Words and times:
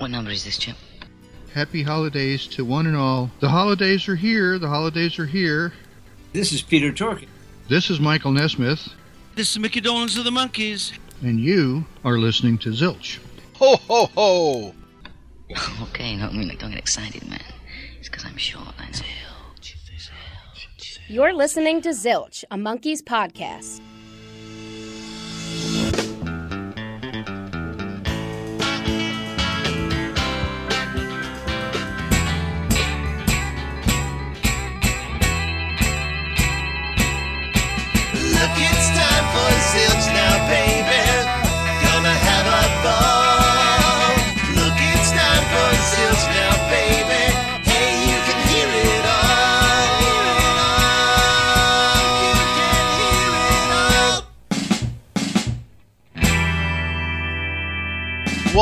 What 0.00 0.10
number 0.10 0.30
is 0.30 0.44
this, 0.44 0.58
Chip? 0.58 0.76
Happy 1.54 1.82
holidays 1.82 2.46
to 2.48 2.64
one 2.64 2.86
and 2.86 2.96
all. 2.96 3.30
The 3.40 3.48
holidays 3.48 4.08
are 4.08 4.16
here. 4.16 4.58
The 4.58 4.68
holidays 4.68 5.18
are 5.18 5.26
here. 5.26 5.72
This 6.32 6.52
is 6.52 6.62
Peter 6.62 6.90
Torkin. 6.92 7.28
This 7.68 7.90
is 7.90 8.00
Michael 8.00 8.32
Nesmith, 8.32 8.88
This 9.36 9.50
is 9.52 9.58
Mickey 9.58 9.80
Dolenz 9.80 10.18
of 10.18 10.24
the 10.24 10.30
Monkees. 10.30 10.92
and 11.22 11.38
you 11.38 11.84
are 12.04 12.18
listening 12.18 12.58
to 12.58 12.70
Zilch. 12.70 13.18
Ho 13.56 13.76
ho 13.76 14.06
ho! 14.16 14.74
Okay, 15.82 16.16
no, 16.16 16.28
I 16.28 16.32
mean, 16.32 16.48
like, 16.48 16.60
don't 16.60 16.70
get 16.70 16.78
excited, 16.78 17.28
man. 17.28 17.42
It's 17.98 18.08
because 18.08 18.24
I'm 18.24 18.36
short, 18.36 18.68
I 18.78 18.86
know. 18.86 18.98
You're 21.08 21.32
listening 21.32 21.82
to 21.82 21.88
Zilch, 21.88 22.44
a 22.52 22.56
Monkees 22.56 23.02
podcast. 23.02 23.80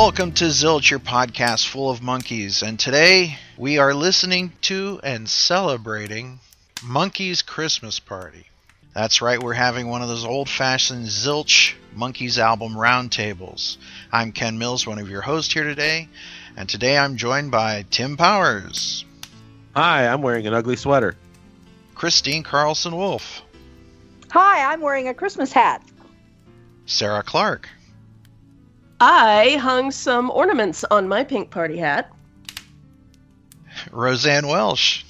Welcome 0.01 0.31
to 0.35 0.45
Zilch, 0.45 0.91
your 0.91 1.01
podcast 1.01 1.67
full 1.67 1.89
of 1.89 2.01
monkeys, 2.01 2.61
and 2.63 2.79
today 2.79 3.37
we 3.57 3.79
are 3.79 3.93
listening 3.93 4.53
to 4.61 5.01
and 5.03 5.27
celebrating 5.27 6.39
Monkees 6.77 7.45
Christmas 7.45 7.99
Party. 7.99 8.45
That's 8.95 9.21
right, 9.21 9.43
we're 9.43 9.51
having 9.51 9.89
one 9.89 10.01
of 10.01 10.07
those 10.07 10.23
old 10.23 10.47
fashioned 10.47 11.07
Zilch 11.07 11.73
Monkees 11.93 12.37
album 12.37 12.75
roundtables. 12.75 13.75
I'm 14.09 14.31
Ken 14.31 14.57
Mills, 14.57 14.87
one 14.87 14.99
of 14.99 15.09
your 15.09 15.19
hosts 15.19 15.53
here 15.53 15.65
today, 15.65 16.07
and 16.55 16.69
today 16.69 16.97
I'm 16.97 17.17
joined 17.17 17.51
by 17.51 17.83
Tim 17.91 18.15
Powers, 18.15 19.03
Hi, 19.75 20.07
I'm 20.07 20.21
wearing 20.21 20.47
an 20.47 20.53
ugly 20.53 20.77
sweater. 20.77 21.17
Christine 21.93 22.43
Carlson 22.43 22.95
Wolf, 22.95 23.41
Hi, 24.31 24.71
I'm 24.71 24.79
wearing 24.79 25.09
a 25.09 25.13
Christmas 25.13 25.51
hat. 25.51 25.83
Sarah 26.85 27.21
Clark, 27.21 27.67
I 28.99 29.57
hung 29.61 29.91
some 29.91 30.29
ornaments 30.31 30.83
on 30.91 31.07
my 31.07 31.23
pink 31.23 31.49
party 31.51 31.77
hat. 31.77 32.11
Roseanne 33.91 34.47
Welsh, 34.47 35.03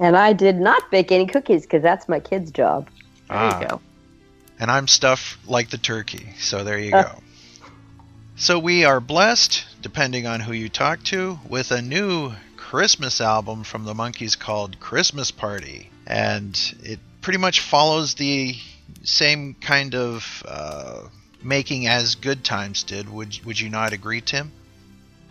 And 0.00 0.16
I 0.16 0.32
did 0.32 0.56
not 0.56 0.90
bake 0.90 1.12
any 1.12 1.26
cookies 1.26 1.62
because 1.62 1.82
that's 1.82 2.08
my 2.08 2.20
kid's 2.20 2.50
job. 2.50 2.88
There 3.28 3.36
Ah. 3.38 3.60
you 3.60 3.66
go. 3.68 3.80
and 4.60 4.70
I'm 4.72 4.88
stuffed 4.88 5.46
like 5.48 5.70
the 5.70 5.78
turkey. 5.78 6.32
So 6.40 6.64
there 6.64 6.78
you 6.80 6.92
Uh. 6.96 7.02
go. 7.04 7.22
So 8.36 8.58
we 8.58 8.84
are 8.84 9.00
blessed, 9.00 9.64
depending 9.82 10.26
on 10.26 10.40
who 10.40 10.52
you 10.52 10.68
talk 10.68 11.02
to, 11.04 11.38
with 11.48 11.70
a 11.70 11.80
new 11.82 12.32
Christmas 12.56 13.20
album 13.20 13.62
from 13.64 13.84
the 13.84 13.94
Monkees 13.94 14.36
called 14.38 14.78
Christmas 14.80 15.30
Party, 15.30 15.90
and 16.06 16.58
it 16.82 16.98
pretty 17.20 17.38
much 17.38 17.60
follows 17.60 18.14
the 18.14 18.56
same 19.04 19.54
kind 19.60 19.94
of 19.94 20.42
uh, 20.46 21.02
making 21.42 21.86
as 21.86 22.14
Good 22.14 22.44
Times 22.44 22.82
did. 22.82 23.08
Would 23.08 23.44
Would 23.44 23.60
you 23.60 23.70
not 23.70 23.92
agree, 23.92 24.20
Tim? 24.20 24.52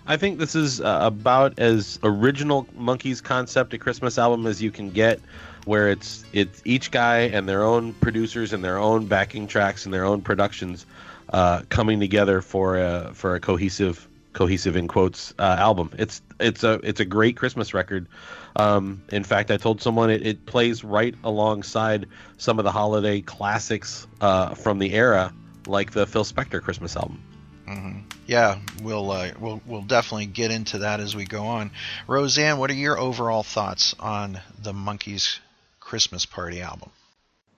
I 0.06 0.16
think 0.16 0.40
this 0.40 0.56
is 0.56 0.80
uh, 0.80 1.00
about 1.02 1.60
as 1.60 2.00
original 2.02 2.66
Monkees 2.78 3.22
concept 3.22 3.74
a 3.74 3.78
Christmas 3.78 4.18
album 4.18 4.48
as 4.48 4.62
you 4.62 4.72
can 4.72 4.90
get, 4.90 5.20
where 5.66 5.90
it's 5.90 6.24
it's 6.32 6.62
each 6.64 6.92
guy 6.92 7.20
and 7.20 7.48
their 7.48 7.64
own 7.64 7.94
producers 7.94 8.54
and 8.54 8.64
their 8.64 8.78
own 8.78 9.06
backing 9.08 9.48
tracks 9.48 9.86
and 9.86 9.94
their 9.94 10.06
own 10.06 10.22
productions 10.22 10.86
uh, 11.34 11.62
coming 11.70 12.00
together 12.00 12.42
for 12.42 12.78
a 12.78 13.12
for 13.14 13.36
a 13.36 13.40
cohesive 13.40 14.08
cohesive 14.32 14.78
in 14.78 14.88
quotes 14.88 15.34
uh, 15.40 15.56
album. 15.60 15.92
It's 15.98 16.22
it's 16.40 16.64
a 16.64 16.80
it's 16.84 17.02
a 17.02 17.06
great 17.06 17.36
Christmas 17.36 17.74
record. 17.74 18.08
Um, 18.56 19.04
in 19.10 19.24
fact, 19.24 19.52
I 19.52 19.58
told 19.58 19.82
someone 19.82 20.10
it, 20.10 20.26
it 20.26 20.46
plays 20.46 20.84
right 20.84 21.16
alongside 21.24 22.08
some 22.38 22.60
of 22.60 22.66
the 22.66 22.72
holiday 22.72 23.22
classics 23.22 24.08
uh, 24.22 24.56
from 24.56 24.80
the 24.80 24.94
era, 24.94 25.34
like 25.68 25.92
the 25.92 26.06
Phil 26.08 26.24
Spector 26.24 26.62
Christmas 26.62 26.96
album. 26.96 27.22
hmm 27.66 28.00
Yeah, 28.26 28.60
we'll 28.82 29.12
uh, 29.12 29.32
we'll 29.40 29.62
we'll 29.66 29.82
definitely 29.82 30.28
get 30.28 30.52
into 30.52 30.80
that 30.80 31.00
as 31.00 31.16
we 31.16 31.26
go 31.26 31.46
on. 31.46 31.72
Roseanne, 32.08 32.58
what 32.58 32.70
are 32.70 32.76
your 32.76 32.98
overall 32.98 33.44
thoughts 33.44 33.96
on 34.00 34.40
the 34.62 34.74
Monkees 34.74 35.40
Christmas 35.80 36.26
Party 36.26 36.62
album? 36.62 36.90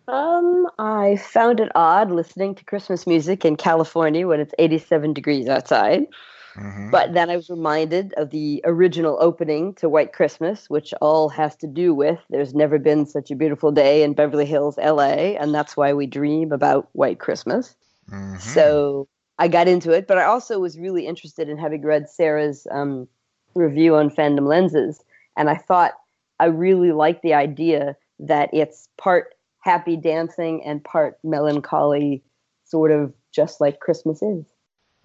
Um, 0.07 0.67
I 0.79 1.17
found 1.17 1.59
it 1.59 1.71
odd 1.75 2.09
listening 2.09 2.55
to 2.55 2.65
Christmas 2.65 3.05
music 3.05 3.45
in 3.45 3.57
California 3.57 4.27
when 4.27 4.39
it's 4.39 4.53
87 4.57 5.13
degrees 5.13 5.47
outside. 5.47 6.07
Mhm. 6.55 6.89
But 6.91 7.13
then 7.13 7.29
I 7.29 7.35
was 7.35 7.49
reminded 7.49 8.13
of 8.17 8.31
the 8.31 8.61
original 8.65 9.17
opening 9.21 9.75
to 9.75 9.87
White 9.87 10.11
Christmas, 10.13 10.67
which 10.67 10.93
all 10.99 11.29
has 11.29 11.55
to 11.57 11.67
do 11.67 11.93
with 11.93 12.19
there's 12.31 12.55
never 12.55 12.79
been 12.79 13.05
such 13.05 13.29
a 13.29 13.35
beautiful 13.35 13.71
day 13.71 14.01
in 14.01 14.13
Beverly 14.13 14.47
Hills, 14.47 14.79
LA, 14.79 15.37
and 15.37 15.53
that's 15.53 15.77
why 15.77 15.93
we 15.93 16.07
dream 16.07 16.51
about 16.51 16.89
White 16.93 17.19
Christmas. 17.19 17.75
Mhm. 18.09 18.39
So 18.39 19.07
I 19.37 19.47
got 19.47 19.67
into 19.67 19.91
it, 19.91 20.07
but 20.07 20.17
I 20.17 20.25
also 20.25 20.59
was 20.59 20.77
really 20.77 21.05
interested 21.05 21.49
in 21.49 21.57
having 21.57 21.81
read 21.83 22.09
Sarah's 22.09 22.67
um, 22.71 23.07
review 23.55 23.95
on 23.95 24.09
Fandom 24.09 24.47
Lenses, 24.47 25.03
and 25.37 25.49
I 25.49 25.55
thought 25.55 25.93
I 26.39 26.45
really 26.45 26.91
liked 26.91 27.21
the 27.21 27.33
idea 27.33 27.95
that 28.19 28.49
it's 28.53 28.89
part 28.97 29.35
happy 29.61 29.97
dancing 29.97 30.63
and 30.63 30.83
part 30.83 31.17
melancholy, 31.23 32.23
sort 32.65 32.91
of 32.91 33.13
just 33.31 33.61
like 33.61 33.79
Christmas 33.79 34.21
is. 34.21 34.45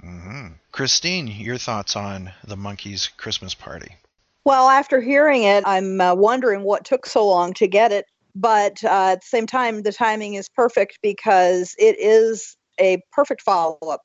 hmm 0.01 0.49
Christine, 0.73 1.29
your 1.29 1.59
thoughts 1.59 1.97
on 1.97 2.33
the 2.45 2.57
Monkees 2.57 3.09
Christmas 3.17 3.55
Party? 3.55 3.97
Well, 4.45 4.69
after 4.69 5.01
hearing 5.01 5.45
it, 5.45 5.65
I'm 5.67 6.01
uh, 6.01 6.15
wondering 6.15 6.63
what 6.63 6.85
took 6.85 7.07
so 7.07 7.27
long 7.27 7.55
to 7.55 7.67
get 7.67 7.93
it. 7.93 8.07
But 8.35 8.83
uh, 8.83 9.13
at 9.13 9.21
the 9.21 9.27
same 9.27 9.47
time, 9.47 9.83
the 9.83 9.93
timing 9.93 10.35
is 10.35 10.49
perfect 10.49 10.99
because 11.03 11.75
it 11.79 11.97
is 11.99 12.57
a 12.81 13.03
perfect 13.13 13.43
follow 13.43 13.79
up 13.89 14.03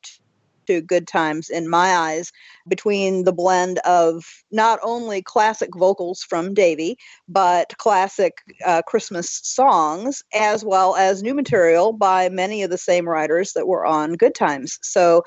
to 0.68 0.82
Good 0.82 1.08
Times 1.08 1.50
in 1.50 1.68
my 1.68 1.96
eyes, 1.96 2.32
between 2.68 3.24
the 3.24 3.34
blend 3.34 3.80
of 3.80 4.24
not 4.52 4.80
only 4.84 5.22
classic 5.22 5.70
vocals 5.76 6.22
from 6.22 6.54
Davy, 6.54 6.96
but 7.28 7.76
classic 7.80 8.38
uh, 8.64 8.84
Christmas 8.84 9.42
songs, 9.44 10.22
as 10.34 10.64
well 10.64 10.96
as 10.96 11.24
new 11.24 11.34
material 11.34 11.92
by 11.92 12.30
many 12.30 12.62
of 12.62 12.70
the 12.70 12.78
same 12.78 13.10
writers 13.10 13.54
that 13.54 13.68
were 13.68 13.86
on 13.86 14.14
Good 14.14 14.36
Times. 14.36 14.78
So 14.84 15.24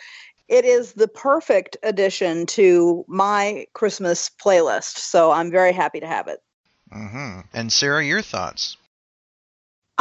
it 0.49 0.65
is 0.65 0.93
the 0.93 1.09
perfect 1.09 1.77
addition 1.83 2.47
to 2.47 3.05
my 3.09 3.67
Christmas 3.73 4.31
playlist. 4.45 4.99
So 4.99 5.33
I'm 5.33 5.51
very 5.51 5.73
happy 5.73 5.99
to 5.99 6.07
have 6.07 6.29
it. 6.29 6.39
hmm 6.93 7.41
And 7.53 7.73
Sarah, 7.73 8.05
your 8.05 8.23
thoughts? 8.23 8.77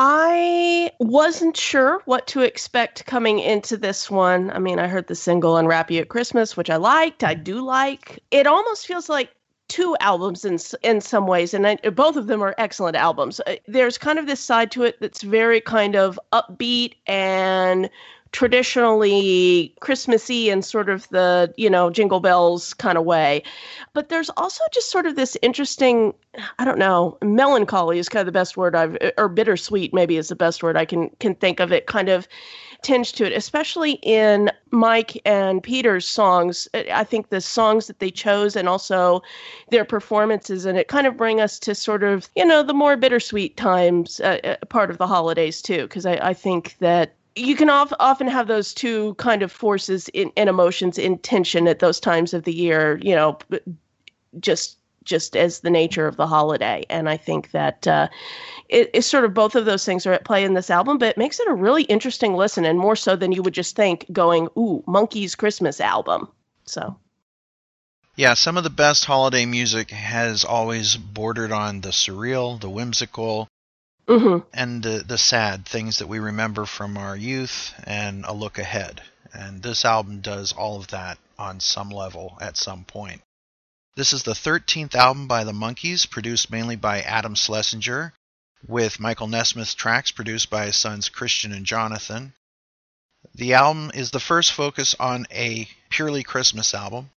I 0.03 0.89
wasn't 0.99 1.55
sure 1.55 2.01
what 2.05 2.25
to 2.29 2.41
expect 2.41 3.05
coming 3.05 3.37
into 3.37 3.77
this 3.77 4.09
one. 4.09 4.49
I 4.49 4.57
mean, 4.57 4.79
I 4.79 4.87
heard 4.87 5.05
the 5.05 5.13
single 5.13 5.57
Unwrap 5.57 5.91
You 5.91 6.01
at 6.01 6.09
Christmas, 6.09 6.57
which 6.57 6.71
I 6.71 6.77
liked. 6.77 7.23
I 7.23 7.35
do 7.35 7.63
like. 7.63 8.19
It 8.31 8.47
almost 8.47 8.87
feels 8.87 9.09
like 9.09 9.29
two 9.67 9.95
albums 9.99 10.43
in 10.43 10.57
in 10.81 11.01
some 11.01 11.27
ways, 11.27 11.53
and 11.53 11.67
I, 11.67 11.75
both 11.75 12.15
of 12.15 12.25
them 12.25 12.41
are 12.41 12.55
excellent 12.57 12.95
albums. 12.97 13.41
Uh, 13.45 13.57
There's 13.67 13.99
kind 13.99 14.17
of 14.17 14.25
this 14.25 14.39
side 14.39 14.71
to 14.71 14.81
it 14.85 14.99
that's 15.01 15.21
very 15.21 15.61
kind 15.61 15.95
of 15.95 16.19
upbeat 16.33 16.95
and 17.05 17.87
traditionally 18.31 19.75
Christmassy 19.81 20.49
and 20.49 20.63
sort 20.63 20.89
of 20.89 21.07
the, 21.09 21.53
you 21.57 21.69
know, 21.69 21.89
jingle 21.89 22.19
bells 22.19 22.73
kind 22.73 22.97
of 22.97 23.03
way. 23.03 23.43
But 23.93 24.09
there's 24.09 24.29
also 24.37 24.63
just 24.71 24.89
sort 24.89 25.05
of 25.05 25.15
this 25.15 25.37
interesting, 25.41 26.13
I 26.57 26.65
don't 26.65 26.77
know, 26.77 27.17
melancholy 27.21 27.99
is 27.99 28.07
kind 28.09 28.21
of 28.21 28.25
the 28.25 28.31
best 28.31 28.55
word 28.55 28.75
I've 28.75 28.97
or 29.17 29.27
bittersweet 29.27 29.93
maybe 29.93 30.17
is 30.17 30.29
the 30.29 30.35
best 30.35 30.63
word 30.63 30.77
I 30.77 30.85
can 30.85 31.09
can 31.19 31.35
think 31.35 31.59
of 31.59 31.71
it 31.71 31.87
kind 31.87 32.09
of 32.09 32.27
tinge 32.81 33.13
to 33.13 33.25
it, 33.25 33.33
especially 33.33 33.93
in 34.01 34.49
Mike 34.71 35.21
and 35.25 35.61
Peter's 35.61 36.07
songs. 36.07 36.67
I 36.73 37.03
think 37.03 37.29
the 37.29 37.41
songs 37.41 37.87
that 37.87 37.99
they 37.99 38.09
chose 38.09 38.55
and 38.55 38.67
also 38.67 39.21
their 39.69 39.85
performances 39.85 40.65
and 40.65 40.77
it 40.77 40.87
kind 40.87 41.05
of 41.05 41.17
bring 41.17 41.41
us 41.41 41.59
to 41.59 41.75
sort 41.75 42.03
of, 42.03 42.29
you 42.35 42.45
know, 42.45 42.63
the 42.63 42.73
more 42.73 42.97
bittersweet 42.97 43.57
times, 43.57 44.19
uh, 44.21 44.39
uh, 44.43 44.65
part 44.67 44.89
of 44.89 44.97
the 44.97 45.07
holidays 45.07 45.61
too, 45.61 45.83
because 45.83 46.05
I, 46.05 46.13
I 46.29 46.33
think 46.33 46.77
that 46.79 47.15
you 47.35 47.55
can 47.55 47.69
of, 47.69 47.93
often 47.99 48.27
have 48.27 48.47
those 48.47 48.73
two 48.73 49.13
kind 49.15 49.41
of 49.41 49.51
forces 49.51 50.09
in, 50.09 50.31
and 50.35 50.49
emotions 50.49 50.97
in 50.97 51.17
tension 51.19 51.67
at 51.67 51.79
those 51.79 51.99
times 51.99 52.33
of 52.33 52.43
the 52.43 52.53
year, 52.53 52.99
you 53.01 53.15
know, 53.15 53.37
just 54.39 54.77
just 55.03 55.35
as 55.35 55.61
the 55.61 55.69
nature 55.69 56.05
of 56.07 56.15
the 56.15 56.27
holiday. 56.27 56.85
And 56.87 57.09
I 57.09 57.17
think 57.17 57.51
that 57.51 57.87
uh, 57.87 58.07
it, 58.69 58.91
it's 58.93 59.07
sort 59.07 59.25
of 59.25 59.33
both 59.33 59.55
of 59.55 59.65
those 59.65 59.83
things 59.83 60.05
are 60.05 60.13
at 60.13 60.25
play 60.25 60.43
in 60.43 60.53
this 60.53 60.69
album, 60.69 60.99
but 60.99 61.09
it 61.09 61.17
makes 61.17 61.39
it 61.39 61.47
a 61.47 61.53
really 61.53 61.83
interesting 61.83 62.35
listen 62.35 62.65
and 62.65 62.77
more 62.77 62.95
so 62.95 63.15
than 63.15 63.31
you 63.31 63.41
would 63.41 63.55
just 63.55 63.75
think 63.75 64.05
going, 64.11 64.47
ooh, 64.57 64.83
Monkees 64.87 65.35
Christmas 65.35 65.81
album. 65.81 66.27
So 66.65 66.97
Yeah, 68.15 68.35
some 68.35 68.57
of 68.57 68.63
the 68.63 68.69
best 68.69 69.05
holiday 69.05 69.45
music 69.47 69.89
has 69.89 70.45
always 70.45 70.97
bordered 70.97 71.51
on 71.51 71.81
the 71.81 71.89
surreal, 71.89 72.61
the 72.61 72.69
whimsical, 72.69 73.47
Mm-hmm. 74.11 74.45
and 74.53 74.83
the, 74.83 75.05
the 75.07 75.17
sad 75.17 75.65
things 75.65 75.99
that 75.99 76.07
we 76.07 76.19
remember 76.19 76.65
from 76.65 76.97
our 76.97 77.15
youth 77.15 77.73
and 77.85 78.25
a 78.25 78.33
look 78.33 78.57
ahead. 78.57 79.01
And 79.33 79.63
this 79.63 79.85
album 79.85 80.19
does 80.19 80.51
all 80.51 80.77
of 80.77 80.87
that 80.87 81.17
on 81.39 81.61
some 81.61 81.89
level 81.89 82.37
at 82.41 82.57
some 82.57 82.83
point. 82.83 83.21
This 83.95 84.11
is 84.11 84.23
the 84.23 84.33
13th 84.33 84.95
album 84.95 85.27
by 85.27 85.45
the 85.45 85.53
Monkees, 85.53 86.09
produced 86.09 86.51
mainly 86.51 86.75
by 86.75 87.01
Adam 87.01 87.35
Schlesinger, 87.35 88.13
with 88.67 88.99
Michael 88.99 89.27
Nesmith 89.27 89.77
tracks 89.77 90.11
produced 90.11 90.49
by 90.49 90.65
his 90.65 90.75
sons 90.75 91.07
Christian 91.07 91.53
and 91.53 91.65
Jonathan. 91.65 92.33
The 93.33 93.53
album 93.53 93.91
is 93.93 94.11
the 94.11 94.19
first 94.19 94.51
focus 94.51 94.93
on 94.99 95.25
a 95.31 95.69
purely 95.89 96.23
Christmas 96.23 96.73
album. 96.73 97.11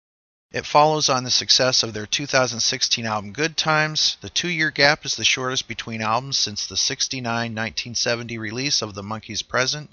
It 0.55 0.67
follows 0.67 1.09
on 1.09 1.25
the 1.25 1.33
success 1.33 1.83
of 1.83 1.95
their 1.95 2.07
2016 2.07 3.05
album 3.05 3.33
Good 3.33 3.57
Times. 3.57 4.17
The 4.21 4.31
two 4.31 4.47
year 4.47 4.71
gap 4.71 5.05
is 5.05 5.17
the 5.17 5.25
shortest 5.25 5.67
between 5.67 6.01
albums 6.01 6.39
since 6.39 6.65
the 6.65 6.77
69 6.77 7.27
1970 7.27 8.39
release 8.39 8.81
of 8.81 8.95
The 8.95 9.03
Monkees 9.03 9.43
Present 9.43 9.91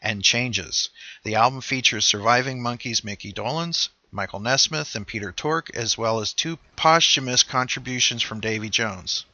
and 0.00 0.22
Changes. 0.22 0.88
The 1.24 1.34
album 1.34 1.62
features 1.62 2.04
surviving 2.04 2.62
Monkees 2.62 3.02
Mickey 3.02 3.32
Dolenz, 3.32 3.88
Michael 4.12 4.38
Nesmith, 4.38 4.94
and 4.94 5.04
Peter 5.04 5.32
Tork, 5.32 5.74
as 5.74 5.98
well 5.98 6.20
as 6.20 6.32
two 6.32 6.60
posthumous 6.76 7.42
contributions 7.42 8.22
from 8.22 8.38
Davy 8.38 8.70
Jones. 8.70 9.24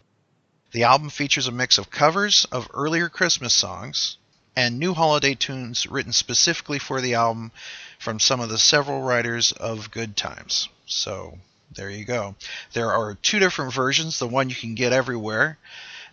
The 0.73 0.85
album 0.85 1.11
features 1.11 1.47
a 1.47 1.53
mix 1.53 1.77
of 1.77 1.91
covers 1.91 2.47
of 2.47 2.71
earlier 2.73 3.11
Christmas 3.11 3.53
songs 3.53 4.17
and 4.57 4.79
new 4.79 4.95
holiday 4.95 5.35
tunes 5.35 5.87
written 5.87 6.13
specifically 6.13 6.79
for 6.79 7.01
the 7.01 7.15
album 7.15 7.53
from 7.99 8.19
some 8.19 8.41
of 8.41 8.49
the 8.49 8.59
several 8.59 9.03
writers 9.03 9.53
of 9.53 9.91
Good 9.91 10.17
Times. 10.17 10.69
So 10.87 11.39
there 11.75 11.91
you 11.91 12.05
go. 12.05 12.35
There 12.73 12.93
are 12.93 13.15
two 13.15 13.39
different 13.39 13.73
versions 13.73 14.19
the 14.19 14.27
one 14.27 14.51
you 14.51 14.57
can 14.57 14.75
get 14.75 14.93
everywhere, 14.93 15.59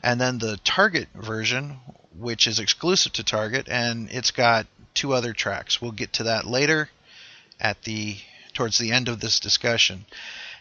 and 0.04 0.22
then 0.22 0.38
the 0.38 0.58
Target 0.64 1.08
version, 1.16 1.78
which 2.18 2.48
is 2.48 2.60
exclusive 2.60 3.14
to 3.14 3.24
Target, 3.24 3.68
and 3.70 4.10
it's 4.12 4.32
got 4.32 4.68
two 4.94 5.14
other 5.14 5.34
tracks. 5.34 5.82
We'll 5.82 5.92
get 5.92 6.14
to 6.14 6.24
that 6.24 6.46
later 6.46 6.90
at 7.60 7.84
the 7.84 8.18
towards 8.54 8.78
the 8.78 8.92
end 8.92 9.08
of 9.08 9.20
this 9.20 9.40
discussion. 9.40 10.06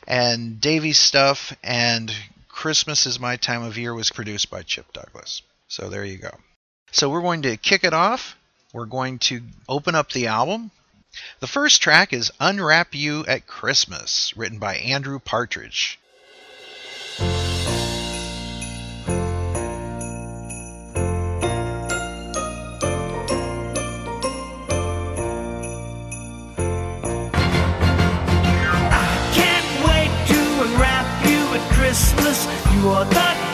And 0.06 0.60
Davy's 0.60 0.98
stuff 0.98 1.56
and 1.62 2.14
Christmas 2.48 3.06
is 3.06 3.18
My 3.18 3.36
Time 3.36 3.62
of 3.62 3.76
Year 3.76 3.94
was 3.94 4.10
produced 4.10 4.50
by 4.50 4.62
Chip 4.62 4.92
Douglas. 4.92 5.42
So 5.68 5.88
there 5.88 6.04
you 6.04 6.18
go. 6.18 6.30
So 6.92 7.10
we're 7.10 7.22
going 7.22 7.42
to 7.42 7.56
kick 7.56 7.84
it 7.84 7.92
off. 7.92 8.36
We're 8.72 8.86
going 8.86 9.18
to 9.20 9.42
open 9.68 9.94
up 9.94 10.12
the 10.12 10.28
album. 10.28 10.70
The 11.40 11.46
first 11.46 11.82
track 11.82 12.12
is 12.12 12.32
Unwrap 12.40 12.94
You 12.94 13.24
at 13.26 13.46
Christmas, 13.46 14.36
written 14.36 14.58
by 14.58 14.76
Andrew 14.76 15.18
Partridge. 15.18 15.98
You 32.76 32.88
are 32.90 33.04
the 33.06 33.45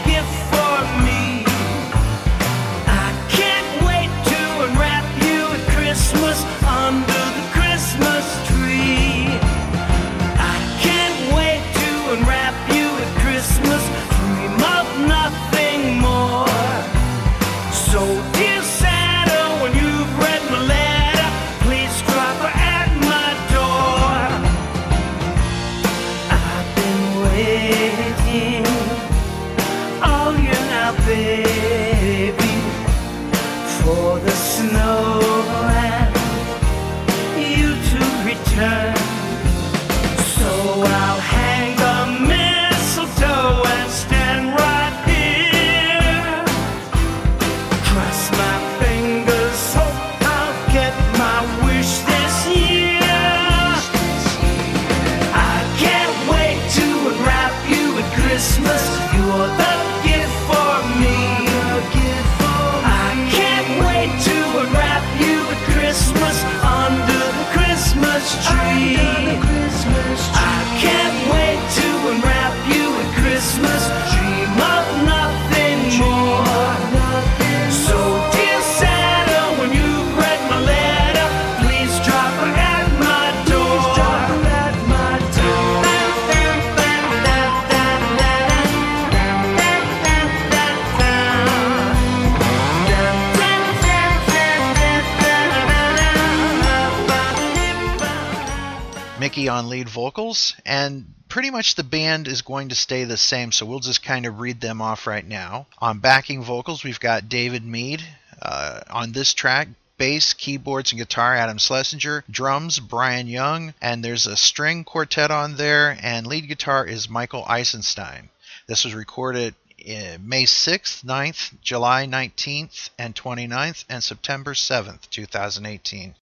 much 101.62 101.76
the 101.76 101.84
band 101.84 102.26
is 102.26 102.42
going 102.42 102.70
to 102.70 102.74
stay 102.74 103.04
the 103.04 103.16
same, 103.16 103.52
so 103.52 103.64
we'll 103.64 103.78
just 103.78 104.02
kind 104.02 104.26
of 104.26 104.40
read 104.40 104.60
them 104.60 104.82
off 104.82 105.06
right 105.06 105.24
now. 105.24 105.64
On 105.78 106.00
backing 106.00 106.42
vocals, 106.42 106.82
we've 106.82 106.98
got 106.98 107.28
David 107.28 107.64
Mead. 107.64 108.02
Uh, 108.44 108.80
on 108.90 109.12
this 109.12 109.32
track, 109.32 109.68
bass, 109.96 110.32
keyboards, 110.32 110.90
and 110.90 110.98
guitar, 110.98 111.36
Adam 111.36 111.58
Schlesinger. 111.58 112.24
Drums, 112.28 112.80
Brian 112.80 113.28
Young. 113.28 113.74
And 113.80 114.04
there's 114.04 114.26
a 114.26 114.36
string 114.36 114.82
quartet 114.82 115.30
on 115.30 115.54
there, 115.54 115.96
and 116.02 116.26
lead 116.26 116.48
guitar 116.48 116.84
is 116.84 117.08
Michael 117.08 117.44
Eisenstein. 117.44 118.28
This 118.66 118.84
was 118.84 118.92
recorded 118.92 119.54
uh, 119.82 120.18
May 120.20 120.46
6th, 120.46 121.04
9th, 121.04 121.52
July 121.62 122.06
19th, 122.06 122.90
and 122.98 123.14
29th, 123.14 123.84
and 123.88 124.02
September 124.02 124.54
7th, 124.54 125.08
2018. 125.10 126.16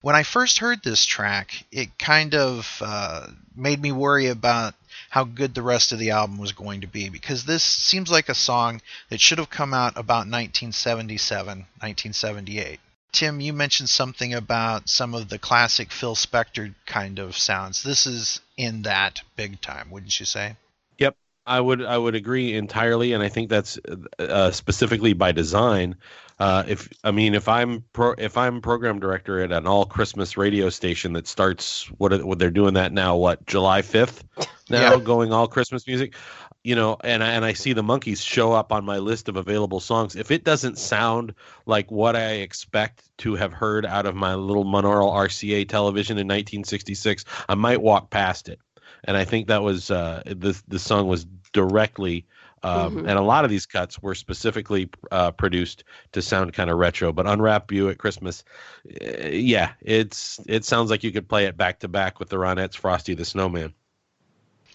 When 0.00 0.14
I 0.14 0.22
first 0.22 0.58
heard 0.58 0.82
this 0.82 1.04
track, 1.04 1.64
it 1.72 1.98
kind 1.98 2.34
of 2.34 2.80
uh, 2.84 3.26
made 3.56 3.80
me 3.80 3.90
worry 3.90 4.28
about 4.28 4.74
how 5.10 5.24
good 5.24 5.54
the 5.54 5.62
rest 5.62 5.92
of 5.92 5.98
the 5.98 6.10
album 6.10 6.38
was 6.38 6.52
going 6.52 6.82
to 6.82 6.86
be 6.86 7.08
because 7.08 7.44
this 7.44 7.64
seems 7.64 8.10
like 8.10 8.28
a 8.28 8.34
song 8.34 8.80
that 9.08 9.20
should 9.20 9.38
have 9.38 9.50
come 9.50 9.74
out 9.74 9.92
about 9.96 10.28
1977, 10.28 11.58
1978. 11.58 12.78
Tim, 13.10 13.40
you 13.40 13.52
mentioned 13.52 13.88
something 13.88 14.34
about 14.34 14.88
some 14.88 15.14
of 15.14 15.28
the 15.28 15.38
classic 15.38 15.90
Phil 15.90 16.14
Spector 16.14 16.74
kind 16.86 17.18
of 17.18 17.36
sounds. 17.36 17.82
This 17.82 18.06
is 18.06 18.40
in 18.56 18.82
that 18.82 19.22
big 19.34 19.60
time, 19.60 19.90
wouldn't 19.90 20.20
you 20.20 20.26
say? 20.26 20.56
Yep, 20.98 21.16
I 21.46 21.60
would 21.60 21.82
I 21.82 21.96
would 21.96 22.14
agree 22.14 22.54
entirely, 22.54 23.14
and 23.14 23.22
I 23.22 23.28
think 23.30 23.48
that's 23.48 23.78
uh, 24.18 24.50
specifically 24.50 25.14
by 25.14 25.32
design. 25.32 25.96
Uh, 26.40 26.62
if 26.68 26.88
I 27.02 27.10
mean 27.10 27.34
if 27.34 27.48
I'm 27.48 27.84
pro, 27.92 28.12
if 28.16 28.36
I'm 28.36 28.60
program 28.60 29.00
director 29.00 29.40
at 29.40 29.52
an 29.52 29.66
all 29.66 29.84
Christmas 29.86 30.36
radio 30.36 30.68
station 30.70 31.12
that 31.14 31.26
starts 31.26 31.86
what 31.98 32.22
what 32.24 32.38
they're 32.38 32.50
doing 32.50 32.74
that 32.74 32.92
now 32.92 33.16
what 33.16 33.44
July 33.46 33.82
fifth 33.82 34.24
now 34.70 34.98
Yeah. 34.98 34.98
going 34.98 35.32
all 35.32 35.48
Christmas 35.48 35.86
music, 35.86 36.14
you 36.62 36.76
know, 36.76 36.96
and 37.02 37.24
I, 37.24 37.30
and 37.30 37.44
I 37.44 37.52
see 37.54 37.72
the 37.72 37.82
Monkees 37.82 38.24
show 38.24 38.52
up 38.52 38.72
on 38.72 38.84
my 38.84 38.98
list 38.98 39.28
of 39.28 39.36
available 39.36 39.80
songs. 39.80 40.14
If 40.16 40.30
it 40.30 40.44
doesn't 40.44 40.78
sound 40.78 41.34
like 41.66 41.90
what 41.90 42.14
I 42.16 42.34
expect 42.34 43.10
to 43.18 43.34
have 43.34 43.52
heard 43.52 43.84
out 43.86 44.06
of 44.06 44.14
my 44.14 44.34
little 44.34 44.64
monaural 44.64 45.12
RCA 45.12 45.68
television 45.68 46.18
in 46.18 46.26
1966, 46.26 47.24
I 47.48 47.54
might 47.54 47.82
walk 47.82 48.10
past 48.10 48.48
it. 48.48 48.60
And 49.04 49.16
I 49.16 49.24
think 49.24 49.48
that 49.48 49.62
was 49.62 49.90
uh, 49.90 50.22
the 50.26 50.60
the 50.68 50.78
song 50.78 51.08
was 51.08 51.26
directly. 51.52 52.26
Um, 52.62 52.98
Mhm. 52.98 53.08
And 53.08 53.18
a 53.18 53.22
lot 53.22 53.44
of 53.44 53.50
these 53.50 53.66
cuts 53.66 54.02
were 54.02 54.14
specifically 54.14 54.90
uh, 55.10 55.30
produced 55.32 55.84
to 56.12 56.22
sound 56.22 56.52
kind 56.52 56.70
of 56.70 56.78
retro. 56.78 57.12
But 57.12 57.26
"Unwrap 57.26 57.70
You 57.72 57.88
at 57.88 57.98
Christmas," 57.98 58.44
uh, 58.86 59.28
yeah, 59.28 59.72
it's 59.80 60.40
it 60.46 60.64
sounds 60.64 60.90
like 60.90 61.04
you 61.04 61.12
could 61.12 61.28
play 61.28 61.46
it 61.46 61.56
back 61.56 61.80
to 61.80 61.88
back 61.88 62.18
with 62.18 62.28
the 62.28 62.36
Ronettes' 62.36 62.76
"Frosty 62.76 63.14
the 63.14 63.24
Snowman." 63.24 63.74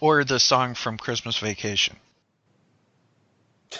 Or 0.00 0.24
the 0.24 0.40
song 0.40 0.74
from 0.74 0.98
Christmas 0.98 1.38
Vacation. 1.38 1.96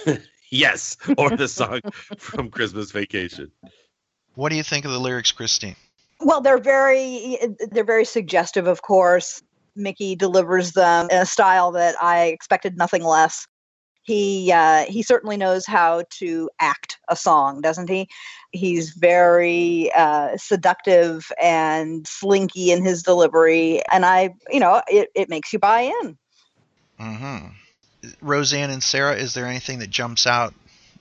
Yes, 0.50 0.96
or 1.18 1.30
the 1.30 1.49
song 1.49 1.80
from 2.16 2.49
Christmas 2.49 2.92
Vacation. 2.92 3.50
What 4.37 4.50
do 4.50 4.56
you 4.56 4.62
think 4.62 4.84
of 4.84 4.92
the 4.92 5.00
lyrics, 5.00 5.32
Christine? 5.32 5.75
Well, 6.20 6.40
they're 6.40 6.58
very 6.58 7.38
they're 7.73 7.82
very 7.82 8.04
suggestive, 8.04 8.68
of 8.68 8.80
course. 8.80 9.42
Mickey 9.75 10.14
delivers 10.14 10.70
them 10.73 11.08
in 11.11 11.18
a 11.18 11.26
style 11.26 11.73
that 11.73 11.96
I 12.00 12.26
expected 12.26 12.76
nothing 12.76 13.02
less. 13.02 13.49
He 14.04 14.52
uh, 14.52 14.84
he 14.84 15.02
certainly 15.02 15.37
knows 15.38 15.66
how 15.66 16.04
to 16.18 16.50
act 16.61 16.99
a 17.08 17.16
song, 17.16 17.62
doesn't 17.62 17.88
he? 17.88 18.08
He's 18.50 18.90
very 18.90 19.90
uh, 19.94 20.37
seductive 20.37 21.32
and 21.42 22.06
slinky 22.06 22.70
in 22.70 22.84
his 22.84 23.02
delivery, 23.02 23.82
and 23.90 24.04
I, 24.04 24.34
you 24.50 24.61
know, 24.61 24.82
it, 24.88 25.11
it 25.14 25.28
makes 25.28 25.52
you 25.52 25.58
buy 25.58 25.92
in. 26.02 26.18
Mm-hmm. 27.00 27.46
Roseanne 28.20 28.70
and 28.70 28.82
Sarah, 28.82 29.16
is 29.16 29.32
there 29.32 29.46
anything 29.46 29.78
that 29.78 29.90
jumps 29.90 30.26
out 30.26 30.54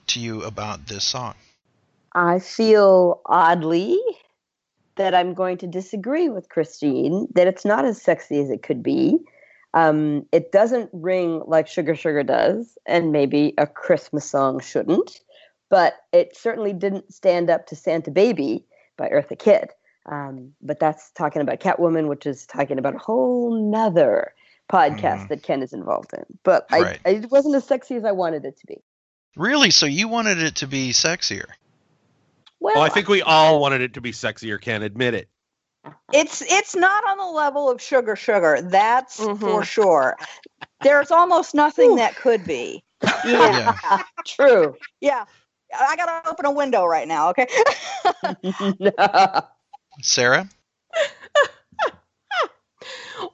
to 0.08 0.20
you 0.20 0.42
about 0.42 0.86
this 0.86 1.04
song? 1.04 1.34
I 2.14 2.38
feel 2.38 3.20
oddly 3.26 3.98
that 4.96 5.14
I'm 5.14 5.34
going 5.34 5.58
to 5.58 5.66
disagree 5.66 6.28
with 6.28 6.48
Christine 6.48 7.28
that 7.34 7.46
it's 7.46 7.64
not 7.64 7.84
as 7.84 8.00
sexy 8.00 8.38
as 8.40 8.50
it 8.50 8.62
could 8.62 8.82
be. 8.82 9.18
Um, 9.74 10.24
it 10.32 10.52
doesn't 10.52 10.88
ring 10.92 11.42
like 11.46 11.66
Sugar 11.66 11.96
Sugar 11.96 12.22
does, 12.22 12.78
and 12.86 13.12
maybe 13.12 13.54
a 13.58 13.66
Christmas 13.66 14.24
song 14.24 14.60
shouldn't, 14.60 15.20
but 15.68 15.96
it 16.12 16.36
certainly 16.36 16.72
didn't 16.72 17.12
stand 17.12 17.50
up 17.50 17.66
to 17.66 17.76
Santa 17.76 18.12
Baby 18.12 18.64
by 18.96 19.08
Eartha 19.08 19.38
Kitt. 19.38 19.72
Um, 20.06 20.52
but 20.62 20.78
that's 20.78 21.10
talking 21.12 21.42
about 21.42 21.60
Catwoman, 21.60 22.08
which 22.08 22.24
is 22.24 22.46
talking 22.46 22.78
about 22.78 22.94
a 22.94 22.98
whole 22.98 23.70
nother 23.70 24.32
podcast 24.70 25.24
Mhm. 25.24 25.28
that 25.28 25.42
Ken 25.42 25.62
is 25.62 25.72
involved 25.72 26.12
in. 26.14 26.24
But 26.44 26.66
Right. 26.70 27.00
I, 27.04 27.10
it 27.10 27.30
wasn't 27.30 27.56
as 27.56 27.64
sexy 27.64 27.96
as 27.96 28.04
I 28.04 28.12
wanted 28.12 28.44
it 28.44 28.56
to 28.58 28.66
be. 28.66 28.82
Really? 29.36 29.70
So 29.70 29.86
you 29.86 30.06
wanted 30.06 30.38
it 30.38 30.56
to 30.56 30.66
be 30.68 30.90
sexier? 30.90 31.46
Well, 32.60 32.74
Well, 32.76 32.84
I 32.84 32.88
think 32.90 33.08
we 33.08 33.22
all 33.22 33.60
wanted 33.60 33.80
it 33.80 33.94
to 33.94 34.00
be 34.00 34.12
sexier. 34.12 34.60
Ken, 34.60 34.82
admit 34.82 35.14
it. 35.14 35.28
It's 36.12 36.42
it's 36.42 36.74
not 36.76 37.04
on 37.08 37.18
the 37.18 37.26
level 37.26 37.68
of 37.70 37.80
Sugar 37.82 38.14
Sugar, 38.16 38.60
that's 38.62 39.16
for 39.20 39.62
Mhm. 39.62 39.64
sure. 39.64 40.16
There's 40.82 41.10
almost 41.10 41.54
nothing 41.54 41.96
that 41.96 42.14
could 42.16 42.44
be. 42.46 42.84
Yeah, 43.24 43.74
Yeah. 43.82 44.02
true. 44.26 44.76
yeah. 45.00 45.24
I 45.76 45.96
gotta 45.96 46.28
open 46.28 46.46
a 46.46 46.52
window 46.52 46.84
right 46.84 47.08
now. 47.08 47.30
Okay. 47.30 47.46
Sarah? 50.02 50.48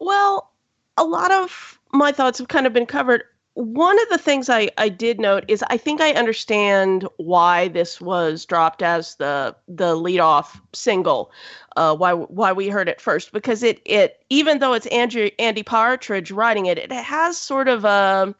Well, 0.00 0.50
a 0.96 1.04
lot 1.04 1.30
of 1.30 1.78
my 1.92 2.12
thoughts 2.12 2.38
have 2.38 2.48
kind 2.48 2.66
of 2.66 2.72
been 2.72 2.86
covered. 2.86 3.24
One 3.54 4.00
of 4.00 4.08
the 4.08 4.18
things 4.18 4.48
I, 4.48 4.70
I 4.78 4.88
did 4.88 5.20
note 5.20 5.44
is 5.48 5.64
I 5.68 5.76
think 5.76 6.00
I 6.00 6.12
understand 6.12 7.06
why 7.16 7.68
this 7.68 8.00
was 8.00 8.46
dropped 8.46 8.80
as 8.82 9.16
the 9.16 9.54
the 9.68 9.96
lead 9.96 10.20
off 10.20 10.60
single, 10.72 11.32
uh, 11.76 11.94
why 11.96 12.12
why 12.12 12.52
we 12.52 12.68
heard 12.68 12.88
it 12.88 13.00
first 13.00 13.32
because 13.32 13.62
it 13.62 13.80
it 13.84 14.24
even 14.30 14.60
though 14.60 14.72
it's 14.72 14.86
Andrew 14.86 15.30
Andy 15.38 15.62
Partridge 15.62 16.30
writing 16.30 16.66
it, 16.66 16.78
it 16.78 16.92
has 16.92 17.36
sort 17.36 17.68
of 17.68 17.84
a 17.84 18.34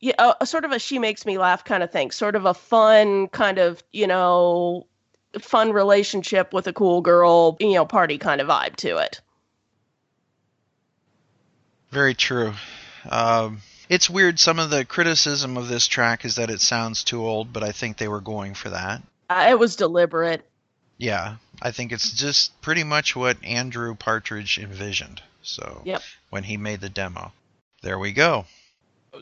yeah, 0.00 0.32
a 0.40 0.46
sort 0.46 0.64
of 0.64 0.72
a 0.72 0.78
she 0.78 0.98
makes 0.98 1.24
me 1.24 1.38
laugh 1.38 1.64
kind 1.64 1.82
of 1.82 1.90
thing, 1.90 2.10
sort 2.10 2.36
of 2.36 2.44
a 2.44 2.54
fun 2.54 3.28
kind 3.28 3.58
of 3.58 3.82
you 3.92 4.06
know 4.06 4.86
fun 5.40 5.72
relationship 5.72 6.52
with 6.52 6.66
a 6.66 6.72
cool 6.72 7.00
girl, 7.00 7.56
you 7.60 7.74
know, 7.74 7.84
party 7.84 8.18
kind 8.18 8.40
of 8.40 8.48
vibe 8.48 8.76
to 8.76 8.96
it. 8.98 9.20
Very 11.90 12.14
true. 12.14 12.52
Um, 13.08 13.60
it's 13.88 14.10
weird. 14.10 14.38
Some 14.38 14.58
of 14.58 14.70
the 14.70 14.84
criticism 14.84 15.56
of 15.56 15.68
this 15.68 15.86
track 15.86 16.24
is 16.24 16.36
that 16.36 16.50
it 16.50 16.60
sounds 16.60 17.04
too 17.04 17.24
old, 17.24 17.52
but 17.52 17.62
I 17.62 17.72
think 17.72 17.96
they 17.96 18.08
were 18.08 18.20
going 18.20 18.54
for 18.54 18.70
that. 18.70 19.02
Uh, 19.28 19.46
it 19.50 19.58
was 19.58 19.76
deliberate. 19.76 20.44
Yeah, 20.98 21.36
I 21.60 21.72
think 21.72 21.92
it's 21.92 22.12
just 22.12 22.60
pretty 22.62 22.84
much 22.84 23.14
what 23.14 23.42
Andrew 23.44 23.94
Partridge 23.94 24.58
envisioned. 24.58 25.20
So 25.42 25.82
Yep. 25.84 26.02
when 26.30 26.42
he 26.44 26.56
made 26.56 26.80
the 26.80 26.88
demo, 26.88 27.32
there 27.82 27.98
we 27.98 28.12
go. 28.12 28.46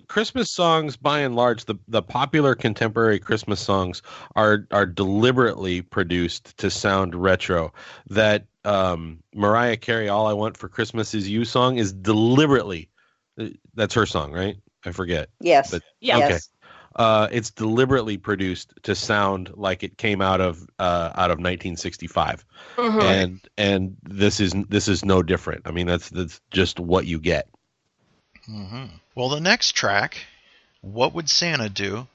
Christmas 0.09 0.50
songs, 0.50 0.97
by 0.97 1.21
and 1.21 1.37
large, 1.37 1.66
the, 1.66 1.76
the 1.87 2.02
popular 2.02 2.54
contemporary 2.54 3.21
Christmas 3.21 3.61
songs 3.61 4.02
are 4.35 4.66
are 4.73 4.87
deliberately 4.87 5.83
produced 5.83 6.56
to 6.59 6.71
sound 6.71 7.14
retro. 7.14 7.73
That 8.11 8.47
um, 8.64 9.23
Mariah 9.35 9.76
Carey, 9.76 10.09
"All 10.09 10.26
I 10.26 10.33
Want 10.33 10.56
for 10.56 10.68
Christmas 10.68 11.14
Is 11.14 11.28
You" 11.28 11.44
song 11.44 11.76
is 11.76 11.92
deliberately. 11.92 12.88
Uh, 13.38 13.47
That's 13.75 13.95
her 13.95 14.07
song, 14.07 14.33
right? 14.33 14.57
I 14.85 14.93
forget. 14.93 15.29
yes. 15.41 15.71
But- 15.71 15.83
Yeah. 16.00 16.19
Okay. 16.26 16.38
Uh, 16.97 17.26
it's 17.33 17.50
deliberately 17.50 18.17
produced 18.17 18.73
to 18.85 18.95
sound 18.95 19.50
like 19.55 19.83
it 19.83 19.99
came 19.99 20.21
out 20.23 20.41
of 20.41 20.64
uh, 20.79 21.11
out 21.17 21.33
of 21.33 21.38
1965, 21.41 22.45
Mhm. 22.76 23.03
and 23.03 23.41
and 23.59 23.97
this 24.05 24.38
is 24.38 24.53
this 24.69 24.87
is 24.87 25.05
no 25.05 25.21
different. 25.21 25.62
I 25.67 25.73
mean, 25.73 25.88
that's 25.88 26.09
that's 26.11 26.41
just 26.53 26.79
what 26.79 27.05
you 27.05 27.19
get. 27.19 27.49
hmm 28.47 28.85
Well, 29.17 29.29
the 29.29 29.41
next 29.41 29.73
track, 29.73 30.19
"What 30.83 31.14
Would 31.14 31.29
Santa 31.29 31.69
Do?" 31.69 32.07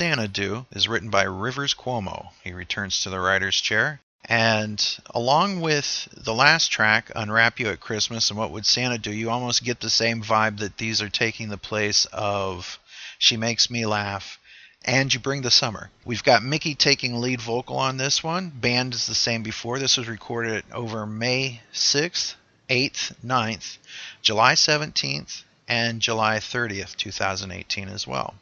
Santa 0.00 0.28
Do 0.28 0.64
is 0.72 0.88
written 0.88 1.10
by 1.10 1.24
Rivers 1.24 1.74
Cuomo. 1.74 2.30
He 2.42 2.54
returns 2.54 3.02
to 3.02 3.10
the 3.10 3.20
writer's 3.20 3.60
chair. 3.60 4.00
And 4.24 4.82
along 5.10 5.60
with 5.60 6.08
the 6.16 6.32
last 6.32 6.68
track, 6.68 7.10
Unwrap 7.14 7.60
You 7.60 7.68
at 7.68 7.80
Christmas 7.80 8.30
and 8.30 8.38
What 8.38 8.50
Would 8.50 8.64
Santa 8.64 8.96
Do, 8.96 9.12
you 9.12 9.28
almost 9.28 9.62
get 9.62 9.80
the 9.80 9.90
same 9.90 10.22
vibe 10.22 10.60
that 10.60 10.78
these 10.78 11.02
are 11.02 11.10
taking 11.10 11.50
the 11.50 11.58
place 11.58 12.06
of 12.14 12.78
She 13.18 13.36
Makes 13.36 13.68
Me 13.68 13.84
Laugh 13.84 14.38
and 14.86 15.12
You 15.12 15.20
Bring 15.20 15.42
the 15.42 15.50
Summer. 15.50 15.90
We've 16.06 16.24
got 16.24 16.42
Mickey 16.42 16.74
taking 16.74 17.20
lead 17.20 17.42
vocal 17.42 17.76
on 17.76 17.98
this 17.98 18.24
one. 18.24 18.48
Band 18.48 18.94
is 18.94 19.06
the 19.06 19.14
same 19.14 19.42
before. 19.42 19.78
This 19.78 19.98
was 19.98 20.08
recorded 20.08 20.64
over 20.72 21.04
May 21.04 21.60
6th, 21.74 22.36
8th, 22.70 23.12
9th, 23.22 23.76
July 24.22 24.54
17th, 24.54 25.42
and 25.68 26.00
July 26.00 26.38
30th, 26.38 26.96
2018 26.96 27.90
as 27.90 28.06
well. 28.06 28.32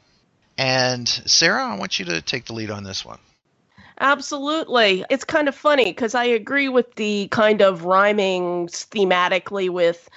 And 0.58 1.08
Sarah, 1.08 1.64
I 1.64 1.78
want 1.78 1.98
you 2.00 2.04
to 2.06 2.20
take 2.20 2.46
the 2.46 2.52
lead 2.52 2.70
on 2.70 2.82
this 2.82 3.04
one. 3.04 3.20
Absolutely. 4.00 5.04
It's 5.08 5.24
kind 5.24 5.48
of 5.48 5.54
funny 5.54 5.86
because 5.86 6.14
I 6.14 6.24
agree 6.24 6.68
with 6.68 6.94
the 6.96 7.28
kind 7.28 7.62
of 7.62 7.84
rhyming 7.84 8.66
thematically 8.68 9.70
with 9.70 10.08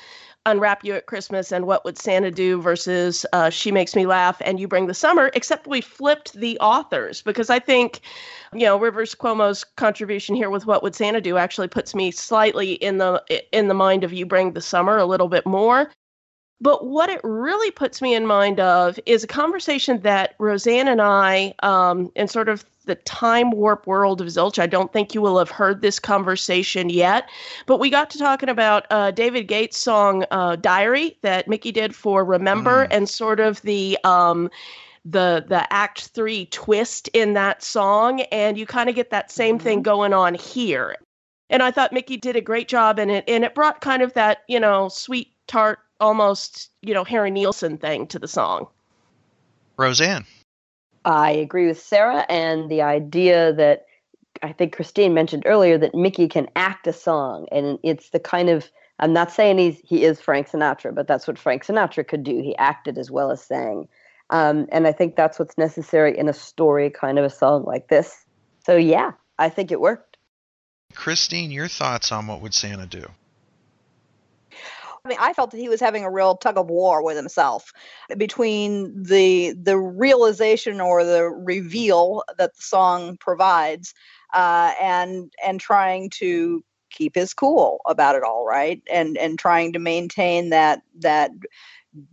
Unwrap 0.48 0.84
You 0.84 0.96
at 0.96 1.06
Christmas 1.06 1.52
and 1.52 1.68
What 1.68 1.86
Would 1.86 2.00
Santa 2.00 2.32
Do 2.32 2.60
versus 2.62 3.26
uh, 3.34 3.52
She 3.52 3.72
Makes 3.72 3.96
Me 3.96 4.08
Laugh 4.08 4.42
and 4.44 4.60
You 4.60 4.68
Bring 4.68 4.88
the 4.88 4.94
Summer, 4.96 5.30
except 5.36 5.68
we 5.68 5.82
flipped 5.82 6.34
the 6.34 6.60
authors 6.60 7.22
because 7.22 7.52
I 7.52 7.60
think, 7.60 8.02
you 8.52 8.66
know, 8.66 8.78
Rivers 8.78 9.14
Cuomo's 9.14 9.64
contribution 9.64 10.36
here 10.36 10.50
with 10.50 10.66
What 10.66 10.82
Would 10.82 10.96
Santa 10.96 11.22
Do 11.22 11.38
actually 11.38 11.68
puts 11.68 11.94
me 11.94 12.10
slightly 12.10 12.74
in 12.74 12.98
the 12.98 13.24
in 13.52 13.68
the 13.68 13.76
mind 13.76 14.04
of 14.04 14.14
You 14.14 14.26
Bring 14.26 14.54
the 14.54 14.62
Summer 14.62 14.98
a 14.98 15.06
little 15.06 15.28
bit 15.28 15.46
more. 15.46 15.92
But 16.62 16.86
what 16.86 17.10
it 17.10 17.20
really 17.24 17.72
puts 17.72 18.02
me 18.02 18.14
in 18.14 18.28
mind 18.28 18.60
of 18.60 19.00
is 19.08 19.24
a 19.24 19.28
conversation 19.28 20.00
that 20.02 20.36
Roseanne 20.38 20.88
and 20.88 21.02
I, 21.02 21.56
um, 21.64 22.12
in 22.16 22.28
sort 22.28 22.50
of 22.50 22.64
the 22.86 22.96
time 22.96 23.52
warp 23.52 23.88
world 23.88 24.22
of 24.22 24.28
Zilch, 24.28 24.60
I 24.60 24.68
don't 24.68 24.94
think 24.94 25.16
you 25.16 25.22
will 25.22 25.40
have 25.40 25.50
heard 25.50 25.82
this 25.82 26.00
conversation 26.00 26.90
yet, 26.90 27.30
but 27.66 27.80
we 27.80 27.90
got 27.90 28.12
to 28.12 28.20
talking 28.20 28.50
about 28.50 28.86
uh, 28.92 29.10
David 29.10 29.48
Gates' 29.48 29.78
song 29.78 30.24
uh, 30.30 30.56
"Diary" 30.56 31.18
that 31.22 31.48
Mickey 31.48 31.72
did 31.72 31.96
for 31.96 32.24
"Remember" 32.24 32.84
and 32.92 33.10
sort 33.10 33.40
of 33.40 33.62
the 33.64 33.98
um, 34.04 34.50
the 35.04 35.44
the 35.48 35.72
Act 35.74 36.10
Three 36.10 36.46
twist 36.48 37.08
in 37.10 37.34
that 37.34 37.64
song, 37.64 38.22
and 38.32 38.58
you 38.58 38.68
kind 38.68 38.88
of 38.90 38.96
get 38.96 39.10
that 39.10 39.32
same 39.32 39.58
thing 39.58 39.82
going 39.82 40.14
on 40.14 40.36
here. 40.36 40.96
And 41.50 41.64
I 41.64 41.72
thought 41.72 41.92
Mickey 41.92 42.18
did 42.18 42.36
a 42.36 42.42
great 42.42 42.68
job 42.68 43.00
in 43.00 43.10
it, 43.10 43.24
and 43.28 43.44
it 43.44 43.56
brought 43.56 43.82
kind 43.82 44.02
of 44.02 44.14
that 44.14 44.44
you 44.48 44.60
know 44.60 44.90
sweet 44.90 45.30
tart 45.48 45.80
almost, 46.02 46.72
you 46.82 46.94
know, 46.94 47.06
Harry 47.06 47.32
Nilsson 47.32 47.78
thing 47.78 48.08
to 48.08 48.20
the 48.20 48.28
song. 48.28 48.68
Roseanne. 49.78 50.26
I 51.06 51.32
agree 51.32 51.68
with 51.68 51.82
Sarah 51.82 52.26
and 52.30 52.70
the 52.70 52.82
idea 52.82 53.54
that 53.54 53.86
I 54.44 54.52
think 54.52 54.76
Christine 54.76 55.14
mentioned 55.14 55.44
earlier 55.46 55.78
that 55.78 55.96
Mickey 55.96 56.28
can 56.28 56.48
act 56.56 56.88
a 56.88 56.94
song, 56.94 57.48
and 57.52 57.80
it's 57.84 58.10
the 58.10 58.20
kind 58.20 58.50
of 58.50 58.70
I'm 59.00 59.14
not 59.14 59.32
saying 59.32 59.58
he's 59.58 59.80
he 59.84 60.04
is 60.04 60.22
Frank 60.22 60.50
Sinatra, 60.50 60.94
but 60.94 61.08
that's 61.08 61.28
what 61.28 61.40
Frank 61.40 61.66
Sinatra 61.66 62.08
could 62.08 62.24
do. 62.24 62.42
He 62.42 62.56
acted 62.58 62.98
as 62.98 63.10
well 63.10 63.32
as 63.32 63.44
sang, 63.44 63.88
um, 64.30 64.68
and 64.72 64.88
I 64.88 64.92
think 64.92 65.16
that's 65.16 65.40
what's 65.40 65.58
necessary 65.58 66.18
in 66.18 66.30
a 66.30 66.34
story 66.34 66.90
kind 66.90 67.18
of 67.18 67.26
a 67.26 67.30
song 67.30 67.64
like 67.66 67.88
this. 67.88 68.26
So 68.66 68.76
yeah, 68.76 69.12
I 69.40 69.50
think 69.50 69.72
it 69.72 69.82
worked. 69.82 70.18
Christine, 70.94 71.52
your 71.52 71.68
thoughts 71.68 72.12
on 72.12 72.28
what 72.28 72.42
would 72.42 72.54
Santa 72.54 72.86
do? 72.86 73.06
I 75.04 75.10
mean, 75.10 75.18
I 75.20 75.34
felt 75.34 75.52
that 75.52 75.58
he 75.58 75.70
was 75.70 75.80
having 75.80 76.04
a 76.04 76.12
real 76.12 76.36
tug 76.36 76.58
of 76.58 76.70
war 76.70 77.04
with 77.04 77.18
himself 77.18 77.74
between 78.18 79.02
the 79.02 79.54
the 79.54 79.78
realization 79.78 80.80
or 80.80 81.04
the 81.04 81.24
reveal 81.24 82.24
that 82.38 82.56
the 82.56 82.62
song 82.62 83.18
provides, 83.18 83.96
uh, 84.34 84.74
and 84.80 85.34
and 85.44 85.60
trying 85.60 86.12
to 86.12 86.64
keep 86.92 87.16
his 87.16 87.34
cool 87.34 87.82
about 87.88 88.16
it 88.16 88.24
all, 88.24 88.46
right? 88.46 88.82
And 88.92 89.18
and 89.18 89.40
trying 89.40 89.74
to 89.74 89.80
maintain 89.80 90.50
that 90.52 90.84
that 91.00 91.32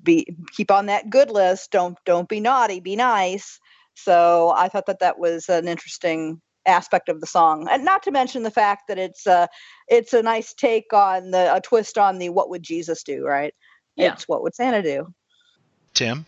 be 0.03 0.27
keep 0.57 0.71
on 0.71 0.87
that 0.87 1.11
good 1.11 1.31
list. 1.31 1.71
Don't 1.71 1.99
don't 2.07 2.29
be 2.29 2.41
naughty, 2.41 2.81
be 2.81 2.97
nice. 2.97 3.61
So 3.95 4.51
I 4.57 4.69
thought 4.69 4.87
that 4.87 5.01
that 5.01 5.19
was 5.19 5.49
an 5.51 5.69
interesting 5.69 6.41
aspect 6.69 7.09
of 7.09 7.21
the 7.21 7.27
song, 7.27 7.67
and 7.71 7.85
not 7.85 8.03
to 8.05 8.11
mention 8.11 8.43
the 8.43 8.51
fact 8.51 8.89
that 8.89 8.99
it's 8.99 9.27
a 9.27 9.49
it's 9.89 10.13
a 10.13 10.23
nice 10.23 10.55
take 10.55 10.93
on 10.93 11.31
the 11.31 11.55
a 11.55 11.61
twist 11.61 11.99
on 11.99 12.19
the 12.19 12.29
what 12.29 12.51
would 12.51 12.63
Jesus 12.63 13.03
do, 13.03 13.25
right? 13.25 13.55
Yeah. 13.97 14.13
It's 14.13 14.29
what 14.29 14.43
would 14.43 14.55
Santa 14.55 14.83
do? 14.83 15.13
Tim? 15.95 16.27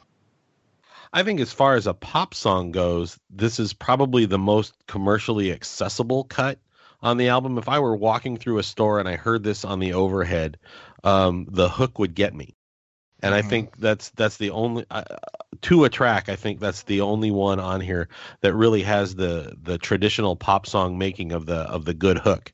I 1.13 1.23
think 1.23 1.41
as 1.41 1.53
far 1.53 1.75
as 1.75 1.87
a 1.87 1.95
pop 1.95 2.35
song 2.35 2.71
goes, 2.71 3.19
this 3.31 3.59
is 3.59 3.73
probably 3.73 4.27
the 4.27 4.39
most 4.39 4.75
commercially 4.87 5.53
accessible 5.53 6.25
cut 6.25 6.59
on 7.03 7.17
the 7.17 7.29
album. 7.29 7.59
If 7.59 7.69
I 7.69 7.81
were 7.81 7.97
walking 7.97 8.37
through 8.37 8.59
a 8.59 8.63
store 8.63 9.01
and 9.01 9.09
I 9.09 9.17
heard 9.17 9.43
this 9.43 9.65
on 9.65 9.81
the 9.81 9.95
overhead, 9.95 10.59
um, 11.03 11.47
the 11.51 11.69
hook 11.69 11.99
would 11.99 12.15
get 12.15 12.35
me. 12.35 12.55
And 13.23 13.35
I 13.35 13.43
think 13.43 13.77
that's 13.77 14.11
that's 14.11 14.37
the 14.39 14.51
only 14.51 14.87
uh, 14.91 15.05
to 15.63 15.85
a 15.85 15.89
track. 15.91 16.29
I 16.29 16.37
think 16.37 16.59
that's 16.61 16.85
the 16.85 17.03
only 17.03 17.31
one 17.31 17.61
on 17.61 17.81
here 17.81 18.09
that 18.41 18.55
really 18.55 18.83
has 18.83 19.15
the 19.15 19.57
the 19.63 19.79
traditional 19.79 20.37
pop 20.37 20.67
song 20.67 20.97
making 20.97 21.33
of 21.33 21.47
the 21.47 21.57
of 21.57 21.85
the 21.85 21.95
good 21.95 22.19
hook. 22.19 22.53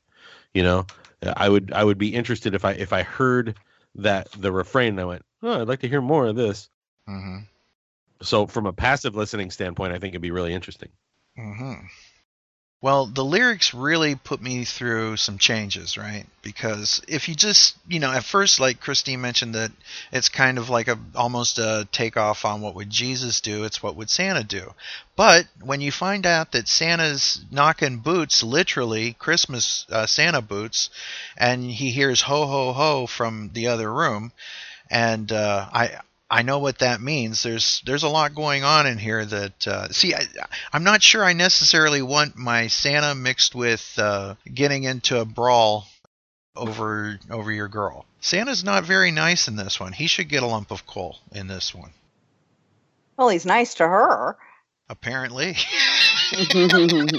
You 0.53 0.63
know, 0.63 0.85
I 1.23 1.47
would 1.47 1.71
I 1.73 1.83
would 1.83 1.97
be 1.97 2.13
interested 2.13 2.53
if 2.53 2.65
I 2.65 2.71
if 2.71 2.91
I 2.93 3.03
heard 3.03 3.55
that 3.95 4.31
the 4.31 4.51
refrain 4.51 4.89
and 4.89 4.99
I 4.99 5.05
went, 5.05 5.25
oh, 5.41 5.61
I'd 5.61 5.67
like 5.67 5.81
to 5.81 5.89
hear 5.89 6.01
more 6.01 6.27
of 6.27 6.35
this. 6.35 6.69
Mm-hmm. 7.07 7.39
So 8.21 8.47
from 8.47 8.65
a 8.65 8.73
passive 8.73 9.15
listening 9.15 9.51
standpoint, 9.51 9.93
I 9.93 9.99
think 9.99 10.11
it'd 10.11 10.21
be 10.21 10.31
really 10.31 10.53
interesting. 10.53 10.89
Mm-hmm. 11.37 11.85
Well, 12.79 13.07
the 13.07 13.25
lyrics 13.25 13.73
really 13.73 14.13
put 14.13 14.39
me 14.39 14.63
through 14.63 15.17
some 15.17 15.39
changes, 15.39 15.97
right? 15.97 16.27
Because 16.43 17.01
if 17.07 17.27
you 17.27 17.33
just, 17.33 17.75
you 17.87 17.99
know, 17.99 18.11
at 18.11 18.23
first, 18.23 18.59
like 18.59 18.79
Christine 18.79 19.19
mentioned, 19.19 19.55
that 19.55 19.71
it's 20.11 20.29
kind 20.29 20.59
of 20.59 20.69
like 20.69 20.87
a 20.87 20.99
almost 21.15 21.57
a 21.57 21.87
takeoff 21.91 22.45
on 22.45 22.61
what 22.61 22.75
would 22.75 22.91
Jesus 22.91 23.41
do? 23.41 23.63
It's 23.63 23.81
what 23.81 23.95
would 23.95 24.11
Santa 24.11 24.43
do? 24.43 24.75
But 25.15 25.47
when 25.59 25.81
you 25.81 25.91
find 25.91 26.27
out 26.27 26.51
that 26.51 26.67
Santa's 26.67 27.43
knocking 27.49 27.97
boots, 27.97 28.43
literally 28.43 29.13
Christmas 29.13 29.87
uh, 29.89 30.05
Santa 30.05 30.43
boots, 30.43 30.91
and 31.35 31.63
he 31.63 31.89
hears 31.89 32.21
ho 32.21 32.45
ho 32.45 32.73
ho 32.73 33.07
from 33.07 33.49
the 33.53 33.67
other 33.67 33.91
room, 33.91 34.31
and 34.91 35.31
uh, 35.31 35.67
I 35.73 35.99
I 36.29 36.41
know 36.41 36.59
what 36.59 36.79
that 36.79 36.99
means. 36.99 37.43
There's 37.43 37.81
there's 37.85 38.03
a 38.03 38.09
lot 38.09 38.35
going 38.35 38.63
on 38.63 38.85
in 38.85 38.97
here 38.97 39.23
that 39.23 39.67
uh, 39.67 39.87
see. 39.89 40.13
I, 40.13 40.27
I'm 40.73 40.83
not 40.83 41.01
sure 41.01 41.23
I 41.23 41.33
necessarily 41.33 42.01
want 42.01 42.35
my 42.35 42.67
Santa 42.67 43.15
mixed 43.15 43.55
with 43.55 43.93
uh, 43.97 44.35
getting 44.53 44.83
into 44.83 45.21
a 45.21 45.25
brawl 45.25 45.87
over 46.55 47.17
over 47.31 47.51
your 47.51 47.69
girl. 47.69 48.05
Santa's 48.19 48.63
not 48.63 48.83
very 48.83 49.11
nice 49.11 49.47
in 49.47 49.55
this 49.55 49.79
one. 49.79 49.93
He 49.93 50.07
should 50.07 50.27
get 50.27 50.43
a 50.43 50.47
lump 50.47 50.71
of 50.71 50.85
coal 50.85 51.17
in 51.31 51.47
this 51.47 51.73
one. 51.73 51.91
Well, 53.15 53.29
he's 53.29 53.45
nice 53.45 53.75
to 53.75 53.87
her. 53.87 54.37
Apparently. 54.89 55.55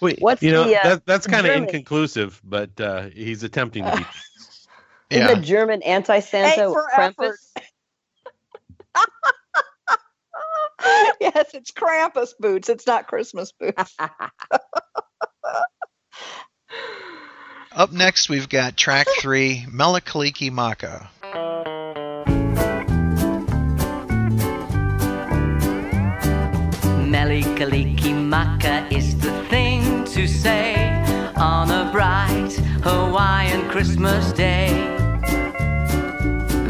Wait, 0.00 0.18
What's 0.18 0.42
you 0.42 0.50
know 0.52 0.64
the, 0.64 0.76
uh, 0.76 0.88
that 0.88 1.06
that's 1.06 1.26
kind 1.26 1.46
of 1.46 1.54
inconclusive, 1.54 2.40
but 2.44 2.80
uh, 2.80 3.02
he's 3.14 3.44
attempting 3.44 3.84
to 3.84 3.96
be. 3.96 4.02
Is 5.10 5.18
yeah. 5.18 5.34
the 5.34 5.40
German 5.40 5.82
anti-Santa 5.82 6.68
A 6.68 6.72
for 6.72 6.86
Krampus? 6.94 7.34
yes, 11.20 11.50
it's 11.54 11.72
Krampus 11.72 12.34
boots. 12.38 12.68
It's 12.68 12.86
not 12.86 13.08
Christmas 13.08 13.52
boots. 13.52 13.96
Up 17.72 17.92
next, 17.92 18.28
we've 18.28 18.48
got 18.48 18.76
track 18.76 19.06
three, 19.20 19.64
Mele 19.70 20.00
Kalikimaka. 20.00 21.06
Mele 27.08 27.42
Kalikimaka 27.56 28.90
is 28.92 29.16
the 29.18 29.30
thing 29.44 30.04
to 30.06 30.26
say 30.26 31.00
on 31.36 31.70
a 31.70 31.88
bright 31.92 32.52
Hawaiian 32.82 33.68
Christmas 33.68 34.32
day. 34.32 34.99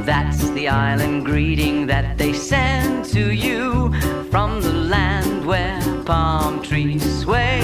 That's 0.04 0.48
the 0.50 0.68
island 0.68 1.26
greeting 1.26 1.86
that 1.86 2.16
they 2.16 2.32
send 2.32 3.04
to 3.06 3.32
you 3.32 3.92
from 4.30 4.60
the 4.62 4.72
land 4.72 5.46
where 5.46 5.80
palm 6.04 6.62
trees 6.62 7.04
sway. 7.20 7.60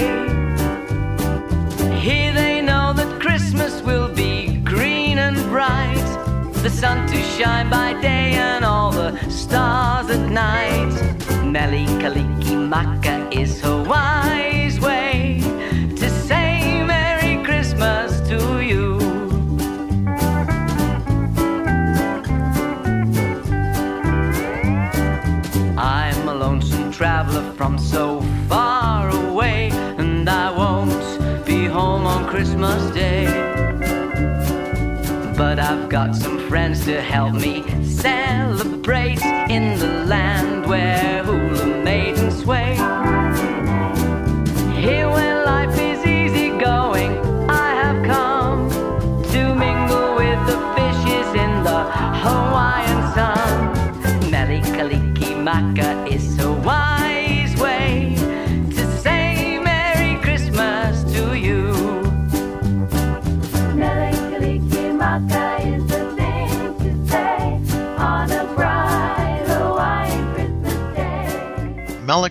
Here 1.99 2.33
they 2.33 2.61
know 2.61 2.93
that 2.93 3.19
Christmas 3.19 3.81
will 3.81 4.13
be 4.13 4.57
green 4.57 5.17
and 5.17 5.37
bright, 5.49 6.07
the 6.63 6.69
sun 6.69 7.07
to 7.07 7.21
shine 7.37 7.69
by 7.69 7.99
day 8.01 8.33
and 8.33 8.63
all 8.63 8.91
the 8.91 9.17
stars 9.29 10.09
at 10.09 10.29
night. 10.29 10.93
Meli 11.43 11.85
Kaliki 12.01 12.55
Maka 12.55 13.27
is 13.31 13.61
Hawaii's 13.61 14.46
from 27.57 27.79
so 27.79 28.21
far 28.47 29.09
away, 29.09 29.71
and 29.97 30.29
I 30.29 30.51
won't 30.55 31.43
be 31.43 31.65
home 31.65 32.05
on 32.05 32.29
Christmas 32.29 32.93
Day. 32.93 33.25
But 35.35 35.57
I've 35.57 35.89
got 35.89 36.15
some 36.15 36.37
friends 36.47 36.85
to 36.85 37.01
help 37.01 37.33
me 37.33 37.63
celebrate 37.83 39.23
in 39.49 39.79
the 39.79 40.05
land 40.05 40.67
where 40.67 41.23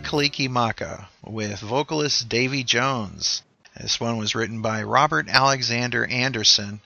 Mele 0.07 0.23
Kalikimaka 0.23 1.09
with 1.25 1.59
vocalist 1.59 2.29
Davy 2.29 2.63
Jones. 2.63 3.43
This 3.77 3.99
one 3.99 4.19
was 4.19 4.37
written 4.37 4.63
by 4.63 4.85
Robert 4.85 5.29
Alexander 5.29 6.07
Anderson 6.07 6.81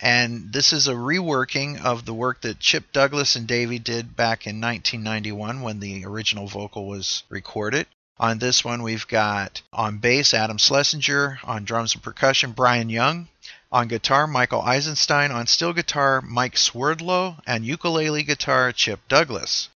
And 0.00 0.50
this 0.54 0.72
is 0.72 0.88
a 0.88 0.94
reworking 0.94 1.82
of 1.82 2.06
the 2.06 2.14
work 2.14 2.40
that 2.40 2.60
Chip 2.60 2.90
Douglas 2.90 3.36
and 3.36 3.46
Davy 3.46 3.78
did 3.78 4.16
back 4.16 4.46
in 4.46 4.58
1991 4.58 5.60
when 5.60 5.80
the 5.80 6.06
original 6.06 6.46
vocal 6.46 6.86
was 6.86 7.24
recorded. 7.28 7.88
On 8.16 8.38
this 8.38 8.64
one, 8.64 8.82
we've 8.82 9.06
got 9.06 9.60
on 9.70 9.98
bass 9.98 10.32
Adam 10.32 10.56
Schlesinger, 10.56 11.40
on 11.44 11.64
drums 11.64 11.92
and 11.92 12.02
percussion 12.02 12.52
Brian 12.52 12.88
Young, 12.88 13.28
on 13.70 13.88
guitar 13.88 14.26
Michael 14.26 14.62
Eisenstein, 14.62 15.30
on 15.30 15.46
steel 15.46 15.74
guitar 15.74 16.22
Mike 16.22 16.56
Swerdlow, 16.56 17.36
and 17.46 17.66
ukulele 17.66 18.22
guitar 18.22 18.72
Chip 18.72 19.00
Douglas. 19.08 19.68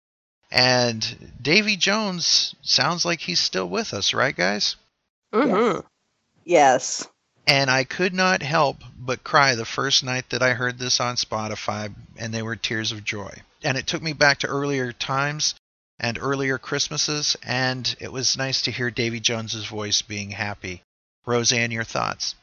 And 0.55 1.33
Davy 1.43 1.75
Jones 1.75 2.55
sounds 2.62 3.05
like 3.05 3.19
he's 3.19 3.40
still 3.40 3.69
with 3.69 3.93
us, 3.93 4.14
right, 4.14 4.35
guys? 4.35 4.77
Mm-hmm. 5.33 5.81
Yes. 6.45 7.09
And 7.45 7.69
I 7.69 7.83
could 7.83 8.14
not 8.14 8.40
help 8.40 8.77
but 8.97 9.25
cry 9.25 9.57
the 9.57 9.64
first 9.64 10.05
night 10.05 10.31
that 10.31 10.45
I 10.45 10.55
heard 10.55 10.79
this 10.79 11.01
on 11.01 11.17
Spotify, 11.17 11.93
and 12.17 12.33
they 12.33 12.43
were 12.43 12.55
tears 12.55 12.93
of 12.93 13.03
joy. 13.03 13.35
And 13.64 13.77
it 13.77 13.88
took 13.88 14.01
me 14.01 14.12
back 14.12 14.38
to 14.38 14.47
earlier 14.47 14.93
times 14.93 15.57
and 15.99 16.21
earlier 16.21 16.57
Christmases, 16.57 17.37
and 17.45 17.97
it 17.99 18.12
was 18.12 18.38
nice 18.38 18.62
to 18.62 18.71
hear 18.71 18.93
Davy 18.93 19.19
Jones's 19.19 19.67
voice 19.67 20.03
being 20.03 20.31
happy. 20.31 20.83
Roseanne, 21.27 21.73
your 21.73 21.83
thoughts? 21.83 22.37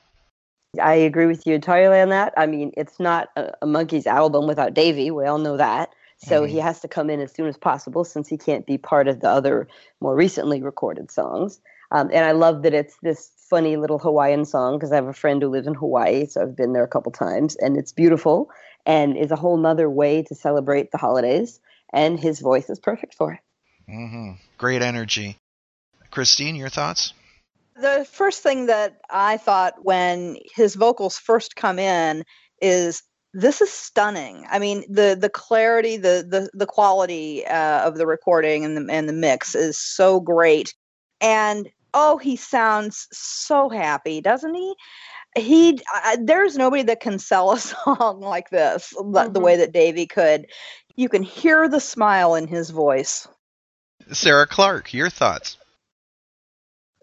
I 0.82 0.96
agree 0.96 1.28
with 1.28 1.48
you 1.48 1.56
entirely 1.56 2.02
on 2.02 2.10
that. 2.10 2.34
I 2.36 2.46
mean, 2.46 2.74
it's 2.76 3.00
not 3.00 3.30
a, 3.38 3.54
a 3.62 3.66
Monkees 3.66 4.06
album 4.06 4.48
without 4.48 4.74
Davy. 4.74 5.12
We 5.12 5.26
all 5.26 5.38
know 5.38 5.56
that. 5.56 5.94
So 6.24 6.44
he 6.44 6.58
has 6.58 6.82
to 6.82 6.88
come 6.88 7.10
in 7.10 7.20
as 7.20 7.34
soon 7.34 7.48
as 7.48 7.58
possible 7.58 8.04
since 8.04 8.28
he 8.28 8.38
can't 8.38 8.66
be 8.66 8.78
part 8.78 9.08
of 9.08 9.22
the 9.22 9.30
other 9.30 9.68
more 10.00 10.16
recently 10.16 10.62
recorded 10.62 11.10
songs. 11.10 11.60
Um, 11.92 12.10
and 12.14 12.26
I 12.26 12.32
love 12.32 12.62
that 12.62 12.74
it's 12.74 12.96
this 13.02 13.32
funny 13.50 13.76
little 13.76 13.98
Hawaiian 13.98 14.46
song 14.46 14.78
because 14.78 14.92
I 14.92 14.96
have 14.96 15.08
a 15.08 15.14
friend 15.14 15.42
who 15.42 15.50
lives 15.50 15.68
in 15.68 15.74
Hawaii, 15.74 16.28
so 16.28 16.42
I've 16.42 16.56
been 16.56 16.74
there 16.74 16.84
a 16.84 16.88
couple 16.88 17.12
times, 17.12 17.56
and 17.58 17.76
it's 17.76 17.92
beautiful 17.92 18.50
and 18.86 19.18
is 19.18 19.32
a 19.32 19.36
whole 19.36 19.58
nother 19.58 19.90
way 19.90 20.24
to 20.24 20.36
celebrate 20.36 20.92
the 20.92 20.98
holidays. 20.98 21.60
And 21.92 22.20
his 22.20 22.40
voice 22.40 22.70
is 22.70 22.80
perfect 22.80 23.16
for 23.16 23.34
it. 23.34 23.40
Mm-hmm. 23.92 24.34
Great 24.58 24.82
energy. 24.82 25.38
Christine, 26.12 26.56
your 26.56 26.70
thoughts? 26.70 27.14
The 27.76 28.08
first 28.10 28.44
thing 28.44 28.68
that 28.68 29.02
I 29.10 29.38
thought 29.38 29.84
when 29.84 30.38
his 30.56 30.76
vocals 30.76 31.18
first 31.18 31.56
come 31.56 31.80
in 31.80 32.24
is 32.62 33.04
this 33.34 33.62
is 33.62 33.72
stunning. 33.72 34.46
I 34.50 34.60
mean, 34.60 34.84
the 34.90 35.18
the 35.20 35.30
clarity, 35.30 35.98
the 35.98 36.26
the 36.28 36.50
the 36.54 36.66
quality 36.66 37.46
uh, 37.46 37.88
of 37.88 37.98
the 37.98 38.06
recording 38.06 38.66
and 38.66 38.78
the 38.78 38.94
and 38.94 39.08
the 39.08 39.14
mix 39.14 39.56
is 39.56 39.78
so 39.78 40.20
great. 40.20 40.74
And 41.22 41.70
oh, 41.94 42.18
he 42.18 42.36
sounds 42.36 43.08
so 43.12 43.70
happy, 43.70 44.22
doesn't 44.22 44.54
he? 44.54 44.76
He 45.38 45.80
I, 45.94 46.18
there's 46.22 46.58
nobody 46.58 46.84
that 46.84 47.00
can 47.00 47.20
sell 47.20 47.52
a 47.52 47.60
song 47.60 48.20
like 48.20 48.50
this 48.50 48.90
the, 48.90 49.30
the 49.32 49.40
way 49.40 49.56
that 49.58 49.72
Davy 49.72 50.06
could. 50.06 50.48
You 50.96 51.08
can 51.08 51.24
hear 51.24 51.70
the 51.70 51.80
smile 51.80 52.36
in 52.36 52.48
his 52.48 52.70
voice. 52.70 53.28
Sarah 54.12 54.48
Clark, 54.48 54.94
your 54.94 55.10
thoughts? 55.10 55.58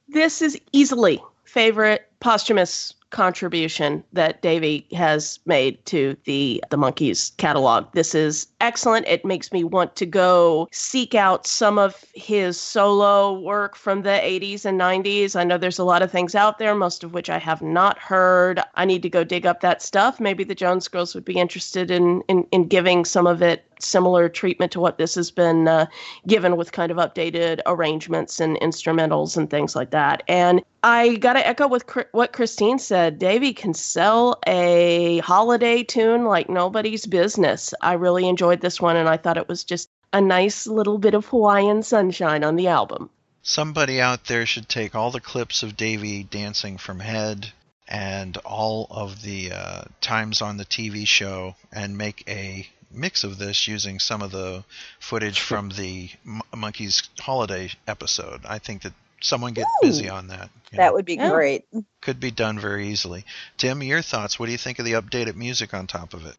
This 0.08 0.42
is 0.42 0.60
easily 0.72 1.22
favorite 1.44 2.10
posthumous 2.20 2.92
contribution 3.10 4.04
that 4.12 4.42
Davy 4.42 4.86
has 4.92 5.38
made 5.46 5.84
to 5.86 6.16
the 6.24 6.62
the 6.70 6.76
Monkees 6.76 7.36
catalog. 7.36 7.92
This 7.92 8.14
is 8.14 8.46
excellent. 8.60 9.06
It 9.06 9.24
makes 9.24 9.52
me 9.52 9.64
want 9.64 9.96
to 9.96 10.06
go 10.06 10.68
seek 10.72 11.14
out 11.14 11.46
some 11.46 11.78
of 11.78 12.04
his 12.14 12.60
solo 12.60 13.38
work 13.38 13.76
from 13.76 14.02
the 14.02 14.20
80s 14.22 14.64
and 14.64 14.78
90s. 14.80 15.36
I 15.36 15.44
know 15.44 15.58
there's 15.58 15.78
a 15.78 15.84
lot 15.84 16.02
of 16.02 16.10
things 16.10 16.34
out 16.34 16.58
there, 16.58 16.74
most 16.74 17.04
of 17.04 17.14
which 17.14 17.30
I 17.30 17.38
have 17.38 17.62
not 17.62 17.98
heard. 17.98 18.60
I 18.74 18.84
need 18.84 19.02
to 19.02 19.10
go 19.10 19.24
dig 19.24 19.46
up 19.46 19.60
that 19.60 19.82
stuff. 19.82 20.20
Maybe 20.20 20.44
the 20.44 20.54
Jones 20.54 20.88
Girls 20.88 21.14
would 21.14 21.24
be 21.24 21.38
interested 21.38 21.90
in 21.90 22.22
in, 22.28 22.46
in 22.52 22.68
giving 22.68 23.04
some 23.04 23.26
of 23.26 23.42
it 23.42 23.64
similar 23.80 24.28
treatment 24.28 24.72
to 24.72 24.80
what 24.80 24.98
this 24.98 25.14
has 25.14 25.30
been 25.30 25.68
uh, 25.68 25.86
given 26.26 26.56
with 26.56 26.72
kind 26.72 26.90
of 26.90 26.98
updated 26.98 27.60
arrangements 27.66 28.40
and 28.40 28.58
instrumentals 28.60 29.36
and 29.36 29.50
things 29.50 29.76
like 29.76 29.90
that. 29.90 30.22
And 30.28 30.62
I 30.82 31.16
got 31.16 31.34
to 31.34 31.46
echo 31.46 31.66
with 31.68 31.84
what 32.12 32.32
Christine 32.32 32.78
said. 32.78 32.97
Davy 33.16 33.52
can 33.52 33.74
sell 33.74 34.38
a 34.46 35.18
holiday 35.18 35.82
tune 35.82 36.24
like 36.24 36.48
nobody's 36.48 37.06
business. 37.06 37.74
I 37.80 37.94
really 37.94 38.28
enjoyed 38.28 38.60
this 38.60 38.80
one, 38.80 38.96
and 38.96 39.08
I 39.08 39.16
thought 39.16 39.36
it 39.36 39.48
was 39.48 39.64
just 39.64 39.88
a 40.12 40.20
nice 40.20 40.66
little 40.66 40.98
bit 40.98 41.14
of 41.14 41.26
Hawaiian 41.26 41.82
sunshine 41.82 42.44
on 42.44 42.56
the 42.56 42.68
album. 42.68 43.10
Somebody 43.42 44.00
out 44.00 44.24
there 44.24 44.46
should 44.46 44.68
take 44.68 44.94
all 44.94 45.10
the 45.10 45.20
clips 45.20 45.62
of 45.62 45.76
Davy 45.76 46.22
dancing 46.22 46.78
from 46.78 47.00
Head 47.00 47.52
and 47.86 48.36
all 48.38 48.86
of 48.90 49.22
the 49.22 49.52
uh, 49.52 49.82
times 50.00 50.42
on 50.42 50.56
the 50.56 50.64
TV 50.64 51.06
show 51.06 51.54
and 51.72 51.96
make 51.96 52.24
a 52.28 52.68
mix 52.90 53.24
of 53.24 53.38
this 53.38 53.66
using 53.68 53.98
some 53.98 54.22
of 54.22 54.30
the 54.30 54.64
footage 54.98 55.40
from 55.40 55.70
the 55.70 56.10
M- 56.26 56.42
Monkees 56.54 57.08
holiday 57.20 57.70
episode. 57.86 58.44
I 58.46 58.58
think 58.58 58.82
that 58.82 58.92
someone 59.20 59.52
get 59.52 59.66
busy 59.82 60.08
on 60.08 60.28
that. 60.28 60.50
you 60.72 60.78
know. 60.78 60.84
That 60.84 60.94
would 60.94 61.04
be 61.04 61.14
Yeah. 61.14 61.30
great. 61.30 61.64
could 62.00 62.20
be 62.20 62.30
done 62.30 62.58
very 62.58 62.88
easily. 62.88 63.24
Tim, 63.56 63.82
your 63.82 64.02
thoughts? 64.02 64.38
What 64.38 64.46
do 64.46 64.52
you 64.52 64.58
think 64.58 64.78
of 64.78 64.84
the 64.84 64.92
updated 64.92 65.34
music 65.34 65.74
on 65.74 65.86
top 65.86 66.14
of 66.14 66.26
it? 66.26 66.36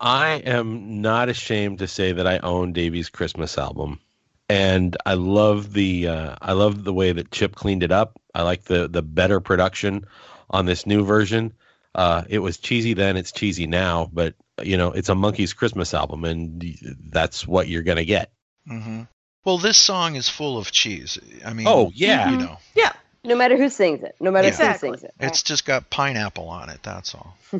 I 0.00 0.34
am 0.36 1.00
not 1.02 1.28
ashamed 1.28 1.78
to 1.78 1.88
say 1.88 2.12
that 2.12 2.26
I 2.26 2.38
own 2.38 2.72
Davy's 2.72 3.08
Christmas 3.08 3.58
album, 3.58 4.00
and 4.48 4.96
I 5.06 5.14
love 5.14 5.72
the 5.72 6.08
uh, 6.08 6.36
I 6.40 6.52
love 6.52 6.84
the 6.84 6.92
way 6.92 7.12
that 7.12 7.30
Chip 7.30 7.54
cleaned 7.54 7.82
it 7.82 7.92
up. 7.92 8.20
I 8.34 8.42
like 8.42 8.64
the 8.64 8.88
the 8.88 9.02
better 9.02 9.40
production 9.40 10.06
on 10.50 10.66
this 10.66 10.86
new 10.86 11.04
version. 11.04 11.52
Uh, 11.94 12.24
it 12.28 12.40
was 12.40 12.58
cheesy 12.58 12.94
then, 12.94 13.16
it's 13.16 13.30
cheesy 13.32 13.66
now, 13.66 14.10
but 14.12 14.34
you 14.62 14.76
know 14.76 14.90
it's 14.92 15.08
a 15.08 15.14
Monkees 15.14 15.54
Christmas 15.56 15.94
album, 15.94 16.24
and 16.24 16.62
that's 17.10 17.46
what 17.46 17.68
you're 17.68 17.82
gonna 17.82 18.04
get. 18.04 18.32
hmm 18.66 19.02
Well, 19.44 19.58
this 19.58 19.76
song 19.76 20.16
is 20.16 20.28
full 20.28 20.56
of 20.58 20.70
cheese. 20.72 21.18
I 21.44 21.52
mean, 21.52 21.66
Oh, 21.68 21.90
yeah. 21.94 22.30
you 22.30 22.36
know, 22.38 22.56
Yeah. 22.74 22.92
No 23.26 23.34
matter 23.36 23.56
who 23.56 23.70
sings 23.70 24.02
it, 24.02 24.14
no 24.20 24.30
matter 24.30 24.48
Yeah. 24.48 24.54
who 24.54 24.62
Exactly. 24.62 24.88
sings 24.90 25.04
it. 25.04 25.14
it's 25.20 25.42
just 25.42 25.64
got 25.64 25.88
pineapple 25.90 26.48
on 26.48 26.68
it. 26.68 26.82
That's 26.82 27.14
all. 27.14 27.36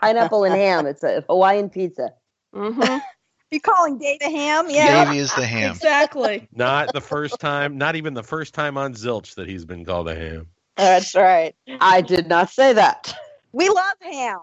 Pineapple 0.00 0.44
and 0.44 0.54
ham. 0.54 0.86
It's 0.86 1.02
a 1.04 1.22
Hawaiian 1.28 1.70
pizza. 1.70 2.12
Mm-hmm. 2.54 2.98
You 3.52 3.60
calling 3.60 3.98
Dave 3.98 4.18
a 4.22 4.30
ham? 4.30 4.66
Yeah. 4.70 5.06
Davy 5.06 5.18
is 5.18 5.34
the 5.34 5.44
ham. 5.44 5.72
exactly. 5.74 6.46
Not 6.54 6.92
the 6.92 7.00
first 7.00 7.40
time, 7.40 7.78
not 7.78 7.96
even 7.96 8.14
the 8.14 8.22
first 8.22 8.54
time 8.54 8.76
on 8.78 8.94
Zilch 8.94 9.34
that 9.34 9.48
he's 9.48 9.64
been 9.64 9.84
called 9.84 10.08
a 10.08 10.14
ham. 10.14 10.46
That's 10.76 11.16
right. 11.16 11.52
I 11.80 12.00
did 12.00 12.28
not 12.28 12.50
say 12.50 12.72
that. 12.74 13.12
We 13.50 13.68
love 13.68 13.96
ham. 14.02 14.38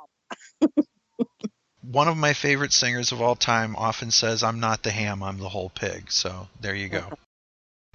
One 1.89 2.09
of 2.09 2.17
my 2.17 2.33
favorite 2.33 2.73
singers 2.73 3.13
of 3.13 3.21
all 3.21 3.35
time 3.35 3.73
often 3.77 4.11
says, 4.11 4.43
"I'm 4.43 4.59
not 4.59 4.83
the 4.83 4.91
ham, 4.91 5.23
I'm 5.23 5.37
the 5.37 5.47
whole 5.47 5.69
pig." 5.69 6.11
So 6.11 6.49
there 6.59 6.75
you 6.75 6.89
go. 6.89 7.17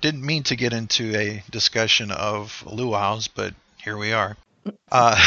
Didn't 0.00 0.24
mean 0.24 0.44
to 0.44 0.56
get 0.56 0.72
into 0.72 1.14
a 1.14 1.44
discussion 1.50 2.10
of 2.10 2.64
luau's, 2.66 3.28
but 3.28 3.52
here 3.76 3.98
we 3.98 4.14
are. 4.14 4.38
Uh, 4.90 5.20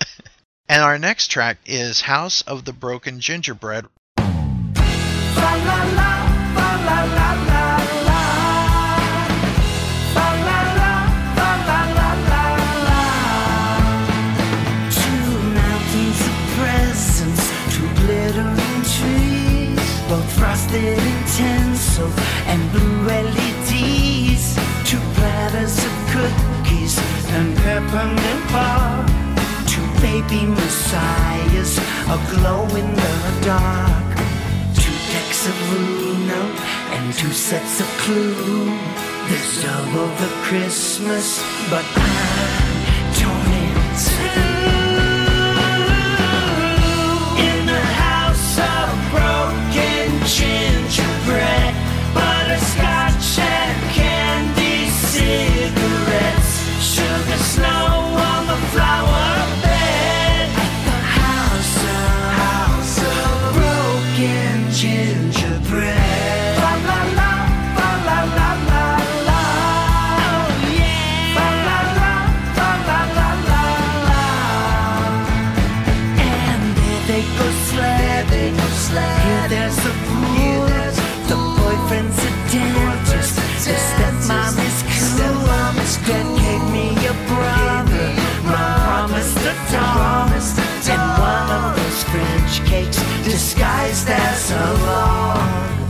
and 0.68 0.82
our 0.82 0.98
next 0.98 1.28
track 1.28 1.58
is 1.66 2.00
"House 2.00 2.40
of 2.42 2.64
the 2.64 2.72
Broken 2.72 3.20
Gingerbread." 3.20 3.86
Two 4.16 4.24
dark. 33.50 34.16
Two 34.82 34.96
decks 35.12 35.42
of 35.50 35.56
Uno 35.72 36.42
and 36.94 37.12
two 37.14 37.32
sets 37.32 37.80
of 37.80 37.88
Clue. 38.02 38.66
There's 39.28 39.62
double 39.62 40.08
the 40.22 40.30
Christmas, 40.46 41.26
but 41.68 41.84
I'm 41.96 42.69
that's 94.10 94.50
a 94.50 94.66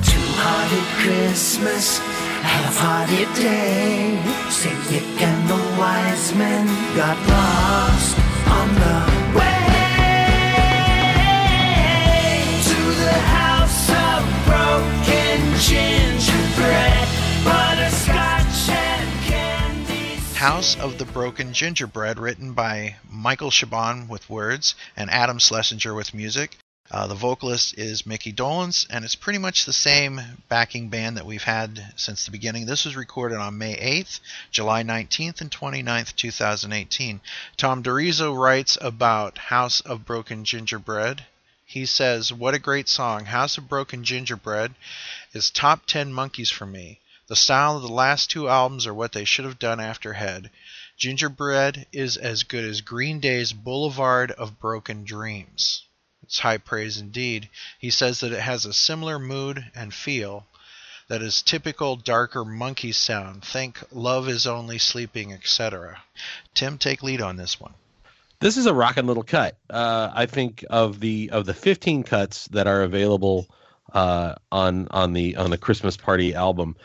two-hearted 0.05 0.87
Christmas, 1.01 1.99
half-hearted 2.45 3.31
day. 3.35 4.21
Saint 4.51 4.77
and 5.23 5.49
the 5.49 5.61
wise 5.81 6.35
men 6.35 6.67
got 6.95 7.17
lost 7.29 8.19
on 8.47 8.69
the 8.75 9.39
way 9.39 9.61
house 13.25 13.91
of. 13.91 14.41
House 20.35 20.75
of 20.81 20.97
the 20.97 21.05
Broken 21.05 21.53
Gingerbread, 21.53 22.19
written 22.19 22.55
by 22.55 22.97
Michael 23.11 23.51
Chabon 23.51 24.09
with 24.09 24.29
words 24.31 24.75
and 24.97 25.11
Adam 25.11 25.39
Schlesinger 25.39 25.95
with 25.95 26.15
music, 26.15 26.57
uh, 26.93 27.07
the 27.07 27.15
vocalist 27.15 27.79
is 27.79 28.05
Mickey 28.05 28.33
Dolenz, 28.33 28.85
and 28.91 29.05
it's 29.05 29.15
pretty 29.15 29.39
much 29.39 29.65
the 29.65 29.73
same 29.73 30.21
backing 30.49 30.89
band 30.89 31.17
that 31.17 31.25
we've 31.25 31.45
had 31.45 31.93
since 31.95 32.25
the 32.25 32.33
beginning. 32.33 32.67
This 32.67 32.85
was 32.85 32.97
recorded 32.97 33.39
on 33.39 33.59
May 33.59 33.77
8th, 33.77 34.19
July 34.51 34.83
19th, 34.83 35.41
and 35.41 35.53
29th, 35.53 36.17
2018. 36.17 37.21
Tom 37.57 37.83
DeRiso 37.85 38.37
writes 38.37 38.77
about 38.81 39.39
House 39.39 39.81
of 39.83 40.05
Broken 40.05 40.45
Gingerbread. 40.45 41.25
He 41.65 41.87
says, 41.87 42.33
What 42.33 42.55
a 42.55 42.59
great 42.59 42.89
song. 42.89 43.27
House 43.27 43.57
of 43.57 43.69
Broken 43.69 44.03
Gingerbread 44.03 44.75
is 45.33 45.49
top 45.49 45.87
10 45.87 46.13
Monkees 46.13 46.51
for 46.51 46.67
me. 46.67 46.99
The 47.29 47.37
style 47.37 47.77
of 47.77 47.83
the 47.83 47.89
last 47.89 48.31
two 48.31 48.49
albums 48.49 48.85
are 48.89 48.95
what 48.95 49.13
they 49.13 49.25
should 49.25 49.45
have 49.45 49.61
done 49.61 49.79
after 49.79 50.15
Head. 50.15 50.51
Gingerbread 50.97 51.87
is 51.93 52.17
as 52.17 52.43
good 52.43 52.65
as 52.65 52.81
Green 52.81 53.21
Day's 53.21 53.53
Boulevard 53.53 54.33
of 54.33 54.59
Broken 54.59 55.05
Dreams. 55.05 55.83
It's 56.31 56.39
high 56.39 56.59
praise 56.59 56.99
indeed. 56.99 57.49
He 57.81 57.91
says 57.91 58.21
that 58.21 58.31
it 58.31 58.39
has 58.39 58.65
a 58.65 58.73
similar 58.73 59.19
mood 59.19 59.65
and 59.75 59.93
feel 59.93 60.47
that 61.09 61.23
is 61.23 61.43
typical 61.43 61.97
darker 61.97 62.45
monkey 62.45 62.93
sound. 62.93 63.43
Think 63.43 63.83
Love 63.91 64.29
is 64.29 64.47
Only 64.47 64.79
Sleeping, 64.79 65.33
etc. 65.33 66.01
Tim, 66.55 66.79
take 66.79 67.03
lead 67.03 67.21
on 67.21 67.35
this 67.35 67.61
one. 67.61 67.75
This 68.39 68.57
is 68.57 68.67
a 68.67 68.73
rockin' 68.73 69.09
little 69.09 69.25
cut. 69.25 69.57
Uh, 69.69 70.13
I 70.15 70.27
think 70.27 70.65
of 70.71 71.01
the 71.01 71.31
of 71.33 71.47
the 71.47 71.53
15 71.53 72.05
cuts 72.05 72.47
that 72.53 72.69
are 72.69 72.83
available 72.83 73.49
uh, 73.93 74.37
on 74.53 74.87
on 74.93 75.13
the 75.13 75.35
on 75.35 75.51
the 75.51 75.59
Christmas 75.59 75.97
Party 75.97 76.37
album. 76.37 76.77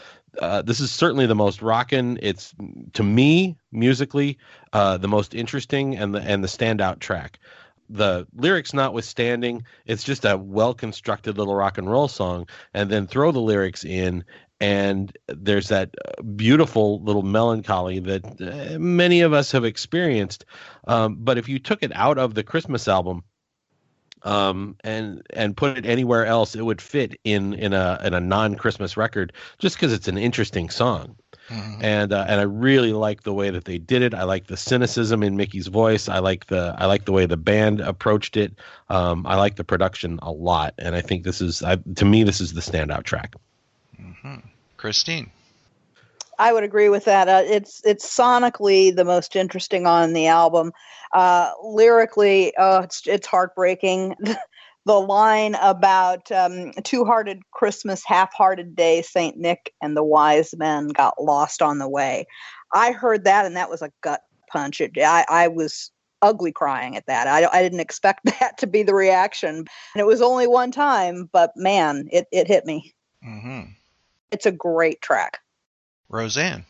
Uh, 0.42 0.64
this 0.64 0.80
is 0.80 0.92
certainly 0.92 1.28
the 1.28 1.36
most 1.36 1.62
rockin'. 1.62 2.18
It's 2.24 2.52
to 2.94 3.04
me 3.04 3.58
musically 3.72 4.40
uh, 4.74 4.98
the 4.98 5.08
most 5.08 5.36
interesting 5.36 5.98
and 5.98 6.16
the 6.16 6.20
and 6.20 6.44
the 6.44 6.48
standout 6.48 6.98
track. 6.98 7.38
The 7.90 8.28
lyrics 8.34 8.74
notwithstanding, 8.74 9.64
it's 9.86 10.04
just 10.04 10.26
a 10.26 10.38
well 10.38 10.74
constructed 10.74 11.38
little 11.38 11.56
rock 11.56 11.78
and 11.78 11.90
roll 11.90 12.08
song. 12.08 12.48
And 12.74 12.90
then 12.90 13.08
throw 13.08 13.32
the 13.32 13.40
lyrics 13.40 13.86
in, 13.86 14.24
and 14.60 15.16
there's 15.28 15.68
that 15.68 15.94
uh, 16.06 16.22
beautiful 16.22 17.02
little 17.04 17.24
melancholy 17.24 18.00
that 18.00 18.26
uh, 18.42 18.80
many 18.80 19.22
of 19.22 19.34
us 19.34 19.52
have 19.52 19.66
experienced. 19.66 20.46
Um, 20.88 21.18
but 21.20 21.38
if 21.38 21.50
you 21.50 21.60
took 21.60 21.84
it 21.84 21.92
out 21.94 22.18
of 22.18 22.34
the 22.34 22.44
Christmas 22.44 22.88
album, 22.88 23.24
um, 24.24 24.76
and 24.84 25.22
and 25.32 25.56
put 25.56 25.78
it 25.78 25.86
anywhere 25.86 26.26
else, 26.26 26.56
it 26.56 26.64
would 26.64 26.82
fit 26.82 27.20
in 27.24 27.54
in 27.54 27.74
a 27.74 28.00
in 28.04 28.14
a 28.14 28.20
non 28.20 28.56
Christmas 28.56 28.98
record 28.98 29.34
just 29.60 29.76
because 29.76 29.94
it's 29.94 30.08
an 30.08 30.18
interesting 30.18 30.70
song. 30.70 31.16
And 31.82 32.12
uh, 32.12 32.26
and 32.28 32.40
I 32.40 32.44
really 32.44 32.92
like 32.92 33.22
the 33.24 33.34
way 33.34 33.52
that 33.52 33.66
they 33.66 33.78
did 33.78 34.02
it. 34.02 34.16
I 34.16 34.24
like 34.24 34.48
the 34.48 34.58
cynicism 34.58 35.22
in 35.22 35.38
Mickey's 35.38 35.68
voice. 35.68 36.10
I 36.10 36.20
like 36.20 36.48
the 36.48 36.76
I 36.78 36.88
like 36.88 37.06
the 37.06 37.12
way 37.12 37.28
the 37.28 37.38
band 37.38 37.82
approached 37.82 38.36
it. 38.36 38.54
Um, 38.90 39.28
I 39.28 39.36
like 39.36 39.56
the 39.56 39.64
production 39.64 40.20
a 40.24 40.32
lot, 40.32 40.74
and 40.80 40.96
I 40.96 41.02
think 41.02 41.24
this 41.24 41.42
is 41.42 41.62
I, 41.62 41.76
to 41.96 42.06
me 42.06 42.24
this 42.24 42.42
is 42.42 42.54
the 42.54 42.62
standout 42.62 43.04
track. 43.04 43.36
Christine. 44.78 45.30
I 46.40 46.54
would 46.54 46.64
agree 46.64 46.90
with 46.90 47.06
that. 47.06 47.28
Uh, 47.28 47.44
it's 47.46 47.82
it's 47.84 48.06
sonically 48.06 48.96
the 48.96 49.06
most 49.06 49.36
interesting 49.36 49.86
on 49.88 50.14
the 50.14 50.28
album. 50.28 50.72
Uh, 51.14 51.52
lyrically, 51.64 52.56
uh, 52.58 52.82
it's 52.82 53.04
it's 53.06 53.28
heartbreaking. 53.28 54.16
the 54.86 54.94
line 54.94 55.56
about 55.56 56.32
um, 56.32 56.72
two-hearted 56.84 57.42
Christmas, 57.50 58.04
half-hearted 58.06 58.76
day, 58.76 59.02
Saint 59.02 59.36
Nick 59.36 59.74
and 59.82 59.98
the 59.98 60.04
wise 60.04 60.54
men 60.56 60.90
got 60.90 61.20
lost 61.20 61.64
on 61.64 61.80
the 61.80 61.90
way. 61.90 62.28
I 62.72 62.92
heard 62.92 63.24
that, 63.24 63.48
and 63.48 63.56
that 63.56 63.70
was 63.70 63.82
a 63.82 63.92
gut 64.02 64.22
punch. 64.52 64.82
It, 64.82 64.92
I, 65.00 65.26
I 65.28 65.48
was 65.48 65.90
ugly 66.22 66.52
crying 66.52 66.96
at 66.96 67.08
that. 67.08 67.28
I, 67.28 67.48
I 67.52 67.64
didn't 67.64 67.80
expect 67.80 68.26
that 68.40 68.60
to 68.60 68.68
be 68.68 68.84
the 68.84 68.94
reaction, 68.94 69.56
and 69.56 69.68
it 69.96 70.06
was 70.06 70.22
only 70.22 70.46
one 70.46 70.72
time, 70.72 71.30
but 71.34 71.52
man, 71.56 72.08
it 72.12 72.28
it 72.32 72.48
hit 72.48 72.66
me. 72.66 72.94
hmm 73.24 73.62
It's 74.32 74.46
a 74.46 74.52
great 74.52 75.02
track. 75.02 75.40
Roseanne. 76.16 76.66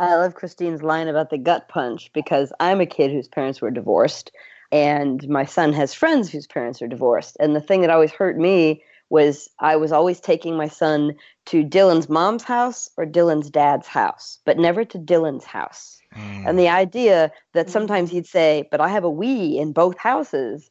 I 0.00 0.14
love 0.16 0.34
Christine's 0.34 0.82
line 0.82 1.08
about 1.08 1.28
the 1.28 1.38
gut 1.38 1.68
punch 1.68 2.10
because 2.14 2.52
I'm 2.58 2.80
a 2.80 2.86
kid 2.86 3.12
whose 3.12 3.28
parents 3.28 3.60
were 3.60 3.70
divorced, 3.70 4.32
and 4.72 5.28
my 5.28 5.44
son 5.44 5.74
has 5.74 5.92
friends 5.92 6.30
whose 6.30 6.46
parents 6.46 6.80
are 6.80 6.88
divorced. 6.88 7.36
And 7.38 7.54
the 7.54 7.60
thing 7.60 7.82
that 7.82 7.90
always 7.90 8.12
hurt 8.12 8.38
me 8.38 8.82
was 9.10 9.50
I 9.58 9.76
was 9.76 9.92
always 9.92 10.20
taking 10.20 10.56
my 10.56 10.68
son 10.68 11.14
to 11.46 11.64
Dylan's 11.64 12.08
mom's 12.08 12.44
house 12.44 12.88
or 12.96 13.04
Dylan's 13.04 13.50
dad's 13.50 13.88
house, 13.88 14.38
but 14.46 14.56
never 14.56 14.84
to 14.86 14.98
Dylan's 14.98 15.44
house. 15.44 16.00
Hmm. 16.12 16.46
And 16.46 16.58
the 16.58 16.68
idea 16.68 17.30
that 17.52 17.66
hmm. 17.66 17.72
sometimes 17.72 18.10
he'd 18.10 18.26
say, 18.26 18.68
But 18.70 18.80
I 18.80 18.88
have 18.88 19.04
a 19.04 19.10
we 19.10 19.58
in 19.58 19.72
both 19.72 19.98
houses, 19.98 20.70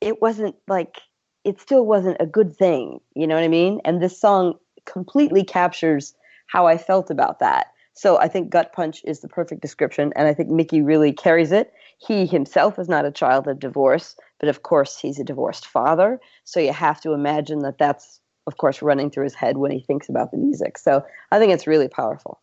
it 0.00 0.20
wasn't 0.20 0.56
like, 0.68 1.00
it 1.44 1.60
still 1.60 1.86
wasn't 1.86 2.18
a 2.20 2.26
good 2.26 2.54
thing. 2.54 3.00
You 3.14 3.26
know 3.26 3.36
what 3.36 3.44
I 3.44 3.48
mean? 3.48 3.80
And 3.84 4.02
this 4.02 4.20
song 4.20 4.54
completely 4.84 5.44
captures 5.44 6.14
how 6.52 6.66
I 6.66 6.76
felt 6.76 7.10
about 7.10 7.38
that. 7.38 7.68
So 7.94 8.18
I 8.18 8.28
think 8.28 8.50
Gut 8.50 8.74
Punch 8.74 9.00
is 9.04 9.20
the 9.20 9.28
perfect 9.28 9.62
description, 9.62 10.12
and 10.14 10.28
I 10.28 10.34
think 10.34 10.50
Mickey 10.50 10.82
really 10.82 11.12
carries 11.12 11.50
it. 11.50 11.72
He 11.96 12.26
himself 12.26 12.78
is 12.78 12.90
not 12.90 13.06
a 13.06 13.10
child 13.10 13.48
of 13.48 13.58
divorce, 13.58 14.16
but 14.38 14.50
of 14.50 14.62
course 14.62 14.98
he's 14.98 15.18
a 15.18 15.24
divorced 15.24 15.66
father. 15.66 16.20
So 16.44 16.60
you 16.60 16.72
have 16.74 17.00
to 17.02 17.12
imagine 17.12 17.60
that 17.60 17.78
that's, 17.78 18.20
of 18.46 18.58
course, 18.58 18.82
running 18.82 19.10
through 19.10 19.24
his 19.24 19.34
head 19.34 19.56
when 19.56 19.70
he 19.70 19.80
thinks 19.80 20.10
about 20.10 20.30
the 20.30 20.36
music. 20.36 20.76
So 20.76 21.04
I 21.30 21.38
think 21.38 21.52
it's 21.52 21.66
really 21.66 21.88
powerful. 21.88 22.40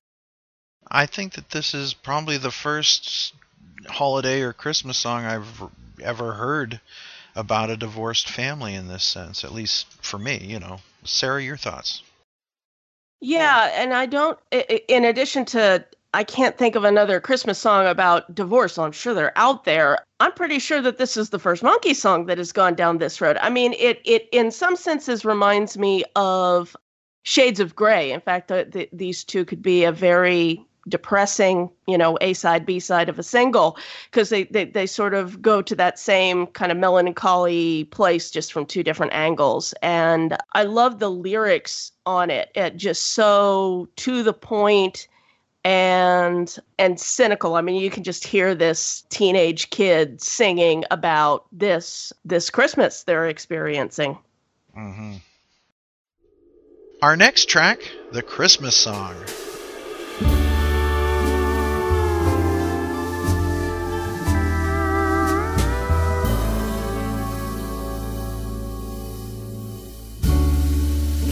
I 0.87 1.05
think 1.05 1.33
that 1.33 1.51
this 1.51 1.75
is 1.75 1.93
probably 1.93 2.37
the 2.37 2.51
first 2.51 3.35
holiday 3.87 4.41
or 4.41 4.53
Christmas 4.53 4.97
song 4.97 5.23
I've 5.23 5.61
ever 6.01 6.33
heard 6.33 6.81
about 7.35 7.69
a 7.69 7.77
divorced 7.77 8.27
family 8.27 8.73
in 8.73 8.87
this 8.87 9.03
sense, 9.03 9.43
at 9.43 9.53
least 9.53 9.85
for 10.03 10.17
me, 10.17 10.37
you 10.37 10.59
know. 10.59 10.79
Sarah, 11.03 11.43
your 11.43 11.57
thoughts? 11.57 12.01
Yeah, 13.21 13.69
and 13.73 13.93
I 13.93 14.05
don't. 14.05 14.39
In 14.87 15.05
addition 15.05 15.45
to, 15.45 15.85
I 16.13 16.23
can't 16.23 16.57
think 16.57 16.75
of 16.75 16.83
another 16.85 17.19
Christmas 17.19 17.59
song 17.59 17.85
about 17.85 18.33
divorce. 18.33 18.77
I'm 18.77 18.91
sure 18.91 19.13
they're 19.13 19.37
out 19.37 19.65
there. 19.65 19.99
I'm 20.19 20.31
pretty 20.33 20.59
sure 20.59 20.81
that 20.81 20.97
this 20.97 21.17
is 21.17 21.29
the 21.29 21.39
first 21.39 21.61
Monkey 21.63 21.93
song 21.93 22.25
that 22.27 22.37
has 22.37 22.51
gone 22.51 22.75
down 22.75 22.97
this 22.97 23.19
road. 23.21 23.37
I 23.41 23.49
mean, 23.49 23.73
it 23.73 24.01
it 24.05 24.29
in 24.31 24.51
some 24.51 24.75
senses 24.75 25.25
reminds 25.25 25.77
me 25.77 26.03
of 26.15 26.75
Shades 27.23 27.59
of 27.59 27.75
Grey. 27.75 28.11
In 28.11 28.21
fact, 28.21 28.47
the, 28.47 28.67
the, 28.69 28.89
these 28.93 29.23
two 29.23 29.43
could 29.45 29.61
be 29.61 29.83
a 29.83 29.91
very 29.91 30.65
depressing, 30.89 31.69
you 31.87 31.97
know, 31.97 32.17
A 32.21 32.33
side, 32.33 32.65
B 32.65 32.79
side 32.79 33.09
of 33.09 33.19
a 33.19 33.23
single, 33.23 33.77
because 34.11 34.29
they, 34.29 34.43
they 34.45 34.65
they 34.65 34.85
sort 34.85 35.13
of 35.13 35.41
go 35.41 35.61
to 35.61 35.75
that 35.75 35.99
same 35.99 36.47
kind 36.47 36.71
of 36.71 36.77
melancholy 36.77 37.85
place 37.85 38.31
just 38.31 38.51
from 38.51 38.65
two 38.65 38.83
different 38.83 39.13
angles. 39.13 39.73
And 39.81 40.37
I 40.53 40.63
love 40.63 40.99
the 40.99 41.11
lyrics 41.11 41.91
on 42.05 42.29
it. 42.29 42.49
It 42.55 42.75
just 42.77 43.13
so 43.13 43.87
to 43.97 44.23
the 44.23 44.33
point 44.33 45.07
and 45.63 46.55
and 46.77 46.99
cynical. 46.99 47.55
I 47.55 47.61
mean, 47.61 47.81
you 47.81 47.89
can 47.89 48.03
just 48.03 48.25
hear 48.25 48.55
this 48.55 49.03
teenage 49.09 49.69
kid 49.69 50.21
singing 50.21 50.85
about 50.91 51.45
this 51.51 52.13
this 52.25 52.49
Christmas 52.49 53.03
they're 53.03 53.27
experiencing. 53.27 54.17
hmm 54.73 55.15
Our 57.01 57.15
next 57.15 57.45
track, 57.45 57.79
The 58.11 58.21
Christmas 58.21 58.75
Song. 58.75 59.15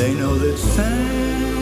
They 0.00 0.14
know 0.14 0.34
that 0.38 0.56
Santa's 0.56 1.59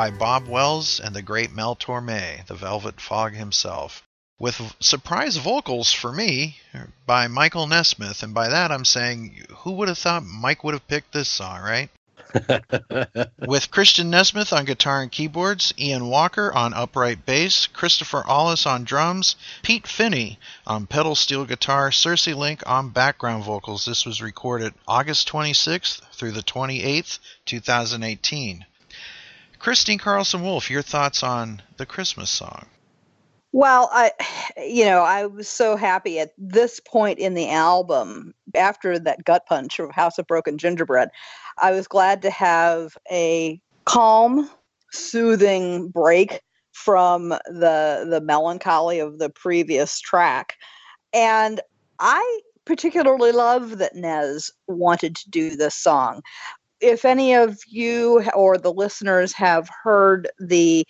by 0.00 0.08
Bob 0.08 0.48
Wells 0.48 0.98
and 0.98 1.14
the 1.14 1.20
great 1.20 1.52
Mel 1.52 1.76
Torme, 1.76 2.46
the 2.46 2.54
Velvet 2.54 2.98
Fog 2.98 3.34
himself, 3.34 4.02
with 4.38 4.74
surprise 4.80 5.36
vocals 5.36 5.92
for 5.92 6.10
me 6.10 6.56
by 7.04 7.28
Michael 7.28 7.66
Nesmith. 7.66 8.22
And 8.22 8.32
by 8.32 8.48
that, 8.48 8.72
I'm 8.72 8.86
saying, 8.86 9.44
who 9.58 9.72
would 9.72 9.88
have 9.88 9.98
thought 9.98 10.24
Mike 10.24 10.64
would 10.64 10.72
have 10.72 10.88
picked 10.88 11.12
this 11.12 11.28
song, 11.28 11.60
right? 11.60 11.90
with 13.46 13.70
Christian 13.70 14.08
Nesmith 14.08 14.54
on 14.54 14.64
guitar 14.64 15.02
and 15.02 15.12
keyboards, 15.12 15.74
Ian 15.78 16.06
Walker 16.06 16.50
on 16.50 16.72
upright 16.72 17.26
bass, 17.26 17.66
Christopher 17.66 18.24
Allis 18.26 18.64
on 18.64 18.84
drums, 18.84 19.36
Pete 19.62 19.86
Finney 19.86 20.38
on 20.66 20.86
pedal 20.86 21.14
steel 21.14 21.44
guitar, 21.44 21.92
Circe 21.92 22.28
Link 22.28 22.62
on 22.66 22.88
background 22.88 23.44
vocals. 23.44 23.84
This 23.84 24.06
was 24.06 24.22
recorded 24.22 24.72
August 24.88 25.28
26th 25.28 26.00
through 26.14 26.32
the 26.32 26.42
28th, 26.42 27.18
2018. 27.44 28.64
Christine 29.60 29.98
Carlson 29.98 30.42
Wolf, 30.42 30.70
your 30.70 30.82
thoughts 30.82 31.22
on 31.22 31.62
the 31.76 31.86
Christmas 31.86 32.30
song? 32.30 32.66
Well, 33.52 33.90
I, 33.92 34.12
you 34.56 34.84
know, 34.86 35.02
I 35.02 35.26
was 35.26 35.48
so 35.48 35.76
happy 35.76 36.18
at 36.18 36.32
this 36.38 36.80
point 36.80 37.18
in 37.18 37.34
the 37.34 37.50
album, 37.50 38.32
after 38.54 38.98
that 38.98 39.24
gut 39.24 39.44
punch 39.46 39.78
of 39.78 39.90
House 39.90 40.18
of 40.18 40.26
Broken 40.26 40.56
Gingerbread, 40.56 41.10
I 41.60 41.72
was 41.72 41.86
glad 41.86 42.22
to 42.22 42.30
have 42.30 42.96
a 43.10 43.60
calm, 43.84 44.48
soothing 44.92 45.88
break 45.88 46.40
from 46.72 47.28
the 47.28 48.06
the 48.08 48.22
melancholy 48.24 49.00
of 49.00 49.18
the 49.18 49.28
previous 49.28 50.00
track. 50.00 50.56
And 51.12 51.60
I 51.98 52.40
particularly 52.64 53.32
love 53.32 53.78
that 53.78 53.96
Nez 53.96 54.50
wanted 54.68 55.16
to 55.16 55.28
do 55.28 55.56
this 55.56 55.74
song. 55.74 56.22
If 56.80 57.04
any 57.04 57.34
of 57.34 57.58
you 57.66 58.24
or 58.34 58.56
the 58.58 58.72
listeners 58.72 59.32
have 59.34 59.68
heard 59.82 60.28
the 60.38 60.86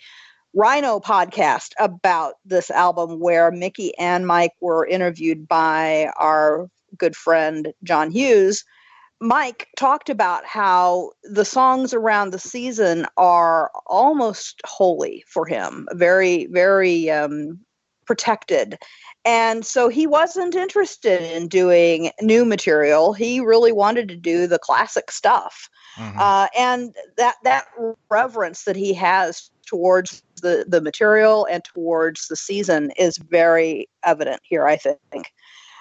Rhino 0.53 0.99
podcast 0.99 1.71
about 1.79 2.35
this 2.45 2.69
album, 2.69 3.19
where 3.19 3.51
Mickey 3.51 3.97
and 3.97 4.27
Mike 4.27 4.53
were 4.59 4.85
interviewed 4.85 5.47
by 5.47 6.11
our 6.17 6.69
good 6.97 7.15
friend 7.15 7.73
John 7.83 8.11
Hughes. 8.11 8.63
Mike 9.21 9.67
talked 9.77 10.09
about 10.09 10.45
how 10.45 11.11
the 11.23 11.45
songs 11.45 11.93
around 11.93 12.31
the 12.31 12.39
season 12.39 13.05
are 13.17 13.71
almost 13.85 14.61
holy 14.65 15.23
for 15.27 15.45
him, 15.45 15.87
very, 15.93 16.47
very 16.47 17.09
um, 17.11 17.59
protected. 18.05 18.77
And 19.23 19.65
so 19.65 19.87
he 19.87 20.07
wasn't 20.07 20.55
interested 20.55 21.21
in 21.21 21.47
doing 21.47 22.11
new 22.21 22.43
material. 22.43 23.13
He 23.13 23.39
really 23.39 23.71
wanted 23.71 24.07
to 24.09 24.15
do 24.15 24.47
the 24.47 24.59
classic 24.59 25.11
stuff. 25.11 25.69
Uh, 26.17 26.47
and 26.57 26.95
that 27.17 27.35
that 27.43 27.65
reverence 28.09 28.63
that 28.63 28.75
he 28.75 28.93
has 28.93 29.51
towards 29.65 30.23
the 30.41 30.65
the 30.67 30.81
material 30.81 31.45
and 31.49 31.63
towards 31.63 32.27
the 32.27 32.35
season 32.35 32.91
is 32.97 33.17
very 33.17 33.87
evident 34.03 34.41
here 34.43 34.67
i 34.67 34.75
think 34.75 35.31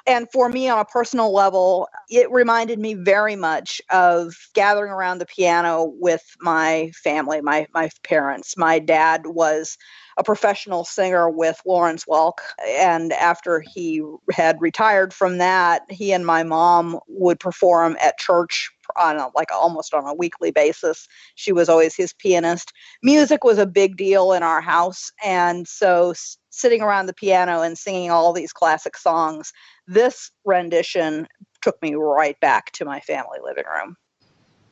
and 0.06 0.26
for 0.32 0.48
me 0.48 0.68
on 0.68 0.78
a 0.78 0.84
personal 0.84 1.32
level 1.32 1.88
it 2.08 2.30
reminded 2.30 2.78
me 2.78 2.94
very 2.94 3.36
much 3.36 3.80
of 3.90 4.34
gathering 4.54 4.90
around 4.90 5.18
the 5.18 5.26
piano 5.26 5.92
with 5.98 6.22
my 6.40 6.90
family 7.02 7.40
my 7.40 7.66
my 7.74 7.90
parents 8.04 8.56
my 8.56 8.78
dad 8.78 9.22
was 9.26 9.76
a 10.18 10.24
professional 10.24 10.84
singer 10.84 11.30
with 11.30 11.60
Lawrence 11.64 12.04
Welk 12.04 12.40
and 12.66 13.12
after 13.12 13.60
he 13.60 14.02
had 14.32 14.60
retired 14.60 15.14
from 15.14 15.38
that 15.38 15.82
he 15.88 16.12
and 16.12 16.26
my 16.26 16.42
mom 16.42 16.98
would 17.08 17.40
perform 17.40 17.96
at 18.00 18.18
church 18.18 18.70
on 18.96 19.16
a, 19.16 19.28
like 19.34 19.52
almost 19.52 19.94
on 19.94 20.06
a 20.06 20.14
weekly 20.14 20.50
basis. 20.50 21.06
She 21.34 21.52
was 21.52 21.68
always 21.68 21.94
his 21.94 22.12
pianist. 22.12 22.72
Music 23.02 23.44
was 23.44 23.58
a 23.58 23.66
big 23.66 23.96
deal 23.96 24.32
in 24.32 24.42
our 24.42 24.60
house, 24.60 25.12
and 25.24 25.66
so 25.66 26.14
sitting 26.50 26.82
around 26.82 27.06
the 27.06 27.14
piano 27.14 27.62
and 27.62 27.78
singing 27.78 28.10
all 28.10 28.32
these 28.32 28.52
classic 28.52 28.96
songs, 28.96 29.52
this 29.90 30.30
rendition 30.44 31.26
took 31.62 31.80
me 31.82 31.94
right 31.94 32.38
back 32.40 32.72
to 32.72 32.84
my 32.84 33.00
family 33.00 33.38
living 33.42 33.64
room. 33.64 33.96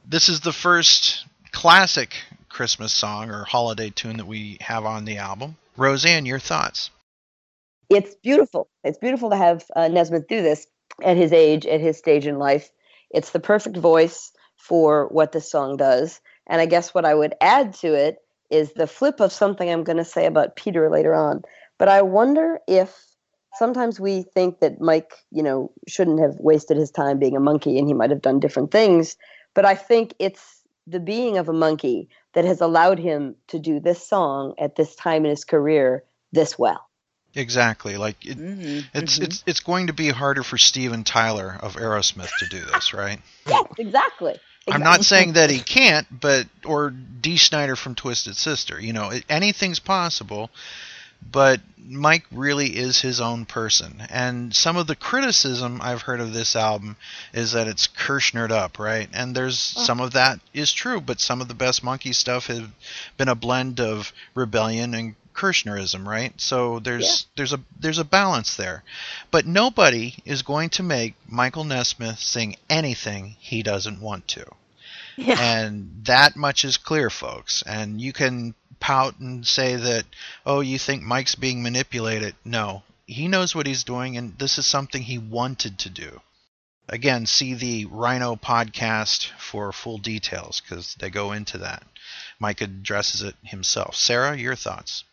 This 0.06 0.28
is 0.28 0.40
the 0.40 0.52
first 0.52 1.26
classic 1.52 2.14
Christmas 2.48 2.92
song 2.92 3.30
or 3.30 3.44
holiday 3.44 3.90
tune 3.90 4.16
that 4.16 4.26
we 4.26 4.58
have 4.60 4.84
on 4.84 5.04
the 5.04 5.18
album. 5.18 5.56
Roseanne, 5.76 6.24
your 6.24 6.38
thoughts? 6.38 6.90
it's 7.90 8.14
beautiful. 8.16 8.68
It's 8.84 8.98
beautiful 8.98 9.30
to 9.30 9.36
have 9.36 9.64
uh, 9.74 9.88
Nesmith 9.88 10.28
do 10.28 10.42
this 10.42 10.66
at 11.02 11.16
his 11.16 11.32
age, 11.32 11.66
at 11.66 11.80
his 11.80 11.96
stage 11.96 12.26
in 12.26 12.38
life. 12.38 12.70
It's 13.10 13.30
the 13.30 13.40
perfect 13.40 13.76
voice 13.76 14.32
for 14.56 15.08
what 15.08 15.32
this 15.32 15.50
song 15.50 15.76
does. 15.76 16.20
And 16.46 16.60
I 16.60 16.66
guess 16.66 16.92
what 16.92 17.04
I 17.04 17.14
would 17.14 17.34
add 17.40 17.74
to 17.76 17.94
it 17.94 18.18
is 18.50 18.72
the 18.72 18.86
flip 18.86 19.20
of 19.20 19.32
something 19.32 19.68
I'm 19.68 19.84
going 19.84 19.98
to 19.98 20.04
say 20.04 20.26
about 20.26 20.56
Peter 20.56 20.90
later 20.90 21.14
on. 21.14 21.42
But 21.78 21.88
I 21.88 22.02
wonder 22.02 22.58
if 22.66 22.94
sometimes 23.56 23.98
we 23.98 24.22
think 24.22 24.60
that 24.60 24.80
Mike, 24.80 25.12
you 25.30 25.42
know, 25.42 25.72
shouldn't 25.86 26.20
have 26.20 26.36
wasted 26.38 26.76
his 26.76 26.90
time 26.90 27.18
being 27.18 27.36
a 27.36 27.40
Monkee 27.40 27.78
and 27.78 27.86
he 27.86 27.94
might 27.94 28.10
have 28.10 28.22
done 28.22 28.40
different 28.40 28.70
things. 28.70 29.16
But 29.54 29.64
I 29.64 29.74
think 29.74 30.14
it's 30.18 30.62
the 30.86 31.00
being 31.00 31.38
of 31.38 31.48
a 31.48 31.52
Monkee 31.52 32.08
that 32.34 32.44
has 32.44 32.60
allowed 32.60 32.98
him 32.98 33.36
to 33.48 33.58
do 33.58 33.80
this 33.80 34.06
song 34.06 34.54
at 34.58 34.76
this 34.76 34.94
time 34.94 35.24
in 35.24 35.30
his 35.30 35.44
career 35.44 36.04
this 36.32 36.58
well. 36.58 36.88
Exactly. 37.34 37.96
Like 37.96 38.24
it, 38.24 38.38
mm-hmm. 38.38 38.80
it's 38.94 39.14
mm-hmm. 39.14 39.24
it's 39.24 39.44
it's 39.46 39.60
going 39.60 39.88
to 39.88 39.92
be 39.92 40.08
harder 40.08 40.42
for 40.42 40.58
Steven 40.58 41.04
Tyler 41.04 41.56
of 41.60 41.76
Aerosmith 41.76 42.30
to 42.38 42.48
do 42.48 42.60
this, 42.60 42.94
right? 42.94 43.20
Yes, 43.46 43.64
exactly. 43.78 44.36
I'm 44.70 44.82
not 44.82 45.04
saying 45.04 45.34
that 45.34 45.50
he 45.50 45.60
can't, 45.60 46.06
but 46.10 46.46
or 46.64 46.90
Dee 46.90 47.38
Snider 47.38 47.76
from 47.76 47.94
Twisted 47.94 48.36
Sister. 48.36 48.80
You 48.80 48.92
know, 48.92 49.12
anything's 49.28 49.78
possible. 49.78 50.50
But 51.20 51.60
Mike 51.76 52.24
really 52.30 52.76
is 52.76 53.00
his 53.00 53.20
own 53.20 53.44
person. 53.44 54.02
And 54.10 54.54
some 54.54 54.76
of 54.76 54.86
the 54.86 54.96
criticism 54.96 55.80
I've 55.82 56.02
heard 56.02 56.20
of 56.20 56.32
this 56.32 56.54
album 56.54 56.96
is 57.32 57.52
that 57.52 57.66
it's 57.66 57.86
Kirshnered 57.86 58.50
up, 58.50 58.78
right? 58.78 59.08
And 59.12 59.34
there's 59.34 59.74
oh. 59.76 59.82
some 59.82 60.00
of 60.00 60.12
that 60.12 60.40
is 60.52 60.72
true, 60.72 61.00
but 61.00 61.20
some 61.20 61.40
of 61.40 61.48
the 61.48 61.54
best 61.54 61.82
Monkee 61.82 62.14
stuff 62.14 62.46
has 62.46 62.62
been 63.16 63.28
a 63.28 63.34
blend 63.34 63.80
of 63.80 64.12
rebellion 64.34 64.94
and 64.94 65.14
Kirshnerism, 65.34 66.06
right? 66.06 66.38
So 66.40 66.80
there's 66.80 67.26
there's 67.36 67.52
a 67.52 67.60
there's 67.78 67.98
a 67.98 68.04
balance 68.04 68.56
there. 68.56 68.82
But 69.30 69.46
nobody 69.46 70.16
is 70.24 70.42
going 70.42 70.70
to 70.70 70.82
make 70.82 71.14
Michael 71.28 71.64
Nesmith 71.64 72.18
sing 72.18 72.56
anything 72.68 73.36
he 73.38 73.62
doesn't 73.62 74.00
want 74.00 74.26
to. 74.28 74.44
And 75.16 75.90
that 76.04 76.36
much 76.36 76.64
is 76.64 76.76
clear, 76.76 77.10
folks. 77.10 77.62
And 77.62 78.00
you 78.00 78.12
can 78.12 78.54
pout 78.80 79.18
and 79.18 79.46
say 79.46 79.76
that, 79.76 80.04
oh, 80.46 80.60
you 80.60 80.78
think 80.78 81.02
Mike's 81.02 81.34
being 81.34 81.62
manipulated. 81.62 82.34
No, 82.44 82.82
he 83.06 83.28
knows 83.28 83.54
what 83.54 83.66
he's 83.66 83.84
doing, 83.84 84.16
and 84.16 84.36
this 84.38 84.58
is 84.58 84.66
something 84.66 85.02
he 85.02 85.18
wanted 85.18 85.78
to 85.80 85.90
do. 85.90 86.20
Again, 86.88 87.26
see 87.26 87.54
the 87.54 87.84
Rhino 87.86 88.36
podcast 88.36 89.28
for 89.38 89.72
full 89.72 89.98
details 89.98 90.60
because 90.60 90.94
they 90.94 91.10
go 91.10 91.32
into 91.32 91.58
that. 91.58 91.82
Mike 92.38 92.60
addresses 92.60 93.22
it 93.22 93.34
himself. 93.42 93.94
Sarah, 93.94 94.36
your 94.36 94.54
thoughts? 94.54 95.04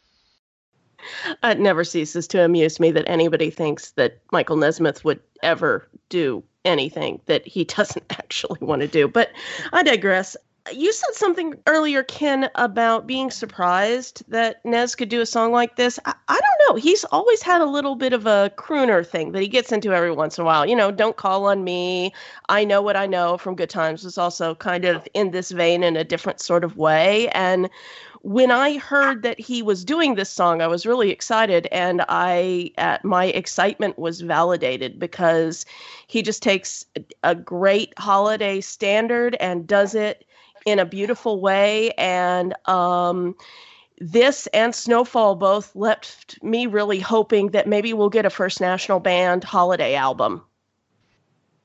Uh, 1.43 1.49
it 1.49 1.59
never 1.59 1.83
ceases 1.83 2.27
to 2.29 2.43
amuse 2.43 2.79
me 2.79 2.91
that 2.91 3.09
anybody 3.09 3.49
thinks 3.49 3.91
that 3.91 4.19
Michael 4.31 4.55
Nesmith 4.57 5.03
would 5.03 5.19
ever 5.43 5.87
do 6.09 6.43
anything 6.63 7.21
that 7.25 7.45
he 7.45 7.63
doesn't 7.77 8.05
actually 8.09 8.59
want 8.61 8.81
to 8.81 8.87
do. 8.87 9.07
But 9.07 9.31
I 9.71 9.83
digress. 9.83 10.37
You 10.73 10.91
said 10.93 11.13
something 11.13 11.53
earlier, 11.67 12.01
Ken, 12.01 12.49
about 12.55 13.05
being 13.05 13.29
surprised 13.29 14.23
that 14.29 14.65
Nez 14.65 14.95
could 14.95 15.09
do 15.09 15.21
a 15.21 15.25
song 15.25 15.51
like 15.51 15.75
this. 15.75 15.99
I, 16.05 16.13
I 16.27 16.39
don't 16.39 16.69
know. 16.69 16.81
He's 16.81 17.03
always 17.05 17.43
had 17.43 17.61
a 17.61 17.65
little 17.67 17.95
bit 17.95 18.13
of 18.13 18.25
a 18.25 18.51
crooner 18.57 19.05
thing 19.05 19.31
that 19.33 19.43
he 19.43 19.47
gets 19.47 19.71
into 19.71 19.93
every 19.93 20.11
once 20.11 20.39
in 20.39 20.41
a 20.41 20.45
while. 20.45 20.65
You 20.65 20.75
know, 20.75 20.89
Don't 20.89 21.17
Call 21.17 21.45
on 21.45 21.63
Me. 21.63 22.11
I 22.49 22.63
Know 22.63 22.81
What 22.81 22.95
I 22.95 23.05
Know 23.05 23.37
from 23.37 23.55
Good 23.55 23.69
Times 23.69 24.03
was 24.03 24.17
also 24.17 24.55
kind 24.55 24.85
of 24.85 25.07
in 25.13 25.29
this 25.29 25.51
vein 25.51 25.83
in 25.83 25.95
a 25.95 26.03
different 26.03 26.41
sort 26.41 26.63
of 26.63 26.77
way. 26.77 27.29
And 27.29 27.69
when 28.21 28.49
I 28.49 28.79
heard 28.79 29.21
that 29.21 29.39
he 29.39 29.61
was 29.61 29.85
doing 29.85 30.15
this 30.15 30.31
song, 30.31 30.59
I 30.59 30.67
was 30.67 30.83
really 30.87 31.11
excited, 31.11 31.67
and 31.67 32.03
I 32.09 32.71
uh, 32.79 32.97
my 33.03 33.25
excitement 33.25 33.99
was 33.99 34.21
validated 34.21 34.97
because 34.99 35.63
he 36.07 36.23
just 36.23 36.41
takes 36.41 36.87
a- 36.97 37.05
a 37.23 37.35
great 37.35 37.93
holiday 37.99 38.61
standard 38.61 39.35
and 39.39 39.67
does 39.67 39.93
it 39.93 40.24
in 40.65 40.79
a 40.79 40.85
beautiful 40.85 41.39
way. 41.39 41.91
And 41.91 42.53
um, 42.67 43.35
this 43.99 44.47
and 44.47 44.75
Snowfall 44.75 45.35
both 45.35 45.75
left 45.75 46.41
me 46.43 46.67
really 46.67 46.99
hoping 46.99 47.49
that 47.49 47.67
maybe 47.67 47.93
we'll 47.93 48.09
get 48.09 48.25
a 48.25 48.29
First 48.29 48.59
National 48.59 48.99
Band 48.99 49.43
holiday 49.43 49.95
album. 49.95 50.43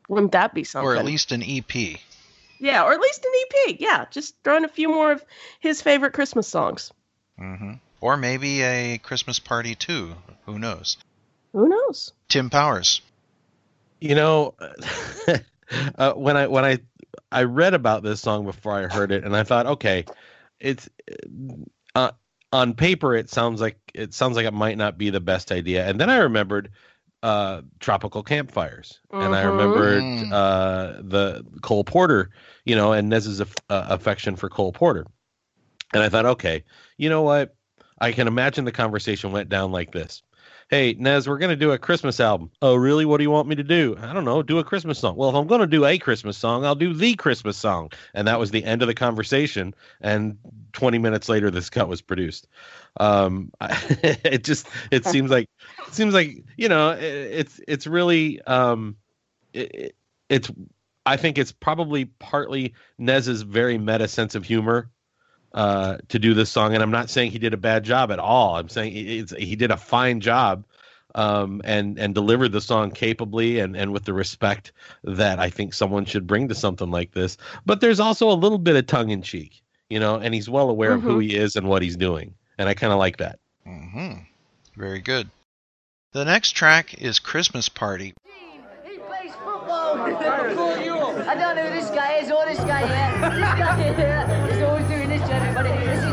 Wouldn't 0.08 0.32
that 0.32 0.54
be 0.54 0.64
something? 0.64 0.88
Or 0.88 0.96
at 0.96 1.04
least 1.04 1.32
an 1.32 1.42
EP. 1.42 1.98
Yeah, 2.58 2.84
or 2.84 2.92
at 2.92 3.00
least 3.00 3.24
an 3.24 3.32
EP. 3.40 3.76
Yeah, 3.80 4.04
just 4.10 4.34
throwing 4.44 4.64
a 4.64 4.68
few 4.68 4.88
more 4.88 5.12
of 5.12 5.24
his 5.60 5.80
favorite 5.80 6.12
Christmas 6.12 6.46
songs. 6.46 6.92
Mm-hmm. 7.40 7.74
Or 8.00 8.16
maybe 8.16 8.62
a 8.62 8.98
Christmas 8.98 9.38
party 9.38 9.74
too. 9.74 10.14
Who 10.46 10.58
knows? 10.58 10.98
Who 11.52 11.68
knows? 11.68 12.12
Tim 12.28 12.50
Powers. 12.50 13.00
You 14.00 14.14
know, 14.14 14.54
uh, 15.96 16.12
when 16.12 16.36
I 16.36 16.46
when 16.46 16.64
I 16.64 16.78
I 17.32 17.44
read 17.44 17.74
about 17.74 18.02
this 18.02 18.20
song 18.20 18.44
before 18.44 18.72
I 18.72 18.86
heard 18.86 19.12
it, 19.12 19.24
and 19.24 19.36
I 19.36 19.42
thought, 19.44 19.66
okay, 19.66 20.04
it's 20.58 20.88
uh, 21.94 22.10
on 22.52 22.74
paper 22.74 23.14
it 23.14 23.30
sounds 23.30 23.60
like 23.60 23.78
it 23.94 24.14
sounds 24.14 24.36
like 24.36 24.46
it 24.46 24.52
might 24.52 24.78
not 24.78 24.98
be 24.98 25.10
the 25.10 25.20
best 25.20 25.52
idea, 25.52 25.86
and 25.86 26.00
then 26.00 26.10
I 26.10 26.18
remembered 26.18 26.70
uh, 27.22 27.60
tropical 27.80 28.22
campfires, 28.22 29.00
and 29.12 29.34
I 29.36 29.42
Mhm. 29.42 29.46
remembered 29.46 30.02
Mm. 30.04 30.32
uh, 30.32 31.02
the 31.02 31.44
Cole 31.60 31.84
Porter, 31.84 32.30
you 32.64 32.74
know, 32.74 32.92
and 32.92 33.08
Nez's 33.10 33.40
aff- 33.40 33.54
uh, 33.68 33.86
affection 33.90 34.36
for 34.36 34.48
Cole 34.48 34.72
Porter, 34.72 35.06
and 35.92 36.02
I 36.02 36.08
thought, 36.08 36.26
okay, 36.26 36.64
you 36.96 37.10
know 37.10 37.22
what? 37.22 37.54
I 38.00 38.12
can 38.12 38.26
imagine 38.26 38.64
the 38.64 38.72
conversation 38.72 39.32
went 39.32 39.50
down 39.50 39.72
like 39.72 39.92
this. 39.92 40.22
Hey, 40.70 40.94
Nez, 40.96 41.28
we're 41.28 41.38
going 41.38 41.50
to 41.50 41.56
do 41.56 41.72
a 41.72 41.78
Christmas 41.78 42.20
album. 42.20 42.52
Oh, 42.62 42.76
really? 42.76 43.04
What 43.04 43.16
do 43.16 43.24
you 43.24 43.30
want 43.30 43.48
me 43.48 43.56
to 43.56 43.64
do? 43.64 43.96
I 44.00 44.12
don't 44.12 44.24
know. 44.24 44.40
Do 44.40 44.60
a 44.60 44.64
Christmas 44.64 45.00
song. 45.00 45.16
Well, 45.16 45.28
if 45.28 45.34
I'm 45.34 45.48
going 45.48 45.62
to 45.62 45.66
do 45.66 45.84
a 45.84 45.98
Christmas 45.98 46.36
song, 46.38 46.64
I'll 46.64 46.76
do 46.76 46.94
the 46.94 47.16
Christmas 47.16 47.56
song. 47.56 47.90
And 48.14 48.28
that 48.28 48.38
was 48.38 48.52
the 48.52 48.62
end 48.62 48.80
of 48.80 48.86
the 48.86 48.94
conversation. 48.94 49.74
And 50.00 50.38
20 50.72 50.98
minutes 50.98 51.28
later, 51.28 51.50
this 51.50 51.70
cut 51.70 51.88
was 51.88 52.00
produced. 52.00 52.46
Um, 53.00 53.50
it 53.60 54.44
just, 54.44 54.68
it 54.92 55.04
seems 55.06 55.28
like, 55.28 55.48
it 55.88 55.94
seems 55.94 56.14
like, 56.14 56.44
you 56.56 56.68
know, 56.68 56.90
it, 56.92 57.02
it's, 57.02 57.60
it's 57.66 57.88
really, 57.88 58.40
um, 58.42 58.96
it, 59.52 59.74
it- 59.74 59.96
it's, 60.30 60.50
I 61.06 61.16
think 61.16 61.38
it's 61.38 61.52
probably 61.52 62.04
partly 62.06 62.74
Nez's 62.98 63.42
very 63.42 63.78
meta 63.78 64.08
sense 64.08 64.34
of 64.36 64.44
humor 64.44 64.90
uh, 65.52 65.98
to 66.08 66.18
do 66.18 66.34
this 66.34 66.50
song. 66.50 66.74
And 66.74 66.82
I'm 66.82 66.90
not 66.90 67.10
saying 67.10 67.30
he 67.32 67.38
did 67.38 67.54
a 67.54 67.58
bad 67.58 67.84
job 67.84 68.10
at 68.12 68.18
all. 68.18 68.56
I'm 68.56 68.68
saying 68.68 68.92
he- 68.92 69.18
it's, 69.18 69.32
he 69.36 69.56
did 69.56 69.70
a 69.70 69.76
fine 69.76 70.20
job 70.20 70.64
um, 71.16 71.60
and 71.64 71.98
and 71.98 72.14
delivered 72.14 72.52
the 72.52 72.60
song 72.60 72.90
capably 72.92 73.58
and, 73.58 73.76
and 73.76 73.92
with 73.92 74.04
the 74.04 74.12
respect 74.12 74.70
that 75.04 75.38
I 75.40 75.50
think 75.50 75.74
someone 75.74 76.04
should 76.04 76.26
bring 76.26 76.48
to 76.48 76.54
something 76.54 76.90
like 76.90 77.12
this. 77.12 77.36
But 77.66 77.80
there's 77.80 77.98
also 78.00 78.30
a 78.30 78.34
little 78.34 78.58
bit 78.58 78.76
of 78.76 78.86
tongue 78.86 79.10
in 79.10 79.22
cheek, 79.22 79.60
you 79.88 79.98
know, 79.98 80.16
and 80.16 80.32
he's 80.34 80.48
well 80.48 80.70
aware 80.70 80.92
of 80.92 81.02
who 81.02 81.18
Mhm. 81.18 81.22
he 81.24 81.36
is 81.36 81.56
and 81.56 81.68
what 81.68 81.82
he's 81.82 81.96
doing. 81.96 82.34
And 82.58 82.68
I 82.68 82.74
kind 82.74 82.92
of 82.92 82.98
like 83.00 83.16
that. 83.16 83.38
Mm-hmm. 83.66 84.20
Very 84.76 85.00
good. 85.00 85.28
The 86.12 86.24
next 86.24 86.52
track 86.52 86.94
is 87.00 87.18
Christmas 87.18 87.68
Party. 87.68 88.14
He 88.84 88.98
plays 88.98 89.32
football. 89.44 89.98
I 90.00 91.34
don't 91.34 91.56
know 91.56 91.64
who 91.64 91.74
this 91.80 91.90
guy 91.90 92.14
is 92.18 92.30
or 92.30 92.44
this 92.46 92.58
guy 92.60 92.86
here. 92.86 93.30
This 93.30 93.40
guy 93.40 93.82
here 93.82 93.92
is 93.92 93.98
always 93.98 94.46
doing 94.46 94.49
this 95.62 96.09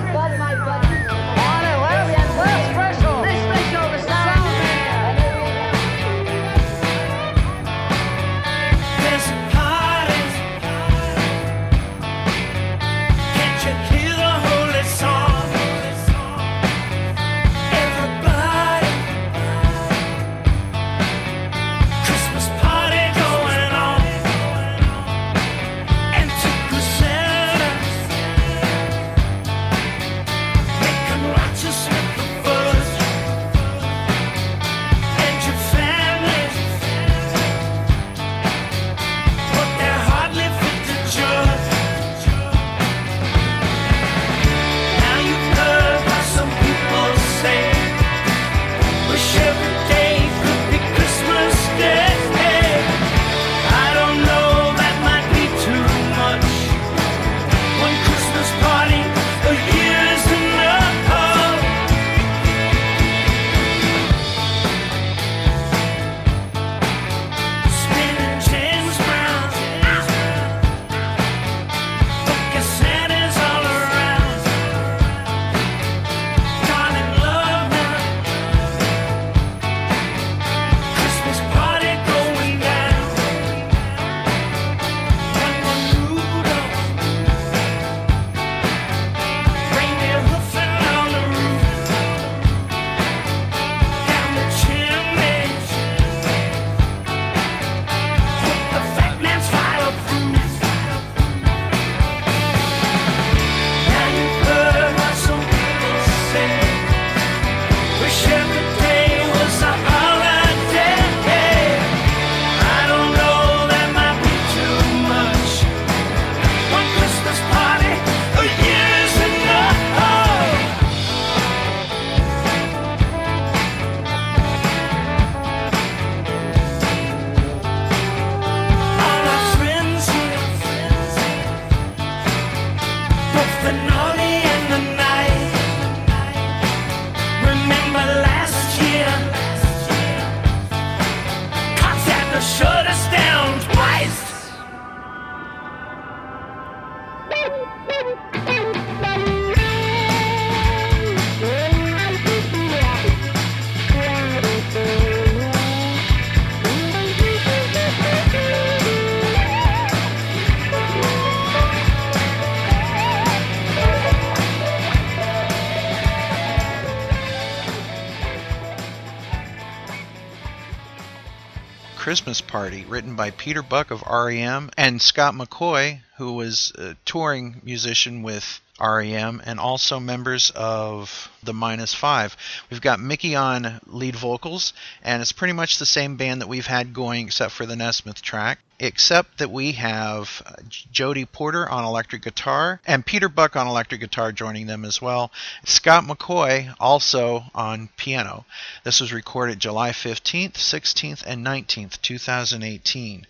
Christmas 172.07 172.39
Party, 172.39 172.85
written 172.85 173.17
by 173.17 173.31
Peter 173.31 173.61
Buck 173.61 173.91
of 173.91 174.01
REM 174.01 174.69
and 174.77 175.01
Scott 175.01 175.33
McCaughey, 175.33 175.99
who 176.15 176.31
was 176.31 176.71
a 176.77 176.95
touring 177.03 177.59
musician 177.65 178.23
with 178.23 178.61
REM 178.79 179.41
and 179.45 179.59
also 179.59 179.99
members 179.99 180.51
of 180.55 181.29
the 181.43 181.53
Minus 181.53 181.93
Five. 181.93 182.37
We've 182.69 182.81
got 182.81 182.99
Mickey 182.99 183.35
on 183.35 183.79
lead 183.85 184.15
vocals, 184.15 184.73
and 185.03 185.21
it's 185.21 185.31
pretty 185.31 185.53
much 185.53 185.77
the 185.77 185.85
same 185.85 186.15
band 186.17 186.41
that 186.41 186.47
we've 186.47 186.67
had 186.67 186.93
going 186.93 187.25
except 187.27 187.53
for 187.53 187.65
the 187.65 187.75
Nesmith 187.75 188.21
track. 188.21 188.59
Except 188.79 189.39
that 189.39 189.49
we 189.49 189.71
have 189.71 190.43
Jody 190.91 191.25
Porter 191.25 191.67
on 191.67 191.83
electric 191.83 192.21
guitar 192.21 192.79
and 192.85 193.03
Peter 193.03 193.27
Buck 193.27 193.55
on 193.55 193.65
electric 193.65 194.01
guitar 194.01 194.31
joining 194.31 194.67
them 194.67 194.85
as 194.85 195.01
well. 195.01 195.31
Scott 195.65 196.03
McCaughey 196.03 196.75
also 196.79 197.45
on 197.55 197.89
piano. 197.97 198.45
This 198.83 199.01
was 199.01 199.11
recorded 199.11 199.59
July 199.59 199.89
15th, 199.89 200.53
16th, 200.53 201.23
and 201.25 201.43
19th, 201.43 201.99
2018. 202.03 203.25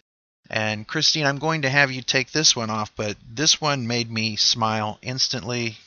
And 0.49 0.87
Christine, 0.87 1.25
I'm 1.25 1.39
going 1.39 1.63
to 1.63 1.69
have 1.69 1.91
you 1.91 2.01
take 2.01 2.31
this 2.31 2.55
one 2.55 2.69
off, 2.69 2.91
but 2.95 3.17
this 3.29 3.59
one 3.59 3.87
made 3.87 4.09
me 4.09 4.35
smile 4.35 4.97
instantly. 5.01 5.77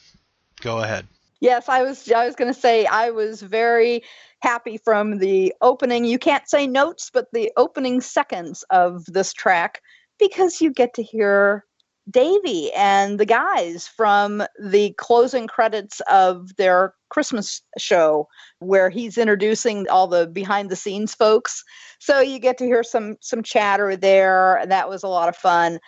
Go 0.61 0.80
ahead. 0.80 1.06
Yes, 1.40 1.68
I 1.68 1.82
was. 1.82 2.11
I 2.11 2.26
was 2.26 2.36
going 2.36 2.52
to 2.52 2.61
say 2.61 2.84
I 2.84 3.11
was 3.11 3.40
very 3.40 4.02
happy 4.40 4.78
from 4.78 5.18
the 5.18 5.54
opening. 5.62 6.04
You 6.04 6.18
can't 6.18 6.48
say 6.48 6.66
notes, 6.66 7.11
but 7.12 7.28
the 7.32 7.50
opening 7.56 8.02
seconds 8.02 8.62
of 8.70 9.04
this 9.06 9.32
track 9.32 9.80
because 10.18 10.61
you 10.61 10.70
get 10.70 10.94
to 10.94 11.02
hear 11.02 11.64
Davy 12.11 12.72
and 12.72 13.18
the 13.18 13.26
guys 13.26 13.88
from 13.88 14.42
the 14.58 14.92
closing 14.98 15.46
credits 15.46 16.00
of 16.11 16.54
their 16.56 16.94
Christmas 17.11 17.62
show, 17.78 18.28
where 18.61 18.88
he's 18.88 19.18
introducing 19.18 19.88
all 19.88 20.06
the 20.06 20.26
behind 20.26 20.70
the 20.70 20.76
scenes 20.76 21.14
folks. 21.14 21.62
So 21.98 22.20
you 22.20 22.38
get 22.38 22.58
to 22.58 22.64
hear 22.64 22.82
some 22.82 23.16
some 23.20 23.42
chatter 23.42 23.96
there, 23.96 24.64
that 24.66 24.88
was 24.88 25.02
a 25.02 25.08
lot 25.08 25.28
of 25.28 25.36
fun. 25.36 25.78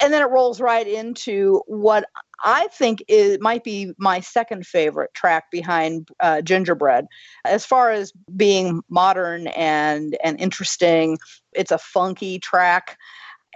And 0.00 0.12
then 0.12 0.22
it 0.22 0.30
rolls 0.30 0.60
right 0.60 0.86
into 0.86 1.62
what 1.66 2.06
I 2.44 2.66
think 2.68 3.04
is 3.08 3.38
might 3.40 3.62
be 3.62 3.92
my 3.98 4.20
second 4.20 4.66
favorite 4.66 5.14
track 5.14 5.50
behind 5.50 6.08
uh, 6.20 6.42
Gingerbread, 6.42 7.06
as 7.44 7.64
far 7.64 7.92
as 7.92 8.12
being 8.34 8.82
modern 8.88 9.48
and 9.48 10.16
and 10.24 10.40
interesting. 10.40 11.18
It's 11.52 11.70
a 11.70 11.78
funky 11.78 12.38
track, 12.38 12.96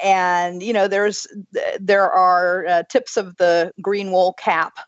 and 0.02 0.62
you 0.62 0.72
know 0.72 0.88
there's 0.88 1.26
there 1.80 2.10
are 2.10 2.66
uh, 2.66 2.82
tips 2.88 3.16
of 3.16 3.36
the 3.38 3.72
green 3.80 4.12
wool 4.12 4.34
cap 4.34 4.78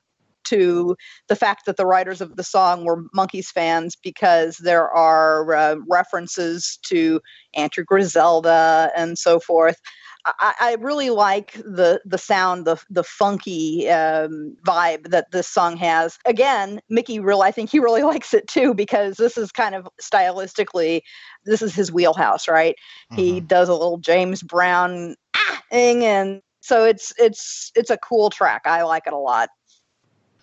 to 0.49 0.97
the 1.29 1.37
fact 1.37 1.67
that 1.67 1.77
the 1.77 1.87
writers 1.87 2.21
of 2.21 2.37
the 2.37 2.45
song 2.45 2.85
were 2.85 3.05
Monkees 3.17 3.49
fans 3.49 3.97
because 3.97 4.57
there 4.59 4.89
are 4.91 5.55
uh, 5.55 5.77
references 5.89 6.79
to 6.85 7.21
Auntie 7.55 7.83
Griselda 7.83 8.91
and 8.97 9.19
so 9.19 9.41
forth. 9.41 9.81
I, 10.25 10.55
I 10.61 10.77
really 10.81 11.11
like 11.11 11.53
the 11.53 12.01
the 12.05 12.19
sound, 12.19 12.67
the 12.67 12.77
the 12.91 13.05
funky 13.05 13.89
um, 13.89 14.57
vibe 14.67 15.11
that 15.11 15.31
this 15.31 15.49
song 15.49 15.77
has. 15.77 16.19
Again, 16.27 16.81
Mickey 16.89 17.21
real 17.21 17.43
I 17.43 17.51
think 17.51 17.71
he 17.71 17.79
really 17.79 18.03
likes 18.13 18.35
it 18.35 18.47
too 18.49 18.75
because 18.75 19.17
this 19.17 19.39
is 19.39 19.53
kind 19.53 19.75
of 19.75 19.89
stylistically, 20.03 21.01
this 21.45 21.63
is 21.63 21.75
his 21.75 21.93
wheelhouse, 21.93 22.49
right? 22.49 22.75
He 23.15 23.41
does 23.41 23.69
a 23.69 23.73
little 23.75 23.99
James 23.99 24.43
Brown 24.43 25.15
ah, 25.35 25.63
thing, 25.71 26.05
and 26.05 26.43
so 26.61 26.85
it's 26.85 27.13
it's 27.19 27.71
it's 27.75 27.91
a 27.91 27.99
cool 27.99 28.31
track. 28.31 28.63
I 28.65 28.83
like 28.83 29.07
it 29.07 29.13
a 29.13 29.19
lot. 29.19 29.49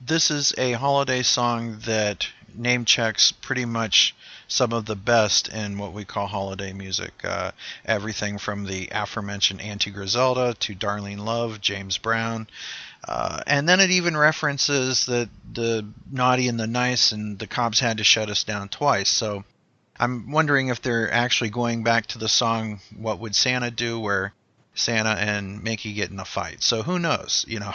This 0.01 0.29
is 0.29 0.53
a 0.57 0.73
holiday 0.73 1.23
song 1.23 1.79
that 1.85 2.27
name 2.53 2.85
checks 2.85 3.31
pretty 3.31 3.65
much 3.65 4.15
some 4.47 4.73
of 4.73 4.85
the 4.85 4.95
best 4.95 5.47
in 5.47 5.77
what 5.77 5.93
we 5.93 6.05
call 6.05 6.27
holiday 6.27 6.73
music. 6.73 7.13
Uh, 7.23 7.51
everything 7.85 8.37
from 8.37 8.65
the 8.65 8.89
aforementioned 8.91 9.61
Auntie 9.61 9.91
Griselda 9.91 10.53
to 10.59 10.75
Darlene 10.75 11.23
Love, 11.23 11.61
James 11.61 11.97
Brown. 11.97 12.47
Uh, 13.07 13.41
and 13.47 13.69
then 13.69 13.79
it 13.79 13.91
even 13.91 14.17
references 14.17 15.05
the 15.05 15.29
the 15.53 15.85
naughty 16.11 16.47
and 16.47 16.59
the 16.59 16.67
nice, 16.67 17.11
and 17.11 17.37
the 17.39 17.47
cops 17.47 17.79
had 17.79 17.97
to 17.97 18.03
shut 18.03 18.29
us 18.29 18.43
down 18.43 18.67
twice. 18.67 19.09
So 19.09 19.43
I'm 19.99 20.31
wondering 20.31 20.67
if 20.69 20.81
they're 20.81 21.11
actually 21.11 21.51
going 21.51 21.83
back 21.83 22.07
to 22.07 22.17
the 22.17 22.29
song 22.29 22.79
"What 22.97 23.19
Would 23.19 23.35
Santa 23.35 23.71
Do," 23.71 23.99
where 23.99 24.33
Santa 24.75 25.11
and 25.11 25.63
Mickey 25.63 25.93
get 25.93 26.11
in 26.11 26.19
a 26.19 26.25
fight. 26.25 26.61
So 26.61 26.83
who 26.83 26.99
knows? 26.99 27.45
You 27.47 27.59
know. 27.59 27.71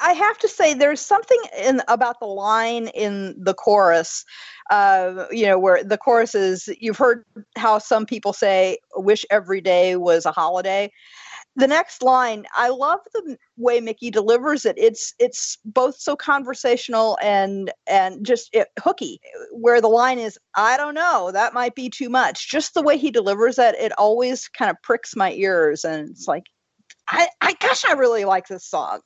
I 0.00 0.12
have 0.12 0.38
to 0.38 0.48
say, 0.48 0.74
there's 0.74 1.00
something 1.00 1.40
in 1.58 1.82
about 1.88 2.20
the 2.20 2.26
line 2.26 2.88
in 2.88 3.34
the 3.38 3.54
chorus. 3.54 4.24
Uh, 4.70 5.26
you 5.30 5.46
know, 5.46 5.58
where 5.58 5.82
the 5.82 5.98
chorus 5.98 6.34
is, 6.34 6.68
you've 6.80 6.98
heard 6.98 7.24
how 7.56 7.78
some 7.78 8.06
people 8.06 8.32
say, 8.32 8.78
"Wish 8.94 9.24
every 9.30 9.60
day 9.60 9.96
was 9.96 10.26
a 10.26 10.32
holiday." 10.32 10.90
The 11.58 11.66
next 11.66 12.02
line, 12.04 12.46
I 12.54 12.68
love 12.68 13.00
the 13.12 13.36
way 13.56 13.80
Mickey 13.80 14.12
delivers 14.12 14.64
it. 14.64 14.76
It's 14.78 15.12
it's 15.18 15.58
both 15.64 15.98
so 15.98 16.14
conversational 16.14 17.18
and 17.20 17.72
and 17.88 18.24
just 18.24 18.48
it, 18.52 18.68
hooky. 18.80 19.20
Where 19.50 19.80
the 19.80 19.88
line 19.88 20.20
is, 20.20 20.38
"I 20.54 20.76
don't 20.76 20.94
know, 20.94 21.32
that 21.32 21.54
might 21.54 21.74
be 21.74 21.90
too 21.90 22.08
much." 22.08 22.48
Just 22.48 22.74
the 22.74 22.82
way 22.82 22.96
he 22.96 23.10
delivers 23.10 23.56
that, 23.56 23.74
it 23.74 23.90
always 23.98 24.46
kind 24.48 24.70
of 24.70 24.76
pricks 24.84 25.16
my 25.16 25.32
ears, 25.32 25.84
and 25.84 26.08
it's 26.10 26.28
like, 26.28 26.44
I, 27.08 27.28
I 27.40 27.54
gosh, 27.54 27.84
I 27.84 27.94
really 27.94 28.24
like 28.24 28.46
this 28.46 28.64
song. 28.64 29.00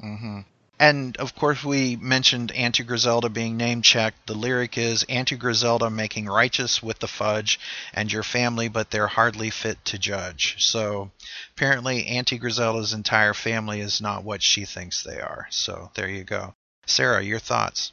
hmm 0.00 0.40
And 0.80 1.14
of 1.18 1.34
course, 1.36 1.62
we 1.62 1.96
mentioned 1.96 2.52
Auntie 2.52 2.84
Griselda 2.84 3.28
being 3.28 3.58
name 3.58 3.82
checked. 3.82 4.26
The 4.26 4.34
lyric 4.34 4.78
is 4.78 5.04
Auntie 5.10 5.36
Griselda 5.36 5.90
making 5.90 6.24
righteous 6.24 6.82
with 6.82 7.00
the 7.00 7.06
fudge, 7.06 7.60
and 7.92 8.10
your 8.10 8.22
family, 8.22 8.68
but 8.68 8.90
they're 8.90 9.06
hardly 9.06 9.50
fit 9.50 9.84
to 9.84 9.98
judge. 9.98 10.56
So 10.58 11.10
apparently, 11.54 12.06
Auntie 12.06 12.38
Griselda's 12.38 12.94
entire 12.94 13.34
family 13.34 13.80
is 13.80 14.00
not 14.00 14.24
what 14.24 14.42
she 14.42 14.64
thinks 14.64 15.02
they 15.02 15.20
are. 15.20 15.48
So 15.50 15.90
there 15.96 16.08
you 16.08 16.24
go. 16.24 16.54
Sarah, 16.86 17.22
your 17.22 17.40
thoughts? 17.40 17.92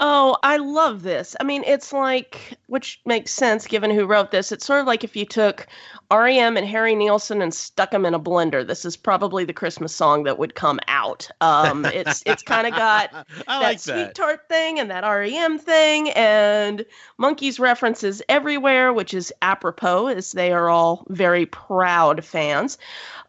Oh, 0.00 0.36
I 0.42 0.56
love 0.56 1.02
this. 1.02 1.36
I 1.40 1.44
mean, 1.44 1.62
it's 1.66 1.92
like, 1.92 2.58
which 2.66 3.00
makes 3.06 3.32
sense 3.32 3.66
given 3.66 3.90
who 3.90 4.06
wrote 4.06 4.30
this. 4.30 4.52
It's 4.52 4.66
sort 4.66 4.80
of 4.80 4.86
like 4.86 5.04
if 5.04 5.16
you 5.16 5.24
took 5.24 5.66
REM 6.10 6.56
and 6.56 6.66
Harry 6.66 6.94
Nilsson 6.94 7.42
and 7.42 7.52
stuck 7.52 7.90
them 7.90 8.04
in 8.04 8.14
a 8.14 8.20
blender. 8.20 8.66
This 8.66 8.84
is 8.84 8.96
probably 8.96 9.44
the 9.44 9.52
Christmas 9.52 9.94
song 9.94 10.24
that 10.24 10.38
would 10.38 10.54
come 10.54 10.78
out. 10.88 11.28
Um, 11.40 11.84
it's 11.84 12.22
it's 12.26 12.42
kind 12.42 12.66
of 12.66 12.74
got 12.74 13.10
that 13.46 13.46
like 13.48 13.80
sweet 13.80 13.94
that. 13.94 14.14
tart 14.14 14.48
thing 14.48 14.78
and 14.78 14.90
that 14.90 15.02
REM 15.02 15.58
thing 15.58 16.10
and 16.10 16.84
Monkees 17.18 17.58
references 17.58 18.22
everywhere, 18.28 18.92
which 18.92 19.14
is 19.14 19.32
apropos 19.42 20.08
as 20.08 20.32
they 20.32 20.52
are 20.52 20.68
all 20.68 21.04
very 21.08 21.46
proud 21.46 22.24
fans. 22.24 22.78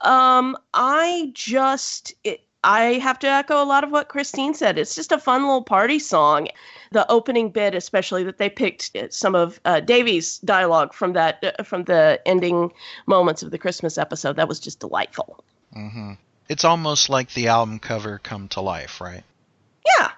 Um, 0.01 0.55
I 0.74 1.32
just 1.34 2.13
it, 2.24 2.41
I 2.68 2.99
have 2.99 3.18
to 3.20 3.28
echo 3.28 3.63
a 3.63 3.65
lot 3.65 3.86
of 3.86 3.91
what 3.91 4.09
Christine 4.09 4.53
said. 4.53 4.78
It's 4.78 4.93
just 4.93 5.13
a 5.13 5.18
fun 5.18 5.43
little 5.43 5.63
party 5.63 5.99
song. 5.99 6.49
The 6.91 7.09
opening 7.09 7.49
bit, 7.49 7.74
especially 7.74 8.26
that 8.26 8.39
they 8.39 8.49
picked 8.49 8.93
uh, 8.93 9.07
some 9.09 9.36
of 9.36 9.61
uh, 9.63 9.80
Davy's 9.80 10.39
dialogue 10.39 10.93
from 10.93 11.13
that 11.13 11.55
uh, 11.57 11.63
from 11.63 11.86
the 11.86 12.22
ending 12.26 12.74
moments 13.05 13.41
of 13.41 13.51
the 13.51 13.57
Christmas 13.57 13.97
episode. 13.97 14.36
That 14.36 14.49
was 14.49 14.59
just 14.59 14.82
delightful. 14.82 15.45
Mm-hmm. 15.78 16.13
It's 16.49 16.65
almost 16.65 17.09
like 17.09 17.34
the 17.34 17.47
album 17.47 17.80
cover 17.80 18.20
come 18.20 18.49
to 18.49 18.59
life, 18.59 18.99
right? 18.99 19.24
Yeah. 19.86 20.11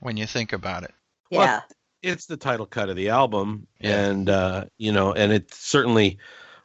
when 0.00 0.18
you 0.18 0.26
think 0.26 0.52
about 0.52 0.82
it. 0.82 0.92
Well, 1.30 1.64
it's 2.02 2.26
the 2.26 2.36
title 2.36 2.66
cut 2.66 2.90
of 2.90 2.96
the 2.96 3.08
album, 3.08 3.66
and 3.80 4.28
uh, 4.28 4.66
you 4.76 4.92
know, 4.92 5.14
and 5.14 5.32
it 5.32 5.54
certainly, 5.54 6.18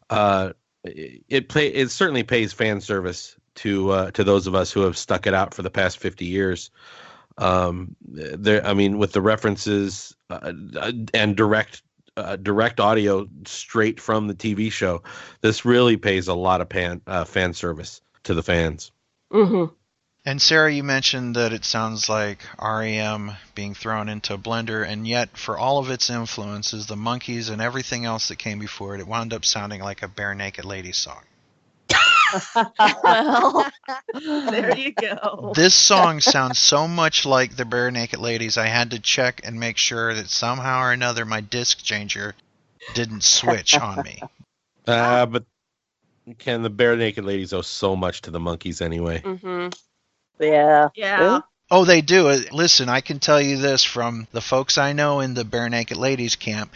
uh, 0.10 0.52
it 0.84 1.24
it 1.30 1.50
play 1.50 1.68
it 1.68 1.92
certainly 1.92 2.24
pays 2.24 2.52
fan 2.52 2.82
service 2.82 3.38
to 3.58 3.92
uh, 3.92 4.12
to 4.12 4.24
those 4.24 4.48
of 4.48 4.56
us 4.56 4.72
who 4.72 4.82
have 4.82 4.98
stuck 4.98 5.28
it 5.28 5.34
out 5.34 5.54
for 5.54 5.62
the 5.62 5.70
past 5.70 6.00
fifty 6.00 6.26
years. 6.26 6.72
Um, 7.38 7.96
there, 8.02 8.66
I 8.66 8.74
mean, 8.74 8.98
with 8.98 9.12
the 9.12 9.22
references 9.22 10.16
uh, 10.30 10.52
and 11.14 11.36
direct 11.36 11.84
uh, 12.18 12.36
direct 12.36 12.80
audio 12.80 13.28
straight 13.46 14.00
from 14.00 14.28
the 14.28 14.34
TV 14.34 14.72
show, 14.72 15.04
this 15.42 15.66
really 15.66 15.98
pays 15.98 16.28
a 16.28 16.34
lot 16.34 16.62
of 16.62 16.70
pan, 16.70 17.02
uh, 17.06 17.26
fan 17.26 17.54
service 17.54 18.02
to 18.24 18.34
the 18.34 18.44
fans. 18.44 18.92
Mm-hmm. 19.32 19.74
And 20.26 20.42
Sarah, 20.42 20.74
you 20.74 20.84
mentioned 20.84 21.36
that 21.38 21.54
it 21.54 21.64
sounds 21.64 22.10
like 22.10 22.40
REM 22.62 23.32
being 23.56 23.74
thrown 23.74 24.10
into 24.10 24.34
a 24.34 24.38
blender, 24.38 24.86
and 24.86 25.08
yet 25.08 25.38
for 25.38 25.58
all 25.58 25.78
of 25.78 25.90
its 25.90 26.10
influences, 26.10 26.88
the 26.88 26.96
Monkees 26.96 27.50
and 27.50 27.62
everything 27.62 28.04
else 28.04 28.28
that 28.28 28.38
came 28.38 28.60
before 28.60 28.96
it, 28.96 29.00
it 29.00 29.08
wound 29.08 29.32
up 29.32 29.46
sounding 29.46 29.82
like 29.82 30.04
a 30.04 30.10
Barenaked 30.10 30.66
Lady 30.66 30.92
song. 30.92 31.22
Well, 33.04 33.70
there 34.14 34.78
you 34.78 34.94
go. 34.94 35.54
This 35.56 35.74
song 35.74 36.20
sounds 36.20 36.60
so 36.60 36.88
much 36.88 37.26
like 37.26 37.56
the 37.56 37.64
Barenaked 37.64 38.20
Ladies. 38.20 38.58
I 38.58 38.68
had 38.68 38.92
to 38.92 39.00
check 39.00 39.42
and 39.44 39.60
make 39.60 39.78
sure 39.78 40.14
that 40.14 40.30
somehow 40.30 40.82
or 40.82 40.92
another 40.92 41.26
my 41.26 41.42
disc 41.42 41.84
changer 41.84 42.36
didn't 42.94 43.24
switch 43.24 43.78
on 43.78 44.04
me. 44.04 44.22
Uh, 44.86 45.26
but 45.28 45.46
can 46.40 46.64
the 46.64 46.70
Barenaked 46.70 47.24
Ladies 47.24 47.54
owe 47.54 47.62
so 47.62 47.96
much 47.96 48.22
to 48.24 48.32
the 48.32 48.40
Monkees 48.40 48.82
anyway? 48.82 49.22
Mm-hmm. 49.22 49.70
Yeah. 50.40 50.90
Yeah. 50.96 51.42
Oh, 51.70 51.84
they 51.84 52.02
do. 52.02 52.30
Uh, 52.30 52.40
Listen, 52.52 52.88
I 52.88 53.02
can 53.02 53.20
tell 53.20 53.42
you 53.42 53.58
this 53.58 53.84
from 53.84 54.28
the 54.32 54.42
folks 54.42 54.78
I 54.78 54.94
know 54.94 55.20
in 55.20 55.34
the 55.34 55.44
Barenaked 55.44 55.98
Ladies 55.98 56.36
camp. 56.36 56.72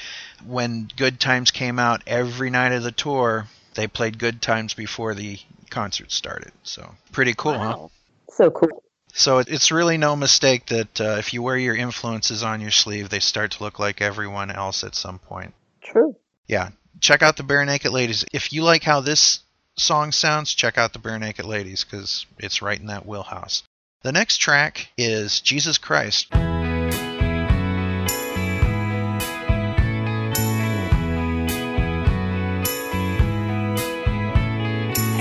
When 0.45 0.89
Good 0.97 1.19
Times 1.19 1.51
came 1.51 1.79
out 1.79 2.01
every 2.07 2.49
night 2.49 2.73
of 2.73 2.83
the 2.83 2.91
tour, 2.91 3.47
they 3.73 3.87
played 3.87 4.17
Good 4.17 4.41
Times 4.41 4.73
before 4.73 5.13
the 5.13 5.39
concert 5.69 6.11
started. 6.11 6.51
So 6.63 6.95
pretty 7.11 7.33
cool, 7.35 7.57
huh? 7.57 7.87
So 8.29 8.51
cool. 8.51 8.83
So 9.13 9.39
it's 9.39 9.71
really 9.71 9.97
no 9.97 10.15
mistake 10.15 10.67
that 10.67 11.01
uh, 11.01 11.15
if 11.19 11.33
you 11.33 11.41
wear 11.41 11.57
your 11.57 11.75
influences 11.75 12.43
on 12.43 12.61
your 12.61 12.71
sleeve, 12.71 13.09
they 13.09 13.19
start 13.19 13.51
to 13.51 13.63
look 13.63 13.77
like 13.77 14.01
everyone 14.01 14.51
else 14.51 14.83
at 14.83 14.95
some 14.95 15.19
point. 15.19 15.53
True. 15.81 16.15
Yeah, 16.47 16.69
check 16.99 17.21
out 17.21 17.35
the 17.35 17.43
Barenaked 17.43 17.91
Ladies. 17.91 18.23
If 18.31 18.53
you 18.53 18.63
like 18.63 18.83
how 18.83 19.01
this 19.01 19.39
song 19.77 20.11
sounds, 20.11 20.53
check 20.53 20.77
out 20.77 20.93
the 20.93 20.99
Barenaked 20.99 21.45
Ladies 21.45 21.83
because 21.83 22.25
it's 22.37 22.61
right 22.61 22.79
in 22.79 22.87
that 22.87 23.05
wheelhouse. 23.05 23.63
The 24.03 24.11
next 24.11 24.37
track 24.37 24.87
is 24.97 25.41
Jesus 25.41 25.77
Christ. 25.77 26.33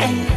Angels 0.01 0.30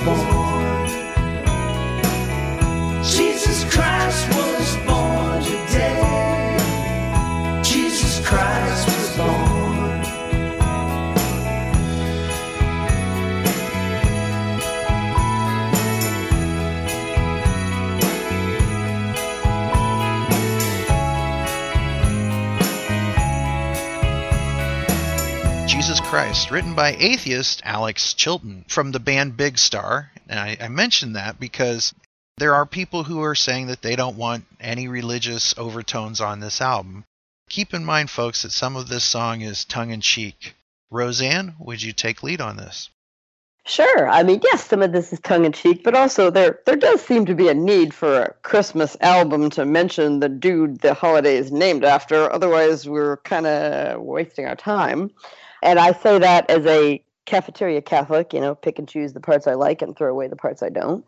Christ 0.00 0.47
Christ, 26.28 26.50
written 26.50 26.74
by 26.74 26.94
atheist 26.98 27.62
Alex 27.64 28.12
Chilton 28.12 28.66
from 28.68 28.92
the 28.92 29.00
band 29.00 29.38
Big 29.38 29.56
Star. 29.56 30.12
And 30.28 30.38
I, 30.38 30.58
I 30.60 30.68
mention 30.68 31.14
that 31.14 31.40
because 31.40 31.94
there 32.36 32.54
are 32.54 32.66
people 32.66 33.02
who 33.02 33.22
are 33.22 33.34
saying 33.34 33.68
that 33.68 33.80
they 33.80 33.96
don't 33.96 34.18
want 34.18 34.44
any 34.60 34.88
religious 34.88 35.56
overtones 35.56 36.20
on 36.20 36.40
this 36.40 36.60
album. 36.60 37.06
Keep 37.48 37.72
in 37.72 37.82
mind, 37.82 38.10
folks, 38.10 38.42
that 38.42 38.52
some 38.52 38.76
of 38.76 38.88
this 38.88 39.04
song 39.04 39.40
is 39.40 39.64
tongue 39.64 39.88
in 39.88 40.02
cheek. 40.02 40.54
Roseanne, 40.90 41.54
would 41.58 41.82
you 41.82 41.94
take 41.94 42.22
lead 42.22 42.42
on 42.42 42.58
this? 42.58 42.90
Sure. 43.64 44.06
I 44.06 44.22
mean, 44.22 44.42
yes, 44.44 44.66
some 44.66 44.82
of 44.82 44.92
this 44.92 45.14
is 45.14 45.20
tongue 45.20 45.46
in 45.46 45.52
cheek, 45.52 45.82
but 45.82 45.94
also 45.94 46.30
there 46.30 46.60
there 46.66 46.76
does 46.76 47.00
seem 47.00 47.24
to 47.24 47.34
be 47.34 47.48
a 47.48 47.54
need 47.54 47.94
for 47.94 48.20
a 48.20 48.32
Christmas 48.42 48.98
album 49.00 49.48
to 49.50 49.64
mention 49.64 50.20
the 50.20 50.28
dude 50.28 50.80
the 50.80 50.92
holiday 50.92 51.38
is 51.38 51.50
named 51.50 51.84
after. 51.84 52.30
Otherwise, 52.30 52.86
we're 52.86 53.16
kind 53.18 53.46
of 53.46 54.02
wasting 54.02 54.44
our 54.44 54.56
time. 54.56 55.10
And 55.62 55.78
I 55.78 55.92
say 55.92 56.18
that 56.18 56.48
as 56.50 56.64
a 56.66 57.02
cafeteria 57.26 57.82
Catholic, 57.82 58.32
you 58.32 58.40
know, 58.40 58.54
pick 58.54 58.78
and 58.78 58.88
choose 58.88 59.12
the 59.12 59.20
parts 59.20 59.46
I 59.46 59.54
like 59.54 59.82
and 59.82 59.96
throw 59.96 60.10
away 60.10 60.28
the 60.28 60.36
parts 60.36 60.62
I 60.62 60.68
don't. 60.70 61.04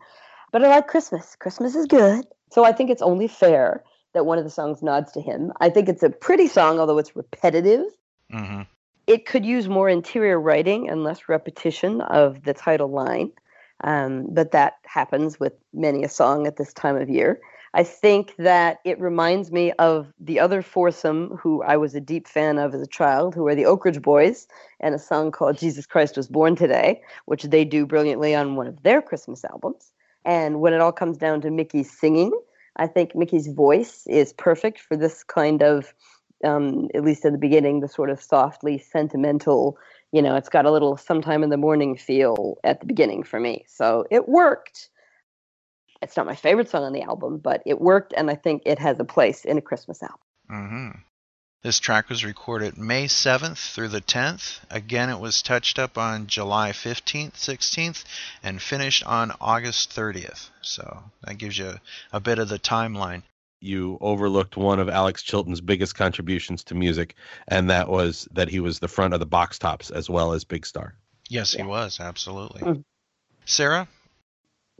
But 0.51 0.63
I 0.63 0.67
like 0.67 0.87
Christmas. 0.87 1.35
Christmas 1.35 1.75
is 1.75 1.85
good. 1.87 2.25
So 2.51 2.65
I 2.65 2.71
think 2.73 2.89
it's 2.89 3.01
only 3.01 3.27
fair 3.27 3.83
that 4.13 4.25
one 4.25 4.37
of 4.37 4.43
the 4.43 4.49
songs 4.49 4.83
nods 4.83 5.11
to 5.13 5.21
him. 5.21 5.53
I 5.61 5.69
think 5.69 5.87
it's 5.87 6.03
a 6.03 6.09
pretty 6.09 6.47
song, 6.47 6.79
although 6.79 6.97
it's 6.97 7.15
repetitive 7.15 7.85
Mm-hmm. 8.33 8.61
it 9.07 9.25
could 9.25 9.45
use 9.45 9.67
more 9.67 9.89
interior 9.89 10.39
writing 10.39 10.89
and 10.89 11.03
less 11.03 11.27
repetition 11.27 11.99
of 12.01 12.43
the 12.43 12.53
title 12.53 12.89
line. 12.89 13.31
Um, 13.83 14.27
but 14.29 14.51
that 14.51 14.75
happens 14.85 15.39
with 15.39 15.53
many 15.73 16.03
a 16.03 16.09
song 16.09 16.47
at 16.47 16.55
this 16.55 16.71
time 16.71 16.95
of 16.95 17.09
year. 17.09 17.41
I 17.73 17.83
think 17.83 18.35
that 18.37 18.79
it 18.83 18.99
reminds 18.99 19.51
me 19.51 19.71
of 19.73 20.11
the 20.19 20.39
other 20.39 20.61
foursome 20.61 21.37
who 21.37 21.63
I 21.63 21.77
was 21.77 21.95
a 21.95 22.01
deep 22.01 22.27
fan 22.27 22.57
of 22.57 22.73
as 22.73 22.81
a 22.81 22.87
child, 22.87 23.33
who 23.33 23.47
are 23.47 23.55
the 23.55 23.65
Oak 23.65 23.85
Ridge 23.85 24.01
Boys, 24.01 24.47
and 24.81 24.93
a 24.93 24.99
song 24.99 25.31
called 25.31 25.57
Jesus 25.57 25.85
Christ 25.85 26.17
Was 26.17 26.27
Born 26.27 26.55
Today, 26.55 27.01
which 27.25 27.43
they 27.43 27.63
do 27.63 27.85
brilliantly 27.85 28.35
on 28.35 28.55
one 28.55 28.67
of 28.67 28.83
their 28.83 29.01
Christmas 29.01 29.45
albums. 29.45 29.93
And 30.25 30.59
when 30.59 30.73
it 30.73 30.81
all 30.81 30.91
comes 30.91 31.17
down 31.17 31.41
to 31.41 31.49
Mickey's 31.49 31.91
singing, 31.91 32.31
I 32.75 32.87
think 32.87 33.15
Mickey's 33.15 33.47
voice 33.47 34.05
is 34.07 34.33
perfect 34.33 34.79
for 34.79 34.97
this 34.97 35.23
kind 35.23 35.63
of 35.63 35.93
um, 36.43 36.89
at 36.93 37.03
least 37.03 37.25
in 37.25 37.33
the 37.33 37.39
beginning, 37.39 37.79
the 37.79 37.87
sort 37.87 38.09
of 38.09 38.21
softly 38.21 38.77
sentimental, 38.77 39.77
you 40.11 40.21
know, 40.21 40.35
it's 40.35 40.49
got 40.49 40.65
a 40.65 40.71
little 40.71 40.97
sometime 40.97 41.43
in 41.43 41.49
the 41.49 41.57
morning 41.57 41.95
feel 41.95 42.57
at 42.63 42.79
the 42.79 42.85
beginning 42.85 43.23
for 43.23 43.39
me. 43.39 43.63
So 43.67 44.05
it 44.09 44.27
worked. 44.27 44.89
It's 46.01 46.17
not 46.17 46.25
my 46.25 46.35
favorite 46.35 46.69
song 46.69 46.83
on 46.83 46.93
the 46.93 47.03
album, 47.03 47.37
but 47.37 47.61
it 47.65 47.79
worked, 47.79 48.13
and 48.15 48.29
I 48.29 48.35
think 48.35 48.63
it 48.65 48.79
has 48.79 48.99
a 48.99 49.03
place 49.05 49.45
in 49.45 49.57
a 49.57 49.61
Christmas 49.61 50.01
album. 50.01 50.17
Mm-hmm. 50.49 50.89
This 51.63 51.79
track 51.79 52.09
was 52.09 52.25
recorded 52.25 52.75
May 52.79 53.05
7th 53.05 53.73
through 53.73 53.89
the 53.89 54.01
10th. 54.01 54.59
Again, 54.71 55.11
it 55.11 55.19
was 55.19 55.43
touched 55.43 55.77
up 55.77 55.95
on 55.99 56.25
July 56.25 56.71
15th, 56.71 57.33
16th, 57.33 58.03
and 58.41 58.59
finished 58.59 59.03
on 59.03 59.31
August 59.39 59.91
30th. 59.95 60.49
So 60.61 61.03
that 61.21 61.37
gives 61.37 61.55
you 61.59 61.75
a 62.11 62.19
bit 62.19 62.39
of 62.39 62.49
the 62.49 62.57
timeline. 62.57 63.21
you 63.61 63.97
overlooked 64.01 64.57
one 64.57 64.79
of 64.79 64.89
Alex 64.89 65.21
Chilton's 65.21 65.61
biggest 65.61 65.95
contributions 65.95 66.63
to 66.65 66.75
music, 66.75 67.15
and 67.47 67.69
that 67.69 67.87
was 67.87 68.27
that 68.33 68.49
he 68.49 68.59
was 68.59 68.79
the 68.79 68.87
front 68.87 69.13
of 69.13 69.19
the 69.19 69.25
box 69.27 69.59
tops 69.59 69.91
as 69.91 70.09
well 70.09 70.33
as 70.33 70.43
Big 70.43 70.65
Star. 70.65 70.95
Yes, 71.29 71.53
he 71.53 71.61
was 71.61 71.99
absolutely. 71.99 72.61
Mm. 72.61 72.83
Sarah, 73.45 73.87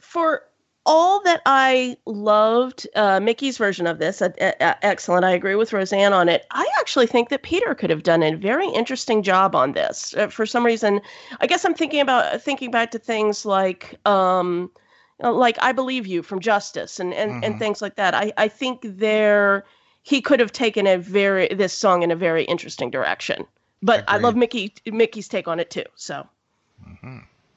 for 0.01 0.41
all 0.85 1.21
that 1.23 1.41
I 1.45 1.97
loved 2.05 2.87
uh, 2.95 3.19
Mickey's 3.19 3.57
version 3.57 3.87
of 3.87 3.99
this, 3.99 4.21
uh, 4.21 4.29
uh, 4.39 4.73
excellent. 4.81 5.25
I 5.25 5.31
agree 5.31 5.55
with 5.55 5.73
Roseanne 5.73 6.13
on 6.13 6.27
it. 6.29 6.45
I 6.51 6.67
actually 6.79 7.07
think 7.07 7.29
that 7.29 7.43
Peter 7.43 7.75
could 7.75 7.89
have 7.89 8.03
done 8.03 8.23
a 8.23 8.35
very 8.35 8.67
interesting 8.69 9.21
job 9.23 9.55
on 9.55 9.73
this. 9.73 10.15
Uh, 10.15 10.27
for 10.27 10.45
some 10.45 10.65
reason, 10.65 11.01
I 11.39 11.47
guess 11.47 11.63
I'm 11.65 11.73
thinking 11.75 11.99
about 12.01 12.41
thinking 12.41 12.71
back 12.71 12.91
to 12.91 12.99
things 12.99 13.45
like. 13.45 13.99
Um, 14.07 14.71
like 15.23 15.57
I 15.61 15.71
believe 15.71 16.07
you 16.07 16.23
from 16.23 16.39
Justus 16.39 16.99
and 16.99 17.13
and, 17.13 17.43
and 17.43 17.53
Mhm. 17.53 17.59
things 17.59 17.79
like 17.79 17.95
that. 17.95 18.15
I 18.15 18.33
I 18.37 18.47
think 18.47 18.79
there 18.81 19.65
he 20.01 20.19
could 20.19 20.39
have 20.39 20.51
taken 20.51 20.87
a 20.87 20.97
very 20.97 21.47
this 21.49 21.73
song 21.73 22.01
in 22.01 22.09
a 22.09 22.15
very 22.15 22.43
interesting 22.45 22.89
direction. 22.89 23.45
But 23.83 24.03
I 24.07 24.17
love 24.17 24.35
Mickey 24.35 24.73
Mickey's 24.87 25.27
take 25.27 25.47
on 25.47 25.59
it 25.59 25.69
too. 25.69 25.85
So 25.93 26.27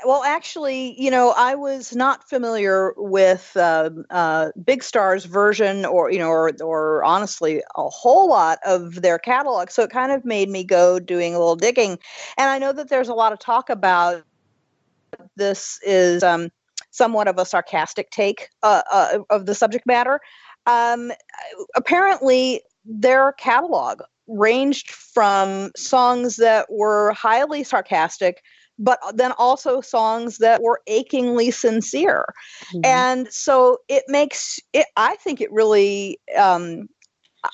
Well, 0.03 0.23
actually, 0.25 1.01
you 1.01 1.11
know, 1.11 1.33
I 1.37 1.55
was 1.55 1.95
not 1.95 2.29
familiar 2.29 2.93
with 2.97 3.53
uh, 3.57 3.91
uh, 4.11 4.51
Big 4.65 4.83
Star's 4.83 5.25
version, 5.25 5.85
or 5.85 6.11
you 6.11 6.19
know, 6.19 6.29
or 6.29 6.53
or 6.63 7.05
honestly, 7.05 7.63
a 7.77 7.89
whole 7.89 8.29
lot 8.29 8.59
of 8.67 9.03
their 9.03 9.19
catalog. 9.19 9.71
So 9.71 9.83
it 9.83 9.91
kind 9.91 10.11
of 10.13 10.25
made 10.25 10.49
me 10.49 10.65
go 10.65 10.99
doing 10.99 11.35
a 11.35 11.39
little 11.39 11.57
digging, 11.57 11.99
and 12.37 12.51
I 12.51 12.59
know 12.59 12.73
that 12.73 12.89
there's 12.89 13.09
a 13.09 13.15
lot 13.15 13.33
of 13.33 13.39
talk 13.39 13.71
about 13.71 14.25
this 15.37 15.79
is 15.87 16.23
um, 16.23 16.51
somewhat 16.91 17.29
of 17.29 17.39
a 17.39 17.45
sarcastic 17.45 18.11
take 18.11 18.49
uh, 18.63 18.83
uh, 18.93 19.19
of 19.31 19.47
the 19.47 19.55
subject 19.55 19.87
matter. 19.87 20.21
Um, 20.67 21.13
apparently, 21.77 22.63
their 22.85 23.33
catalog 23.33 24.03
ranged 24.27 24.91
from 24.91 25.71
songs 25.77 26.37
that 26.37 26.67
were 26.71 27.13
highly 27.13 27.63
sarcastic 27.63 28.43
but 28.79 28.99
then 29.15 29.33
also 29.39 29.81
songs 29.81 30.39
that 30.39 30.63
were 30.63 30.81
achingly 30.87 31.51
sincere. 31.51 32.27
And 32.83 33.33
so 33.33 33.79
it 33.89 34.05
makes 34.09 34.59
it 34.73 34.87
i 34.97 35.17
think 35.17 35.41
it 35.41 35.53
really 35.53 36.19
um 36.37 36.89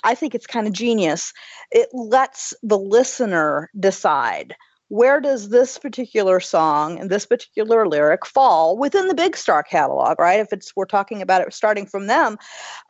i 0.04 0.14
think 0.14 0.34
it's 0.34 0.46
kind 0.46 0.66
of 0.66 0.72
genius. 0.72 1.32
It 1.70 1.88
lets 1.92 2.54
the 2.62 2.78
listener 2.78 3.70
decide 3.78 4.54
where 4.88 5.20
does 5.20 5.50
this 5.50 5.78
particular 5.78 6.40
song 6.40 6.98
and 6.98 7.10
this 7.10 7.24
particular 7.24 7.86
lyric 7.86 8.26
fall 8.26 8.76
within 8.76 9.06
the 9.06 9.14
big 9.14 9.36
star 9.36 9.62
catalog 9.62 10.18
right? 10.18 10.40
If 10.40 10.52
it's 10.52 10.72
we're 10.74 10.86
talking 10.86 11.22
about 11.22 11.42
it 11.42 11.52
starting 11.54 11.86
from 11.86 12.06
them 12.06 12.38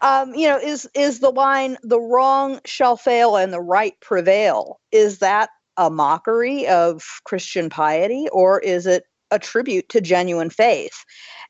um, 0.00 0.34
you 0.34 0.48
know 0.48 0.58
is 0.58 0.88
is 0.94 1.20
the 1.20 1.30
line 1.30 1.76
the 1.82 2.00
wrong 2.00 2.60
shall 2.64 2.96
fail 2.96 3.36
and 3.36 3.52
the 3.52 3.60
right 3.60 3.94
prevail 4.00 4.80
is 4.92 5.18
that 5.18 5.50
a 5.76 5.90
mockery 5.90 6.66
of 6.68 7.02
christian 7.24 7.70
piety 7.70 8.28
or 8.32 8.60
is 8.60 8.86
it 8.86 9.04
a 9.30 9.38
tribute 9.38 9.88
to 9.90 10.00
genuine 10.00 10.50
faith? 10.50 11.04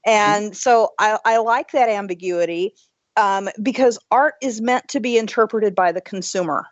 And 0.07 0.57
so 0.57 0.91
i, 0.99 1.19
I 1.25 1.39
like 1.39 1.73
that 1.73 1.89
ambiguity 1.89 2.75
um, 3.17 3.49
because 3.63 3.99
art 4.11 4.35
is 4.43 4.61
meant 4.61 4.89
to 4.89 5.01
be 5.01 5.19
interpreted 5.19 5.75
by 5.75 5.93
the 5.93 6.01
consumer. 6.01 6.67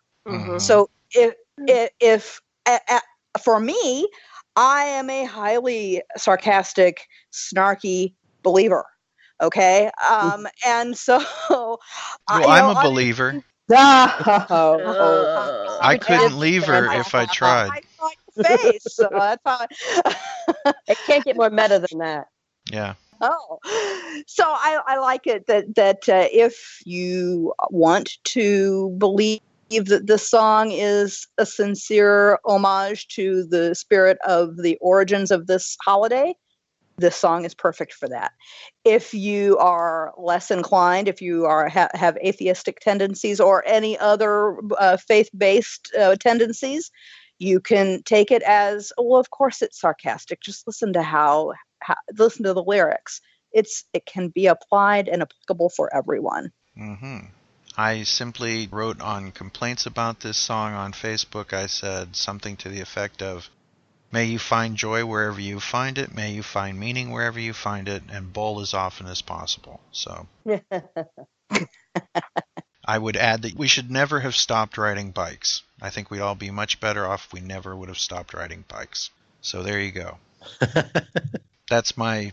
So 0.58 0.88
if 1.12 1.34
if, 1.66 1.90
if 2.00 2.40
a, 2.66 2.80
a, 2.88 3.38
for 3.40 3.60
me, 3.60 4.08
I 4.56 4.84
am 4.84 5.10
a 5.10 5.24
highly 5.24 6.02
sarcastic, 6.16 7.06
snarky 7.32 8.14
believer. 8.42 8.84
Okay, 9.42 9.90
um, 10.10 10.46
and 10.66 10.96
so 10.96 11.22
well, 11.50 11.80
I- 12.28 12.40
you 12.46 12.58
I'm 12.58 12.68
a 12.68 12.72
a 12.72 12.74
I- 12.74 12.82
believer. 12.82 13.42
Oh, 14.50 15.78
I 15.82 15.98
couldn't 15.98 16.38
leave 16.38 16.64
her 16.64 16.86
if 16.92 17.14
I 17.14 17.26
tried. 17.26 17.84
face. 18.42 18.80
So 18.84 19.08
that's 19.10 19.42
how 19.44 19.66
it 20.88 20.98
can't 21.06 21.24
get 21.24 21.36
more 21.36 21.50
meta 21.50 21.84
than 21.90 21.98
that. 21.98 22.28
Yeah. 22.70 22.94
Oh, 23.20 23.58
so 24.26 24.44
I, 24.44 24.80
I 24.86 24.98
like 24.98 25.26
it 25.26 25.46
that 25.48 25.74
that 25.74 26.08
uh, 26.08 26.28
if 26.32 26.80
you 26.84 27.52
want 27.70 28.12
to 28.24 28.90
believe 28.98 29.40
that 29.70 30.06
the 30.06 30.18
song 30.18 30.70
is 30.70 31.26
a 31.36 31.44
sincere 31.44 32.38
homage 32.44 33.08
to 33.08 33.44
the 33.44 33.74
spirit 33.74 34.18
of 34.26 34.56
the 34.62 34.78
origins 34.80 35.30
of 35.30 35.46
this 35.46 35.76
holiday, 35.82 36.34
this 36.98 37.16
song 37.16 37.44
is 37.44 37.54
perfect 37.54 37.94
for 37.94 38.08
that. 38.08 38.32
If 38.84 39.14
you 39.14 39.56
are 39.58 40.12
less 40.18 40.50
inclined, 40.50 41.08
if 41.08 41.22
you 41.22 41.46
are 41.46 41.68
ha- 41.68 41.88
have 41.94 42.16
atheistic 42.18 42.80
tendencies 42.80 43.40
or 43.40 43.66
any 43.66 43.96
other 43.98 44.58
uh, 44.76 44.96
faith-based 44.96 45.94
uh, 45.98 46.16
tendencies, 46.16 46.90
you 47.38 47.60
can 47.60 48.02
take 48.02 48.30
it 48.30 48.42
as 48.42 48.92
well. 48.98 49.20
Of 49.20 49.30
course, 49.30 49.62
it's 49.62 49.80
sarcastic. 49.80 50.40
Just 50.40 50.66
listen 50.66 50.92
to 50.94 51.02
how, 51.02 51.52
how 51.80 51.94
listen 52.18 52.44
to 52.44 52.52
the 52.52 52.62
lyrics. 52.62 53.20
It's 53.52 53.84
it 53.92 54.04
can 54.04 54.28
be 54.28 54.46
applied 54.46 55.08
and 55.08 55.22
applicable 55.22 55.70
for 55.70 55.94
everyone. 55.94 56.52
hmm 56.76 57.18
I 57.76 58.02
simply 58.02 58.66
wrote 58.72 59.00
on 59.00 59.30
complaints 59.30 59.86
about 59.86 60.18
this 60.18 60.36
song 60.36 60.72
on 60.74 60.92
Facebook. 60.92 61.52
I 61.52 61.66
said 61.68 62.16
something 62.16 62.56
to 62.56 62.68
the 62.68 62.80
effect 62.80 63.22
of, 63.22 63.48
May 64.10 64.24
you 64.24 64.38
find 64.38 64.76
joy 64.76 65.04
wherever 65.04 65.40
you 65.40 65.60
find 65.60 65.98
it, 65.98 66.14
may 66.14 66.32
you 66.32 66.42
find 66.42 66.80
meaning 66.80 67.10
wherever 67.10 67.38
you 67.38 67.52
find 67.52 67.88
it, 67.88 68.02
and 68.10 68.32
bowl 68.32 68.60
as 68.60 68.72
often 68.72 69.06
as 69.06 69.20
possible. 69.20 69.80
So 69.92 70.26
I 72.86 72.98
would 72.98 73.16
add 73.18 73.42
that 73.42 73.54
we 73.54 73.68
should 73.68 73.90
never 73.90 74.20
have 74.20 74.34
stopped 74.34 74.78
riding 74.78 75.10
bikes. 75.10 75.62
I 75.82 75.90
think 75.90 76.10
we'd 76.10 76.22
all 76.22 76.34
be 76.34 76.50
much 76.50 76.80
better 76.80 77.06
off 77.06 77.26
if 77.26 77.32
we 77.34 77.40
never 77.40 77.76
would 77.76 77.90
have 77.90 77.98
stopped 77.98 78.32
riding 78.32 78.64
bikes. 78.66 79.10
So 79.42 79.62
there 79.62 79.78
you 79.78 79.92
go. 79.92 80.18
That's 81.68 81.98
my 81.98 82.32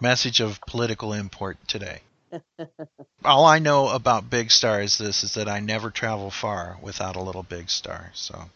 message 0.00 0.40
of 0.40 0.60
political 0.66 1.14
import 1.14 1.56
today. 1.66 2.00
All 3.24 3.46
I 3.46 3.60
know 3.60 3.88
about 3.88 4.28
Big 4.28 4.50
Star 4.50 4.82
is 4.82 4.98
this: 4.98 5.24
is 5.24 5.34
that 5.34 5.48
I 5.48 5.60
never 5.60 5.90
travel 5.90 6.30
far 6.30 6.76
without 6.82 7.16
a 7.16 7.22
little 7.22 7.42
Big 7.42 7.70
Star. 7.70 8.10
So 8.12 8.50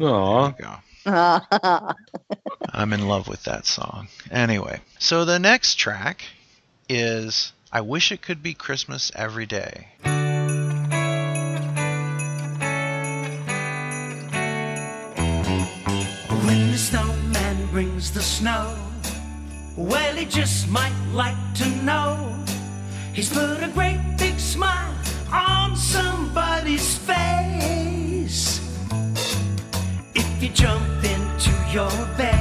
Aw. 0.00 0.50
go. 0.52 0.76
I'm 2.72 2.92
in 2.92 3.06
love 3.06 3.28
with 3.28 3.44
that 3.44 3.66
song. 3.66 4.08
Anyway, 4.30 4.80
so 4.98 5.24
the 5.24 5.38
next 5.38 5.74
track 5.74 6.22
is 6.88 7.52
"I 7.70 7.82
Wish 7.82 8.10
It 8.10 8.22
Could 8.22 8.42
Be 8.42 8.54
Christmas 8.54 9.12
Every 9.14 9.46
Day." 9.46 9.88
When 16.44 16.70
the 16.72 16.78
snowman 16.78 17.66
brings 17.66 18.10
the 18.10 18.22
snow, 18.22 18.74
well, 19.76 20.16
he 20.16 20.24
just 20.24 20.68
might 20.68 20.96
like 21.12 21.54
to 21.56 21.68
know. 21.84 22.42
He's 23.12 23.30
put 23.30 23.62
a 23.62 23.70
great 23.74 24.00
big 24.16 24.38
smile 24.38 24.94
on 25.30 25.76
somebody's 25.76 26.96
face. 26.96 27.99
You 30.40 30.48
jump 30.48 31.04
into 31.04 31.50
your 31.70 31.90
bed, 32.16 32.39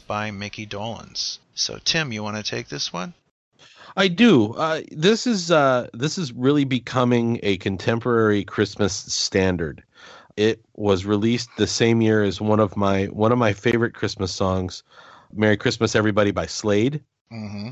by 0.00 0.30
Mickey 0.30 0.66
Dolenz. 0.66 1.38
So, 1.54 1.78
Tim, 1.84 2.12
you 2.12 2.22
want 2.22 2.36
to 2.36 2.42
take 2.42 2.68
this 2.68 2.92
one? 2.92 3.14
I 3.96 4.08
do. 4.08 4.52
Uh, 4.54 4.82
this 4.90 5.26
is 5.26 5.50
uh, 5.50 5.88
this 5.94 6.18
is 6.18 6.32
really 6.32 6.64
becoming 6.64 7.40
a 7.42 7.56
contemporary 7.56 8.44
Christmas 8.44 8.92
standard. 8.94 9.82
It 10.36 10.62
was 10.74 11.06
released 11.06 11.48
the 11.56 11.66
same 11.66 12.02
year 12.02 12.22
as 12.22 12.40
one 12.40 12.60
of 12.60 12.76
my 12.76 13.06
one 13.06 13.32
of 13.32 13.38
my 13.38 13.54
favorite 13.54 13.94
Christmas 13.94 14.34
songs, 14.34 14.82
"Merry 15.32 15.56
Christmas 15.56 15.94
Everybody" 15.94 16.30
by 16.30 16.44
Slade, 16.44 17.02
Mm-hmm. 17.32 17.70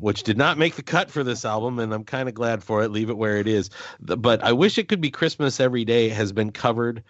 which 0.00 0.22
did 0.22 0.36
not 0.36 0.58
make 0.58 0.74
the 0.76 0.82
cut 0.82 1.10
for 1.10 1.24
this 1.24 1.46
album, 1.46 1.78
and 1.78 1.94
I'm 1.94 2.04
kind 2.04 2.28
of 2.28 2.34
glad 2.34 2.62
for 2.62 2.82
it. 2.82 2.90
Leave 2.90 3.08
it 3.08 3.16
where 3.16 3.38
it 3.38 3.46
is. 3.48 3.70
But 4.00 4.44
I 4.44 4.52
wish 4.52 4.76
it 4.76 4.88
could 4.88 5.00
be 5.00 5.10
Christmas 5.10 5.60
every 5.60 5.86
day 5.86 6.10
has 6.10 6.32
been 6.32 6.52
covered 6.52 7.02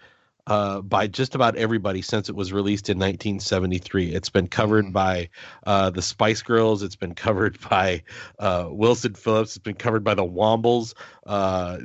uh, 0.47 0.81
by 0.81 1.07
just 1.07 1.35
about 1.35 1.55
everybody 1.55 2.01
since 2.01 2.29
it 2.29 2.35
was 2.35 2.53
released 2.53 2.89
in 2.89 2.97
1973. 2.97 4.13
It's 4.13 4.29
been 4.29 4.47
covered 4.47 4.93
by 4.93 5.29
uh, 5.65 5.89
the 5.89 6.01
Spice 6.01 6.41
Girls. 6.41 6.83
It's 6.83 6.95
been 6.95 7.15
covered 7.15 7.59
by 7.69 8.03
uh, 8.39 8.67
Wilson 8.69 9.15
Phillips. 9.15 9.51
It's 9.51 9.63
been 9.63 9.75
covered 9.75 10.03
by 10.03 10.13
the 10.13 10.25
Wombles. 10.25 10.93
Uh, 11.25 11.77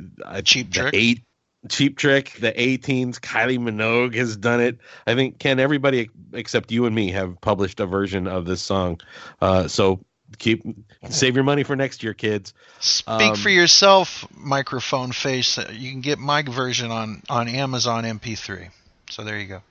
Cheap 0.44 0.72
the 0.72 0.80
Trick. 0.80 0.94
Eight, 0.94 1.24
Cheap 1.68 1.96
Trick. 1.96 2.32
The 2.40 2.58
A-Teens. 2.60 3.18
Kylie 3.18 3.58
Minogue 3.58 4.14
has 4.14 4.36
done 4.36 4.60
it. 4.60 4.78
I 5.06 5.14
think 5.14 5.38
Ken. 5.38 5.58
Everybody 5.58 6.10
except 6.32 6.70
you 6.70 6.86
and 6.86 6.94
me 6.94 7.10
have 7.10 7.40
published 7.40 7.80
a 7.80 7.86
version 7.86 8.26
of 8.26 8.44
this 8.44 8.62
song. 8.62 9.00
Uh, 9.40 9.68
so 9.68 10.00
keep 10.38 10.62
save 11.08 11.34
your 11.34 11.44
money 11.44 11.62
for 11.62 11.76
next 11.76 12.02
year, 12.02 12.14
kids. 12.14 12.52
Speak 12.80 13.32
Um, 13.32 13.36
for 13.36 13.50
yourself, 13.50 14.26
microphone 14.36 15.12
face. 15.12 15.58
You 15.72 15.90
can 15.90 16.00
get 16.00 16.18
my 16.18 16.42
version 16.42 16.90
on, 16.90 17.22
on 17.28 17.48
Amazon 17.48 18.04
MP3. 18.04 18.70
So 19.10 19.24
there 19.24 19.38
you 19.38 19.46
go. 19.46 19.62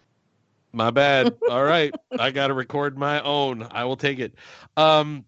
My 0.74 0.92
bad. 0.92 1.36
All 1.50 1.64
right. 1.64 1.94
I 2.18 2.32
got 2.32 2.48
to 2.48 2.54
record 2.54 2.98
my 2.98 3.22
own. 3.22 3.68
I 3.72 3.86
will 3.86 3.98
take 3.98 4.20
it. 4.20 4.34
Um 4.78 5.26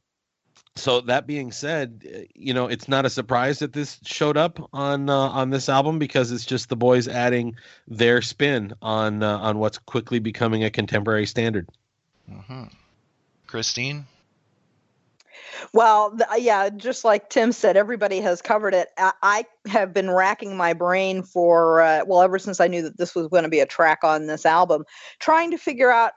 so 0.76 1.02
that 1.02 1.28
being 1.28 1.52
said, 1.52 2.06
uh, 2.08 2.20
you 2.34 2.54
know, 2.54 2.68
it's 2.68 2.88
not 2.88 3.06
a 3.06 3.10
surprise 3.10 3.60
that 3.60 3.74
this 3.74 4.00
showed 4.04 4.38
up 4.38 4.70
on 4.74 5.10
uh, 5.10 5.14
on 5.14 5.50
this 5.50 5.68
album 5.70 6.00
because 6.00 6.32
it's 6.32 6.46
just 6.46 6.70
the 6.70 6.78
boys 6.78 7.08
adding 7.08 7.56
their 7.88 8.22
spin 8.22 8.74
on 8.82 9.22
uh, 9.22 9.38
on 9.38 9.58
what's 9.60 9.78
quickly 9.80 10.20
becoming 10.20 10.64
a 10.64 10.70
contemporary 10.70 11.26
standard. 11.26 11.68
hmm 12.30 12.64
Christine? 13.48 14.06
Well, 15.74 16.12
th- 16.12 16.30
uh, 16.32 16.36
yeah, 16.36 16.70
just 16.70 17.04
like 17.04 17.30
Tim 17.30 17.52
said, 17.52 17.78
everybody 17.78 18.20
has 18.22 18.42
covered 18.42 18.74
it. 18.74 18.90
I, 18.98 19.14
I 19.22 19.46
have 19.68 19.94
been 19.94 20.10
racking 20.10 20.56
my 20.56 20.74
brain 20.74 21.24
for, 21.24 21.82
uh, 21.82 22.02
well, 22.06 22.22
ever 22.22 22.40
since 22.40 22.60
I 22.60 22.68
knew 22.68 22.82
that 22.84 22.98
this 22.98 23.16
was 23.16 23.28
going 23.28 23.44
to 23.44 23.50
be 23.50 23.60
a 23.60 23.66
track 23.66 24.00
on 24.04 24.28
this 24.28 24.46
album, 24.46 24.84
trying 25.20 25.52
to 25.52 25.58
figure 25.58 25.92
out 25.92 26.14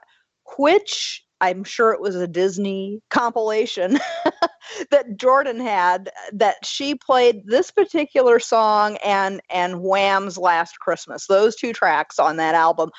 which, 0.57 1.23
I'm 1.41 1.63
sure 1.63 1.91
it 1.91 2.01
was 2.01 2.15
a 2.15 2.27
Disney 2.27 3.01
compilation 3.09 3.99
that 4.91 5.17
Jordan 5.17 5.59
had 5.59 6.09
that 6.33 6.65
she 6.65 6.95
played 6.95 7.45
this 7.45 7.71
particular 7.71 8.39
song 8.39 8.97
and 9.03 9.41
and 9.49 9.81
Wham's 9.81 10.37
Last 10.37 10.79
Christmas. 10.79 11.27
Those 11.27 11.55
two 11.55 11.73
tracks 11.73 12.19
on 12.19 12.37
that 12.37 12.55
album 12.55 12.89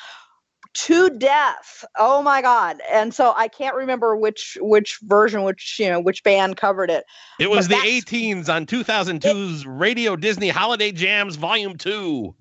to 0.76 1.10
death. 1.10 1.84
Oh 1.98 2.22
my 2.22 2.42
god. 2.42 2.80
And 2.90 3.14
so 3.14 3.32
I 3.36 3.48
can't 3.48 3.74
remember 3.74 4.14
which 4.14 4.58
which 4.60 4.98
version 5.02 5.42
which 5.42 5.76
you 5.78 5.88
know 5.88 6.00
which 6.00 6.22
band 6.22 6.56
covered 6.56 6.90
it. 6.90 7.04
It 7.40 7.50
was 7.50 7.68
But 7.68 7.82
the 7.82 7.88
A-Teens 7.88 8.48
on 8.48 8.66
2002's 8.66 9.66
Radio 9.66 10.16
Disney 10.16 10.48
Holiday 10.48 10.92
Jams 10.92 11.36
Volume 11.36 11.76
2. 11.78 12.34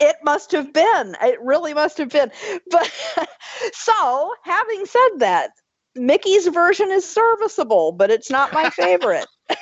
It 0.00 0.16
must 0.22 0.52
have 0.52 0.72
been. 0.72 1.16
It 1.22 1.40
really 1.40 1.74
must 1.74 1.98
have 1.98 2.10
been. 2.10 2.30
But 2.70 2.92
so, 3.72 4.34
having 4.44 4.86
said 4.86 5.18
that, 5.18 5.50
Mickey's 5.96 6.46
version 6.46 6.92
is 6.92 7.08
serviceable, 7.08 7.92
but 7.92 8.10
it's 8.10 8.30
not 8.30 8.52
my 8.52 8.70
favorite. 8.70 9.26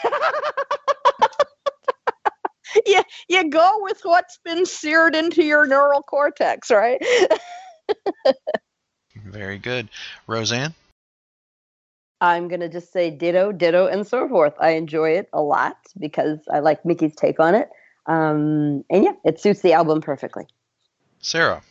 yeah, 2.86 3.02
you 3.28 3.48
go 3.48 3.78
with 3.80 4.00
what's 4.02 4.38
been 4.44 4.66
seared 4.66 5.14
into 5.14 5.42
your 5.42 5.66
neural 5.66 6.02
cortex, 6.02 6.70
right? 6.70 7.00
Very 9.24 9.58
good. 9.58 9.88
Roseanne? 10.26 10.74
I'm 12.20 12.48
gonna 12.48 12.68
just 12.68 12.92
say 12.92 13.10
ditto, 13.10 13.52
ditto, 13.52 13.86
and 13.86 14.06
so 14.06 14.28
forth. 14.28 14.54
I 14.58 14.70
enjoy 14.70 15.10
it 15.10 15.28
a 15.32 15.42
lot 15.42 15.76
because 15.98 16.38
I 16.50 16.60
like 16.60 16.84
Mickey's 16.84 17.14
take 17.14 17.38
on 17.38 17.54
it. 17.54 17.68
Um, 18.06 18.84
and 18.88 19.04
yeah, 19.04 19.12
it 19.24 19.40
suits 19.40 19.60
the 19.60 19.74
album 19.74 20.00
perfectly. 20.00 20.46
Sarah? 21.20 21.62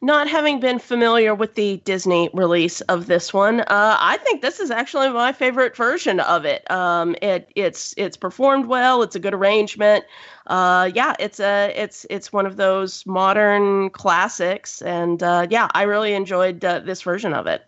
Not 0.00 0.28
having 0.28 0.60
been 0.60 0.78
familiar 0.78 1.34
with 1.34 1.54
the 1.54 1.78
Disney 1.78 2.30
release 2.32 2.80
of 2.82 3.06
this 3.06 3.32
one, 3.32 3.60
uh, 3.60 3.96
I 4.00 4.18
think 4.18 4.42
this 4.42 4.60
is 4.60 4.70
actually 4.70 5.08
my 5.10 5.32
favorite 5.32 5.76
version 5.76 6.20
of 6.20 6.44
it. 6.44 6.70
Um, 6.70 7.16
it 7.22 7.50
it's 7.54 7.94
it's 7.96 8.16
performed 8.16 8.66
well. 8.66 9.02
It's 9.02 9.16
a 9.16 9.20
good 9.20 9.34
arrangement. 9.34 10.04
Uh, 10.46 10.90
yeah, 10.94 11.14
it's 11.18 11.40
a 11.40 11.72
it's 11.74 12.06
it's 12.10 12.32
one 12.32 12.46
of 12.46 12.56
those 12.56 13.06
modern 13.06 13.90
classics, 13.90 14.82
and 14.82 15.22
uh, 15.22 15.46
yeah, 15.50 15.68
I 15.74 15.82
really 15.82 16.14
enjoyed 16.14 16.64
uh, 16.64 16.80
this 16.80 17.02
version 17.02 17.32
of 17.32 17.46
it. 17.46 17.64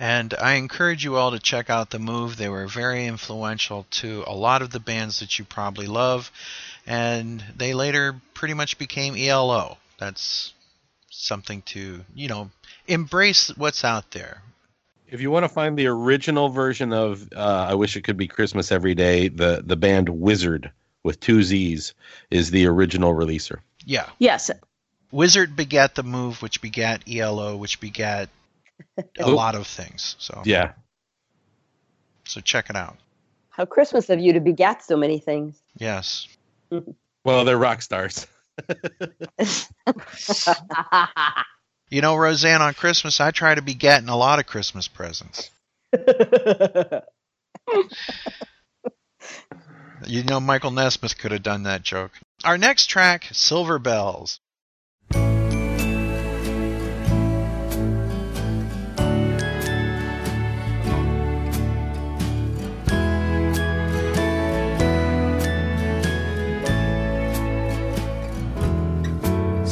And 0.00 0.32
I 0.32 0.54
encourage 0.54 1.04
you 1.04 1.16
all 1.16 1.32
to 1.32 1.38
check 1.38 1.68
out 1.68 1.90
The 1.90 1.98
Move. 1.98 2.38
They 2.38 2.48
were 2.48 2.66
very 2.66 3.04
influential 3.04 3.86
to 3.90 4.24
a 4.26 4.34
lot 4.34 4.62
of 4.62 4.70
the 4.70 4.80
bands 4.80 5.20
that 5.20 5.38
you 5.38 5.44
probably 5.44 5.86
love. 5.86 6.32
And 6.86 7.44
they 7.54 7.74
later 7.74 8.18
pretty 8.32 8.54
much 8.54 8.78
became 8.78 9.14
ELO. 9.14 9.76
That's 10.00 10.52
something 11.10 11.62
to, 11.62 12.04
you 12.14 12.28
know, 12.28 12.50
embrace 12.88 13.56
what's 13.56 13.84
out 13.84 14.10
there. 14.10 14.42
If 15.06 15.20
you 15.20 15.30
want 15.30 15.44
to 15.44 15.48
find 15.48 15.78
the 15.78 15.86
original 15.86 16.48
version 16.48 16.92
of 16.92 17.28
uh, 17.34 17.66
"I 17.70 17.74
Wish 17.74 17.96
It 17.96 18.02
Could 18.02 18.16
Be 18.16 18.26
Christmas 18.26 18.72
Every 18.72 18.94
Day," 18.94 19.28
the 19.28 19.62
the 19.64 19.76
band 19.76 20.08
Wizzard 20.08 20.72
with 21.04 21.20
two 21.20 21.42
Z's 21.42 21.94
is 22.30 22.50
the 22.50 22.66
original 22.66 23.14
releaser. 23.14 23.60
Yeah. 23.84 24.08
Yes. 24.18 24.50
Wizzard 25.12 25.56
begat 25.56 25.94
The 25.94 26.02
Move, 26.02 26.42
which 26.42 26.60
begat 26.60 27.02
ELO, 27.08 27.56
which 27.56 27.80
begat 27.80 28.28
a 29.18 29.30
lot 29.30 29.54
of 29.54 29.66
things. 29.66 30.16
So 30.18 30.42
Yeah, 30.44 30.72
so 32.30 32.40
check 32.40 32.70
it 32.70 32.76
out. 32.76 32.96
How 33.50 33.64
Christmas 33.64 34.08
of 34.08 34.20
you 34.20 34.34
to 34.34 34.40
begat 34.40 34.84
so 34.84 34.96
many 34.96 35.18
things. 35.18 35.60
Yes. 35.76 36.28
well, 37.24 37.44
they're 37.44 37.58
rock 37.58 37.82
stars. 37.82 38.26
You 41.92 42.00
know, 42.00 42.14
Roseanne, 42.14 42.62
on 42.62 42.74
Christmas 42.74 43.20
I 43.20 43.32
try 43.32 43.52
to 43.52 43.62
be 43.62 43.74
getting 43.74 44.08
a 44.08 44.16
lot 44.16 44.38
of 44.38 44.46
Christmas 44.46 44.86
presents. 44.86 45.50
You 50.06 50.24
know, 50.24 50.40
Michael 50.40 50.70
Nesmith 50.70 51.18
could 51.18 51.32
have 51.32 51.42
done 51.42 51.64
that 51.64 51.82
joke. 51.82 52.12
Our 52.42 52.56
next 52.56 52.86
track, 52.86 53.28
Silver 53.32 53.78
Bells. 53.78 54.40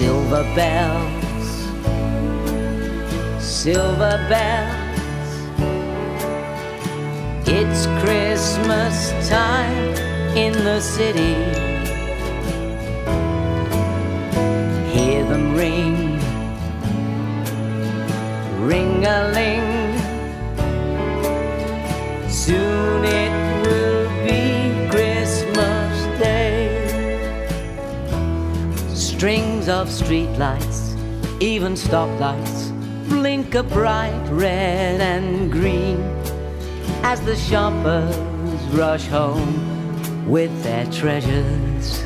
silver 0.00 0.44
bells, 0.54 1.50
silver 3.38 4.16
bells. 4.30 5.30
It's 7.46 7.84
Christmas 8.02 9.12
time 9.28 9.94
in 10.34 10.54
the 10.54 10.80
city. 10.80 11.34
Hear 14.94 15.22
them 15.24 15.54
ring, 15.54 16.18
ring 18.66 19.04
a 19.04 19.30
ling. 19.34 19.79
Streetlights, 29.88 30.96
even 31.40 31.74
stoplights, 31.74 32.70
blink 33.08 33.54
a 33.54 33.62
bright 33.62 34.26
red 34.30 35.00
and 35.00 35.50
green 35.50 36.00
as 37.02 37.20
the 37.22 37.36
shoppers 37.36 38.16
rush 38.74 39.06
home 39.06 40.28
with 40.28 40.52
their 40.62 40.84
treasures. 40.92 42.00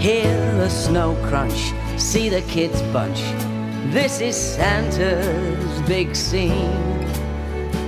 Hear 0.00 0.36
the 0.56 0.68
snow 0.68 1.16
crunch, 1.28 1.72
see 1.96 2.28
the 2.28 2.42
kids 2.42 2.80
bunch. 2.92 3.20
This 3.92 4.20
is 4.20 4.36
Santa's 4.36 5.82
big 5.82 6.14
scene. 6.14 6.94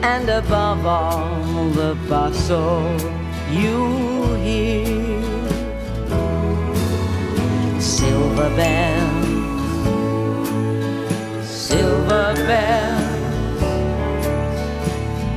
And 0.03 0.29
above 0.29 0.87
all 0.87 1.69
the 1.71 1.97
bustle 2.09 3.19
you 3.51 4.35
hear 4.43 4.88
silver 8.39 8.57
bells, 8.57 10.29
silver 11.49 12.35
bells. 12.47 13.63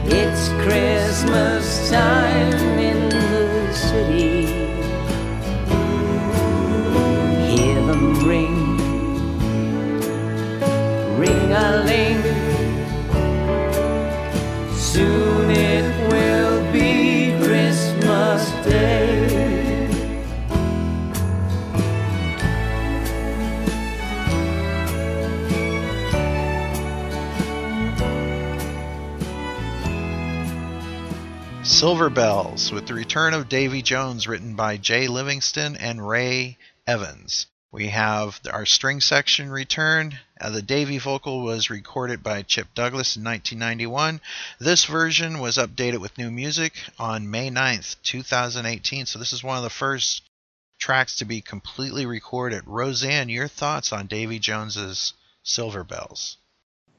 It's 0.06 0.49
Christmas 0.64 1.89
time 1.89 2.78
in 2.78 3.10
the 3.10 3.74
city. 3.74 4.45
Hear 7.49 7.76
them 7.88 8.04
ring, 8.24 8.78
ring 11.18 11.52
a 11.52 11.84
ling. 11.88 12.20
Silver 31.82 32.12
Bells 32.12 32.72
with 32.72 32.86
the 32.86 32.94
return 32.94 33.34
of 33.34 33.50
Davy 33.50 33.82
Jones, 33.82 34.28
written 34.28 34.56
by 34.56 34.78
Jay 34.78 35.08
Livingston 35.08 35.76
and 35.76 36.08
Ray 36.08 36.60
Evans. 36.86 37.48
We 37.72 37.88
have 37.88 38.40
our 38.54 38.68
string 38.68 39.02
section 39.02 39.50
return. 39.50 40.20
Uh, 40.40 40.52
the 40.52 40.62
Davy 40.62 41.00
vocal 41.00 41.42
was 41.42 41.72
recorded 41.72 42.22
by 42.22 42.44
Chip 42.44 42.68
Douglas 42.76 43.16
in 43.16 43.24
1991. 43.24 44.22
This 44.60 44.86
version 44.86 45.40
was 45.40 45.58
updated 45.58 46.02
with 46.02 46.20
new 46.20 46.30
music 46.30 46.76
on 47.00 47.32
May 47.32 47.50
9th, 47.50 47.96
2018. 48.04 49.08
So 49.08 49.18
this 49.18 49.34
is 49.34 49.44
one 49.44 49.58
of 49.58 49.64
the 49.64 49.72
first 49.72 50.22
tracks 50.78 51.16
to 51.16 51.26
be 51.26 51.42
completely 51.42 52.06
recorded. 52.06 52.62
Roseanne, 52.68 53.28
your 53.28 53.48
thoughts 53.48 53.92
on 53.92 54.06
Davy 54.06 54.38
Jones's 54.38 55.14
Silver 55.42 55.84
Bells? 55.84 56.38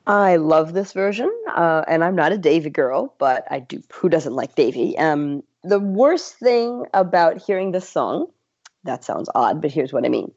I 0.07 0.37
love 0.37 0.73
this 0.73 0.93
version, 0.93 1.31
uh, 1.55 1.85
and 1.87 2.03
I'm 2.03 2.17
not 2.17 2.33
a 2.33 2.39
Davy 2.39 2.71
girl, 2.71 3.15
but 3.19 3.45
I 3.51 3.61
do. 3.61 3.83
Who 3.95 4.09
doesn't 4.09 4.35
like 4.35 4.57
Davy? 4.57 4.99
Um, 4.99 5.43
the 5.63 5.79
worst 5.79 6.37
thing 6.37 6.85
about 6.93 7.41
hearing 7.41 7.71
this 7.71 7.89
song, 7.89 8.27
that 8.85 9.05
sounds 9.05 9.31
odd, 9.35 9.63
but 9.63 9.71
here's 9.71 9.93
what 9.93 10.05
I 10.05 10.09
mean. 10.09 10.33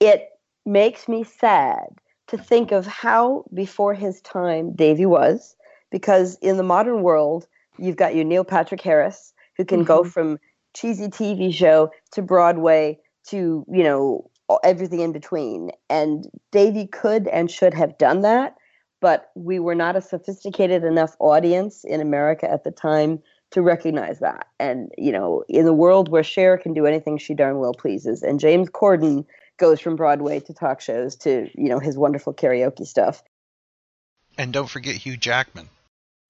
It 0.00 0.28
makes 0.64 1.08
me 1.08 1.24
sad 1.24 1.88
to 2.28 2.38
think 2.38 2.72
of 2.72 2.86
how 2.86 3.44
before 3.52 3.92
his 3.92 4.20
time 4.22 4.72
Davy 4.72 5.04
was, 5.04 5.56
because 5.90 6.38
in 6.40 6.56
the 6.56 6.62
modern 6.62 7.02
world, 7.02 7.46
you've 7.78 7.96
got 7.96 8.14
your 8.14 8.24
Neil 8.24 8.44
Patrick 8.44 8.80
Harris, 8.80 9.34
who 9.58 9.64
can 9.64 9.84
go 9.84 10.04
from 10.04 10.38
cheesy 10.74 11.08
TV 11.08 11.52
show 11.52 11.90
to 12.12 12.22
Broadway 12.22 12.98
to, 13.28 13.64
you 13.70 13.82
know, 13.82 14.30
everything 14.64 15.00
in 15.00 15.12
between. 15.12 15.70
And 15.90 16.26
Davy 16.50 16.86
could 16.86 17.28
and 17.28 17.50
should 17.50 17.74
have 17.74 17.98
done 17.98 18.22
that 18.22 18.56
but 19.00 19.30
we 19.34 19.58
were 19.58 19.74
not 19.74 19.96
a 19.96 20.00
sophisticated 20.00 20.84
enough 20.84 21.16
audience 21.18 21.84
in 21.84 22.00
America 22.00 22.50
at 22.50 22.64
the 22.64 22.70
time 22.70 23.20
to 23.50 23.62
recognize 23.62 24.18
that. 24.20 24.48
And, 24.58 24.90
you 24.98 25.12
know, 25.12 25.44
in 25.48 25.66
a 25.66 25.72
world 25.72 26.08
where 26.08 26.24
Cher 26.24 26.58
can 26.58 26.74
do 26.74 26.86
anything 26.86 27.18
she 27.18 27.34
darn 27.34 27.58
well 27.58 27.74
pleases, 27.74 28.22
and 28.22 28.40
James 28.40 28.68
Corden 28.70 29.24
goes 29.58 29.80
from 29.80 29.96
Broadway 29.96 30.40
to 30.40 30.52
talk 30.52 30.80
shows 30.80 31.16
to, 31.16 31.48
you 31.54 31.68
know, 31.68 31.78
his 31.78 31.96
wonderful 31.96 32.34
karaoke 32.34 32.86
stuff. 32.86 33.22
And 34.36 34.52
don't 34.52 34.68
forget 34.68 34.96
Hugh 34.96 35.16
Jackman. 35.16 35.68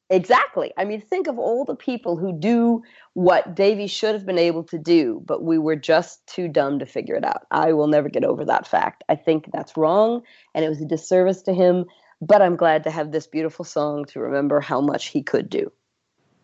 Exactly. 0.08 0.72
I 0.76 0.84
mean, 0.84 1.00
think 1.00 1.26
of 1.26 1.36
all 1.36 1.64
the 1.64 1.74
people 1.74 2.16
who 2.16 2.38
do 2.38 2.82
what 3.14 3.56
Davy 3.56 3.88
should 3.88 4.14
have 4.14 4.24
been 4.24 4.38
able 4.38 4.62
to 4.64 4.78
do, 4.78 5.20
but 5.26 5.42
we 5.42 5.58
were 5.58 5.74
just 5.74 6.24
too 6.28 6.46
dumb 6.46 6.78
to 6.78 6.86
figure 6.86 7.16
it 7.16 7.24
out. 7.24 7.44
I 7.50 7.72
will 7.72 7.88
never 7.88 8.08
get 8.08 8.22
over 8.22 8.44
that 8.44 8.68
fact. 8.68 9.02
I 9.08 9.16
think 9.16 9.50
that's 9.52 9.76
wrong, 9.76 10.22
and 10.54 10.64
it 10.64 10.68
was 10.68 10.80
a 10.80 10.86
disservice 10.86 11.42
to 11.42 11.52
him 11.52 11.86
but 12.20 12.42
I'm 12.42 12.56
glad 12.56 12.84
to 12.84 12.90
have 12.90 13.12
this 13.12 13.26
beautiful 13.26 13.64
song 13.64 14.04
to 14.06 14.20
remember 14.20 14.60
how 14.60 14.80
much 14.80 15.06
he 15.08 15.22
could 15.22 15.48
do. 15.50 15.72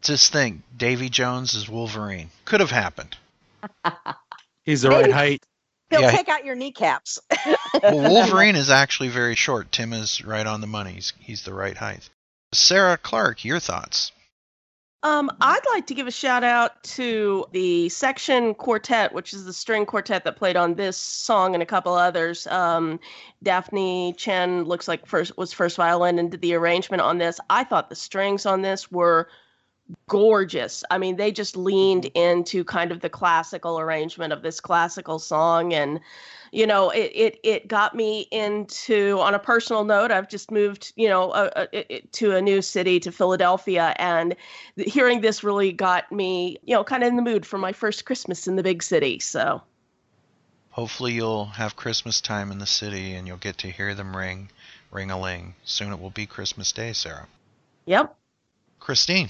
Just 0.02 0.32
think, 0.32 0.62
Davy 0.76 1.08
Jones 1.08 1.54
is 1.54 1.68
Wolverine. 1.68 2.30
Could 2.44 2.60
have 2.60 2.70
happened. 2.70 3.16
He's 4.64 4.82
the 4.82 4.90
Maybe. 4.90 5.02
right 5.04 5.12
height. 5.12 5.42
He'll 5.90 6.00
Yeah. 6.00 6.10
take 6.10 6.28
out 6.28 6.44
your 6.44 6.54
kneecaps. 6.56 7.18
Well, 7.82 8.10
Wolverine 8.10 8.54
is 8.56 8.70
actually 8.70 9.08
very 9.08 9.34
short. 9.34 9.72
Tim 9.72 9.92
is 9.92 10.24
right 10.24 10.46
on 10.46 10.60
the 10.60 10.66
money. 10.66 10.92
He's, 10.92 11.12
he's 11.18 11.42
the 11.44 11.54
right 11.54 11.76
height. 11.76 12.08
Sarah 12.52 12.96
Clark, 12.98 13.44
your 13.44 13.58
thoughts? 13.60 14.12
Um, 15.04 15.30
I'd 15.40 15.66
like 15.72 15.86
to 15.88 15.94
give 15.94 16.06
a 16.06 16.12
shout 16.12 16.44
out 16.44 16.80
to 16.84 17.44
the 17.50 17.88
section 17.88 18.54
quartet, 18.54 19.12
which 19.12 19.34
is 19.34 19.44
the 19.44 19.52
string 19.52 19.84
quartet 19.84 20.22
that 20.24 20.36
played 20.36 20.56
on 20.56 20.74
this 20.74 20.96
song 20.96 21.54
and 21.54 21.62
a 21.62 21.66
couple 21.66 21.94
others. 21.94 22.46
Um, 22.46 23.00
Daphne 23.42 24.14
Chen 24.16 24.62
looks 24.62 24.86
like 24.86 25.04
first 25.06 25.36
was 25.36 25.52
first 25.52 25.76
violin 25.76 26.20
and 26.20 26.30
did 26.30 26.40
the 26.40 26.54
arrangement 26.54 27.00
on 27.00 27.18
this. 27.18 27.40
I 27.50 27.64
thought 27.64 27.88
the 27.88 27.96
strings 27.96 28.46
on 28.46 28.62
this 28.62 28.92
were 28.92 29.28
gorgeous. 30.08 30.84
I 30.88 30.98
mean, 30.98 31.16
they 31.16 31.32
just 31.32 31.56
leaned 31.56 32.04
into 32.14 32.62
kind 32.62 32.92
of 32.92 33.00
the 33.00 33.10
classical 33.10 33.80
arrangement 33.80 34.32
of 34.32 34.42
this 34.42 34.60
classical 34.60 35.18
song 35.18 35.74
and 35.74 35.98
you 36.52 36.66
know 36.66 36.90
it 36.90 37.10
it 37.14 37.40
it 37.42 37.68
got 37.68 37.94
me 37.96 38.28
into 38.30 39.18
on 39.20 39.34
a 39.34 39.38
personal 39.38 39.84
note 39.84 40.10
i've 40.12 40.28
just 40.28 40.50
moved 40.50 40.92
you 40.96 41.08
know 41.08 41.30
uh, 41.30 41.50
uh, 41.56 41.66
it- 41.72 41.86
it- 41.88 42.12
to 42.12 42.36
a 42.36 42.42
new 42.42 42.62
city 42.62 43.00
to 43.00 43.10
philadelphia 43.10 43.94
and 43.96 44.36
hearing 44.76 45.20
this 45.22 45.42
really 45.42 45.72
got 45.72 46.10
me 46.12 46.58
you 46.62 46.74
know 46.74 46.84
kind 46.84 47.02
of 47.02 47.08
in 47.08 47.16
the 47.16 47.22
mood 47.22 47.44
for 47.44 47.58
my 47.58 47.72
first 47.72 48.04
christmas 48.04 48.46
in 48.46 48.54
the 48.56 48.62
big 48.62 48.82
city 48.82 49.18
so 49.18 49.60
Hopefully, 50.70 51.12
you'll 51.12 51.44
have 51.44 51.76
Christmas 51.76 52.22
time 52.22 52.50
in 52.50 52.58
the 52.58 52.64
city 52.64 53.12
and 53.12 53.26
you'll 53.26 53.36
get 53.36 53.58
to 53.58 53.70
hear 53.70 53.94
them 53.94 54.16
ring, 54.16 54.48
ring 54.90 55.10
a 55.10 55.20
ling. 55.20 55.54
Soon 55.64 55.92
it 55.92 56.00
will 56.00 56.08
be 56.08 56.24
Christmas 56.24 56.72
Day, 56.72 56.94
Sarah. 56.94 57.26
yep 57.84 58.16
Christine. 58.80 59.28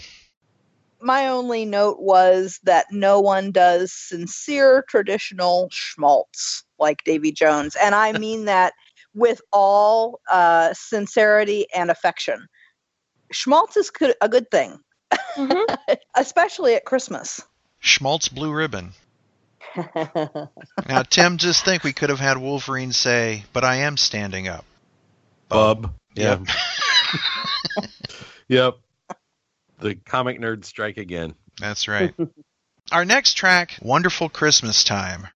My 1.02 1.28
only 1.28 1.64
note 1.64 1.98
was 2.00 2.60
that 2.62 2.86
no 2.90 3.20
one 3.20 3.50
does 3.50 3.92
sincere 3.92 4.84
traditional 4.88 5.68
schmaltz 5.72 6.64
like 6.78 7.04
Davy 7.04 7.32
Jones. 7.32 7.76
And 7.80 7.94
I 7.94 8.12
mean 8.18 8.44
that 8.46 8.74
with 9.14 9.40
all 9.52 10.20
uh, 10.30 10.72
sincerity 10.72 11.66
and 11.74 11.90
affection. 11.90 12.46
Schmaltz 13.30 13.76
is 13.76 13.90
good, 13.90 14.14
a 14.20 14.28
good 14.28 14.50
thing, 14.50 14.78
especially 16.16 16.74
at 16.74 16.84
Christmas. 16.84 17.40
Schmaltz 17.80 18.28
Blue 18.28 18.52
Ribbon. 18.52 18.92
Now, 20.88 21.02
Tim, 21.02 21.38
just 21.38 21.64
think 21.64 21.84
we 21.84 21.92
could 21.92 22.10
have 22.10 22.18
had 22.20 22.36
Wolverine 22.36 22.92
say, 22.92 23.44
But 23.52 23.64
I 23.64 23.76
am 23.76 23.96
standing 23.96 24.48
up. 24.48 24.64
Bub. 25.48 25.94
Yep. 26.14 26.40
Yep. 26.40 27.88
yep. 28.48 28.78
The 29.82 29.96
comic 29.96 30.40
nerd 30.40 30.64
strike 30.64 30.96
again. 30.96 31.34
That's 31.60 31.88
right. 31.88 32.14
Our 32.90 33.04
next 33.04 33.34
track, 33.34 33.78
Wonderful 33.82 34.28
Christmas 34.28 34.84
Time. 34.84 35.28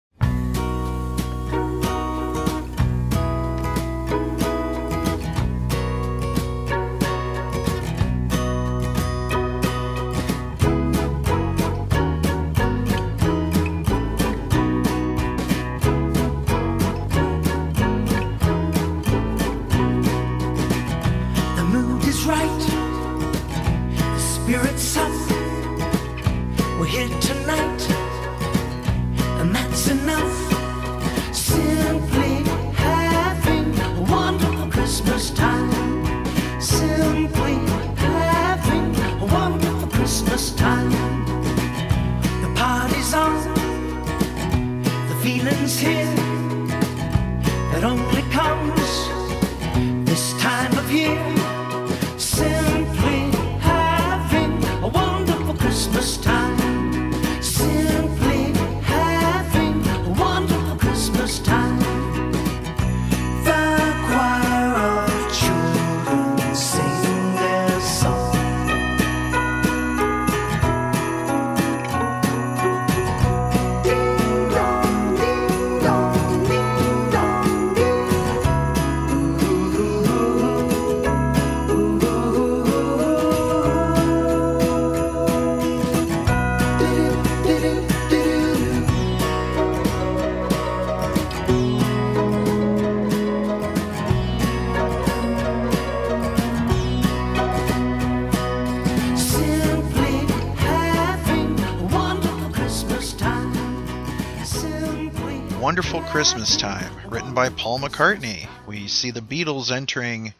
Christmas 106.14 106.56
Time, 106.56 106.94
written 107.10 107.34
by 107.34 107.48
Paul 107.48 107.80
McCartney. 107.80 108.46
We 108.68 108.86
see 108.86 109.10
the 109.10 109.20
Beatles 109.20 109.72
entering 109.72 110.32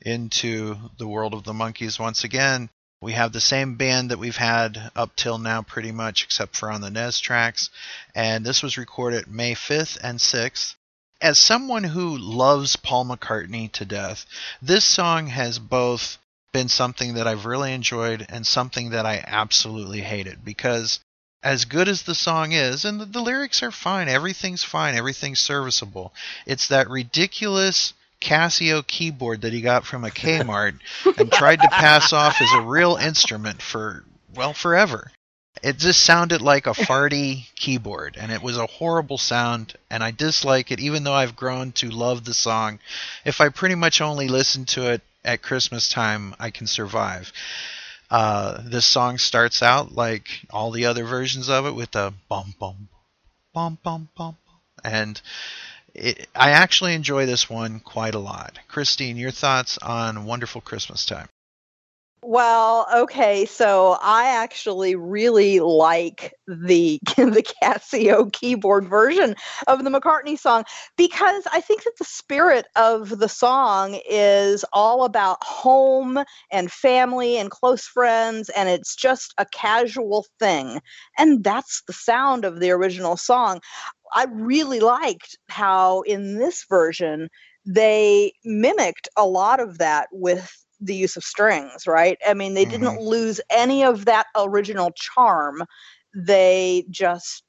into 0.00 0.76
the 0.98 1.06
world 1.06 1.32
of 1.32 1.44
the 1.44 1.52
Monkees 1.52 1.96
once 1.96 2.24
again. 2.24 2.68
We 3.00 3.12
have 3.12 3.32
the 3.32 3.40
same 3.40 3.76
band 3.76 4.10
that 4.10 4.18
we've 4.18 4.36
had 4.36 4.90
up 4.96 5.14
till 5.14 5.38
now, 5.38 5.62
pretty 5.62 5.92
much, 5.92 6.24
except 6.24 6.56
for 6.56 6.72
on 6.72 6.80
the 6.80 6.90
Nez 6.90 7.20
tracks. 7.20 7.70
And 8.16 8.44
this 8.44 8.64
was 8.64 8.76
recorded 8.76 9.28
May 9.28 9.54
5th 9.54 9.96
and 10.02 10.18
6th. 10.18 10.74
As 11.20 11.38
someone 11.38 11.84
who 11.84 12.18
loves 12.18 12.74
Paul 12.74 13.04
McCartney 13.04 13.70
to 13.74 13.84
death, 13.84 14.26
this 14.60 14.84
song 14.84 15.28
has 15.28 15.60
both 15.60 16.18
been 16.52 16.68
something 16.68 17.14
that 17.14 17.28
I've 17.28 17.46
really 17.46 17.72
enjoyed 17.72 18.26
and 18.28 18.44
something 18.44 18.90
that 18.90 19.06
I 19.06 19.22
absolutely 19.24 20.00
hated 20.00 20.44
because 20.44 20.98
as 21.42 21.64
good 21.64 21.88
as 21.88 22.02
the 22.02 22.14
song 22.14 22.52
is, 22.52 22.84
and 22.84 23.00
the, 23.00 23.04
the, 23.04 23.20
lyrics 23.20 23.62
are 23.62 23.72
fine, 23.72 24.08
everything's 24.08 24.62
fine, 24.62 24.94
everything's 24.94 25.40
serviceable. 25.40 26.12
It's 26.46 26.68
that 26.68 26.88
ridiculous 26.88 27.94
Casio 28.20 28.86
keyboard 28.86 29.40
that 29.42 29.52
he 29.52 29.60
got 29.60 29.84
from 29.84 30.04
a 30.04 30.10
Kmart 30.10 30.78
and 31.18 31.32
tried 31.32 31.60
to 31.62 31.68
pass 31.68 32.12
off 32.12 32.40
as 32.40 32.52
a 32.52 32.60
real 32.60 32.96
instrument 32.96 33.60
for, 33.60 34.04
well, 34.34 34.52
forever. 34.52 35.10
It 35.62 35.78
just 35.78 36.02
sounded 36.02 36.40
like 36.40 36.66
a 36.66 36.70
farty 36.70 37.46
keyboard, 37.56 38.16
and 38.18 38.32
it 38.32 38.42
was 38.42 38.56
a 38.56 38.66
horrible 38.66 39.18
sound, 39.18 39.74
and 39.90 40.02
I 40.02 40.10
dislike 40.10 40.72
it, 40.72 40.80
even 40.80 41.04
though 41.04 41.12
I've 41.12 41.36
grown 41.36 41.72
to 41.72 41.90
love 41.90 42.24
the 42.24 42.34
song. 42.34 42.78
If 43.24 43.40
I 43.40 43.48
pretty 43.48 43.74
much 43.74 44.00
only 44.00 44.28
listen 44.28 44.64
to 44.66 44.90
it 44.90 45.02
at 45.24 45.42
Christmas 45.42 45.88
time, 45.88 46.34
I 46.38 46.50
can 46.50 46.66
survive. 46.66 47.32
Uh, 48.12 48.60
this 48.66 48.84
song 48.84 49.16
starts 49.16 49.62
out 49.62 49.94
like 49.94 50.42
all 50.50 50.70
the 50.70 50.84
other 50.84 51.02
versions 51.02 51.48
of 51.48 51.64
it 51.64 51.74
with 51.74 51.96
a 51.96 52.12
bum 52.28 52.54
bum 52.60 52.90
bum 53.54 53.78
bum 53.82 54.10
bum, 54.14 54.36
and 54.84 55.18
it, 55.94 56.28
I 56.34 56.50
actually 56.50 56.92
enjoy 56.92 57.24
this 57.24 57.48
one 57.48 57.80
quite 57.80 58.14
a 58.14 58.18
lot. 58.18 58.58
Christine, 58.68 59.16
your 59.16 59.30
thoughts 59.30 59.78
on 59.78 60.26
Wonderful 60.26 60.60
Christmas 60.60 61.06
Time? 61.06 61.30
Well, 62.24 62.86
okay, 62.94 63.46
so 63.46 63.98
I 64.00 64.28
actually 64.28 64.94
really 64.94 65.58
like 65.58 66.32
the 66.46 67.00
the 67.16 67.44
Casio 67.60 68.32
keyboard 68.32 68.88
version 68.88 69.34
of 69.66 69.82
the 69.82 69.90
McCartney 69.90 70.38
song 70.38 70.62
because 70.96 71.42
I 71.52 71.60
think 71.60 71.82
that 71.82 71.94
the 71.98 72.04
spirit 72.04 72.66
of 72.76 73.18
the 73.18 73.28
song 73.28 73.98
is 74.08 74.64
all 74.72 75.02
about 75.04 75.42
home 75.42 76.20
and 76.52 76.70
family 76.70 77.38
and 77.38 77.50
close 77.50 77.86
friends 77.88 78.48
and 78.50 78.68
it's 78.68 78.94
just 78.94 79.34
a 79.38 79.46
casual 79.46 80.24
thing. 80.38 80.80
And 81.18 81.42
that's 81.42 81.82
the 81.88 81.92
sound 81.92 82.44
of 82.44 82.60
the 82.60 82.70
original 82.70 83.16
song. 83.16 83.60
I 84.14 84.26
really 84.30 84.80
liked 84.80 85.38
how 85.48 86.02
in 86.02 86.36
this 86.38 86.64
version 86.68 87.28
they 87.66 88.32
mimicked 88.44 89.08
a 89.16 89.26
lot 89.26 89.60
of 89.60 89.78
that 89.78 90.08
with 90.12 90.61
the 90.82 90.94
use 90.94 91.16
of 91.16 91.24
strings, 91.24 91.86
right? 91.86 92.18
I 92.26 92.34
mean, 92.34 92.54
they 92.54 92.64
didn't 92.66 92.96
Mm-hmm. 92.96 92.98
lose 92.98 93.40
any 93.50 93.84
of 93.84 94.06
that 94.06 94.26
original 94.36 94.90
charm. 94.96 95.62
They 96.14 96.84
just 96.90 97.44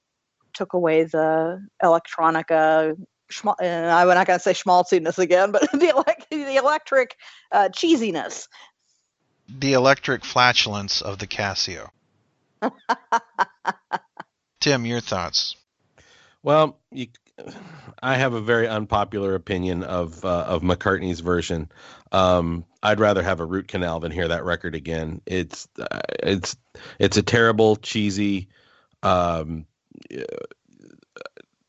took 0.54 0.74
away 0.74 1.04
the 1.06 1.60
electronica. 1.84 2.96
schma- 3.32 3.56
And 3.60 3.86
I'm 3.92 4.08
not 4.08 4.28
going 4.28 4.40
to 4.40 4.44
say 4.44 4.54
schmaltziness 4.54 5.18
again, 5.20 5.52
but 5.52 5.64
the, 5.72 5.88
elec- 5.88 6.30
the 6.30 6.58
electric 6.58 7.16
uh, 7.52 7.70
cheesiness. 7.70 8.48
The 9.50 9.74
electric 9.74 10.24
flatulence 10.26 11.02
of 11.02 11.20
the 11.20 11.28
Casio. 11.28 11.90
Tim, 14.62 14.86
your 14.86 15.02
thoughts? 15.02 15.56
Well, 16.44 16.80
you, 16.92 17.08
I 18.04 18.16
have 18.18 18.34
a 18.34 18.42
very 18.42 18.68
unpopular 18.68 19.36
opinion 19.36 19.84
of 19.84 20.24
uh, 20.24 20.46
of 20.48 20.62
McCartney's 20.62 21.20
version. 21.22 21.70
Um, 22.12 22.66
I'd 22.84 23.00
rather 23.00 23.24
have 23.24 23.40
a 23.40 23.46
root 23.46 23.70
canal 23.70 24.02
than 24.02 24.12
hear 24.12 24.28
that 24.28 24.44
record 24.44 24.76
again. 24.76 25.22
It's 25.26 25.70
uh, 25.80 26.02
it's 26.22 26.58
it's 27.00 27.18
a 27.18 27.24
terrible, 27.24 27.78
cheesy. 27.78 28.50
Um, 29.02 29.66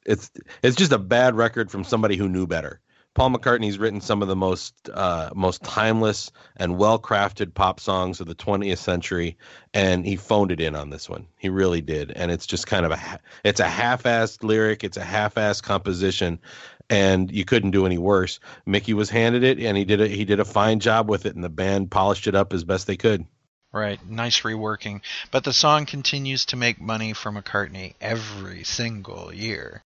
it's 0.04 0.30
it's 0.62 0.76
just 0.76 0.92
a 0.92 0.98
bad 0.98 1.36
record 1.36 1.70
from 1.70 1.84
somebody 1.84 2.16
who 2.16 2.28
knew 2.28 2.48
better. 2.48 2.80
Paul 3.14 3.30
McCartney's 3.30 3.78
written 3.78 4.00
some 4.00 4.22
of 4.22 4.28
the 4.28 4.34
most 4.34 4.90
uh, 4.92 5.30
most 5.36 5.62
timeless 5.62 6.32
and 6.56 6.76
well 6.76 6.98
crafted 6.98 7.54
pop 7.54 7.78
songs 7.78 8.20
of 8.20 8.26
the 8.26 8.34
20th 8.34 8.78
century, 8.78 9.38
and 9.72 10.04
he 10.04 10.16
phoned 10.16 10.50
it 10.50 10.60
in 10.60 10.74
on 10.74 10.90
this 10.90 11.08
one. 11.08 11.28
He 11.38 11.48
really 11.48 11.80
did, 11.80 12.10
and 12.10 12.32
it's 12.32 12.44
just 12.44 12.66
kind 12.66 12.84
of 12.84 12.90
a 12.90 13.20
it's 13.44 13.60
a 13.60 13.68
half-assed 13.68 14.42
lyric, 14.42 14.82
it's 14.82 14.96
a 14.96 15.04
half-assed 15.04 15.62
composition, 15.62 16.40
and 16.90 17.30
you 17.30 17.44
couldn't 17.44 17.70
do 17.70 17.86
any 17.86 17.98
worse. 17.98 18.40
Mickey 18.66 18.94
was 18.94 19.10
handed 19.10 19.42
it, 19.42 19.58
and 19.58 19.76
he 19.76 19.84
did 19.84 20.00
a 20.00 20.08
he 20.08 20.24
did 20.24 20.40
a 20.40 20.44
fine 20.44 20.80
job 20.80 21.08
with 21.08 21.26
it, 21.26 21.34
and 21.34 21.44
the 21.44 21.48
band 21.48 21.90
polished 21.90 22.26
it 22.26 22.34
up 22.34 22.52
as 22.52 22.64
best 22.64 22.86
they 22.86 22.96
could. 22.96 23.26
Right, 23.72 23.98
nice 24.08 24.40
reworking. 24.42 25.00
But 25.32 25.42
the 25.44 25.52
song 25.52 25.86
continues 25.86 26.46
to 26.46 26.56
make 26.56 26.80
money 26.80 27.12
for 27.12 27.32
McCartney 27.32 27.94
every 28.00 28.62
single 28.62 29.34
year. 29.34 29.82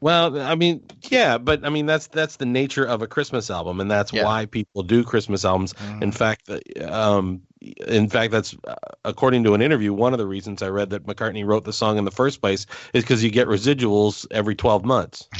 Well, 0.00 0.38
I 0.40 0.54
mean, 0.54 0.84
yeah, 1.10 1.38
but 1.38 1.64
I 1.64 1.70
mean 1.70 1.86
that's 1.86 2.06
that's 2.08 2.36
the 2.36 2.46
nature 2.46 2.84
of 2.84 3.02
a 3.02 3.06
Christmas 3.06 3.50
album, 3.50 3.80
and 3.80 3.90
that's 3.90 4.12
Yeah. 4.12 4.24
why 4.24 4.46
people 4.46 4.82
do 4.82 5.02
Christmas 5.04 5.44
albums. 5.44 5.74
In 6.02 6.12
fact, 6.12 6.50
um, 6.82 7.42
in 7.86 8.08
fact, 8.08 8.30
that's 8.32 8.54
uh, 8.66 8.74
according 9.04 9.44
to 9.44 9.54
an 9.54 9.62
interview. 9.62 9.92
One 9.94 10.12
of 10.12 10.18
the 10.18 10.26
reasons 10.26 10.62
I 10.62 10.68
read 10.68 10.90
that 10.90 11.06
McCartney 11.06 11.46
wrote 11.46 11.64
the 11.64 11.72
song 11.72 11.96
in 11.96 12.04
the 12.04 12.10
first 12.10 12.42
place 12.42 12.66
is 12.92 13.04
because 13.04 13.24
you 13.24 13.30
get 13.30 13.48
residuals 13.48 14.26
every 14.30 14.54
twelve 14.54 14.84
months. 14.84 15.28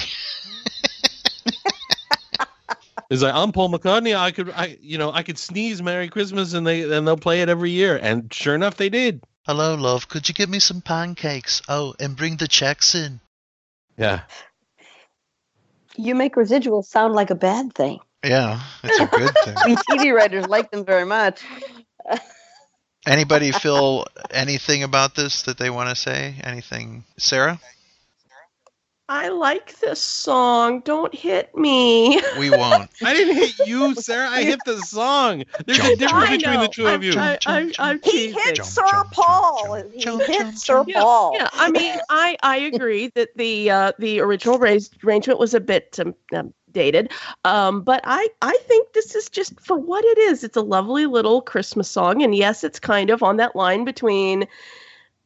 It's 3.09 3.23
like 3.23 3.35
I'm 3.35 3.53
Paul 3.53 3.71
McCartney. 3.71 4.17
I 4.17 4.33
could, 4.33 4.51
I 4.51 4.79
you 4.81 4.99
know, 4.99 5.13
I 5.13 5.23
could 5.23 5.39
sneeze 5.39 5.81
"Merry 5.81 6.09
Christmas" 6.09 6.55
and 6.55 6.67
they 6.67 6.83
and 6.83 7.07
they'll 7.07 7.17
play 7.17 7.41
it 7.41 7.49
every 7.49 7.71
year. 7.71 7.97
And 7.97 8.33
sure 8.35 8.55
enough, 8.55 8.77
they 8.77 8.89
did. 8.89 9.23
Hello, 9.47 9.77
love. 9.77 10.09
Could 10.09 10.29
you 10.29 10.35
get 10.35 10.49
me 10.49 10.59
some 10.59 10.81
pancakes? 10.81 11.63
Oh, 11.69 11.95
and 12.01 12.17
bring 12.17 12.37
the 12.37 12.49
checks 12.49 12.97
in. 12.97 13.21
Yeah. 13.97 14.23
You 15.97 16.17
make 16.17 16.35
residuals 16.35 16.87
sound 16.87 17.15
like 17.15 17.31
a 17.31 17.37
bad 17.37 17.73
thing. 17.73 18.01
Yeah, 18.25 18.61
it's 18.83 18.99
a 18.99 19.07
good 19.07 19.35
thing. 19.45 19.55
We 19.67 19.77
TV 19.77 20.13
writers 20.15 20.47
like 20.49 20.71
them 20.73 20.85
very 20.85 21.07
much. 21.07 21.43
Anybody 23.07 23.53
feel 23.53 24.05
anything 24.33 24.83
about 24.83 25.15
this 25.15 25.43
that 25.43 25.59
they 25.59 25.71
want 25.71 25.91
to 25.91 25.95
say? 25.95 26.35
Anything, 26.43 27.05
Sarah? 27.19 27.61
I 29.09 29.29
like 29.29 29.79
this 29.79 30.01
song. 30.03 30.81
Don't 30.81 31.15
hit 31.15 31.57
me. 31.57 32.21
We 32.39 32.51
won't. 32.51 32.91
I 33.03 33.15
didn't 33.15 33.37
hit 33.37 33.67
you, 33.67 33.95
Sarah. 33.95 34.29
I 34.29 34.43
hit 34.43 34.65
the 34.65 34.79
song. 34.83 35.45
There's 35.65 35.79
a 35.79 35.97
difference 35.97 36.29
I 36.29 36.37
between 36.37 36.61
the 36.61 36.69
two 36.69 36.87
of 36.87 36.95
I'm, 36.95 37.03
you. 37.03 37.13
I, 37.17 37.39
I, 37.47 37.73
I'm 37.79 38.01
He 38.03 38.11
teasing. 38.11 38.39
hit 38.45 38.57
Jump, 38.57 38.69
Sir 38.69 38.83
jump, 38.91 39.11
Paul. 39.13 39.79
jump, 39.79 39.93
he 39.93 40.01
jump, 40.01 40.23
hit 40.23 40.39
jump, 40.39 40.57
Sir 40.59 40.85
Yeah, 40.89 41.01
Paul. 41.01 41.33
Yeah, 41.35 41.49
I 41.53 41.71
mean, 41.71 41.95
I 42.11 42.37
I 42.43 42.57
agree 42.59 43.11
that 43.15 43.29
the 43.37 43.71
uh, 43.71 43.93
the 43.99 44.21
original 44.21 44.59
raised 44.59 44.97
arrangement 45.05 45.39
was 45.39 45.55
a 45.55 45.61
bit 45.61 45.99
um, 46.01 46.15
um, 46.35 46.53
dated, 46.73 47.13
um, 47.45 47.83
but 47.83 48.01
I 48.05 48.29
I 48.43 48.59
think 48.67 48.93
this 48.93 49.15
is 49.15 49.29
just 49.31 49.59
for 49.61 49.77
what 49.79 50.05
it 50.05 50.19
is. 50.19 50.43
It's 50.45 50.57
a 50.57 50.63
lovely 50.63 51.07
little 51.07 51.41
Christmas 51.43 51.89
song, 51.89 52.23
and 52.23 52.35
yes, 52.35 52.65
it's 52.65 52.81
kind 52.81 53.11
of 53.11 53.23
on 53.23 53.37
that 53.37 53.55
line 53.57 53.85
between 53.85 54.47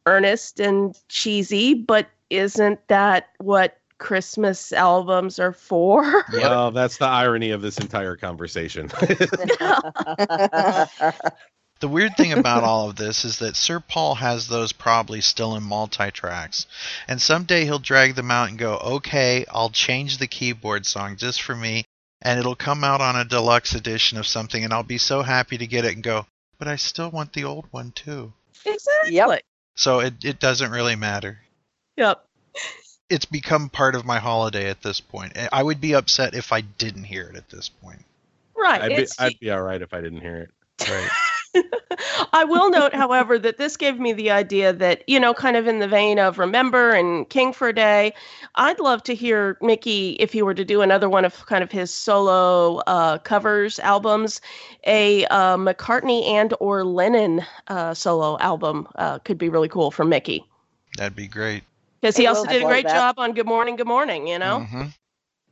earnest 0.05 0.59
and 0.59 0.95
cheesy, 1.09 1.73
but 1.73 2.07
isn't 2.31 2.87
that 2.87 3.27
what 3.39 3.77
Christmas 3.97 4.71
albums 4.73 5.37
are 5.37 5.51
for? 5.51 6.25
Well, 6.33 6.71
that's 6.71 6.97
the 6.97 7.05
irony 7.05 7.51
of 7.51 7.61
this 7.61 7.77
entire 7.77 8.15
conversation. 8.15 8.89
The 11.81 11.87
weird 11.87 12.15
thing 12.15 12.31
about 12.31 12.63
all 12.63 12.89
of 12.91 12.95
this 12.95 13.25
is 13.25 13.39
that 13.39 13.55
Sir 13.55 13.79
Paul 13.79 14.13
has 14.13 14.47
those 14.47 14.71
probably 14.71 15.19
still 15.19 15.55
in 15.55 15.63
multi 15.63 16.11
tracks. 16.11 16.67
And 17.07 17.19
someday 17.19 17.65
he'll 17.65 17.79
drag 17.79 18.13
them 18.13 18.29
out 18.29 18.49
and 18.49 18.59
go, 18.59 18.77
okay, 18.77 19.45
I'll 19.49 19.71
change 19.71 20.19
the 20.19 20.27
keyboard 20.27 20.85
song 20.85 21.15
just 21.17 21.41
for 21.41 21.55
me. 21.55 21.85
And 22.21 22.39
it'll 22.39 22.55
come 22.55 22.83
out 22.83 23.01
on 23.01 23.15
a 23.15 23.25
deluxe 23.25 23.73
edition 23.73 24.19
of 24.19 24.27
something. 24.27 24.63
And 24.63 24.71
I'll 24.71 24.83
be 24.83 24.99
so 24.99 25.23
happy 25.23 25.57
to 25.57 25.65
get 25.65 25.83
it 25.83 25.95
and 25.95 26.03
go, 26.03 26.27
but 26.59 26.67
I 26.67 26.75
still 26.75 27.09
want 27.09 27.33
the 27.33 27.45
old 27.45 27.65
one 27.71 27.93
too. 27.93 28.31
exactly. 28.63 29.41
So 29.73 30.01
it, 30.01 30.23
it 30.23 30.39
doesn't 30.39 30.69
really 30.69 30.95
matter. 30.95 31.39
Yep. 32.01 32.25
It's 33.09 33.25
become 33.25 33.69
part 33.69 33.93
of 33.93 34.05
my 34.05 34.17
holiday 34.17 34.69
at 34.69 34.81
this 34.81 34.99
point. 34.99 35.37
I 35.51 35.61
would 35.61 35.79
be 35.79 35.93
upset 35.93 36.33
if 36.33 36.51
I 36.51 36.61
didn't 36.61 37.03
hear 37.03 37.29
it 37.29 37.35
at 37.35 37.49
this 37.49 37.69
point. 37.69 38.03
Right. 38.57 38.81
I'd 38.81 38.97
be, 38.97 39.07
I'd 39.19 39.39
be 39.39 39.51
all 39.51 39.61
right 39.61 39.81
if 39.81 39.93
I 39.93 40.01
didn't 40.01 40.21
hear 40.21 40.37
it. 40.37 40.89
Right. 40.89 41.09
I 42.33 42.43
will 42.45 42.69
note, 42.69 42.93
however, 42.93 43.37
that 43.39 43.57
this 43.57 43.77
gave 43.77 43.99
me 43.99 44.13
the 44.13 44.31
idea 44.31 44.73
that, 44.73 45.03
you 45.07 45.19
know, 45.19 45.33
kind 45.33 45.57
of 45.57 45.67
in 45.67 45.79
the 45.79 45.87
vein 45.87 46.19
of 46.19 46.39
Remember 46.39 46.91
and 46.91 47.27
King 47.29 47.53
for 47.53 47.69
a 47.69 47.73
Day, 47.73 48.13
I'd 48.55 48.79
love 48.79 49.03
to 49.03 49.15
hear 49.15 49.57
Mickey, 49.61 50.11
if 50.19 50.31
he 50.31 50.41
were 50.41 50.53
to 50.53 50.65
do 50.65 50.81
another 50.81 51.09
one 51.09 51.25
of 51.25 51.45
kind 51.45 51.63
of 51.63 51.71
his 51.71 51.93
solo 51.93 52.77
uh, 52.87 53.17
covers 53.19 53.79
albums, 53.79 54.41
a 54.85 55.25
uh, 55.25 55.57
McCartney 55.57 56.25
and 56.27 56.53
or 56.59 56.83
Lennon 56.83 57.43
uh, 57.67 57.93
solo 57.93 58.37
album 58.39 58.87
uh, 58.95 59.19
could 59.19 59.37
be 59.37 59.49
really 59.49 59.69
cool 59.69 59.91
for 59.91 60.05
Mickey. 60.05 60.45
That'd 60.97 61.15
be 61.15 61.27
great. 61.27 61.63
Because 62.01 62.17
he 62.17 62.27
also 62.27 62.45
did 62.45 62.63
a 62.63 62.65
great 62.65 62.85
that. 62.85 62.95
job 62.95 63.19
on 63.19 63.33
Good 63.33 63.45
Morning, 63.45 63.75
Good 63.75 63.87
Morning, 63.87 64.27
you 64.27 64.39
know? 64.39 64.61
Mm-hmm. 64.61 64.87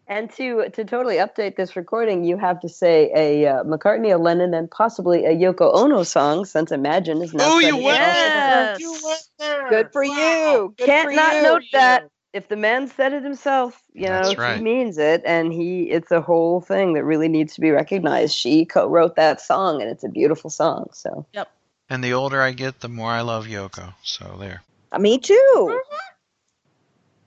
And 0.07 0.31
to 0.33 0.67
to 0.71 0.83
totally 0.85 1.17
update 1.17 1.55
this 1.55 1.75
recording, 1.75 2.23
you 2.23 2.35
have 2.37 2.59
to 2.61 2.67
say 2.67 3.11
a 3.15 3.45
uh, 3.45 3.63
McCartney, 3.63 4.11
a 4.11 4.17
Lennon, 4.17 4.55
and 4.55 4.69
possibly 4.69 5.25
a 5.25 5.35
Yoko 5.35 5.71
Ono 5.75 6.01
song, 6.01 6.45
since 6.45 6.71
Imagine 6.71 7.21
is 7.21 7.31
not. 7.31 7.45
Oh, 7.47 7.59
you 7.59 7.73
credited 7.73 7.85
went 7.85 8.81
also. 8.81 9.07
Yes. 9.07 9.69
Good 9.69 9.93
for 9.93 10.03
you. 10.03 10.73
Good 10.79 10.85
Can't 10.87 11.09
for 11.09 11.13
not 11.13 11.35
you. 11.35 11.43
note 11.43 11.63
that. 11.73 12.09
If 12.33 12.47
the 12.47 12.55
man 12.55 12.87
said 12.87 13.13
it 13.13 13.23
himself, 13.23 13.81
you 13.93 14.07
know, 14.07 14.33
That's 14.33 14.57
he 14.57 14.63
means 14.63 14.97
it, 14.97 15.21
and 15.25 15.53
he 15.53 15.89
it's 15.91 16.11
a 16.11 16.21
whole 16.21 16.61
thing 16.61 16.93
that 16.93 17.03
really 17.03 17.27
needs 17.27 17.53
to 17.55 17.61
be 17.61 17.69
recognized. 17.69 18.35
She 18.35 18.65
co-wrote 18.65 19.15
that 19.15 19.41
song, 19.41 19.79
and 19.81 19.89
it's 19.91 20.03
a 20.03 20.09
beautiful 20.09 20.49
song. 20.49 20.89
So, 20.91 21.25
Yep. 21.33 21.51
And 21.87 22.03
the 22.03 22.13
older 22.13 22.41
I 22.41 22.51
get, 22.51 22.81
the 22.81 22.89
more 22.89 23.11
I 23.11 23.21
love 23.21 23.45
Yoko. 23.45 23.93
So 24.03 24.37
there. 24.39 24.63
Uh, 24.91 24.99
Me 24.99 25.17
too. 25.19 25.81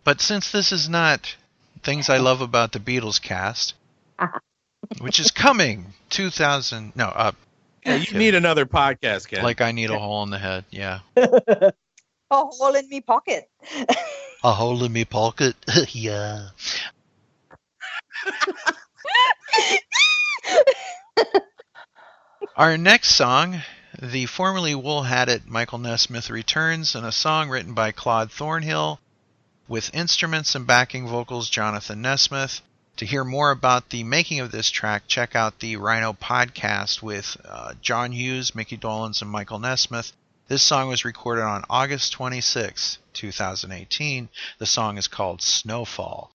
But 0.04 0.20
since 0.20 0.50
this 0.50 0.72
is 0.72 0.88
not 0.88 1.36
things 1.82 2.08
I 2.08 2.18
love 2.18 2.40
about 2.40 2.72
the 2.72 2.80
Beatles 2.80 3.20
cast, 3.20 3.74
which 5.00 5.20
is 5.20 5.30
coming 5.30 5.94
2000 6.10 6.92
no 6.96 7.06
uh 7.06 7.32
Yeah, 7.84 7.96
you 7.96 8.18
need 8.18 8.34
another 8.34 8.66
podcast, 8.66 9.28
Ken. 9.28 9.42
like 9.42 9.60
I 9.60 9.72
need 9.72 9.90
a 9.90 9.98
hole 9.98 10.22
in 10.22 10.30
the 10.30 10.38
head. 10.38 10.64
Yeah. 10.70 11.00
A 12.32 12.46
hole 12.46 12.74
in 12.74 12.88
me 12.88 13.02
pocket. 13.02 13.50
A 14.42 14.52
hole 14.52 14.82
in 14.84 14.90
me 14.90 15.04
pocket. 15.04 15.54
yeah. 15.92 16.48
Our 22.56 22.78
next 22.78 23.10
song, 23.16 23.60
the 24.00 24.24
formerly 24.24 24.74
Wool 24.74 25.02
Had 25.02 25.28
It 25.28 25.46
Michael 25.46 25.78
Nesmith 25.78 26.30
returns 26.30 26.94
in 26.94 27.04
a 27.04 27.12
song 27.12 27.50
written 27.50 27.74
by 27.74 27.92
Claude 27.92 28.32
Thornhill 28.32 28.98
with 29.68 29.94
instruments 29.94 30.54
and 30.54 30.66
backing 30.66 31.06
vocals 31.06 31.48
Jonathan 31.48 32.02
Nesmith. 32.02 32.60
To 32.96 33.06
hear 33.06 33.24
more 33.24 33.50
about 33.50 33.90
the 33.90 34.04
making 34.04 34.40
of 34.40 34.50
this 34.50 34.70
track, 34.70 35.04
check 35.06 35.34
out 35.34 35.60
the 35.60 35.76
Rhino 35.76 36.12
podcast 36.12 37.02
with 37.02 37.36
uh, 37.44 37.74
John 37.80 38.12
Hughes, 38.12 38.54
Mickey 38.54 38.76
Dolenz, 38.76 39.22
and 39.22 39.30
Michael 39.30 39.58
Nesmith. 39.58 40.12
This 40.48 40.62
song 40.62 40.88
was 40.88 41.04
recorded 41.04 41.44
on 41.44 41.64
August 41.70 42.12
26, 42.12 42.98
2018. 43.14 44.28
The 44.58 44.66
song 44.66 44.98
is 44.98 45.08
called 45.08 45.40
Snowfall. 45.40 46.32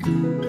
Snowfall 0.00 0.39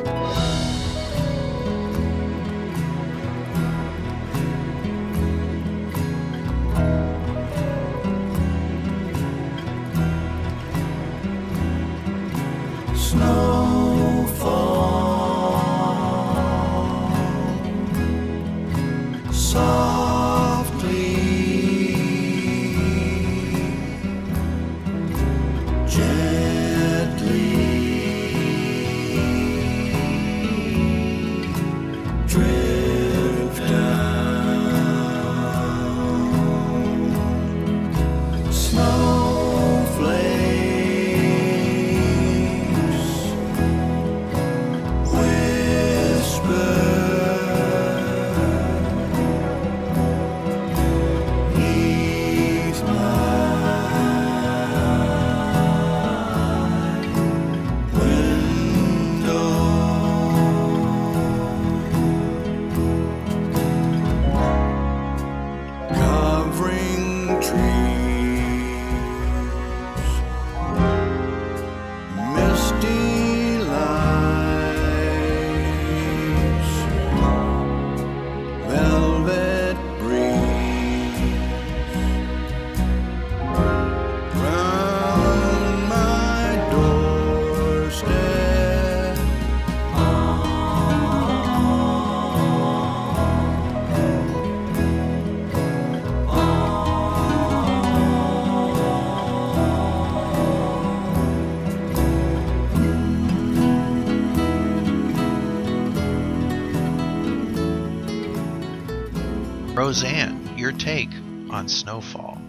Roseanne, 109.92 110.58
your 110.58 110.72
take 110.72 111.10
on 111.50 111.68
Snowfall. 111.68 112.42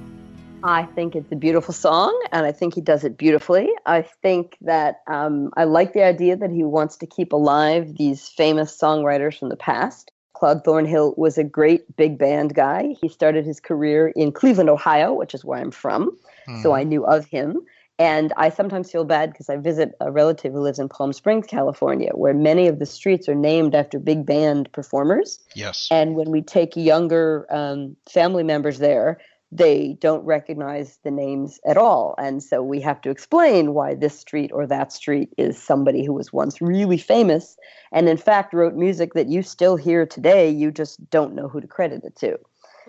I 0.62 0.85
think 0.85 1.16
it's 1.16 1.32
a 1.32 1.35
beautiful 1.35 1.74
song, 1.74 2.16
and 2.31 2.47
I 2.47 2.52
think 2.52 2.73
he 2.73 2.81
does 2.81 3.02
it 3.02 3.19
beautifully. 3.19 3.69
I 3.85 4.02
think 4.02 4.56
that 4.60 5.01
um, 5.09 5.51
I 5.56 5.64
like 5.64 5.93
the 5.93 6.05
idea 6.05 6.36
that 6.36 6.52
he 6.52 6.62
wants 6.62 6.98
to 6.98 7.06
keep 7.09 7.32
alive 7.32 7.97
these 7.97 8.28
famous 8.28 8.78
songwriters 8.81 9.40
from 9.40 9.48
the 9.48 9.56
past. 9.56 10.12
Claude 10.35 10.62
Thornhill 10.64 11.14
was 11.16 11.36
a 11.36 11.43
great 11.43 11.97
big 11.97 12.16
band 12.16 12.55
guy. 12.55 12.94
He 13.01 13.09
started 13.09 13.44
his 13.44 13.59
career 13.59 14.12
in 14.14 14.31
Cleveland, 14.31 14.70
Ohio, 14.70 15.12
which 15.12 15.35
is 15.35 15.44
where 15.44 15.59
I'm 15.59 15.73
from, 15.73 16.16
so 16.62 16.74
I 16.74 16.85
knew 16.85 17.05
of 17.05 17.27
him. 17.27 17.60
And 18.03 18.33
I 18.37 18.49
sometimes 18.49 18.91
feel 18.91 19.05
bad 19.05 19.31
because 19.31 19.49
I 19.49 19.59
visit 19.59 19.93
a 20.01 20.11
relative 20.11 20.53
who 20.53 20.59
lives 20.59 20.81
in 20.81 20.89
Palm 20.89 21.12
Springs, 21.12 21.47
California, 21.47 22.11
where 22.15 22.35
many 22.35 22.66
of 22.66 22.81
the 22.81 22.85
streets 22.85 23.29
are 23.29 23.35
named 23.37 23.77
after 23.77 24.01
big 24.01 24.27
band 24.27 24.73
performers. 24.73 25.39
Yes. 25.55 25.87
And 25.89 26.16
when 26.16 26.33
we 26.33 26.43
take 26.43 26.74
younger 26.74 27.47
um, 27.49 27.97
family 28.11 28.43
members 28.43 28.81
there, 28.81 29.20
they 29.53 29.97
don't 30.01 30.24
recognize 30.24 30.99
the 31.05 31.12
names 31.12 31.61
at 31.65 31.77
all. 31.77 32.16
And 32.19 32.43
so 32.43 32.61
we 32.61 32.81
have 32.81 33.01
to 33.03 33.11
explain 33.11 33.73
why 33.73 33.95
this 33.95 34.19
street 34.19 34.51
or 34.53 34.66
that 34.66 34.93
street 34.93 35.29
is 35.39 35.62
somebody 35.62 36.05
who 36.05 36.12
was 36.12 36.33
once 36.33 36.61
really 36.61 36.99
famous 36.99 37.57
and, 37.93 38.09
in 38.09 38.16
fact, 38.16 38.53
wrote 38.53 38.74
music 38.74 39.15
that 39.15 39.29
you 39.29 39.45
still 39.45 39.77
hear 39.77 40.07
today. 40.07 40.51
You 40.51 40.73
just 40.73 41.09
don't 41.09 41.37
know 41.37 41.47
who 41.47 41.61
to 41.61 41.69
credit 41.69 42.03
it 42.03 42.16
to. 42.16 42.37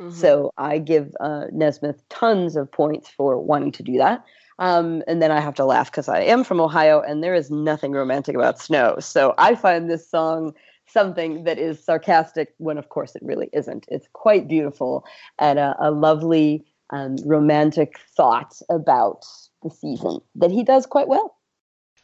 So 0.10 0.52
I 0.57 0.80
give 0.80 1.14
uh, 1.19 1.45
Nesmith 1.52 2.02
tons 2.10 2.56
of 2.56 2.72
points 2.72 3.10
for 3.10 3.40
wanting 3.40 3.72
to 3.73 3.84
do 3.84 3.99
that. 3.99 4.26
Um, 4.64 5.03
and 5.07 5.22
then 5.22 5.30
I 5.30 5.41
have 5.41 5.56
to 5.56 5.65
laugh 5.65 5.91
because 5.91 6.07
I 6.07 6.22
am 6.22 6.45
from 6.45 6.61
Ohio 6.61 7.02
and 7.02 7.22
there 7.22 7.35
is 7.35 7.52
nothing 7.52 7.91
romantic 7.91 8.34
about 8.34 8.61
snow. 8.61 8.95
So 8.99 9.34
I 9.38 9.56
find 9.56 9.90
this 9.90 10.10
song 10.10 10.53
something 10.88 11.44
that 11.44 11.60
is 11.60 11.84
sarcastic 11.84 12.53
when, 12.60 12.77
of 12.77 12.88
course, 12.88 13.14
it 13.18 13.23
really 13.26 13.49
isn't. 13.52 13.85
It's 13.90 14.07
quite 14.14 14.48
beautiful 14.48 15.06
and 15.38 15.60
a, 15.60 15.76
a 15.81 15.91
lovely, 15.91 16.64
um, 16.91 17.18
romantic 17.26 17.99
thought 18.15 18.56
about 18.69 19.26
the 19.64 19.69
season 19.69 20.19
that 20.35 20.49
he 20.49 20.64
does 20.64 20.85
quite 20.85 21.10
well. 21.10 21.35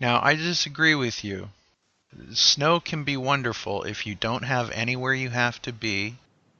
Now, 0.01 0.19
I 0.21 0.35
disagree 0.35 0.95
with 0.95 1.23
you. 1.23 1.47
Snow 2.33 2.81
can 2.81 3.05
be 3.05 3.15
wonderful 3.15 3.83
if 3.83 4.05
you 4.05 4.15
don't 4.15 4.43
have 4.43 4.69
anywhere 4.71 5.13
you 5.13 5.29
have 5.29 5.61
to 5.61 5.71
be 5.71 6.15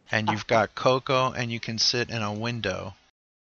and 0.10 0.30
you've 0.30 0.48
got 0.48 0.76
cocoa 0.76 1.34
and 1.34 1.52
you 1.52 1.60
can 1.60 1.78
sit 1.78 2.10
in 2.10 2.22
a 2.22 2.32
window 2.32 2.94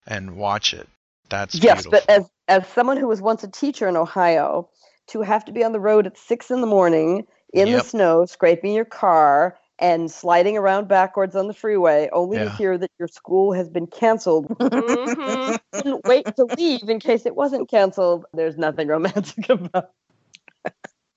and 0.06 0.38
watch 0.38 0.76
it. 0.76 0.88
That's 1.30 1.56
yes, 1.56 1.86
beautiful. 1.86 1.92
but 1.92 2.10
as 2.10 2.30
as 2.48 2.68
someone 2.68 2.98
who 2.98 3.08
was 3.08 3.22
once 3.22 3.44
a 3.44 3.48
teacher 3.48 3.88
in 3.88 3.96
Ohio, 3.98 4.70
to 5.08 5.22
have 5.22 5.46
to 5.46 5.52
be 5.52 5.64
on 5.64 5.72
the 5.72 5.80
road 5.80 6.06
at 6.08 6.18
six 6.18 6.52
in 6.52 6.62
the 6.62 6.68
morning 6.68 7.26
in 7.54 7.68
Yep. 7.70 7.82
the 7.82 7.88
snow, 7.88 8.26
scraping 8.26 8.74
your 8.74 8.86
car 8.86 9.58
and 9.80 10.10
sliding 10.10 10.58
around 10.58 10.88
backwards 10.88 11.36
on 11.36 11.48
the 11.48 11.54
freeway, 11.54 12.10
only 12.14 12.38
to 12.38 12.50
hear 12.50 12.78
that 12.78 12.92
your 12.98 13.08
school 13.08 13.54
has 13.54 13.70
been 13.70 13.88
canceled. 13.88 14.48
Mm-hmm. 14.48 15.56
Didn't 15.84 16.06
wait 16.06 16.26
to 16.38 16.46
leave 16.58 16.88
in 16.90 17.00
case 17.00 17.26
it 17.26 17.36
wasn't 17.36 17.70
canceled. 17.70 18.26
There's 18.34 18.58
nothing 18.58 18.88
romantic 18.88 19.50
about. 19.50 19.92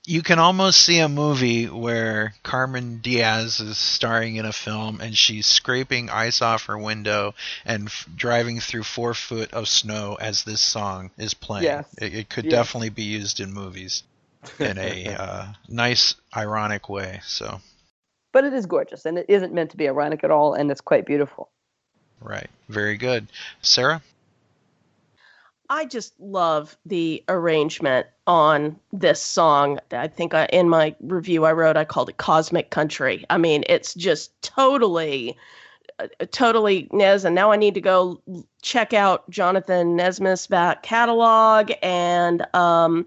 You 0.09 0.23
can 0.23 0.39
almost 0.39 0.81
see 0.81 1.01
a 1.01 1.09
movie 1.09 1.67
where 1.67 2.33
Carmen 2.43 3.01
Diaz 3.03 3.61
is 3.61 3.77
starring 3.77 4.37
in 4.37 4.47
a 4.47 4.55
film 4.55 5.03
and 5.03 5.15
she's 5.15 5.45
scraping 5.45 6.09
ice 6.09 6.41
off 6.41 6.65
her 6.65 6.79
window 6.79 7.35
and 7.67 7.89
f- 7.89 8.09
driving 8.17 8.59
through 8.59 8.85
four 8.85 9.13
foot 9.13 9.53
of 9.53 9.69
snow 9.69 10.17
as 10.19 10.45
this 10.45 10.63
song 10.63 11.11
is 11.19 11.35
playing. 11.35 11.65
Yes. 11.65 11.95
It, 12.01 12.15
it 12.15 12.31
could 12.31 12.47
Yes. 12.47 12.53
definitely 12.53 12.89
be 12.89 13.03
used 13.03 13.39
in 13.39 13.53
movies 13.53 14.03
in 14.59 14.79
a 14.79 15.09
uh, 15.19 15.47
nice, 15.69 16.15
ironic 16.35 16.89
way. 16.89 17.21
So, 17.27 17.61
But 18.33 18.45
it 18.45 18.55
is 18.55 18.65
gorgeous, 18.65 19.05
and 19.05 19.19
it 19.19 19.27
isn't 19.29 19.53
meant 19.53 19.73
to 19.73 19.77
be 19.77 19.89
ironic 19.89 20.25
at 20.25 20.31
all, 20.31 20.55
and 20.55 20.71
it's 20.71 20.81
quite 20.81 21.05
beautiful. 21.05 21.51
right. 22.23 22.49
Very 22.71 22.97
good. 22.97 23.27
Sarah? 23.61 24.01
I 25.71 25.85
just 25.85 26.19
love 26.19 26.77
the 26.87 27.23
arrangement 27.29 28.07
on 28.27 28.79
this 28.93 29.21
song. 29.21 29.79
I 29.93 30.09
think 30.09 30.33
I, 30.35 30.47
in 30.47 30.69
my 30.69 30.95
review 31.01 31.45
I 31.45 31.53
wrote 31.53 31.77
I 31.77 31.85
called 31.85 32.09
it 32.09 32.17
Cosmic 32.17 32.71
Country. 32.71 33.25
I 33.29 33.39
mean, 33.39 33.65
it's 33.69 33.93
just 33.95 34.41
totally, 34.41 35.37
uh, 35.99 36.07
totally 36.31 36.89
Nez. 36.93 37.25
And 37.25 37.35
now 37.35 37.53
I 37.53 37.57
need 37.57 37.75
to 37.75 37.81
go 37.83 38.21
check 38.63 38.95
out 38.95 39.29
Jonathan 39.29 39.95
Nesmith's 39.95 40.47
back 40.47 40.83
catalog. 40.83 41.71
And 41.83 42.47
um, 42.55 43.07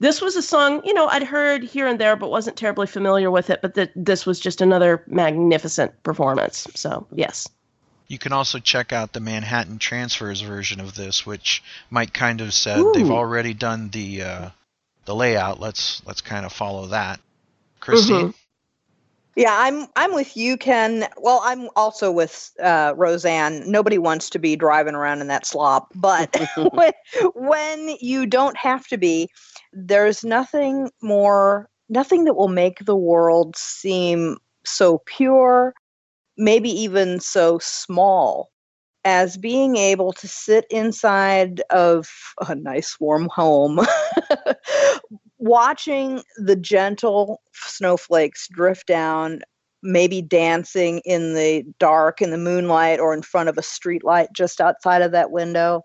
this 0.00 0.20
was 0.20 0.34
a 0.34 0.42
song, 0.42 0.82
you 0.84 0.94
know, 0.94 1.06
I'd 1.06 1.22
heard 1.22 1.62
here 1.62 1.86
and 1.86 2.00
there, 2.00 2.16
but 2.16 2.30
wasn't 2.30 2.56
terribly 2.56 2.88
familiar 2.88 3.30
with 3.30 3.50
it. 3.50 3.62
But 3.62 3.74
th- 3.76 3.92
this 3.94 4.26
was 4.26 4.40
just 4.40 4.60
another 4.60 5.04
magnificent 5.06 6.02
performance. 6.02 6.66
So, 6.74 7.06
yes. 7.14 7.48
You 8.10 8.18
can 8.18 8.32
also 8.32 8.58
check 8.58 8.92
out 8.92 9.12
the 9.12 9.20
Manhattan 9.20 9.78
Transfers 9.78 10.40
version 10.40 10.80
of 10.80 10.96
this, 10.96 11.24
which 11.24 11.62
Mike 11.90 12.12
kind 12.12 12.40
of 12.40 12.52
said 12.52 12.82
they've 12.92 13.08
already 13.08 13.54
done 13.54 13.88
the 13.90 14.22
uh, 14.22 14.50
the 15.04 15.14
layout. 15.14 15.60
Let's 15.60 16.02
let's 16.04 16.20
kind 16.20 16.44
of 16.44 16.52
follow 16.52 16.88
that. 16.88 17.20
Christine, 17.78 18.34
Yeah, 19.36 19.56
I'm 19.56 19.86
I'm 19.94 20.12
with 20.12 20.36
you, 20.36 20.56
Ken. 20.56 21.06
Well, 21.18 21.40
I'm 21.44 21.68
also 21.76 22.10
with 22.10 22.50
uh, 22.60 22.94
Roseanne. 22.96 23.70
Nobody 23.70 23.98
wants 23.98 24.30
to 24.30 24.40
be 24.40 24.56
driving 24.56 24.96
around 24.96 25.20
in 25.20 25.28
that 25.28 25.46
slop, 25.46 25.92
but 25.94 26.36
when, 26.72 26.92
when 27.36 27.96
you 28.00 28.26
don't 28.26 28.56
have 28.56 28.88
to 28.88 28.98
be, 28.98 29.28
there's 29.72 30.24
nothing 30.24 30.90
more, 31.00 31.68
nothing 31.88 32.24
that 32.24 32.34
will 32.34 32.48
make 32.48 32.84
the 32.84 32.96
world 32.96 33.54
seem 33.54 34.38
so 34.64 35.00
pure, 35.06 35.74
maybe 36.40 36.70
even 36.70 37.20
so 37.20 37.58
small, 37.60 38.50
as 39.04 39.36
being 39.36 39.76
able 39.76 40.12
to 40.12 40.26
sit 40.26 40.66
inside 40.70 41.62
of 41.70 42.10
a 42.48 42.54
nice 42.54 42.98
warm 43.00 43.28
home 43.32 43.80
watching 45.38 46.22
the 46.36 46.56
gentle 46.56 47.40
snowflakes 47.52 48.46
drift 48.48 48.86
down 48.86 49.40
maybe 49.82 50.20
dancing 50.20 51.00
in 51.06 51.32
the 51.32 51.64
dark 51.78 52.20
in 52.20 52.30
the 52.30 52.36
moonlight 52.36 53.00
or 53.00 53.14
in 53.14 53.22
front 53.22 53.48
of 53.48 53.56
a 53.56 53.62
street 53.62 54.04
light 54.04 54.28
just 54.34 54.60
outside 54.60 55.00
of 55.00 55.12
that 55.12 55.30
window 55.30 55.80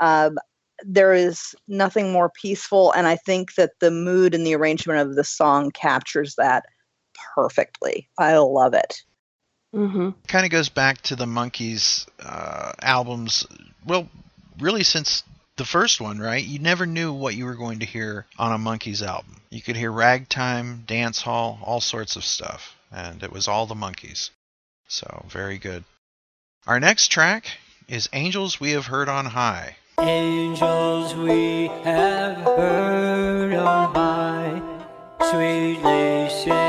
um, 0.00 0.36
there 0.84 1.12
is 1.14 1.54
nothing 1.68 2.10
more 2.10 2.30
peaceful 2.30 2.90
and 2.92 3.06
i 3.06 3.14
think 3.14 3.54
that 3.54 3.70
the 3.78 3.92
mood 3.92 4.34
and 4.34 4.44
the 4.44 4.54
arrangement 4.54 4.98
of 4.98 5.14
the 5.14 5.22
song 5.22 5.70
captures 5.70 6.34
that 6.34 6.64
perfectly. 7.34 8.08
I 8.18 8.36
love 8.38 8.74
it 8.74 9.02
Mm-hmm. 9.78 10.10
kind 10.26 10.44
of 10.44 10.50
goes 10.50 10.68
back 10.68 11.02
to 11.02 11.14
the 11.14 11.26
Monkees 11.26 12.08
uh, 12.20 12.72
albums. 12.82 13.46
Well, 13.86 14.08
really 14.58 14.82
since 14.82 15.22
the 15.56 15.64
first 15.64 16.00
one, 16.00 16.18
right? 16.18 16.44
You 16.44 16.58
never 16.58 16.84
knew 16.84 17.12
what 17.12 17.36
you 17.36 17.44
were 17.44 17.54
going 17.54 17.78
to 17.78 17.86
hear 17.86 18.26
on 18.40 18.52
a 18.52 18.58
Monkees 18.58 19.06
album. 19.06 19.40
You 19.50 19.62
could 19.62 19.76
hear 19.76 19.92
ragtime, 19.92 20.82
dance 20.84 21.22
hall, 21.22 21.60
all 21.62 21.80
sorts 21.80 22.16
of 22.16 22.24
stuff, 22.24 22.74
and 22.90 23.22
it 23.22 23.30
was 23.30 23.46
all 23.46 23.66
the 23.66 23.76
Monkees. 23.76 24.30
So 24.88 25.26
very 25.28 25.58
good. 25.58 25.84
Our 26.66 26.80
next 26.80 27.08
track 27.08 27.46
is 27.86 28.08
"Angels 28.12 28.58
We 28.58 28.72
Have 28.72 28.86
Heard 28.86 29.08
on 29.08 29.26
High." 29.26 29.76
Angels 30.00 31.14
we 31.14 31.68
have 31.84 32.36
heard 32.38 33.54
on 33.54 33.94
high, 33.94 34.62
sweetly 35.30 36.30
singing 36.30 36.67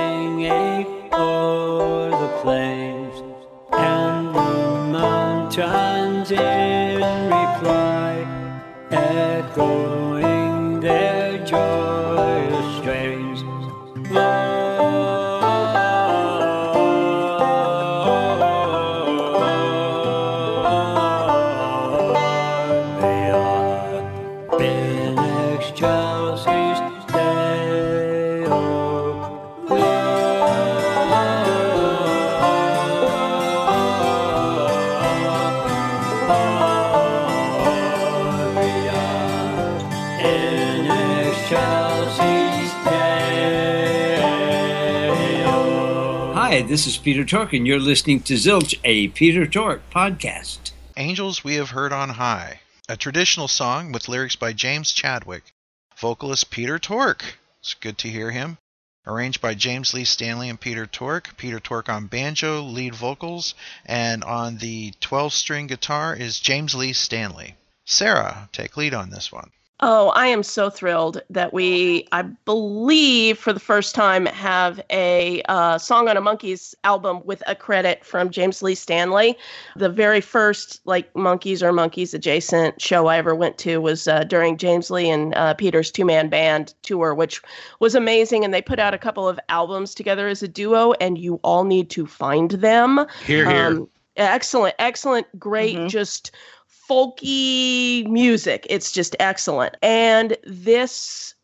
this 46.69 46.85
is 46.85 46.97
Peter 46.97 47.25
Tork, 47.25 47.51
and 47.53 47.65
you're 47.65 47.79
listening 47.79 48.19
to 48.21 48.35
Zilch, 48.35 48.75
a 48.83 49.07
Peter 49.07 49.47
Tork 49.47 49.81
podcast. 49.89 50.71
Angels 50.97 51.43
We 51.43 51.55
Have 51.55 51.71
Heard 51.71 51.91
on 51.91 52.09
High, 52.09 52.59
a 52.87 52.95
traditional 52.95 53.47
song 53.47 53.91
with 53.91 54.07
lyrics 54.07 54.35
by 54.35 54.53
James 54.53 54.91
Chadwick, 54.91 55.45
vocalist 55.97 56.51
Peter 56.51 56.77
Tork. 56.77 57.39
It's 57.59 57.73
good 57.73 57.97
to 57.97 58.07
hear 58.07 58.29
him. 58.29 58.59
Arranged 59.07 59.41
by 59.41 59.55
James 59.55 59.95
Lee 59.95 60.05
Stanley 60.05 60.47
and 60.47 60.61
Peter 60.61 60.85
Tork. 60.85 61.35
Peter 61.37 61.59
Tork 61.59 61.89
on 61.89 62.05
banjo, 62.05 62.61
lead 62.61 62.93
vocals, 62.93 63.55
and 63.83 64.23
on 64.23 64.59
the 64.59 64.93
12 64.99 65.33
string 65.33 65.65
guitar 65.65 66.15
is 66.15 66.39
James 66.39 66.75
Lee 66.75 66.93
Stanley. 66.93 67.55
Sarah, 67.85 68.47
take 68.53 68.77
lead 68.77 68.93
on 68.93 69.09
this 69.09 69.31
one. 69.31 69.49
Oh, 69.81 70.09
I 70.09 70.27
am 70.27 70.43
so 70.43 70.69
thrilled 70.69 71.21
that 71.29 71.53
we, 71.53 72.05
I 72.11 72.23
believe, 72.23 73.37
for 73.37 73.53
the 73.53 73.61
first 73.61 73.95
time, 73.95 74.25
have 74.25 74.81
a 74.89 75.41
uh, 75.43 75.77
Song 75.77 76.09
on 76.09 76.17
a 76.17 76.21
Monkees 76.21 76.75
album 76.83 77.21
with 77.23 77.41
a 77.47 77.55
credit 77.55 78.03
from 78.03 78.29
James 78.29 78.61
Lee 78.61 78.75
Stanley. 78.75 79.37
The 79.77 79.87
very 79.87 80.19
first, 80.19 80.81
like, 80.83 81.13
Monkees 81.13 81.61
or 81.61 81.71
Monkees 81.71 82.13
adjacent 82.13 82.81
show 82.81 83.07
I 83.07 83.17
ever 83.17 83.33
went 83.33 83.57
to 83.59 83.77
was 83.77 84.05
uh, 84.05 84.25
during 84.25 84.57
James 84.57 84.91
Lee 84.91 85.09
and 85.09 85.33
uh, 85.35 85.53
Peter's 85.53 85.91
two 85.91 86.03
man 86.03 86.27
band 86.27 86.73
tour, 86.81 87.15
which 87.15 87.41
was 87.79 87.95
amazing. 87.95 88.43
And 88.43 88.53
they 88.53 88.61
put 88.61 88.79
out 88.79 88.93
a 88.93 88.97
couple 88.97 89.29
of 89.29 89.39
albums 89.47 89.95
together 89.95 90.27
as 90.27 90.43
a 90.43 90.47
duo, 90.49 90.91
and 90.99 91.17
you 91.17 91.39
all 91.41 91.63
need 91.63 91.89
to 91.91 92.05
find 92.05 92.51
them. 92.51 93.05
Here, 93.25 93.49
here. 93.49 93.67
Um, 93.67 93.89
excellent, 94.17 94.75
excellent, 94.77 95.39
great, 95.39 95.87
just 95.87 96.31
folky 96.89 98.07
music. 98.07 98.65
It's 98.69 98.91
just 98.91 99.15
excellent. 99.19 99.77
And 99.81 100.35
this, 100.43 101.35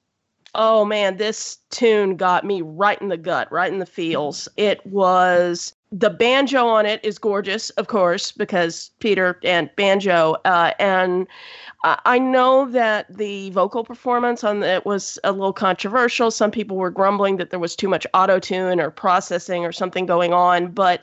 oh 0.56 0.86
man, 0.86 1.18
this 1.18 1.58
tune 1.70 2.16
got 2.16 2.44
me 2.44 2.62
right 2.62 3.00
in 3.02 3.10
the 3.10 3.18
gut, 3.18 3.52
right 3.52 3.72
in 3.72 3.80
the 3.80 3.86
feels. 3.86 4.48
It 4.58 4.86
was. 4.86 5.74
The 5.92 6.10
banjo 6.10 6.68
on 6.68 6.86
it 6.86 7.00
is 7.06 7.18
gorgeous, 7.18 7.70
of 7.72 7.88
course, 7.88 8.34
because 8.34 8.92
Peter 9.00 9.40
and 9.44 9.70
banjo. 9.78 10.36
Uh, 10.44 10.72
and 10.78 11.26
I 11.86 12.20
know 12.20 12.70
that 12.72 13.16
the 13.16 13.52
vocal 13.52 13.86
performance 13.86 14.44
on 14.44 14.62
it 14.64 14.86
was 14.86 15.20
a 15.24 15.32
little 15.32 15.54
controversial. 15.54 16.32
Some 16.32 16.52
people 16.52 16.76
were 16.76 16.90
grumbling 16.90 17.38
that 17.38 17.50
there 17.52 17.60
was 17.60 17.76
too 17.76 17.88
much 17.88 18.06
auto 18.14 18.40
tune 18.40 18.82
or 18.82 18.90
processing 18.90 19.64
or 19.64 19.72
something 19.72 20.06
going 20.06 20.34
on, 20.34 20.72
but 20.72 21.02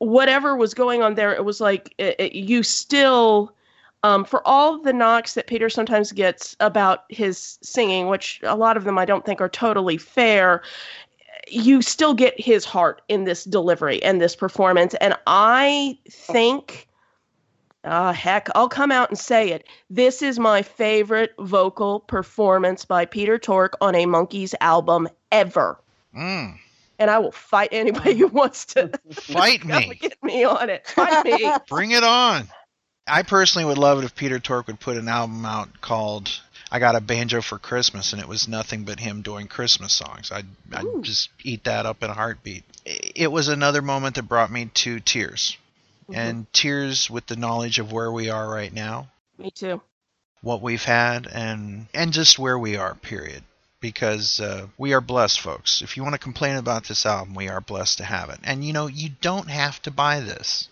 whatever 0.00 0.56
was 0.56 0.74
going 0.74 1.02
on 1.02 1.14
there, 1.14 1.32
it 1.32 1.44
was 1.44 1.60
like 1.60 1.94
it, 1.98 2.16
it- 2.18 2.34
you 2.34 2.62
still, 2.64 3.54
um, 4.02 4.24
for 4.24 4.46
all 4.46 4.78
the 4.78 4.92
knocks 4.92 5.34
that 5.34 5.46
Peter 5.46 5.70
sometimes 5.70 6.10
gets 6.10 6.56
about 6.58 7.04
his 7.08 7.58
singing, 7.62 8.08
which 8.08 8.40
a 8.42 8.56
lot 8.56 8.76
of 8.76 8.84
them 8.84 8.98
I 8.98 9.04
don't 9.04 9.24
think 9.24 9.40
are 9.40 9.48
totally 9.48 9.98
fair, 9.98 10.62
you 11.48 11.82
still 11.82 12.14
get 12.14 12.38
his 12.40 12.64
heart 12.64 13.02
in 13.08 13.24
this 13.24 13.44
delivery 13.44 14.02
and 14.02 14.20
this 14.20 14.34
performance. 14.34 14.94
And 14.94 15.14
I 15.26 15.96
think. 16.08 16.88
Uh, 17.82 18.12
heck, 18.12 18.48
I'll 18.54 18.68
come 18.68 18.92
out 18.92 19.08
and 19.08 19.18
say 19.18 19.52
it. 19.52 19.66
This 19.88 20.20
is 20.20 20.38
my 20.38 20.60
favorite 20.60 21.32
vocal 21.38 22.00
performance 22.00 22.84
by 22.84 23.06
Peter 23.06 23.38
Tork 23.38 23.74
on 23.80 23.94
a 23.94 24.04
Monkees 24.04 24.54
album 24.60 25.08
ever. 25.32 25.80
Mm, 26.14 26.58
And 27.00 27.10
I 27.10 27.18
will 27.18 27.32
fight 27.32 27.70
anybody 27.72 28.16
who 28.16 28.28
wants 28.28 28.66
to 28.66 28.92
fight 29.12 29.64
me. 29.64 29.94
get 30.00 30.22
me 30.22 30.44
on 30.44 30.70
it. 30.70 30.86
Fight 30.86 31.24
me. 31.24 31.50
Bring 31.68 31.90
it 31.90 32.04
on. 32.04 32.46
I 33.06 33.24
personally 33.24 33.64
would 33.64 33.78
love 33.78 33.98
it 33.98 34.04
if 34.04 34.14
Peter 34.14 34.38
Tork 34.38 34.68
would 34.68 34.78
put 34.78 34.96
an 34.96 35.08
album 35.08 35.44
out 35.44 35.80
called 35.80 36.30
I 36.70 36.78
got 36.78 36.94
a 36.94 37.00
banjo 37.00 37.42
for 37.42 37.58
Christmas, 37.58 38.12
and 38.12 38.22
it 38.22 38.28
was 38.28 38.46
nothing 38.46 38.84
but 38.84 39.00
him 39.00 39.22
doing 39.22 39.48
Christmas 39.48 39.92
songs. 39.92 40.30
I'd, 40.30 40.46
I'd 40.72 41.02
just 41.02 41.30
eat 41.42 41.64
that 41.64 41.84
up 41.84 42.02
in 42.04 42.10
a 42.10 42.14
heartbeat. 42.14 42.62
It 42.84 43.32
was 43.32 43.48
another 43.48 43.82
moment 43.82 44.14
that 44.14 44.28
brought 44.28 44.52
me 44.52 44.66
to 44.66 45.00
tears, 45.00 45.56
mm-hmm. 46.04 46.14
and 46.14 46.52
tears 46.52 47.10
with 47.10 47.26
the 47.26 47.34
knowledge 47.34 47.80
of 47.80 47.90
where 47.90 48.12
we 48.12 48.30
are 48.30 48.48
right 48.48 48.72
now, 48.72 49.08
Me 49.36 49.50
too. 49.50 49.82
what 50.42 50.62
we've 50.62 50.84
had, 50.84 51.26
and 51.26 51.88
and 51.92 52.12
just 52.12 52.38
where 52.38 52.58
we 52.58 52.76
are. 52.76 52.94
Period. 52.94 53.42
Because 53.80 54.40
uh, 54.40 54.66
we 54.76 54.92
are 54.92 55.00
blessed, 55.00 55.40
folks. 55.40 55.82
If 55.82 55.96
you 55.96 56.02
want 56.02 56.14
to 56.14 56.18
complain 56.18 56.56
about 56.56 56.84
this 56.84 57.06
album, 57.06 57.34
we 57.34 57.48
are 57.48 57.60
blessed 57.60 57.98
to 57.98 58.04
have 58.04 58.28
it. 58.30 58.38
And 58.44 58.64
you 58.64 58.72
know, 58.72 58.86
you 58.86 59.10
don't 59.20 59.48
have 59.48 59.80
to 59.82 59.90
buy 59.90 60.20
this. 60.20 60.68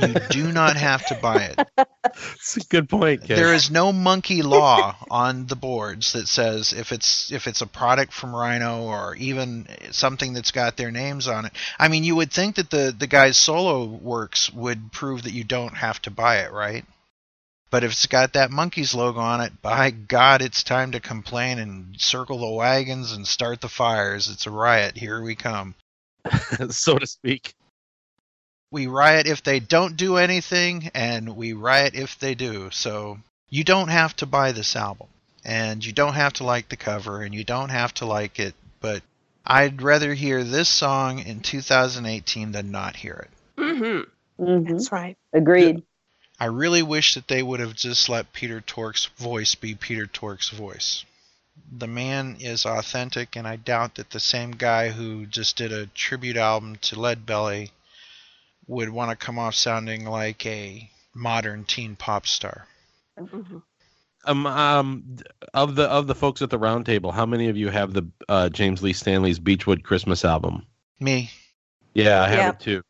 You 0.00 0.14
do 0.30 0.52
not 0.52 0.76
have 0.76 1.06
to 1.06 1.14
buy 1.14 1.54
it. 1.56 1.68
It's 2.34 2.56
a 2.56 2.60
good 2.60 2.88
point, 2.88 3.24
Ken. 3.24 3.36
There 3.36 3.54
is 3.54 3.70
no 3.70 3.92
Monkee 3.92 4.42
law 4.42 4.94
on 5.10 5.46
the 5.46 5.56
boards 5.56 6.12
that 6.12 6.28
says 6.28 6.72
if 6.72 6.92
it's 6.92 7.32
if 7.32 7.46
it's 7.46 7.60
a 7.62 7.66
product 7.66 8.12
from 8.12 8.36
Rhino 8.36 8.82
or 8.82 9.16
even 9.16 9.66
something 9.90 10.34
that's 10.34 10.52
got 10.52 10.76
their 10.76 10.90
names 10.90 11.26
on 11.26 11.46
it. 11.46 11.52
I 11.78 11.88
mean, 11.88 12.04
you 12.04 12.14
would 12.16 12.30
think 12.30 12.56
that 12.56 12.70
the 12.70 12.94
the 12.96 13.06
guy's 13.06 13.36
solo 13.36 13.84
works 13.84 14.52
would 14.52 14.92
prove 14.92 15.22
that 15.22 15.32
you 15.32 15.44
don't 15.44 15.74
have 15.74 16.00
to 16.02 16.10
buy 16.10 16.40
it, 16.40 16.52
right? 16.52 16.84
But 17.74 17.82
if 17.82 17.90
it's 17.90 18.06
got 18.06 18.34
that 18.34 18.52
Monkees 18.52 18.94
logo 18.94 19.18
on 19.18 19.40
it, 19.40 19.60
by 19.60 19.90
God, 19.90 20.42
it's 20.42 20.62
time 20.62 20.92
to 20.92 21.00
complain 21.00 21.58
and 21.58 22.00
circle 22.00 22.38
the 22.38 22.48
wagons 22.48 23.10
and 23.10 23.26
start 23.26 23.60
the 23.60 23.68
fires. 23.68 24.28
It's 24.28 24.46
a 24.46 24.52
riot. 24.52 24.96
Here 24.96 25.20
we 25.20 25.34
come. 25.34 25.74
so 26.70 26.96
to 26.96 27.06
speak. 27.08 27.52
We 28.70 28.86
riot 28.86 29.26
if 29.26 29.42
they 29.42 29.58
don't 29.58 29.96
do 29.96 30.18
anything, 30.18 30.92
and 30.94 31.34
we 31.34 31.52
riot 31.52 31.96
if 31.96 32.16
they 32.16 32.36
do. 32.36 32.70
So 32.70 33.18
you 33.50 33.64
don't 33.64 33.88
have 33.88 34.14
to 34.18 34.26
buy 34.26 34.52
this 34.52 34.76
album, 34.76 35.08
and 35.44 35.84
you 35.84 35.92
don't 35.92 36.14
have 36.14 36.34
to 36.34 36.44
like 36.44 36.68
the 36.68 36.76
cover, 36.76 37.22
and 37.22 37.34
you 37.34 37.42
don't 37.42 37.70
have 37.70 37.92
to 37.94 38.06
like 38.06 38.38
it, 38.38 38.54
but 38.78 39.02
I'd 39.44 39.82
rather 39.82 40.14
hear 40.14 40.44
this 40.44 40.68
song 40.68 41.18
in 41.18 41.40
2018 41.40 42.52
than 42.52 42.70
not 42.70 42.94
hear 42.94 43.26
it. 43.26 43.60
Mm-hmm. 43.60 44.44
Mm-hmm. 44.44 44.72
That's 44.72 44.92
right. 44.92 45.16
Agreed. 45.32 45.82
I 46.38 46.46
really 46.46 46.82
wish 46.82 47.14
that 47.14 47.28
they 47.28 47.42
would 47.42 47.60
have 47.60 47.74
just 47.74 48.08
let 48.08 48.32
Peter 48.32 48.60
Tork's 48.60 49.06
voice 49.16 49.54
be 49.54 49.74
Peter 49.74 50.06
Tork's 50.06 50.48
voice. 50.50 51.04
The 51.70 51.86
man 51.86 52.36
is 52.40 52.66
authentic, 52.66 53.36
and 53.36 53.46
I 53.46 53.56
doubt 53.56 53.94
that 53.94 54.10
the 54.10 54.18
same 54.20 54.50
guy 54.52 54.88
who 54.90 55.26
just 55.26 55.56
did 55.56 55.70
a 55.72 55.86
tribute 55.86 56.36
album 56.36 56.76
to 56.82 56.96
Leadbelly 56.96 57.70
would 58.66 58.88
want 58.90 59.10
to 59.10 59.24
come 59.26 59.38
off 59.38 59.54
sounding 59.54 60.04
like 60.06 60.44
a 60.46 60.90
modern 61.14 61.64
teen 61.64 61.94
pop 61.94 62.26
star. 62.26 62.66
Um, 64.26 64.46
um, 64.46 65.16
of 65.52 65.76
the 65.76 65.84
of 65.84 66.06
the 66.08 66.14
folks 66.14 66.42
at 66.42 66.50
the 66.50 66.58
roundtable, 66.58 67.12
how 67.12 67.26
many 67.26 67.48
of 67.48 67.56
you 67.56 67.68
have 67.68 67.92
the 67.92 68.04
uh, 68.28 68.48
James 68.48 68.82
Lee 68.82 68.92
Stanley's 68.94 69.38
Beechwood 69.38 69.84
Christmas 69.84 70.24
album? 70.24 70.66
Me. 70.98 71.30
Yeah, 71.92 72.22
I 72.22 72.28
have 72.28 72.38
Yeah. 72.38 72.48
it 72.50 72.60
too. 72.60 72.82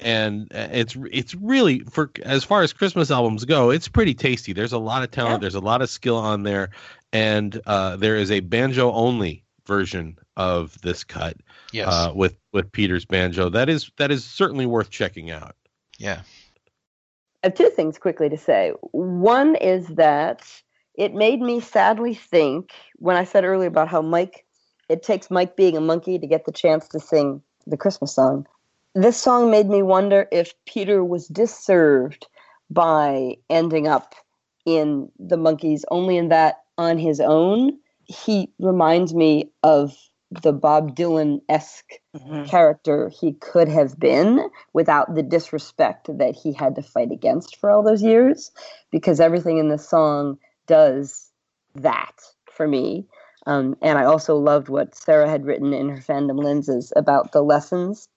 And 0.00 0.52
uh, 0.52 0.68
it's 0.72 0.96
it's 1.12 1.34
really 1.36 1.80
for 1.80 2.10
as 2.24 2.42
far 2.42 2.62
as 2.62 2.72
Christmas 2.72 3.10
albums 3.10 3.44
go, 3.44 3.70
it's 3.70 3.88
pretty 3.88 4.14
tasty. 4.14 4.52
There's 4.52 4.72
a 4.72 4.78
lot 4.78 5.02
of 5.02 5.10
talent. 5.10 5.40
There's 5.40 5.54
a 5.54 5.60
lot 5.60 5.82
of 5.82 5.88
skill 5.88 6.16
on 6.16 6.42
there, 6.42 6.70
and 7.12 7.60
uh, 7.66 7.96
there 7.96 8.16
is 8.16 8.30
a 8.30 8.40
banjo 8.40 8.90
only 8.92 9.44
version 9.66 10.18
of 10.36 10.80
this 10.82 11.04
cut. 11.04 11.36
Yes. 11.72 11.88
Uh, 11.88 12.12
with 12.14 12.36
with 12.52 12.72
Peter's 12.72 13.04
banjo, 13.04 13.48
that 13.50 13.68
is 13.68 13.90
that 13.98 14.10
is 14.10 14.24
certainly 14.24 14.66
worth 14.66 14.90
checking 14.90 15.30
out. 15.30 15.54
Yeah. 15.98 16.22
I 17.42 17.48
have 17.48 17.54
two 17.54 17.68
things 17.68 17.98
quickly 17.98 18.28
to 18.30 18.38
say. 18.38 18.72
One 18.92 19.54
is 19.56 19.86
that 19.88 20.42
it 20.94 21.14
made 21.14 21.40
me 21.40 21.60
sadly 21.60 22.14
think 22.14 22.72
when 22.96 23.16
I 23.16 23.24
said 23.24 23.44
earlier 23.44 23.68
about 23.68 23.88
how 23.88 24.00
Mike, 24.00 24.46
it 24.88 25.02
takes 25.02 25.30
Mike 25.30 25.54
being 25.56 25.76
a 25.76 25.80
Monkee 25.80 26.18
to 26.18 26.26
get 26.26 26.46
the 26.46 26.52
chance 26.52 26.88
to 26.88 27.00
sing 27.00 27.42
the 27.66 27.76
Christmas 27.76 28.14
song. 28.14 28.46
This 28.96 29.16
song 29.16 29.50
made 29.50 29.68
me 29.68 29.82
wonder 29.82 30.28
if 30.30 30.54
Peter 30.66 31.02
was 31.04 31.26
disserved 31.26 32.28
by 32.70 33.36
ending 33.50 33.88
up 33.88 34.14
in 34.66 35.10
the 35.18 35.36
Monkees 35.36 35.82
only 35.90 36.16
in 36.16 36.28
that 36.28 36.62
on 36.78 36.98
his 36.98 37.18
own 37.20 37.76
he 38.04 38.52
reminds 38.60 39.12
me 39.12 39.50
of 39.64 39.96
the 40.30 40.52
Bob 40.52 40.94
Dylan 40.94 41.40
esque 41.48 41.94
character 42.46 43.08
he 43.08 43.32
could 43.34 43.68
have 43.68 43.98
been 43.98 44.48
without 44.72 45.14
the 45.14 45.22
disrespect 45.22 46.08
that 46.18 46.36
he 46.36 46.52
had 46.52 46.76
to 46.76 46.82
fight 46.82 47.10
against 47.10 47.56
for 47.56 47.70
all 47.70 47.82
those 47.82 48.02
years, 48.02 48.52
because 48.92 49.20
everything 49.20 49.58
in 49.58 49.68
the 49.68 49.78
song 49.78 50.38
does 50.66 51.30
that 51.74 52.14
for 52.50 52.68
me. 52.68 53.06
Um, 53.46 53.76
and 53.82 53.98
I 53.98 54.04
also 54.04 54.36
loved 54.36 54.68
what 54.68 54.94
Sarah 54.94 55.28
had 55.28 55.46
written 55.46 55.72
in 55.72 55.88
her 55.88 56.00
fandom 56.00 56.42
lenses 56.42 56.92
about 56.96 57.32
the 57.32 57.42
lessons 57.42 58.08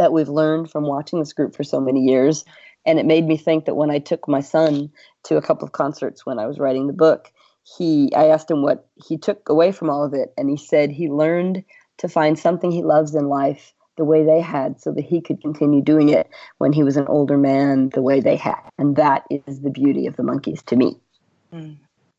that 0.00 0.12
we've 0.14 0.30
learned 0.30 0.70
from 0.70 0.84
watching 0.84 1.18
this 1.18 1.34
group 1.34 1.54
for 1.54 1.62
so 1.62 1.78
many 1.78 2.00
years. 2.00 2.46
And 2.86 2.98
it 2.98 3.04
made 3.04 3.26
me 3.26 3.36
think 3.36 3.66
that 3.66 3.74
when 3.74 3.90
I 3.90 3.98
took 3.98 4.26
my 4.26 4.40
son 4.40 4.90
to 5.24 5.36
a 5.36 5.42
couple 5.42 5.66
of 5.66 5.72
concerts 5.72 6.24
when 6.24 6.38
I 6.38 6.46
was 6.46 6.58
writing 6.58 6.86
the 6.86 6.94
book, 6.94 7.30
he 7.76 8.10
I 8.16 8.28
asked 8.28 8.50
him 8.50 8.62
what 8.62 8.88
he 9.06 9.18
took 9.18 9.50
away 9.50 9.72
from 9.72 9.90
all 9.90 10.02
of 10.02 10.14
it, 10.14 10.32
and 10.38 10.48
he 10.48 10.56
said 10.56 10.90
he 10.90 11.10
learned 11.10 11.62
to 11.98 12.08
find 12.08 12.38
something 12.38 12.70
he 12.70 12.82
loves 12.82 13.14
in 13.14 13.28
life 13.28 13.74
the 13.98 14.04
way 14.06 14.24
they 14.24 14.40
had 14.40 14.80
so 14.80 14.90
that 14.92 15.04
he 15.04 15.20
could 15.20 15.42
continue 15.42 15.82
doing 15.82 16.08
it 16.08 16.30
when 16.56 16.72
he 16.72 16.82
was 16.82 16.96
an 16.96 17.06
older 17.06 17.36
man 17.36 17.90
the 17.90 18.00
way 18.00 18.20
they 18.20 18.36
had. 18.36 18.62
And 18.78 18.96
that 18.96 19.24
is 19.28 19.60
the 19.60 19.68
beauty 19.68 20.06
of 20.06 20.16
the 20.16 20.22
Monkees 20.22 20.64
to 20.66 20.76
me. 20.76 20.98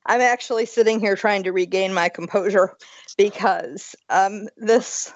I'm 0.06 0.22
actually 0.22 0.68
sitting 0.68 1.00
here 1.00 1.16
trying 1.16 1.42
to 1.44 1.52
regain 1.52 1.96
my 1.96 2.10
composure 2.10 2.78
because 3.18 3.96
um, 4.10 4.48
this 4.58 5.12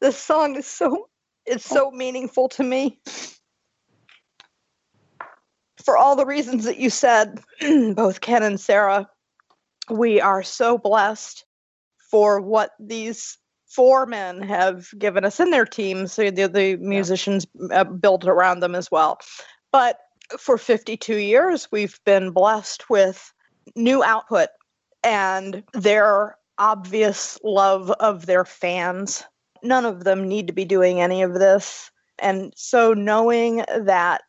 this 0.00 0.18
song 0.18 0.56
is 0.56 0.66
so 0.66 1.08
it's 1.46 1.64
so 1.64 1.90
meaningful 1.90 2.48
to 2.50 2.62
me 2.62 3.00
for 5.84 5.96
all 5.96 6.16
the 6.16 6.26
reasons 6.26 6.64
that 6.64 6.78
you 6.78 6.90
said, 6.90 7.40
both 7.94 8.20
Ken 8.20 8.42
and 8.42 8.58
Sarah. 8.58 9.08
We 9.90 10.20
are 10.20 10.42
so 10.42 10.78
blessed 10.78 11.44
for 12.10 12.40
what 12.40 12.70
these 12.80 13.38
four 13.68 14.06
men 14.06 14.40
have 14.40 14.88
given 14.98 15.24
us 15.24 15.40
in 15.40 15.50
their 15.50 15.66
teams. 15.66 16.12
So 16.12 16.30
the, 16.30 16.48
the 16.48 16.76
musicians 16.76 17.46
uh, 17.70 17.84
built 17.84 18.24
around 18.24 18.60
them 18.60 18.74
as 18.74 18.90
well. 18.90 19.18
But 19.72 19.98
for 20.38 20.56
52 20.56 21.16
years, 21.16 21.68
we've 21.70 21.98
been 22.06 22.30
blessed 22.30 22.88
with 22.88 23.32
new 23.76 24.02
output 24.02 24.48
and 25.02 25.62
their 25.74 26.36
obvious 26.56 27.38
love 27.42 27.90
of 27.90 28.26
their 28.26 28.44
fans. 28.44 29.24
None 29.64 29.84
of 29.84 30.04
them 30.04 30.28
need 30.28 30.46
to 30.46 30.52
be 30.52 30.64
doing 30.64 31.00
any 31.00 31.22
of 31.22 31.34
this. 31.34 31.90
And 32.18 32.52
so, 32.56 32.94
knowing 32.94 33.64
that 33.76 34.22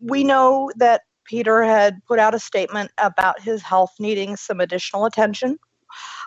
we 0.00 0.24
know 0.24 0.70
that 0.76 1.02
Peter 1.24 1.62
had 1.62 2.00
put 2.06 2.18
out 2.18 2.34
a 2.34 2.38
statement 2.38 2.90
about 2.98 3.40
his 3.40 3.62
health 3.62 3.92
needing 4.00 4.36
some 4.36 4.60
additional 4.60 5.04
attention. 5.04 5.58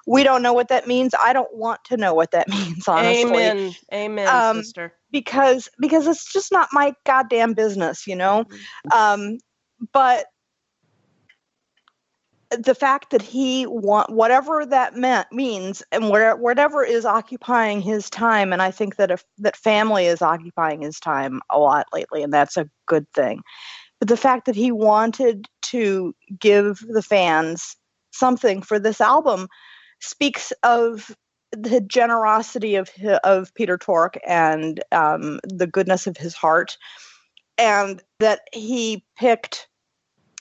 We 0.07 0.23
don't 0.23 0.41
know 0.43 0.53
what 0.53 0.69
that 0.69 0.87
means. 0.87 1.13
I 1.19 1.33
don't 1.33 1.53
want 1.53 1.83
to 1.85 1.97
know 1.97 2.13
what 2.13 2.31
that 2.31 2.47
means, 2.49 2.87
honestly. 2.87 3.43
Amen. 3.43 3.75
Amen, 3.93 4.27
Um, 4.27 4.57
sister. 4.57 4.93
because 5.11 5.69
because 5.79 6.07
it's 6.07 6.31
just 6.31 6.51
not 6.51 6.69
my 6.71 6.93
goddamn 7.05 7.53
business, 7.53 8.05
you 8.07 8.15
know. 8.15 8.45
Um, 8.93 9.39
but 9.91 10.27
the 12.51 12.75
fact 12.75 13.11
that 13.11 13.21
he 13.21 13.65
want 13.65 14.09
whatever 14.11 14.65
that 14.65 14.95
meant 14.95 15.31
means, 15.31 15.81
and 15.91 16.09
where, 16.09 16.35
whatever 16.35 16.83
is 16.83 17.05
occupying 17.05 17.81
his 17.81 18.09
time, 18.09 18.51
and 18.51 18.61
I 18.61 18.71
think 18.71 18.97
that 18.97 19.11
if 19.11 19.23
that 19.39 19.55
family 19.55 20.05
is 20.05 20.21
occupying 20.21 20.81
his 20.81 20.99
time 20.99 21.41
a 21.49 21.57
lot 21.57 21.87
lately, 21.93 22.23
and 22.23 22.33
that's 22.33 22.57
a 22.57 22.69
good 22.87 23.09
thing. 23.13 23.41
But 23.99 24.09
the 24.09 24.17
fact 24.17 24.45
that 24.45 24.55
he 24.55 24.71
wanted 24.71 25.47
to 25.63 26.13
give 26.39 26.79
the 26.87 27.03
fans 27.03 27.75
something 28.11 28.61
for 28.61 28.79
this 28.79 28.99
album 28.99 29.47
speaks 30.01 30.51
of 30.63 31.15
the 31.51 31.81
generosity 31.81 32.75
of 32.75 32.89
of 33.23 33.53
Peter 33.55 33.77
Tork 33.77 34.17
and 34.25 34.83
um, 34.91 35.39
the 35.43 35.67
goodness 35.67 36.07
of 36.07 36.17
his 36.17 36.33
heart, 36.33 36.77
and 37.57 38.01
that 38.19 38.41
he 38.51 39.05
picked 39.17 39.67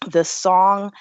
this 0.06 0.28
song 0.28 0.93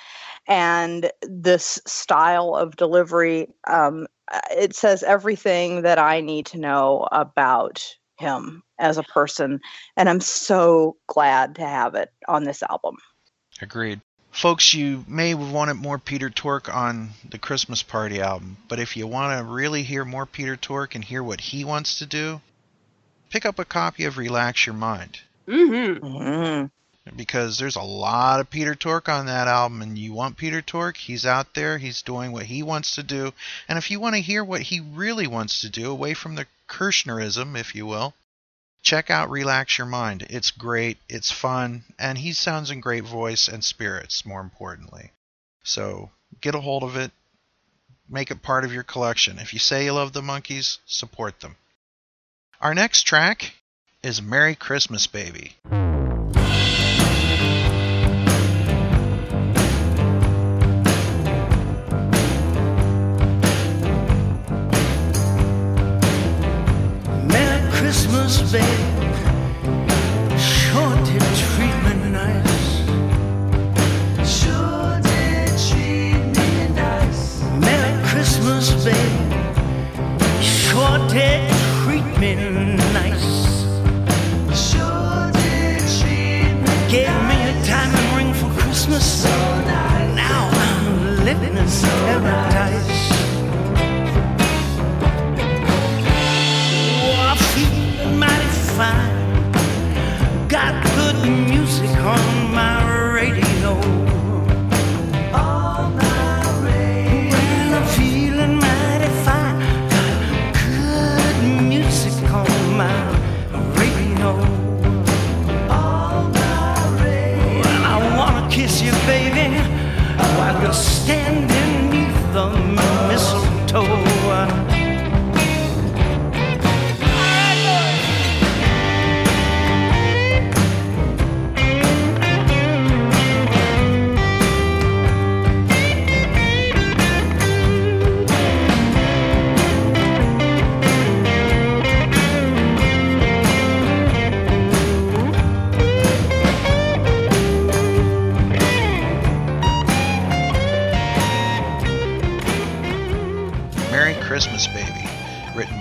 and 0.47 1.11
this 1.21 1.79
style 1.85 2.55
of 2.55 2.75
delivery. 2.75 3.47
Um, 3.67 4.07
it 4.51 4.75
says 4.75 5.03
everything 5.03 5.83
that 5.83 5.99
I 5.99 6.21
need 6.21 6.47
to 6.47 6.59
know 6.59 7.07
about 7.11 7.95
him 8.17 8.63
as 8.77 8.97
a 8.97 9.03
person, 9.03 9.61
and 9.95 10.09
I'm 10.09 10.21
so 10.21 10.97
glad 11.07 11.55
to 11.55 11.65
have 11.65 11.95
it 11.95 12.11
on 12.27 12.43
this 12.43 12.61
album. 12.63 12.97
Agreed. 13.61 14.01
Folks, 14.31 14.73
you 14.73 15.03
may 15.07 15.33
want 15.33 15.75
more 15.77 15.97
Peter 15.97 16.29
Tork 16.29 16.73
on 16.73 17.09
the 17.27 17.39
Christmas 17.39 17.81
Party 17.81 18.21
album, 18.21 18.57
but 18.67 18.79
if 18.79 18.95
you 18.95 19.07
want 19.07 19.37
to 19.37 19.43
really 19.43 19.83
hear 19.83 20.05
more 20.05 20.25
Peter 20.25 20.55
Tork 20.55 20.95
and 20.95 21.03
hear 21.03 21.23
what 21.23 21.41
he 21.41 21.65
wants 21.65 21.99
to 21.99 22.05
do, 22.05 22.39
pick 23.29 23.45
up 23.45 23.57
a 23.57 23.65
copy 23.65 24.05
of 24.05 24.17
Relax 24.17 24.65
Your 24.65 24.75
Mind. 24.75 25.19
Mm-hmm. 25.47 26.65
Because 27.15 27.57
there's 27.57 27.75
a 27.75 27.81
lot 27.81 28.39
of 28.39 28.49
Peter 28.49 28.75
Tork 28.75 29.09
on 29.09 29.25
that 29.25 29.47
album, 29.47 29.81
and 29.81 29.97
you 29.97 30.13
want 30.13 30.37
Peter 30.37 30.61
Tork, 30.61 30.97
he's 30.97 31.25
out 31.25 31.53
there, 31.53 31.77
he's 31.77 32.01
doing 32.01 32.31
what 32.31 32.45
he 32.45 32.63
wants 32.63 32.95
to 32.95 33.03
do. 33.03 33.33
And 33.67 33.77
if 33.77 33.89
you 33.91 33.99
want 33.99 34.15
to 34.15 34.21
hear 34.21 34.43
what 34.43 34.61
he 34.61 34.79
really 34.79 35.27
wants 35.27 35.61
to 35.61 35.69
do, 35.69 35.89
away 35.91 36.13
from 36.13 36.35
the 36.35 36.45
Kirshnerism, 36.67 37.57
if 37.57 37.73
you 37.75 37.85
will, 37.85 38.13
check 38.81 39.09
out 39.09 39.29
Relax 39.29 39.77
Your 39.77 39.87
Mind. 39.87 40.25
It's 40.29 40.51
great, 40.51 40.97
it's 41.09 41.31
fun, 41.31 41.83
and 41.97 42.17
he 42.17 42.33
sounds 42.33 42.71
in 42.71 42.79
great 42.79 43.03
voice 43.03 43.47
and 43.47 43.63
spirits, 43.63 44.25
more 44.25 44.41
importantly. 44.41 45.11
So 45.63 46.11
get 46.41 46.55
a 46.55 46.61
hold 46.61 46.83
of 46.83 46.95
it, 46.95 47.11
make 48.07 48.31
it 48.31 48.41
part 48.41 48.63
of 48.63 48.73
your 48.73 48.83
collection. 48.83 49.39
If 49.39 49.53
you 49.53 49.59
say 49.59 49.85
you 49.85 49.93
love 49.93 50.13
the 50.13 50.21
Monkees, 50.21 50.77
support 50.85 51.39
them. 51.41 51.55
Our 52.61 52.73
next 52.73 53.03
track 53.03 53.53
is 54.03 54.21
Merry 54.21 54.55
Christmas 54.55 55.07
Baby. 55.07 55.55
Babe. 68.51 68.63
Sure 70.39 70.95
did 71.05 71.21
treat 71.37 71.77
me 71.85 72.09
nice. 72.09 72.81
Sure 74.25 74.99
did 75.01 75.49
treat 75.67 76.25
me 76.35 76.67
nice. 76.73 77.43
Merry 77.59 77.93
Christmas, 78.07 78.71
babe. 78.83 79.21
Sure 80.41 80.97
did 81.09 81.47
treat 81.83 82.07
me 82.17 82.33
nice. 82.91 83.29
Sure 84.57 85.31
did 85.31 85.79
treat 85.99 86.55
me 86.65 86.89
Gave 86.89 87.19
me 87.29 87.37
a 87.51 87.65
diamond 87.67 88.17
ring 88.17 88.33
for 88.33 88.49
Christmas. 88.59 89.05
So 89.21 89.29
nice. 89.29 90.15
Now 90.15 90.49
I'm 90.51 91.23
living 91.23 91.55
in 91.55 91.67
paradise. 91.67 92.89
Oh, 92.89 92.98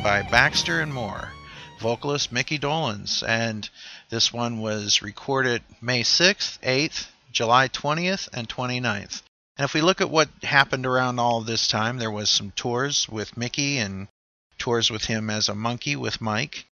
by 0.09 0.23
Baxter 0.23 0.81
and 0.81 0.95
Moore, 0.95 1.33
vocalist 1.81 2.33
Mickey 2.33 2.59
Dolenz, 2.59 3.23
and 3.23 3.69
this 4.09 4.33
one 4.33 4.59
was 4.59 5.03
recorded 5.03 5.63
May 5.83 6.01
6th, 6.01 6.59
8th, 6.61 7.09
July 7.31 7.69
20th, 7.69 8.27
and 8.33 8.49
29th. 8.49 9.21
And 9.59 9.67
if 9.67 9.75
we 9.75 9.83
look 9.83 10.01
at 10.01 10.09
what 10.09 10.31
happened 10.43 10.87
around 10.87 11.19
all 11.19 11.43
this 11.43 11.69
time, 11.69 11.99
there 11.99 12.11
was 12.11 12.31
some 12.31 12.53
tours 12.53 13.07
with 13.11 13.37
Mickey 13.37 13.77
and 13.77 14.09
tours 14.57 14.91
with 14.91 15.05
him 15.05 15.29
as 15.29 15.51
a 15.51 15.55
Monkee 15.55 15.95
with 15.95 16.23
Mike 16.23 16.65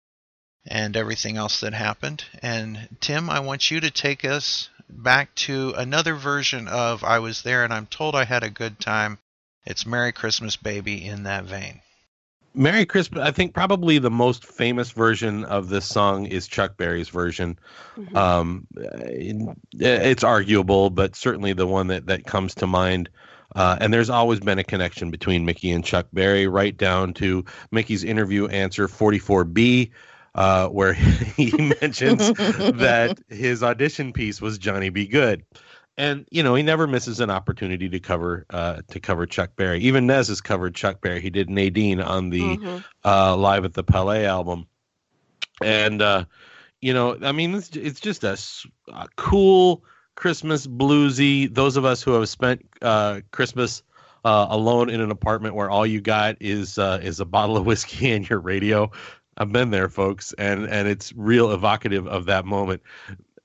and 0.64 0.96
everything 0.96 1.36
else 1.36 1.58
that 1.58 1.74
happened. 1.74 2.22
And 2.40 2.88
Tim, 3.00 3.28
I 3.28 3.40
want 3.40 3.68
you 3.68 3.80
to 3.80 3.90
take 3.90 4.24
us 4.24 4.68
back 4.88 5.34
to 5.46 5.74
another 5.76 6.14
version 6.14 6.68
of 6.68 7.02
I 7.02 7.18
Was 7.18 7.42
There 7.42 7.64
and 7.64 7.74
I'm 7.74 7.86
Told 7.86 8.14
I 8.14 8.26
Had 8.26 8.44
a 8.44 8.48
Good 8.48 8.78
Time. 8.78 9.18
It's 9.66 9.84
Merry 9.84 10.12
Christmas 10.12 10.54
Baby 10.54 11.04
in 11.04 11.24
that 11.24 11.46
vein. 11.46 11.80
Merry 12.54 12.86
Christmas. 12.86 13.22
I 13.22 13.30
think 13.32 13.52
probably 13.52 13.98
the 13.98 14.10
most 14.10 14.46
famous 14.46 14.90
version 14.92 15.44
of 15.44 15.68
this 15.68 15.84
song 15.84 16.26
is 16.26 16.46
Chuck 16.46 16.76
Berry's 16.76 17.08
version. 17.08 17.58
Um, 18.14 18.66
it- 18.76 19.58
it's 20.02 20.24
arguable, 20.24 20.90
but 20.90 21.16
certainly 21.16 21.52
the 21.52 21.66
one 21.66 21.88
that, 21.88 22.06
that 22.06 22.24
comes 22.26 22.54
to 22.56 22.66
mind. 22.66 23.08
Uh, 23.56 23.76
and 23.80 23.92
there's 23.92 24.10
always 24.10 24.40
been 24.40 24.58
a 24.58 24.64
connection 24.64 25.10
between 25.10 25.44
Mickey 25.44 25.70
and 25.70 25.84
Chuck 25.84 26.06
Berry, 26.12 26.46
right 26.46 26.76
down 26.76 27.12
to 27.14 27.44
Mickey's 27.70 28.02
interview 28.02 28.46
answer 28.48 28.88
44B, 28.88 29.90
uh, 30.34 30.68
where 30.68 30.92
he 31.36 31.52
mentions 31.80 32.32
that 32.32 33.18
his 33.28 33.62
audition 33.62 34.12
piece 34.12 34.40
was 34.40 34.58
Johnny 34.58 34.88
B. 34.88 35.06
Goode. 35.06 35.44
And 35.96 36.26
you 36.30 36.42
know 36.42 36.54
he 36.56 36.62
never 36.64 36.86
misses 36.86 37.20
an 37.20 37.30
opportunity 37.30 37.88
to 37.88 38.00
cover 38.00 38.46
uh, 38.50 38.82
to 38.88 38.98
cover 39.00 39.26
Chuck 39.26 39.54
Berry. 39.56 39.80
Even 39.80 40.06
Nez 40.06 40.28
has 40.28 40.40
covered 40.40 40.74
Chuck 40.74 41.00
Berry. 41.00 41.20
He 41.20 41.30
did 41.30 41.48
Nadine 41.48 42.00
on 42.00 42.30
the 42.30 42.40
Mhm. 42.40 42.84
uh, 43.04 43.36
live 43.36 43.64
at 43.64 43.74
the 43.74 43.84
Palais 43.84 44.26
album, 44.26 44.66
and 45.62 46.02
uh, 46.02 46.24
you 46.80 46.92
know, 46.92 47.16
I 47.22 47.32
mean, 47.32 47.54
it's, 47.54 47.74
it's 47.76 48.00
just 48.00 48.24
a 48.24 48.36
cool 49.16 49.84
Christmas 50.16 50.66
bluesy. 50.66 51.52
Those 51.52 51.76
of 51.76 51.84
us 51.84 52.02
who 52.02 52.12
have 52.12 52.28
spent 52.28 52.66
uh, 52.82 53.20
Christmas 53.30 53.82
uh, 54.24 54.46
alone 54.50 54.90
in 54.90 55.00
an 55.00 55.10
apartment 55.10 55.54
where 55.54 55.70
all 55.70 55.86
you 55.86 56.00
got 56.00 56.36
is 56.40 56.76
uh, 56.76 56.98
is 57.02 57.20
a 57.20 57.24
bottle 57.24 57.56
of 57.56 57.66
whiskey 57.66 58.10
and 58.12 58.28
your 58.28 58.40
radio. 58.40 58.90
I've 59.36 59.52
been 59.52 59.70
there, 59.70 59.88
folks, 59.88 60.32
and 60.38 60.66
and 60.66 60.88
it's 60.88 61.12
real 61.14 61.52
evocative 61.52 62.06
of 62.06 62.26
that 62.26 62.44
moment. 62.44 62.82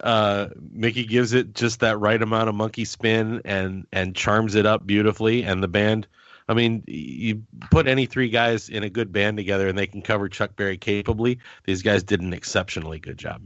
Uh, 0.02 0.48
Mickey 0.72 1.06
gives 1.06 1.34
it 1.34 1.54
just 1.54 1.82
that 1.82 1.98
right 2.00 2.22
amount 2.22 2.50
of 2.50 2.56
Monkee 2.56 2.86
spin 2.86 3.42
and 3.46 3.86
and 3.92 4.16
charms 4.16 4.56
it 4.56 4.66
up 4.66 4.86
beautifully, 4.86 5.44
and 5.44 5.62
the 5.62 5.68
band. 5.68 6.08
I 6.48 6.56
mean, 6.56 6.84
you 6.88 7.44
put 7.70 7.88
any 7.88 8.08
three 8.08 8.30
guys 8.30 8.70
in 8.70 8.84
a 8.84 8.90
good 8.90 9.12
band 9.12 9.38
together, 9.38 9.68
and 9.68 9.78
they 9.78 9.86
can 9.86 10.02
cover 10.02 10.28
Chuck 10.30 10.56
Berry 10.56 10.78
capably. 10.78 11.40
These 11.66 11.84
guys 11.84 12.02
did 12.02 12.22
an 12.22 12.34
exceptionally 12.34 12.98
good 12.98 13.20
job. 13.20 13.44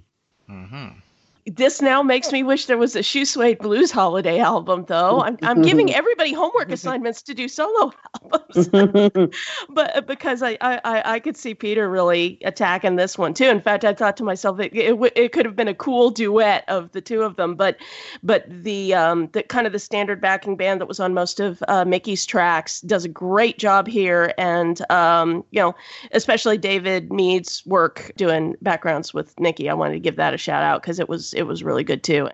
Mm-hmm. 0.50 1.00
This 1.46 1.82
now 1.82 2.02
makes 2.02 2.32
me 2.32 2.42
wish 2.42 2.68
there 2.68 2.78
was 2.78 2.96
a 2.96 3.04
Shoe 3.04 3.26
Suede 3.26 3.60
Blues 3.60 3.92
holiday 3.92 4.40
album, 4.40 4.86
though. 4.88 5.22
I'm, 5.22 5.38
I'm 5.42 5.62
giving 5.62 5.94
everybody 5.94 6.32
homework 6.32 6.72
assignments 6.72 7.22
to 7.24 7.34
do 7.34 7.50
solo 7.50 7.92
albums, 8.24 8.70
but 9.70 10.08
because 10.08 10.42
I, 10.42 10.58
I 10.62 10.80
I 10.86 11.14
I 11.16 11.20
could 11.20 11.36
see 11.36 11.54
Peter 11.54 11.90
really 11.90 12.38
attacking 12.46 12.96
this 12.96 13.18
one 13.18 13.34
too. 13.34 13.48
In 13.48 13.60
fact, 13.60 13.84
I 13.84 13.94
thought 13.94 14.16
to 14.18 14.24
myself 14.24 14.58
it 14.62 14.74
it, 14.74 14.98
it 15.18 15.34
could 15.34 15.46
have 15.46 15.56
been 15.56 15.68
a 15.68 15.74
cool 15.74 16.12
duet 16.12 16.64
of 16.70 16.90
the 16.94 17.02
two 17.02 17.24
of 17.24 17.36
them, 17.36 17.56
but 17.56 17.76
but 18.24 18.46
the 18.48 18.94
um 18.94 19.28
the 19.34 19.44
kind 19.44 19.68
of 19.68 19.74
the 19.74 19.80
standard 19.80 20.22
backing 20.22 20.56
band 20.56 20.80
that 20.80 20.88
was 20.88 21.02
on 21.02 21.14
most 21.14 21.42
of 21.42 21.62
uh, 21.68 21.84
Mickey's 21.84 22.26
tracks 22.26 22.80
does 22.82 23.04
a 23.04 23.10
great 23.10 23.58
job 23.58 23.88
here, 23.88 24.34
and 24.38 24.90
um 24.90 25.44
you 25.52 25.60
know 25.60 25.76
especially 26.14 26.58
David 26.58 27.12
Mead's 27.12 27.66
work 27.66 28.14
doing 28.16 28.56
backgrounds 28.62 29.14
with 29.14 29.38
Mickey. 29.42 29.70
I 29.70 29.74
wanted 29.74 29.96
to 29.96 30.00
give 30.00 30.16
that 30.16 30.34
a 30.34 30.38
shout 30.38 30.64
out 30.64 30.82
because 30.82 31.00
it 31.02 31.10
was 31.10 31.33
it 31.34 31.44
was 31.44 31.64
really 31.64 31.84
good 31.84 32.04
too. 32.04 32.30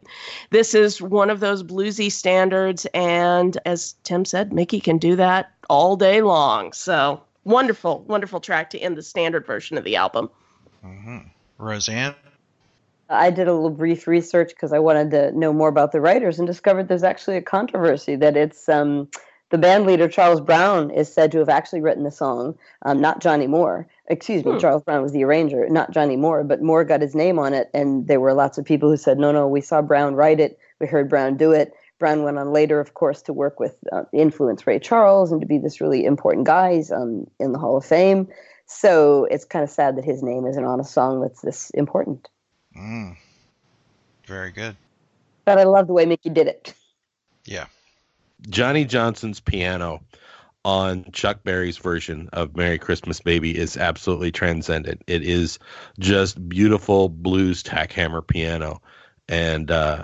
This 0.49 0.73
is 0.73 1.01
one 1.01 1.30
of 1.30 1.39
those 1.39 1.63
bluesy 1.63 2.11
standards, 2.11 2.85
and 2.93 3.57
as 3.65 3.95
Tim 4.03 4.26
said, 4.26 4.53
Mickey 4.53 4.80
can 4.80 4.97
do 4.97 5.15
that 5.15 5.51
all 5.69 5.95
day 5.95 6.21
long. 6.21 6.73
So 6.73 7.21
wonderful, 7.43 8.03
wonderful 8.07 8.39
track 8.39 8.69
to 8.71 8.80
end 8.80 8.97
the 8.97 9.03
standard 9.03 9.45
version 9.45 9.77
of 9.77 9.84
the 9.84 9.95
album. 9.95 10.30
Mm-hmm. 10.85 11.17
Roseanne? 11.57 12.15
I 13.09 13.31
did 13.31 13.47
a 13.47 13.53
little 13.53 13.71
brief 13.71 14.07
research 14.07 14.49
because 14.49 14.71
I 14.71 14.80
wanted 14.80 15.11
to 15.11 15.31
know 15.38 15.51
more 15.51 15.67
about 15.67 15.91
the 15.91 16.01
writers 16.01 16.38
and 16.38 16.47
discovered 16.47 16.88
there's 16.88 17.03
actually 17.03 17.38
a 17.38 17.41
controversy 17.41 18.15
that 18.15 18.38
it's 18.38 18.69
um, 18.69 19.09
the 19.49 19.57
band 19.57 19.88
leader 19.88 20.07
Charles 20.07 20.41
Brown 20.41 20.91
is 20.91 21.11
said 21.11 21.31
to 21.31 21.39
have 21.39 21.49
actually 21.49 21.81
written 21.81 22.03
the 22.03 22.11
song, 22.11 22.55
um, 22.84 23.01
not 23.01 23.19
Johnny 23.19 23.47
Moore. 23.47 23.88
Excuse 24.10 24.44
me, 24.44 24.53
Hmm. 24.53 24.57
Charles 24.57 24.84
Brown 24.84 25.02
was 25.03 25.11
the 25.11 25.23
arranger, 25.23 25.69
not 25.69 25.91
Johnny 25.91 26.15
Moore, 26.18 26.44
but 26.44 26.61
Moore 26.64 26.84
got 26.84 27.02
his 27.02 27.14
name 27.15 27.38
on 27.38 27.53
it, 27.53 27.69
and 27.73 28.07
there 28.07 28.19
were 28.19 28.34
lots 28.34 28.57
of 28.57 28.65
people 28.65 28.90
who 28.90 28.98
said, 28.98 29.19
no, 29.19 29.31
no, 29.31 29.48
we 29.48 29.61
saw 29.61 29.81
Brown 29.84 30.15
write 30.15 30.40
it, 30.40 30.57
we 30.80 30.88
heard 30.88 31.10
Brown 31.10 31.38
do 31.38 31.52
it. 31.52 31.73
Brown 31.99 32.23
went 32.23 32.38
on 32.38 32.52
later, 32.52 32.80
of 32.80 32.94
course, 32.94 33.22
to 33.23 33.34
work 33.34 33.60
with 33.60 33.76
uh, 33.91 34.03
influence 34.14 34.65
Ray 34.65 34.80
Charles 34.80 35.31
and 35.31 35.41
to 35.41 35.45
be 35.48 35.57
this 35.57 35.80
really 35.81 36.06
important 36.06 36.48
guy 36.48 36.81
um, 36.95 37.27
in 37.40 37.52
the 37.52 37.60
Hall 37.60 37.76
of 37.77 37.86
Fame. 37.86 38.27
So 38.65 39.26
it's 39.26 39.44
kind 39.45 39.64
of 39.64 39.69
sad 39.69 39.98
that 39.98 40.06
his 40.06 40.23
name 40.23 40.45
isn't 40.48 40.64
on 40.64 40.80
a 40.80 40.84
song 40.86 41.22
that's 41.22 41.41
this 41.41 41.69
important. 41.72 42.30
Mm. 42.77 43.18
Very 44.26 44.52
good. 44.52 44.76
but 45.45 45.57
I 45.57 45.64
love 45.64 45.88
the 45.88 45.94
way 45.94 46.06
Mickey 46.06 46.30
did 46.30 46.48
it. 46.48 46.73
Yeah. 47.45 47.65
Johnny 48.49 48.86
Johnson's 48.86 49.40
piano 49.41 50.02
on 50.65 51.06
Chuck 51.14 51.44
Berry's 51.44 51.77
version 51.77 52.30
of 52.34 52.56
Merry 52.56 52.77
Christmas 52.77 53.19
Baby 53.19 53.57
is 53.57 53.77
absolutely 53.77 54.31
transcendent. 54.31 55.02
It 55.07 55.23
is 55.23 55.57
just 55.99 56.49
beautiful 56.49 57.10
blues 57.10 57.64
tackhammer 57.64 58.26
piano. 58.26 58.81
And 59.30 59.72
uh, 59.72 60.03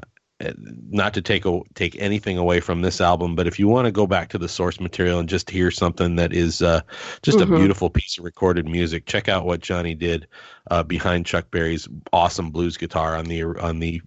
not 0.90 1.14
to 1.16 1.22
take 1.22 1.46
a, 1.46 1.62
take 1.74 1.96
anything 2.00 2.38
away 2.38 2.60
from 2.60 2.82
this 2.82 3.02
album, 3.02 3.36
but 3.36 3.48
if 3.48 3.58
you 3.60 3.68
want 3.68 3.86
to 3.86 3.92
go 3.92 4.06
back 4.08 4.30
to 4.30 4.38
the 4.38 4.50
source 4.50 4.80
material 4.80 5.20
and 5.20 5.28
just 5.30 5.50
hear 5.50 5.72
something 5.72 6.16
that 6.18 6.34
is 6.34 6.62
uh, 6.62 6.82
just 7.22 7.40
Mhm. 7.40 7.54
a 7.54 7.58
beautiful 7.58 7.90
piece 7.90 8.18
of 8.18 8.24
recorded 8.24 8.68
music, 8.68 9.06
check 9.06 9.28
out 9.28 9.46
what 9.46 9.62
Johnny 9.62 9.96
did 9.96 10.28
uh, 10.72 10.84
behind 10.84 11.26
Chuck 11.26 11.52
Berry's 11.52 11.88
awesome 12.14 12.52
blues 12.52 12.78
guitar 12.78 13.16
on 13.16 13.26
the 13.26 13.44
on 13.44 13.80
the, 13.80 14.02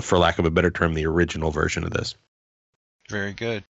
for 0.00 0.18
lack 0.18 0.38
of 0.38 0.46
a 0.46 0.50
better 0.50 0.70
term, 0.70 0.94
the 0.94 1.06
original 1.06 1.50
version 1.50 1.84
of 1.84 1.90
this. 1.90 2.14
Very 3.10 3.32
good. 3.32 3.64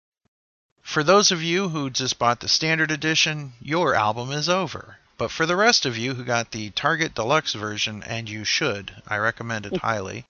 For 0.89 1.03
those 1.03 1.31
of 1.31 1.43
you 1.43 1.69
who 1.69 1.91
just 1.91 2.17
bought 2.17 2.39
the 2.39 2.47
standard 2.47 2.89
edition, 2.89 3.53
your 3.61 3.93
album 3.93 4.31
is 4.31 4.49
over. 4.49 4.97
But 5.19 5.29
for 5.29 5.45
the 5.45 5.55
rest 5.55 5.85
of 5.85 5.99
you 5.99 6.15
who 6.15 6.23
got 6.23 6.49
the 6.49 6.71
Target 6.71 7.13
Deluxe 7.13 7.53
version, 7.53 8.01
and 8.01 8.27
you 8.27 8.43
should, 8.43 9.03
I 9.07 9.17
recommend 9.17 9.67
it 9.67 9.77
highly, 9.77 10.25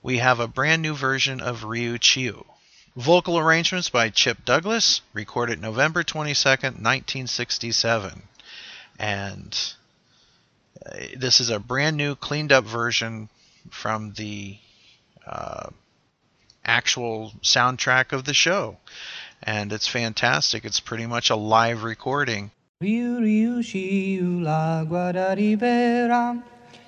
we 0.00 0.18
have 0.18 0.38
a 0.38 0.46
brand 0.46 0.82
new 0.82 0.94
version 0.94 1.40
of 1.40 1.62
Riu 1.62 1.98
Chiu. 2.00 2.46
Vocal 2.94 3.36
arrangements 3.36 3.90
by 3.90 4.10
Chip 4.10 4.44
Douglas, 4.44 5.00
recorded 5.12 5.60
November 5.60 6.04
22nd, 6.04 6.78
1967. 6.78 8.22
And 8.96 9.74
uh, 10.86 10.98
this 11.16 11.40
is 11.40 11.50
a 11.50 11.58
brand 11.58 11.96
new, 11.96 12.14
cleaned 12.14 12.52
up 12.52 12.64
version 12.64 13.28
from 13.72 14.12
the 14.12 14.56
uh, 15.26 15.70
actual 16.64 17.32
soundtrack 17.42 18.12
of 18.12 18.24
the 18.24 18.34
show. 18.34 18.76
And 19.42 19.72
it's 19.72 19.86
fantastic. 19.86 20.64
It's 20.64 20.80
pretty 20.80 21.06
much 21.06 21.30
a 21.30 21.36
live 21.36 21.82
recording. 21.82 22.50
Riu 22.80 23.18
riu 23.18 23.58
shiu 23.58 24.40
la 24.40 24.84
guarda 24.84 25.34
ribera, 25.34 26.40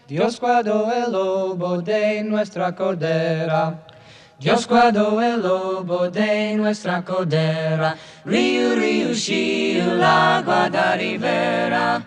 Dios 0.06 0.38
guardó 0.40 0.90
el 0.92 1.10
lobo 1.10 1.82
de 1.82 2.22
nuestra 2.22 2.74
cordera. 2.76 3.86
Dios 4.38 4.68
guardó 4.68 5.20
el 5.20 5.42
lobo 5.42 6.08
de 6.08 6.54
nuestra 6.56 7.04
cordera. 7.04 7.96
Riu 8.24 8.76
riu 8.76 9.14
shiu 9.14 9.94
la 9.96 10.42
guarda 10.44 10.96
ribera. 10.96 12.02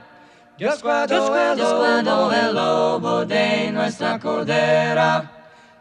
Dios 0.58 0.82
guardó, 0.82 1.36
el, 1.36 1.56
Dios 1.58 1.74
guardó 1.74 2.32
el 2.32 2.56
lobo 2.56 3.26
de 3.26 3.72
nuestra 3.72 4.18
cordera. 4.18 5.33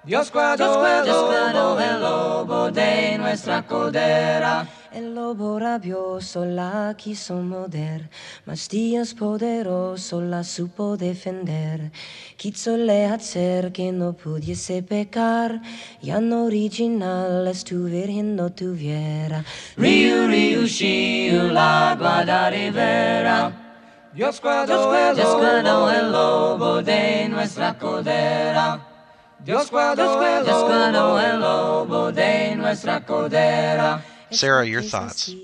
Dios 0.05 0.33
guardó, 0.33 0.85
el, 0.85 1.05
Dios 1.05 1.27
guardó 1.27 1.79
el 1.79 2.01
lobo 2.01 2.73
de 2.73 3.17
nuestra 3.19 3.65
cordera. 3.65 4.67
El 4.93 5.15
lobo 5.15 5.61
rabioso 5.61 6.45
la 6.45 6.93
quiso 6.99 7.37
morder, 7.37 8.11
mas 8.45 8.69
Dios 8.69 9.15
poderoso 9.15 10.21
la 10.21 10.43
supo 10.43 10.97
defender. 10.97 11.93
Quízole 12.37 13.07
hacer 13.07 13.71
que 13.71 13.93
no 13.93 14.15
pudiese 14.15 14.83
pecar, 14.83 15.63
ya 16.03 16.21
no 16.21 16.47
originales 16.47 17.63
tu 17.63 17.85
virgen 17.85 18.35
no 18.35 18.51
tuviera. 18.51 19.45
Riu, 19.77 20.27
riu, 20.27 20.67
shiu, 20.67 21.53
la 21.53 21.95
guarda 21.97 22.51
rivera. 22.51 23.53
Dios 24.13 24.41
guardó, 24.43 24.95
el, 24.97 25.15
Dios 25.15 25.37
guardó 25.37 25.91
el 25.93 26.11
lobo 26.11 26.83
de 26.83 27.29
nuestra 27.29 27.79
cordera. 27.79 28.92
Dios 29.45 29.71
guardó, 29.71 30.21
Dios 30.45 30.63
guardó 30.63 31.19
el 31.19 31.41
lobo 31.41 32.13
de 32.13 32.55
nuestra 32.55 33.05
cordera. 33.05 34.01
Sarah, 34.31 34.65
your 34.65 34.83
thoughts? 34.83 35.35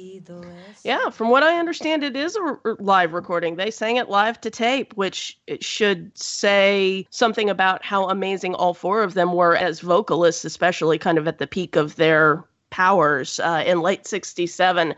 Yeah, 0.84 1.10
from 1.10 1.30
what 1.30 1.42
I 1.42 1.58
understand, 1.58 2.04
it 2.04 2.16
is 2.16 2.36
a 2.36 2.76
live 2.78 3.12
recording. 3.12 3.56
They 3.56 3.70
sang 3.70 3.96
it 3.96 4.08
live 4.08 4.40
to 4.42 4.50
tape, 4.50 4.94
which 4.94 5.38
it 5.46 5.64
should 5.64 6.16
say 6.16 7.06
something 7.10 7.50
about 7.50 7.84
how 7.84 8.08
amazing 8.08 8.54
all 8.54 8.72
four 8.72 9.02
of 9.02 9.14
them 9.14 9.32
were 9.32 9.56
as 9.56 9.80
vocalists, 9.80 10.44
especially 10.44 10.98
kind 10.98 11.18
of 11.18 11.26
at 11.26 11.38
the 11.38 11.46
peak 11.46 11.74
of 11.76 11.96
their 11.96 12.44
powers 12.70 13.40
uh, 13.40 13.64
in 13.66 13.80
late 13.82 14.06
67. 14.06 14.94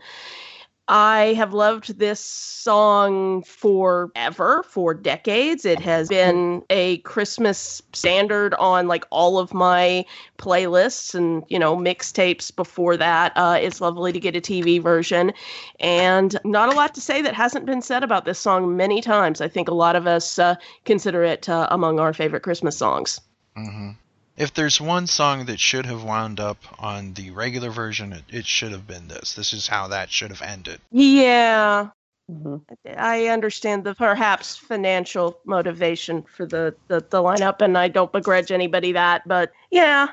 I 0.93 1.35
have 1.37 1.53
loved 1.53 1.99
this 1.99 2.19
song 2.19 3.43
forever, 3.43 4.61
for 4.67 4.93
decades. 4.93 5.63
It 5.63 5.79
has 5.79 6.09
been 6.09 6.63
a 6.69 6.97
Christmas 6.97 7.81
standard 7.93 8.53
on 8.55 8.89
like 8.89 9.05
all 9.09 9.39
of 9.39 9.53
my 9.53 10.03
playlists 10.37 11.15
and, 11.15 11.45
you 11.47 11.57
know, 11.57 11.77
mixtapes 11.77 12.53
before 12.53 12.97
that. 12.97 13.31
Uh, 13.37 13.57
it's 13.61 13.79
lovely 13.79 14.11
to 14.11 14.19
get 14.19 14.35
a 14.35 14.41
TV 14.41 14.83
version. 14.83 15.31
And 15.79 16.37
not 16.43 16.67
a 16.67 16.73
lot 16.73 16.93
to 16.95 17.01
say 17.01 17.21
that 17.21 17.35
hasn't 17.35 17.65
been 17.65 17.81
said 17.81 18.03
about 18.03 18.25
this 18.25 18.39
song 18.39 18.75
many 18.75 19.01
times. 19.01 19.39
I 19.39 19.47
think 19.47 19.69
a 19.69 19.73
lot 19.73 19.95
of 19.95 20.07
us 20.07 20.39
uh, 20.39 20.55
consider 20.83 21.23
it 21.23 21.47
uh, 21.47 21.67
among 21.71 22.01
our 22.01 22.11
favorite 22.11 22.43
Christmas 22.43 22.77
songs. 22.77 23.21
hmm 23.55 23.91
If 24.37 24.53
there's 24.53 24.79
one 24.79 25.07
song 25.07 25.45
that 25.45 25.59
should 25.59 25.85
have 25.85 26.03
wound 26.03 26.39
up 26.39 26.57
on 26.79 27.13
the 27.13 27.31
regular 27.31 27.69
version, 27.69 28.13
it, 28.13 28.23
it 28.29 28.45
should 28.45 28.71
have 28.71 28.87
been 28.87 29.07
this. 29.07 29.33
This 29.33 29.53
is 29.53 29.67
how 29.67 29.89
that 29.89 30.09
should 30.09 30.31
have 30.31 30.41
ended. 30.41 30.79
Yeah. 30.91 31.89
Mm-hmm. 32.31 32.57
I 32.97 33.27
understand 33.27 33.83
the 33.83 33.93
perhaps 33.93 34.55
financial 34.55 35.37
motivation 35.45 36.23
for 36.23 36.45
the, 36.45 36.73
the, 36.87 37.05
the 37.09 37.17
lineup, 37.17 37.61
and 37.61 37.77
I 37.77 37.89
don't 37.89 38.11
begrudge 38.11 38.51
anybody 38.51 38.93
that, 38.93 39.27
but 39.27 39.51
yeah, 39.69 40.07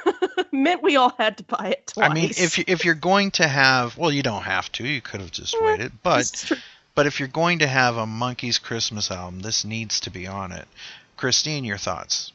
meant 0.52 0.82
we 0.82 0.96
all 0.96 1.14
had 1.16 1.38
to 1.38 1.44
buy 1.44 1.76
it 1.78 1.86
twice. 1.86 2.10
I 2.10 2.12
mean, 2.12 2.30
if 2.30 2.58
you, 2.58 2.64
if 2.66 2.84
you're 2.84 2.94
going 2.94 3.30
to 3.32 3.48
have, 3.48 3.96
well, 3.96 4.12
you 4.12 4.22
don't 4.22 4.42
have 4.42 4.70
to. 4.72 4.86
You 4.86 5.00
could 5.00 5.20
have 5.20 5.30
just 5.30 5.56
waited, 5.60 5.92
but 6.02 6.52
but 6.94 7.06
if 7.06 7.18
you're 7.18 7.28
going 7.28 7.60
to 7.60 7.66
have 7.66 7.96
a 7.96 8.06
Monkees 8.06 8.60
Christmas 8.60 9.10
album, 9.10 9.40
this 9.40 9.64
needs 9.64 10.00
to 10.00 10.10
be 10.10 10.26
on 10.26 10.52
it. 10.52 10.68
Christine, 11.16 11.64
your 11.64 11.78
thoughts? 11.78 12.32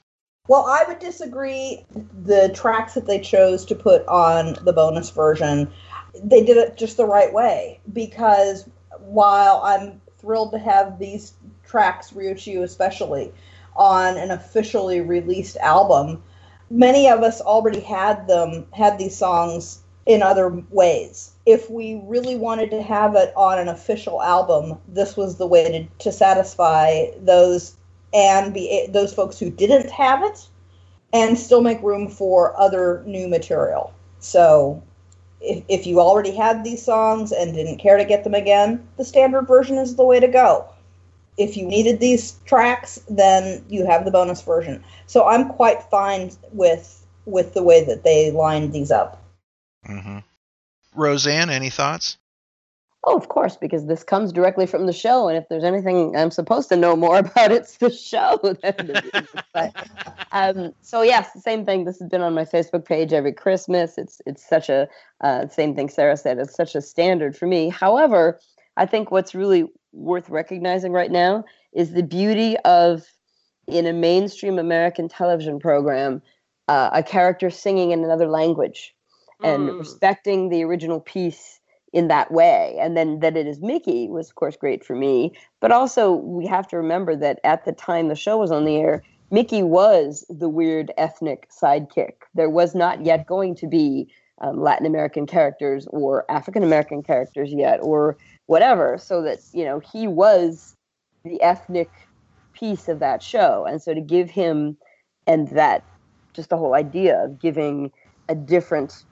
Well, 0.49 0.65
I 0.65 0.83
would 0.87 0.97
disagree. 0.97 1.85
The 2.23 2.49
tracks 2.55 2.95
that 2.95 3.05
they 3.05 3.19
chose 3.19 3.63
to 3.65 3.75
put 3.75 4.03
on 4.07 4.57
the 4.63 4.73
bonus 4.73 5.11
version, 5.11 5.71
they 6.23 6.43
did 6.43 6.57
it 6.57 6.75
just 6.75 6.97
the 6.97 7.05
right 7.05 7.31
way. 7.31 7.79
Because 7.93 8.67
while 8.97 9.61
I'm 9.63 10.01
thrilled 10.17 10.51
to 10.53 10.57
have 10.57 10.97
these 10.97 11.33
tracks, 11.63 12.13
Riu 12.13 12.35
Chiu 12.35 12.63
especially, 12.63 13.31
on 13.75 14.17
an 14.17 14.31
officially 14.31 15.01
released 15.01 15.55
album, 15.57 16.23
many 16.71 17.07
of 17.07 17.21
us 17.21 17.41
already 17.41 17.81
had 17.81 18.27
them, 18.27 18.65
had 18.73 18.97
these 18.97 19.15
songs 19.15 19.83
in 20.07 20.23
other 20.23 20.49
ways. 20.71 21.33
If 21.45 21.69
we 21.69 22.01
really 22.05 22.35
wanted 22.35 22.71
to 22.71 22.81
have 22.81 23.15
it 23.15 23.31
on 23.35 23.59
an 23.59 23.67
official 23.67 24.19
album, 24.19 24.79
this 24.87 25.15
was 25.15 25.37
the 25.37 25.45
way 25.45 25.71
to, 25.71 26.05
to 26.05 26.11
satisfy 26.11 27.11
those 27.19 27.75
and 28.13 28.53
be 28.53 28.87
those 28.89 29.13
folks 29.13 29.39
who 29.39 29.49
didn't 29.49 29.89
have 29.89 30.23
it 30.23 30.47
and 31.13 31.37
still 31.37 31.61
make 31.61 31.81
room 31.81 32.07
for 32.07 32.59
other 32.59 33.03
new 33.05 33.27
material. 33.27 33.93
So 34.19 34.83
if, 35.41 35.63
if 35.67 35.87
you 35.87 35.99
already 35.99 36.35
had 36.35 36.63
these 36.63 36.83
songs 36.83 37.31
and 37.31 37.53
didn't 37.53 37.77
care 37.77 37.97
to 37.97 38.05
get 38.05 38.23
them 38.23 38.33
again, 38.33 38.87
the 38.97 39.05
standard 39.05 39.47
version 39.47 39.77
is 39.77 39.95
the 39.95 40.03
way 40.03 40.19
to 40.19 40.27
go. 40.27 40.67
If 41.37 41.55
you 41.55 41.65
needed 41.65 41.99
these 41.99 42.33
tracks, 42.45 42.99
then 43.09 43.63
you 43.69 43.85
have 43.85 44.05
the 44.05 44.11
bonus 44.11 44.41
version. 44.41 44.83
So 45.07 45.25
I'm 45.25 45.49
quite 45.49 45.83
fine 45.83 46.31
with 46.51 46.95
with 47.25 47.53
the 47.53 47.63
way 47.63 47.83
that 47.83 48.03
they 48.03 48.31
lined 48.31 48.73
these 48.73 48.91
up. 48.91 49.23
Mm-hmm. 49.87 50.19
Roseanne, 50.95 51.49
any 51.49 51.69
thoughts? 51.69 52.17
Oh, 53.05 53.15
of 53.15 53.29
course, 53.29 53.55
because 53.55 53.85
this 53.85 54.03
comes 54.03 54.33
directly 54.33 54.65
from 54.65 54.85
the 54.85 54.93
show, 54.93 55.29
and 55.29 55.37
if 55.37 55.47
there's 55.47 55.63
anything 55.63 56.17
I'm 56.17 56.31
supposed 56.31 56.67
to 56.69 56.75
know 56.75 56.97
more 56.97 57.17
about, 57.19 57.51
it's 57.51 57.77
the 57.77 57.91
show. 57.91 58.39
but, 59.53 59.87
um, 60.31 60.73
so 60.81 61.01
yes, 61.01 61.31
the 61.31 61.39
same 61.39 61.65
thing. 61.65 61.85
This 61.85 61.99
has 61.99 62.09
been 62.09 62.21
on 62.21 62.33
my 62.33 62.43
Facebook 62.43 62.85
page 62.85 63.13
every 63.13 63.31
Christmas. 63.31 63.97
It's 63.97 64.21
it's 64.25 64.47
such 64.47 64.69
a 64.69 64.87
uh, 65.21 65.47
same 65.47 65.75
thing 65.75 65.89
Sarah 65.89 66.17
said. 66.17 66.39
It's 66.39 66.55
such 66.55 66.75
a 66.75 66.81
standard 66.81 67.37
for 67.37 67.47
me. 67.47 67.69
However, 67.69 68.39
I 68.75 68.85
think 68.85 69.11
what's 69.11 69.33
really 69.33 69.65
worth 69.93 70.29
recognizing 70.29 70.91
right 70.91 71.11
now 71.11 71.45
is 71.73 71.93
the 71.93 72.03
beauty 72.03 72.57
of 72.65 73.05
in 73.67 73.85
a 73.85 73.93
mainstream 73.93 74.59
American 74.59 75.07
television 75.07 75.59
program 75.59 76.21
uh, 76.67 76.89
a 76.93 77.03
character 77.03 77.49
singing 77.49 77.91
in 77.91 78.03
another 78.03 78.27
language 78.27 78.93
and 79.41 79.77
respecting 79.77 80.49
the 80.49 80.63
original 80.63 80.99
piece 80.99 81.58
in 81.93 82.07
that 82.07 82.31
way. 82.31 82.77
And 82.79 82.95
then 82.95 83.19
that 83.19 83.35
it 83.35 83.47
is 83.47 83.59
Mickey 83.61 84.07
was, 84.07 84.29
of 84.29 84.35
course, 84.35 84.55
great 84.55 84.85
for 84.85 84.95
me. 84.95 85.33
But 85.59 85.71
also, 85.71 86.13
we 86.13 86.45
have 86.47 86.67
to 86.69 86.77
remember 86.77 87.15
that 87.15 87.39
at 87.43 87.65
the 87.65 87.71
time 87.71 88.07
the 88.07 88.15
show 88.15 88.37
was 88.37 88.51
on 88.51 88.65
the 88.65 88.77
air, 88.77 89.03
Mickey 89.31 89.63
was 89.63 90.25
the 90.29 90.49
weird 90.49 90.91
ethnic 90.97 91.49
sidekick. 91.49 92.13
There 92.33 92.49
was 92.49 92.73
not 92.73 93.05
yet 93.05 93.27
going 93.27 93.55
to 93.55 93.67
be 93.67 94.11
um, 94.41 94.61
Latin 94.61 94.85
American 94.85 95.25
characters 95.25 95.87
or 95.91 96.29
African 96.31 96.63
American 96.63 97.03
characters 97.03 97.51
yet, 97.51 97.79
or 97.81 98.17
whatever. 98.45 98.97
So 98.97 99.21
that, 99.23 99.39
you 99.53 99.65
know, 99.65 99.79
he 99.79 100.07
was 100.07 100.75
the 101.23 101.41
ethnic 101.41 101.89
piece 102.53 102.87
of 102.87 102.99
that 102.99 103.21
show. 103.21 103.65
And 103.67 103.81
so 103.81 103.93
to 103.93 104.01
give 104.01 104.29
him 104.29 104.77
and 105.27 105.47
that 105.49 105.83
just 106.33 106.49
the 106.49 106.57
whole 106.57 106.73
idea 106.73 107.23
of 107.23 107.39
giving 107.39 107.91
a 108.29 108.35
different 108.35 109.03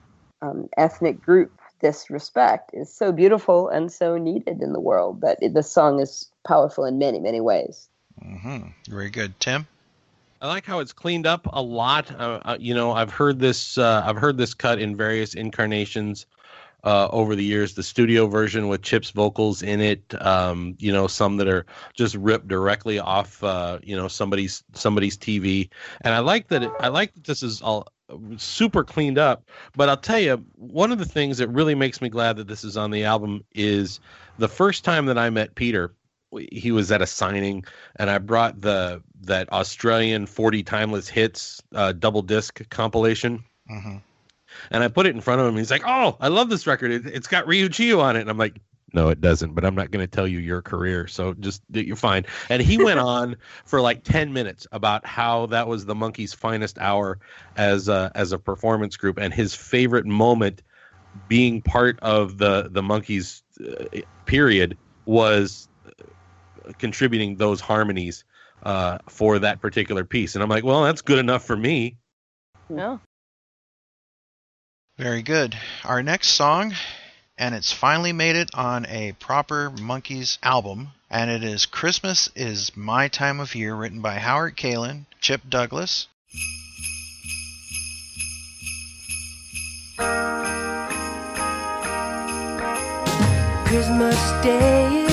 um, 0.42 0.70
ethnic 0.78 1.22
group 1.22 1.52
this 1.80 2.10
respect 2.10 2.72
is 2.74 2.94
so 2.94 3.12
beautiful 3.12 3.70
and 3.70 3.92
so 3.92 4.18
needed 4.18 4.62
in 4.62 4.74
the 4.74 4.80
world 4.80 5.22
that 5.22 5.40
the 5.54 5.64
song 5.64 6.00
is 6.00 6.30
powerful 6.46 6.86
in 6.86 6.98
many, 6.98 7.20
many 7.20 7.42
ways. 7.42 7.90
hmm 8.22 8.68
Very 8.90 9.10
good, 9.10 9.40
Tim. 9.40 9.68
I 10.42 10.48
like 10.48 10.66
how 10.66 10.80
it's 10.80 10.94
cleaned 10.94 11.26
up 11.26 11.48
a 11.52 11.62
lot. 11.62 12.12
Uh, 12.12 12.40
uh, 12.46 12.58
you 12.60 12.74
know, 12.74 12.92
I've 12.92 13.12
heard 13.12 13.40
this. 13.40 13.78
Uh, 13.78 14.04
I've 14.06 14.18
heard 14.18 14.38
this 14.38 14.54
cut 14.54 14.80
in 14.80 14.96
various 14.96 15.34
incarnations 15.34 16.28
uh, 16.84 17.08
over 17.12 17.36
the 17.36 17.44
years. 17.44 17.74
The 17.74 17.82
studio 17.82 18.28
version 18.28 18.68
with 18.68 18.84
Chip's 18.84 19.10
vocals 19.10 19.64
in 19.64 19.82
it. 19.82 20.14
Um, 20.24 20.76
you 20.78 20.92
know, 20.92 21.08
some 21.08 21.38
that 21.38 21.48
are 21.48 21.66
just 21.96 22.16
ripped 22.16 22.48
directly 22.48 23.00
off. 23.00 23.44
Uh, 23.44 23.80
you 23.82 23.96
know, 23.96 24.08
somebody's 24.08 24.64
somebody's 24.74 25.18
TV. 25.18 25.70
And 26.02 26.14
I 26.14 26.20
like 26.20 26.50
that. 26.50 26.62
It, 26.62 26.72
I 26.80 26.90
like 26.90 27.16
that 27.16 27.24
this 27.24 27.42
is 27.42 27.62
all 27.62 27.88
super 28.38 28.84
cleaned 28.84 29.18
up. 29.18 29.50
But 29.76 29.90
I'll 29.90 29.98
tell 29.98 30.20
you, 30.20 30.44
one 30.56 30.92
of 30.92 31.00
the 31.00 31.06
things 31.06 31.38
that 31.38 31.48
really 31.50 31.76
makes 31.76 32.02
me 32.02 32.10
glad 32.10 32.38
that 32.38 32.48
this 32.48 32.64
is 32.64 32.78
on 32.78 32.92
the 32.92 33.04
album 33.04 33.44
is 33.54 34.00
the 34.38 34.48
first 34.48 34.84
time 34.84 35.06
that 35.08 35.18
I 35.18 35.30
met 35.30 35.56
Peter 35.56 35.94
he 36.52 36.72
was 36.72 36.92
at 36.92 37.02
a 37.02 37.08
signing 37.08 37.64
and 37.96 38.10
i 38.10 38.18
brought 38.18 38.60
the 38.62 39.02
that 39.22 39.52
australian 39.54 40.26
40 40.26 40.64
timeless 40.64 41.08
hits 41.08 41.62
uh, 41.74 41.94
double 41.94 42.22
disc 42.22 42.68
compilation. 42.70 43.44
Hmm 43.70 43.98
and 44.72 44.84
i 44.84 44.88
put 44.88 45.06
it 45.06 45.14
in 45.14 45.22
front 45.22 45.42
of 45.42 45.48
him. 45.48 45.58
He's 45.58 45.70
like 45.70 45.84
oh 45.86 46.18
i 46.20 46.30
love 46.30 46.50
this 46.50 46.66
record. 46.66 46.92
It, 46.92 47.06
it's 47.06 47.28
got 47.28 47.48
ryu 47.48 48.00
on 48.00 48.16
it. 48.16 48.22
And 48.22 48.30
i'm 48.30 48.38
like 48.38 48.60
no 48.94 49.10
it 49.10 49.20
doesn't 49.22 49.54
but 49.54 49.66
i'm 49.66 49.76
not 49.76 49.92
going 49.92 50.06
to 50.06 50.10
tell 50.10 50.28
you 50.28 50.40
your 50.40 50.62
career 50.62 51.08
so 51.08 51.34
just 51.34 51.62
you're 51.72 51.96
fine 51.96 52.26
and 52.50 52.62
he 52.62 52.78
went 52.78 53.00
on 53.16 53.36
for 53.66 53.82
like 53.82 54.04
10 54.04 54.34
minutes 54.34 54.68
about 54.72 55.06
how 55.06 55.46
that 55.48 55.68
was 55.68 55.86
the 55.86 55.96
Monkees 55.96 56.36
finest 56.36 56.78
hour 56.80 57.20
as 57.56 57.90
a, 57.90 58.12
as 58.16 58.32
a 58.32 58.40
performance 58.40 58.98
group 58.98 59.18
and 59.18 59.34
his 59.34 59.54
favorite 59.54 60.06
moment 60.06 60.62
being 61.28 61.62
part 61.62 62.00
of 62.02 62.38
the 62.38 62.70
the 62.72 62.82
Monkees 62.82 63.42
uh, 63.60 64.02
period 64.26 64.78
was 65.06 65.68
contributing 66.78 67.36
those 67.36 67.62
harmonies 67.62 68.24
uh, 68.64 68.98
for 69.08 69.40
that 69.40 69.62
particular 69.62 70.04
piece. 70.04 70.36
And 70.36 70.44
I'm 70.44 70.50
like, 70.50 70.64
well, 70.64 70.84
that's 70.84 71.02
good 71.02 71.20
enough 71.20 71.46
for 71.46 71.56
me. 71.56 71.98
No. 72.70 73.00
Very 74.98 75.22
good. 75.22 75.56
Our 75.86 76.02
next 76.02 76.30
song, 76.30 76.74
and 77.38 77.54
it's 77.54 77.72
finally 77.72 78.14
made 78.14 78.36
it 78.36 78.50
on 78.54 78.86
a 78.88 79.14
proper 79.14 79.70
Monkees 79.70 80.38
album, 80.42 80.90
and 81.10 81.30
it 81.30 81.44
is 81.44 81.66
Christmas 81.66 82.30
is 82.36 82.76
My 82.76 83.08
Time 83.08 83.40
of 83.40 83.56
Year, 83.56 83.76
written 83.76 84.02
by 84.02 84.20
Howard 84.20 84.58
Kaylan, 84.58 85.06
Chip 85.22 85.42
Douglas. 85.50 86.08
Christmas 93.68 94.44
Day 94.44 95.07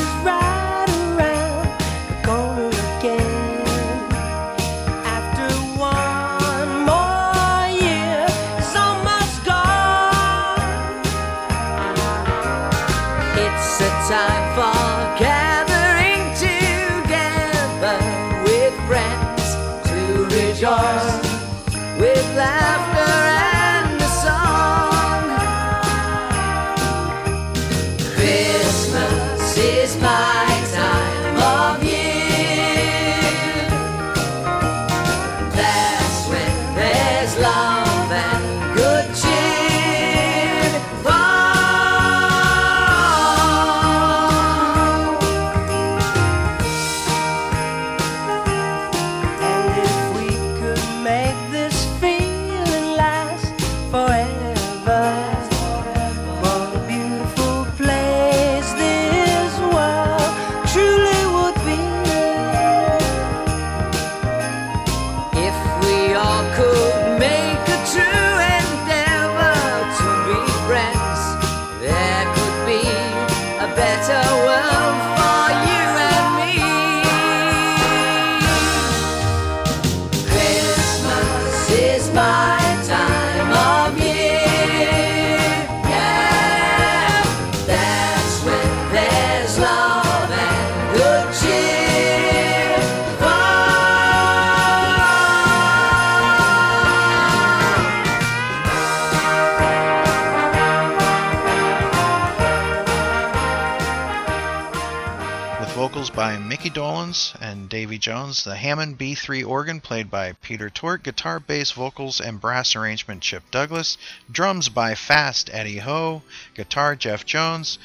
by 106.65 106.69
Mickey 106.69 106.81
Dolenz 106.81 107.37
and 107.43 107.69
Davy 107.69 107.99
Jones, 107.99 108.43
the 108.43 108.57
Hammond 108.57 108.99
B3 108.99 109.47
organ 109.47 109.83
played 109.83 110.11
by 110.11 110.33
Peter 110.33 110.71
Tork, 110.71 111.03
guitar, 111.03 111.39
bass, 111.39 111.73
vocals, 111.73 112.23
and 112.23 112.41
brass 112.41 112.75
arrangement 112.75 113.21
Chip 113.21 113.43
Douglas, 113.51 113.99
drums 114.33 114.71
by 114.71 114.95
Fast 114.95 115.51
Eddie 115.53 115.81
Hoh, 115.81 116.23
guitar 116.55 116.97
Jeff 116.97 117.27
Jones, 117.27 117.79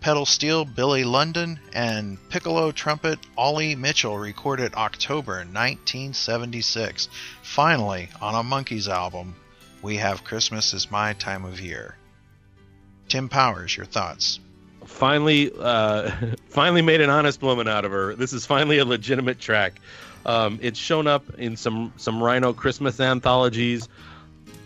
pedal 0.00 0.24
steel 0.24 0.64
Billy 0.64 1.04
London, 1.04 1.60
and 1.74 2.16
piccolo 2.30 2.72
trumpet 2.72 3.18
Ollie 3.36 3.76
Mitchell 3.76 4.16
recorded 4.16 4.72
October 4.72 5.44
1976. 5.44 7.10
Finally, 7.42 8.08
on 8.22 8.34
a 8.34 8.42
Monkees 8.42 8.88
album, 8.88 9.34
we 9.82 9.98
have 9.98 10.24
Christmas 10.24 10.72
is 10.72 10.90
My 10.90 11.12
Time 11.12 11.44
of 11.44 11.60
Year. 11.60 11.98
Tim 13.06 13.28
Powers, 13.28 13.76
your 13.76 13.84
thoughts? 13.84 14.40
Finally, 14.94 15.50
uh, 15.58 16.08
finally 16.48 16.80
made 16.80 17.00
an 17.00 17.10
honest 17.10 17.42
woman 17.42 17.66
out 17.66 17.84
of 17.84 17.90
her. 17.90 18.14
This 18.14 18.32
is 18.32 18.46
finally 18.46 18.78
a 18.78 18.84
legitimate 18.84 19.40
track. 19.40 19.80
Um, 20.24 20.58
it's 20.62 20.78
shown 20.78 21.08
up 21.08 21.24
in 21.36 21.56
some 21.56 21.92
some 21.96 22.22
Rhino 22.22 22.52
Christmas 22.52 23.00
anthologies. 23.00 23.88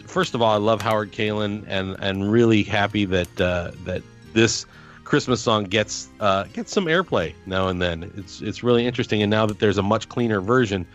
First 0.07 0.35
of 0.35 0.43
all, 0.43 0.53
I 0.53 0.59
love 0.59 0.83
Howard 0.83 1.13
Kaylan, 1.13 1.65
and 1.67 1.97
and 1.99 2.31
really 2.31 2.63
happy 2.63 3.07
that 3.07 3.41
uh, 3.41 3.71
that 3.85 4.03
this 4.35 4.67
Christmas 5.03 5.41
song 5.41 5.65
gets 5.65 6.11
uh, 6.21 6.45
gets 6.53 6.73
some 6.73 6.85
airplay 6.85 7.33
now 7.47 7.69
and 7.69 7.81
then. 7.81 8.13
It's 8.15 8.43
it's 8.43 8.63
really 8.63 8.87
interesting, 8.87 9.23
and 9.23 9.31
now 9.31 9.47
that 9.47 9.61
there's 9.61 9.79
a 9.79 9.83
much 9.83 10.11
cleaner 10.11 10.43
version, 10.43 10.87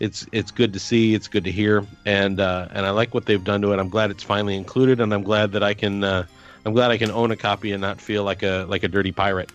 it's 0.00 0.26
it's 0.32 0.50
good 0.50 0.74
to 0.74 0.78
see, 0.78 1.14
it's 1.14 1.28
good 1.28 1.44
to 1.44 1.50
hear, 1.50 1.86
and 2.04 2.40
uh, 2.40 2.68
and 2.72 2.84
I 2.84 2.90
like 2.90 3.14
what 3.14 3.24
they've 3.24 3.42
done 3.42 3.62
to 3.62 3.72
it. 3.72 3.78
I'm 3.78 3.88
glad 3.88 4.10
it's 4.10 4.22
finally 4.22 4.54
included, 4.54 5.00
and 5.00 5.14
I'm 5.14 5.22
glad 5.22 5.52
that 5.52 5.62
I 5.62 5.72
can 5.72 6.04
uh, 6.04 6.26
I'm 6.64 6.72
glad 6.72 6.90
I 6.90 6.98
can 6.98 7.10
own 7.10 7.30
a 7.30 7.36
copy 7.36 7.72
and 7.72 7.80
not 7.80 8.00
feel 8.00 8.24
like 8.24 8.42
a 8.42 8.66
like 8.68 8.84
a 8.84 8.88
dirty 8.88 9.12
pirate. 9.12 9.50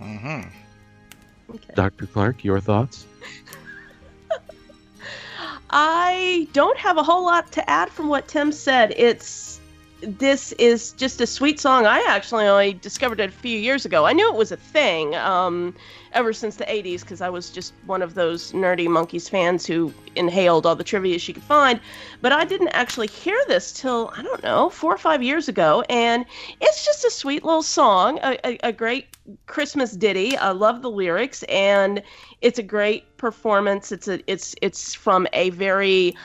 Mm-hmm. 0.00 0.48
Dr. 1.74 2.06
Clark, 2.06 2.44
your 2.44 2.60
thoughts? 2.60 3.06
I 5.70 6.48
don't 6.52 6.78
have 6.78 6.96
a 6.96 7.02
whole 7.02 7.24
lot 7.24 7.52
to 7.52 7.70
add 7.70 7.90
from 7.90 8.08
what 8.08 8.28
Tim 8.28 8.52
said. 8.52 8.92
It's 8.96 9.59
this 10.02 10.52
is 10.52 10.92
just 10.92 11.20
a 11.20 11.26
sweet 11.26 11.60
song. 11.60 11.86
I 11.86 12.04
actually 12.08 12.46
only 12.46 12.74
discovered 12.74 13.20
it 13.20 13.28
a 13.28 13.32
few 13.32 13.58
years 13.58 13.84
ago. 13.84 14.06
I 14.06 14.12
knew 14.12 14.28
it 14.28 14.36
was 14.36 14.52
a 14.52 14.56
thing 14.56 15.14
um, 15.14 15.74
ever 16.12 16.32
since 16.32 16.56
the 16.56 16.64
80s 16.64 17.00
because 17.00 17.20
I 17.20 17.28
was 17.28 17.50
just 17.50 17.72
one 17.86 18.02
of 18.02 18.14
those 18.14 18.52
nerdy 18.52 18.88
Monkees 18.88 19.28
fans 19.28 19.66
who 19.66 19.92
inhaled 20.16 20.66
all 20.66 20.76
the 20.76 20.84
trivia 20.84 21.18
she 21.18 21.32
could 21.32 21.42
find. 21.42 21.80
But 22.20 22.32
I 22.32 22.44
didn't 22.44 22.68
actually 22.68 23.08
hear 23.08 23.38
this 23.46 23.72
till, 23.72 24.12
I 24.16 24.22
don't 24.22 24.42
know, 24.42 24.70
four 24.70 24.94
or 24.94 24.98
five 24.98 25.22
years 25.22 25.48
ago. 25.48 25.84
And 25.88 26.24
it's 26.60 26.84
just 26.84 27.04
a 27.04 27.10
sweet 27.10 27.44
little 27.44 27.62
song, 27.62 28.18
a, 28.22 28.38
a, 28.46 28.58
a 28.68 28.72
great 28.72 29.06
Christmas 29.46 29.92
ditty. 29.92 30.36
I 30.36 30.50
love 30.50 30.82
the 30.82 30.90
lyrics 30.90 31.42
and 31.44 32.02
it's 32.40 32.58
a 32.58 32.62
great 32.62 33.16
performance. 33.16 33.92
It's 33.92 34.08
a 34.08 34.20
it's 34.30 34.54
it's 34.62 34.94
from 34.94 35.26
a 35.32 35.50
very 35.50 36.16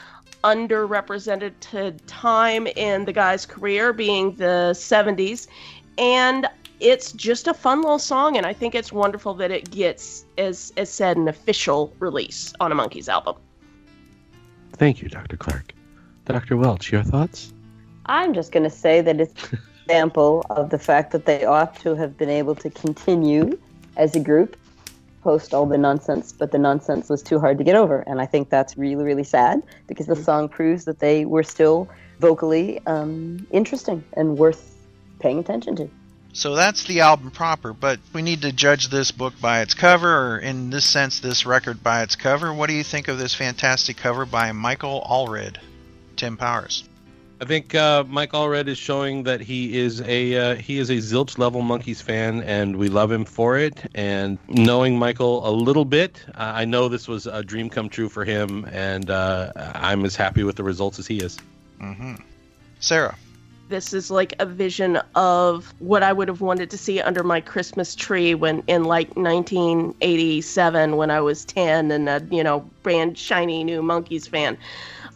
underrepresented 0.46 2.00
time 2.06 2.68
in 2.68 3.06
the 3.06 3.12
guy's 3.12 3.48
career, 3.48 3.92
being 3.92 4.36
the 4.36 4.72
70s. 4.74 5.48
And 5.98 6.48
it's 6.80 7.12
just 7.14 7.48
a 7.48 7.54
fun 7.54 7.82
little 7.82 8.00
song, 8.00 8.38
and 8.38 8.46
I 8.46 8.54
think 8.54 8.76
it's 8.76 8.92
wonderful 8.92 9.34
that 9.36 9.50
it 9.50 9.72
gets, 9.72 10.24
as, 10.38 10.72
as 10.78 10.90
said, 10.90 11.18
an 11.18 11.28
official 11.28 11.92
release 12.00 12.54
on 12.60 12.72
a 12.72 12.76
Monkees 12.76 13.08
album. 13.08 13.36
Thank 14.74 15.02
you, 15.02 15.10
Dr. 15.10 15.36
Clark. 15.36 15.74
Dr. 16.26 16.58
Welch, 16.58 16.92
your 16.92 17.04
thoughts? 17.04 17.52
I'm 18.06 18.34
just 18.34 18.52
going 18.52 18.64
to 18.64 18.70
say 18.70 19.02
that 19.02 19.20
it's 19.20 19.52
an 19.52 19.60
example 19.86 20.46
of 20.52 20.70
the 20.70 20.78
fact 20.78 21.12
that 21.12 21.26
they 21.26 21.46
ought 21.46 21.76
to 21.80 21.96
have 21.96 22.18
been 22.18 22.30
able 22.30 22.56
to 22.56 22.70
continue 22.70 23.58
as 23.98 24.16
a 24.16 24.20
group 24.20 24.58
post 25.26 25.56
all 25.56 25.66
the 25.66 25.78
nonsense, 25.78 26.32
but 26.32 26.52
the 26.52 26.60
nonsense 26.60 27.10
was 27.10 27.24
too 27.24 27.40
hard 27.40 27.58
to 27.58 27.64
get 27.64 27.76
over. 27.76 28.02
And 28.06 28.22
I 28.22 28.28
think 28.28 28.50
that's 28.52 28.78
really, 28.78 29.04
really 29.04 29.24
sad 29.24 29.64
because 29.88 30.06
the 30.06 30.16
song 30.16 30.48
proves 30.48 30.86
that 30.86 31.00
they 31.00 31.26
were 31.26 31.42
still 31.42 31.90
vocally 32.20 32.80
um, 32.86 33.46
interesting 33.50 34.04
and 34.14 34.38
worth 34.38 34.78
paying 35.20 35.40
attention 35.40 35.76
to. 35.78 35.90
So 36.34 36.54
that's 36.54 36.84
the 36.84 37.00
album 37.00 37.32
proper, 37.32 37.74
but 37.74 38.00
we 38.14 38.22
need 38.22 38.44
to 38.44 38.52
judge 38.52 38.90
this 38.90 39.10
book 39.12 39.34
by 39.42 39.62
its 39.62 39.74
cover, 39.74 40.10
or 40.10 40.38
in 40.38 40.70
this 40.70 40.86
sense, 40.86 41.20
this 41.20 41.46
record 41.46 41.82
by 41.82 42.04
its 42.04 42.16
cover. 42.16 42.54
What 42.54 42.68
do 42.68 42.76
you 42.76 42.84
think 42.84 43.08
of 43.08 43.18
this 43.18 43.34
fantastic 43.34 43.98
cover 43.98 44.26
by 44.26 44.52
Michael 44.52 45.02
Allred? 45.10 45.58
Tim 46.18 46.38
Powers. 46.38 46.84
I 47.42 47.46
think 47.46 47.76
uh, 47.76 48.06
Mike 48.08 48.32
Allred 48.32 48.68
is 48.68 48.78
showing 48.78 49.24
that 49.24 49.42
he 49.42 49.78
is 49.78 50.02
a 50.02 50.36
uh, 50.36 50.56
he 50.56 50.78
is 50.78 50.90
a 50.90 50.96
zilch 50.96 51.38
level 51.38 51.62
Monkees 51.62 52.02
fan, 52.02 52.42
and 52.44 52.78
we 52.78 52.88
love 52.88 53.12
him 53.12 53.26
for 53.26 53.58
it. 53.58 53.90
And 53.94 54.38
knowing 54.48 54.98
Michael 54.98 55.48
a 55.48 55.52
little 55.52 55.84
bit, 55.84 56.24
uh, 56.30 56.54
I 56.56 56.64
know 56.64 56.88
this 56.88 57.10
was 57.10 57.28
a 57.28 57.44
dream 57.44 57.70
come 57.70 57.90
true 57.90 58.08
for 58.08 58.24
him, 58.24 58.66
and 58.72 59.10
uh, 59.10 59.52
I'm 59.76 60.06
as 60.06 60.16
happy 60.16 60.44
with 60.44 60.56
the 60.56 60.64
results 60.64 60.98
as 60.98 61.08
he 61.08 61.18
is. 61.18 61.38
Mm-hmm. 61.82 62.16
Sarah. 62.80 63.18
This 63.68 63.94
is 63.94 64.12
like 64.12 64.36
a 64.38 64.46
vision 64.46 65.02
of 65.16 65.74
what 65.80 66.04
I 66.04 66.14
would 66.14 66.28
have 66.28 66.40
wanted 66.40 66.70
to 66.70 66.78
see 66.78 67.02
under 67.02 67.24
my 67.24 67.42
Christmas 67.42 67.96
tree 67.96 68.36
when 68.36 68.62
in 68.68 68.84
like 68.84 69.16
1987 69.16 70.96
when 70.96 71.10
I 71.10 71.20
was 71.20 71.46
10 71.46 71.90
and 71.90 72.08
a, 72.08 72.24
you 72.30 72.44
know, 72.44 72.60
brand 72.84 73.18
shiny 73.18 73.64
new 73.64 73.82
Monkees 73.82 74.30
fan. 74.30 74.56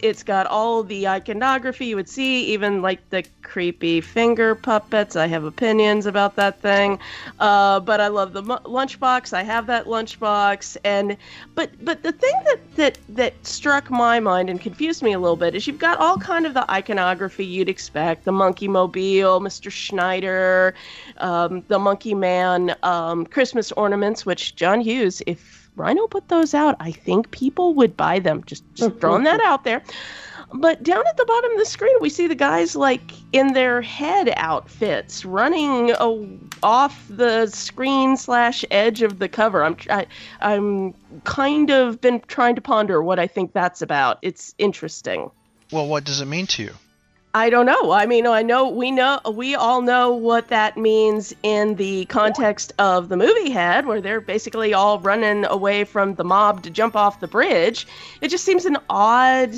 It's 0.01 0.23
got 0.23 0.47
all 0.47 0.83
the 0.83 1.07
iconography 1.07 1.87
you 1.87 1.95
would 1.95 2.09
see, 2.09 2.45
even 2.45 2.81
like 2.81 3.09
the 3.09 3.23
creepy 3.41 3.99
finger 3.99 4.55
puppets. 4.55 5.15
I 5.15 5.27
have 5.27 5.43
opinions 5.43 6.05
about 6.05 6.35
that 6.35 6.61
thing, 6.61 6.99
uh, 7.39 7.79
but 7.79 7.99
I 7.99 8.07
love 8.07 8.33
the 8.33 8.43
lunchbox. 8.43 9.33
I 9.33 9.43
have 9.43 9.67
that 9.67 9.85
lunchbox, 9.85 10.77
and 10.83 11.17
but 11.55 11.71
but 11.83 12.03
the 12.03 12.11
thing 12.11 12.33
that 12.45 12.75
that 12.75 12.97
that 13.09 13.45
struck 13.45 13.89
my 13.89 14.19
mind 14.19 14.49
and 14.49 14.61
confused 14.61 15.03
me 15.03 15.13
a 15.13 15.19
little 15.19 15.35
bit 15.35 15.55
is 15.55 15.67
you've 15.67 15.79
got 15.79 15.97
all 15.97 16.17
kind 16.17 16.45
of 16.45 16.53
the 16.53 16.69
iconography 16.71 17.45
you'd 17.45 17.69
expect: 17.69 18.23
the 18.23 18.31
Monkeemobile, 18.31 19.41
Mr. 19.41 19.71
Schneider, 19.71 20.73
um, 21.17 21.63
the 21.67 21.79
Monkey 21.79 22.13
Man, 22.13 22.75
um, 22.83 23.25
Christmas 23.25 23.71
ornaments, 23.73 24.25
which 24.25 24.55
John 24.55 24.79
Hughes, 24.79 25.21
if 25.25 25.58
Rhino 25.79 26.07
put 26.07 26.27
those 26.27 26.53
out, 26.53 26.75
I 26.79 26.91
think 26.91 27.31
people 27.31 27.73
would 27.75 27.95
buy 27.95 28.19
them. 28.19 28.43
Just, 28.45 28.63
just 28.75 28.99
throwing 28.99 29.23
that 29.23 29.41
out 29.41 29.63
there. 29.63 29.81
But 30.53 30.81
down 30.81 31.03
at 31.07 31.15
the 31.15 31.25
bottom 31.25 31.51
of 31.51 31.59
the 31.59 31.65
screen, 31.65 31.95
we 32.01 32.09
see 32.09 32.27
the 32.27 32.35
guys 32.35 32.75
like 32.75 33.01
in 33.33 33.53
their 33.53 33.81
head 33.81 34.33
outfits 34.35 35.23
running 35.23 35.91
a, 35.91 36.27
off 36.63 37.05
the 37.09 37.47
screen 37.47 38.17
slash 38.17 38.65
edge 38.71 39.03
of 39.03 39.19
the 39.19 39.29
cover. 39.29 39.63
I'm 39.63 39.77
I, 39.89 40.07
I'm 40.41 40.93
kind 41.23 41.69
of 41.69 42.01
been 42.01 42.21
trying 42.21 42.55
to 42.55 42.61
ponder 42.61 43.03
what 43.03 43.19
I 43.19 43.27
think 43.27 43.53
that's 43.53 43.81
about. 43.81 44.17
It's 44.23 44.55
interesting. 44.57 45.29
Well, 45.71 45.87
what 45.87 46.03
does 46.03 46.19
it 46.19 46.25
mean 46.25 46.47
to 46.47 46.63
you? 46.63 46.73
I 47.33 47.51
don't 47.51 47.67
know. 47.67 47.91
I 47.91 48.07
mean, 48.07 48.25
I 48.25 48.41
know 48.41 48.67
we 48.67 48.89
know 48.89 49.19
we 49.31 49.53
all 49.53 49.83
know 49.83 50.11
what 50.11 50.47
that 50.47 50.77
means 50.77 51.33
in 51.43 51.75
the 51.75 52.05
context 52.05 52.73
of 52.79 53.09
the 53.09 53.17
movie 53.17 53.51
head, 53.51 53.85
where 53.85 54.01
they're 54.01 54.19
basically 54.19 54.73
all 54.73 54.97
running 54.99 55.45
away 55.45 55.83
from 55.83 56.15
the 56.15 56.23
mob 56.23 56.63
to 56.63 56.71
jump 56.71 56.95
off 56.95 57.19
the 57.19 57.27
bridge. 57.27 57.85
It 58.21 58.29
just 58.29 58.45
seems 58.45 58.65
an 58.65 58.77
odd 58.89 59.53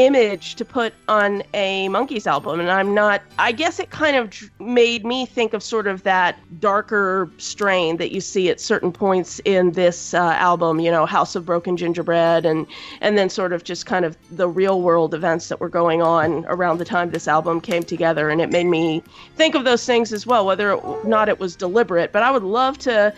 image 0.00 0.54
to 0.54 0.64
put 0.64 0.94
on 1.08 1.42
a 1.52 1.86
Monkees 1.90 2.26
album 2.26 2.58
and 2.58 2.70
i'm 2.70 2.94
not 2.94 3.20
i 3.38 3.52
guess 3.52 3.78
it 3.78 3.90
kind 3.90 4.16
of 4.16 4.50
made 4.58 5.04
me 5.04 5.26
think 5.26 5.52
of 5.52 5.62
sort 5.62 5.86
of 5.86 6.02
that 6.04 6.38
darker 6.58 7.30
strain 7.36 7.98
that 7.98 8.10
you 8.10 8.20
see 8.20 8.48
at 8.48 8.60
certain 8.60 8.92
points 8.92 9.40
in 9.44 9.72
this 9.72 10.14
uh, 10.14 10.32
album 10.38 10.80
you 10.80 10.90
know 10.90 11.04
house 11.04 11.36
of 11.36 11.44
broken 11.44 11.76
gingerbread 11.76 12.46
and 12.46 12.66
and 13.02 13.18
then 13.18 13.28
sort 13.28 13.52
of 13.52 13.62
just 13.62 13.84
kind 13.84 14.06
of 14.06 14.16
the 14.30 14.48
real 14.48 14.80
world 14.80 15.12
events 15.12 15.48
that 15.48 15.60
were 15.60 15.68
going 15.68 16.00
on 16.00 16.46
around 16.46 16.78
the 16.78 16.84
time 16.84 17.10
this 17.10 17.28
album 17.28 17.60
came 17.60 17.82
together 17.82 18.30
and 18.30 18.40
it 18.40 18.50
made 18.50 18.66
me 18.66 19.02
think 19.36 19.54
of 19.54 19.64
those 19.64 19.84
things 19.84 20.14
as 20.14 20.26
well 20.26 20.46
whether 20.46 20.72
or 20.72 21.04
not 21.04 21.28
it 21.28 21.38
was 21.38 21.54
deliberate 21.54 22.10
but 22.10 22.22
i 22.22 22.30
would 22.30 22.42
love 22.42 22.78
to 22.78 23.12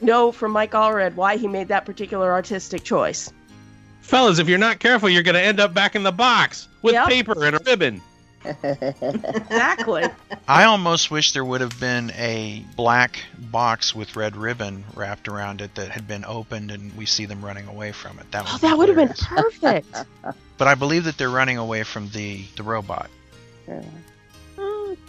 know 0.00 0.30
from 0.30 0.52
mike 0.52 0.70
allred 0.70 1.16
why 1.16 1.36
he 1.36 1.48
made 1.48 1.66
that 1.66 1.84
particular 1.84 2.30
artistic 2.30 2.84
choice 2.84 3.32
Fellas, 4.08 4.38
if 4.38 4.48
you're 4.48 4.58
not 4.58 4.78
careful, 4.78 5.08
you're 5.10 5.22
going 5.22 5.34
to 5.34 5.42
end 5.42 5.60
up 5.60 5.74
back 5.74 5.94
in 5.94 6.02
the 6.02 6.10
box 6.12 6.66
with 6.82 6.94
Yep. 6.94 7.08
paper 7.08 7.44
and 7.44 7.56
a 7.56 7.60
ribbon. 7.66 8.00
exactly 8.44 10.04
I 10.48 10.64
almost 10.64 11.10
wish 11.10 11.32
there 11.32 11.44
would 11.44 11.60
have 11.60 11.78
been 11.78 12.10
a 12.12 12.64
black 12.76 13.22
box 13.50 13.94
with 13.94 14.16
red 14.16 14.36
ribbon 14.36 14.84
wrapped 14.94 15.28
around 15.28 15.60
it 15.60 15.74
that 15.74 15.90
had 15.90 16.06
been 16.08 16.24
opened 16.24 16.70
and 16.70 16.96
we 16.96 17.04
see 17.04 17.26
them 17.26 17.44
running 17.44 17.66
away 17.66 17.92
from 17.92 18.18
it. 18.18 18.30
That 18.30 18.44
would, 18.44 18.52
oh 18.52 18.56
be 18.58 18.60
that 18.68 18.78
would 18.78 18.88
have 18.88 18.96
been 18.96 19.08
perfect 19.18 19.94
But 20.56 20.68
I 20.68 20.74
believe 20.74 21.04
that 21.04 21.18
they're 21.18 21.28
running 21.28 21.58
away 21.58 21.82
from 21.82 22.08
the, 22.10 22.42
the 22.56 22.62
robot. 22.62 23.10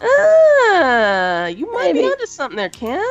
Ah, 0.01 1.47
you 1.47 1.71
might 1.71 1.93
be 1.93 2.03
onto 2.03 2.25
something 2.25 2.57
there, 2.57 2.69
Ken. 2.69 3.01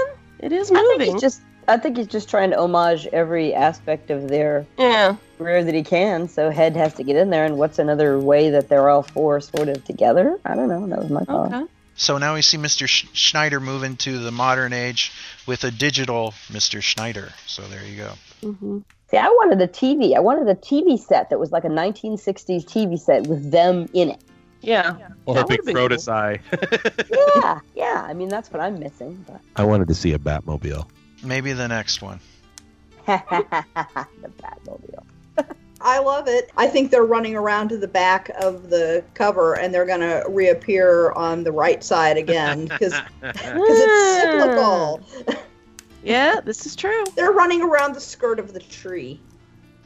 It 0.40 0.52
is 0.52 0.70
moving. 0.70 0.84
I 0.84 0.88
think 0.88 0.98
moving. 1.00 1.12
he's 1.14 1.22
just 1.22 1.40
I 1.68 1.76
think 1.78 1.96
he's 1.96 2.06
just 2.06 2.28
trying 2.28 2.50
to 2.50 2.58
homage 2.58 3.06
every 3.08 3.54
aspect 3.54 4.10
of 4.10 4.28
their 4.28 4.66
yeah. 4.78 5.16
Career 5.38 5.64
that 5.64 5.74
he 5.74 5.82
can. 5.82 6.28
So 6.28 6.50
Head 6.50 6.76
has 6.76 6.94
to 6.94 7.04
get 7.04 7.16
in 7.16 7.30
there, 7.30 7.44
and 7.44 7.56
what's 7.56 7.78
another 7.78 8.18
way 8.18 8.50
that 8.50 8.68
they're 8.68 8.88
all 8.88 9.02
four 9.02 9.40
sort 9.40 9.68
of 9.68 9.84
together? 9.84 10.38
I 10.44 10.54
don't 10.54 10.68
know. 10.68 10.86
That 10.88 10.98
was 10.98 11.10
my 11.10 11.24
thought. 11.24 11.54
Okay. 11.54 11.64
So 11.94 12.18
now 12.18 12.34
we 12.34 12.42
see 12.42 12.58
Mr. 12.58 12.86
Schneider 12.88 13.58
move 13.58 13.82
into 13.82 14.18
the 14.18 14.30
modern 14.30 14.72
age 14.72 15.12
with 15.46 15.64
a 15.64 15.70
digital 15.70 16.32
Mr. 16.48 16.80
Schneider. 16.80 17.32
So 17.46 17.62
there 17.62 17.84
you 17.84 17.96
go. 17.96 18.12
Mm-hmm. 18.42 18.78
See, 19.10 19.16
I 19.16 19.26
wanted 19.28 19.60
a 19.60 19.66
TV. 19.66 20.14
I 20.14 20.20
wanted 20.20 20.48
a 20.48 20.54
TV 20.54 20.98
set 20.98 21.30
that 21.30 21.40
was 21.40 21.50
like 21.50 21.64
a 21.64 21.68
1960s 21.68 22.64
TV 22.64 22.98
set 22.98 23.26
with 23.26 23.50
them 23.50 23.88
in 23.94 24.10
it. 24.10 24.22
Yeah. 24.60 24.96
Or 25.24 25.34
That 25.34 25.44
a 25.44 25.46
big 25.46 25.60
would've 25.64 25.74
been 25.74 25.98
Frodis 25.98 26.08
eye. 26.12 26.40
Yeah, 27.10 27.60
yeah. 27.74 28.06
I 28.06 28.12
mean, 28.14 28.28
that's 28.28 28.52
what 28.52 28.60
I'm 28.60 28.78
missing. 28.78 29.24
But 29.26 29.40
I 29.56 29.64
wanted 29.64 29.88
to 29.88 29.94
see 29.94 30.12
a 30.12 30.18
Batmobile. 30.18 30.88
Maybe 31.24 31.52
the 31.52 31.68
next 31.68 32.02
one. 32.02 32.20
the 33.06 34.30
Batmobile. 34.38 35.04
I 35.80 36.00
love 36.00 36.26
it. 36.26 36.50
I 36.56 36.66
think 36.66 36.90
they're 36.90 37.04
running 37.04 37.36
around 37.36 37.68
to 37.68 37.76
the 37.76 37.88
back 37.88 38.30
of 38.40 38.68
the 38.68 39.04
cover 39.14 39.54
and 39.54 39.72
they're 39.72 39.86
going 39.86 40.00
to 40.00 40.24
reappear 40.28 41.12
on 41.12 41.44
the 41.44 41.52
right 41.52 41.82
side 41.84 42.16
again 42.16 42.64
because 42.66 42.94
it's 43.22 43.40
cyclical. 44.22 45.00
Yeah, 46.02 46.40
this 46.40 46.66
is 46.66 46.74
true. 46.74 47.04
They're 47.14 47.32
running 47.32 47.62
around 47.62 47.94
the 47.94 48.00
skirt 48.00 48.38
of 48.38 48.52
the 48.52 48.60
tree. 48.60 49.20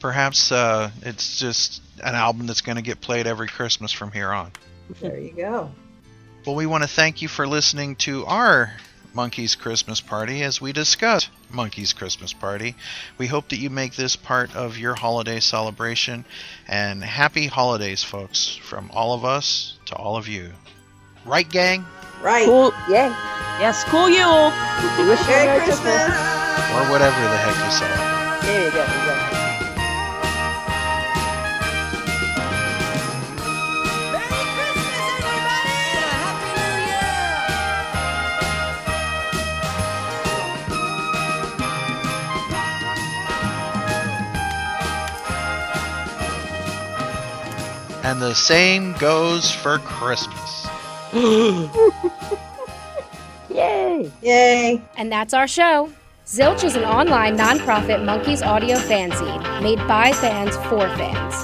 Perhaps 0.01 0.51
uh, 0.51 0.91
it's 1.03 1.39
just 1.39 1.83
an 2.03 2.15
album 2.15 2.47
that's 2.47 2.63
going 2.63 2.77
to 2.77 2.83
get 2.83 3.01
played 3.01 3.27
every 3.27 3.49
Christmas 3.49 3.93
from 3.93 4.11
here 4.13 4.33
on. 4.33 4.51
There 5.01 5.19
you 5.19 5.33
go. 5.33 5.71
Well, 6.47 6.57
we 6.57 6.67
want 6.67 6.83
to 6.83 6.89
thank 6.89 7.23
you 7.23 7.29
for 7.29 7.47
listening 7.47 7.97
to 7.97 8.25
our 8.27 8.73
Monkees 9.15 9.59
Christmas 9.59 10.01
Party 10.01 10.43
as 10.43 10.61
we 10.61 10.73
discuss 10.73 11.29
Monkees 11.53 11.95
Christmas 11.95 12.33
Party. 12.33 12.75
We 13.19 13.27
hope 13.27 13.49
that 13.51 13.59
you 13.59 13.71
make 13.71 13.95
this 13.95 14.17
part 14.17 14.57
of 14.57 14.79
your 14.79 14.95
holiday 14.95 15.41
celebration. 15.41 16.25
And 16.67 17.03
happy 17.05 17.47
holidays, 17.47 18.03
folks, 18.03 18.55
from 18.55 18.91
all 18.93 19.13
of 19.15 19.25
us 19.25 19.79
to 19.87 19.97
all 19.97 20.17
of 20.17 20.29
you. 20.29 20.53
Right, 21.25 21.49
gang? 21.49 21.85
Right. 22.23 22.47
Cool. 22.47 22.73
Yeah. 22.89 23.09
Yes, 23.61 23.85
cool 23.85 24.09
Yule. 24.09 24.51
Wish 25.09 25.21
you 25.21 25.27
Merry 25.27 25.47
Merry 25.47 25.65
Christmas. 25.65 26.03
Or 26.73 26.91
whatever 26.91 27.21
the 27.21 27.37
heck 27.37 27.65
you 27.65 27.71
celebrate. 27.71 28.12
And 48.05 48.21
the 48.21 48.35
same 48.35 48.95
goes 48.95 49.51
for 49.51 49.79
Christmas. 49.79 50.67
Yay! 53.49 54.11
Yay. 54.23 54.83
And 54.97 55.13
that's 55.13 55.33
our 55.33 55.47
show. 55.47 55.93
Zilch 56.27 56.65
is 56.65 56.75
an 56.75 56.85
online 56.85 57.37
nonprofit 57.37 58.03
Monkees 58.05 58.45
audio 58.45 58.77
fanzine 58.77 59.63
made 59.63 59.79
by 59.87 60.13
fans 60.13 60.57
for 60.69 60.89
fans. 60.97 61.35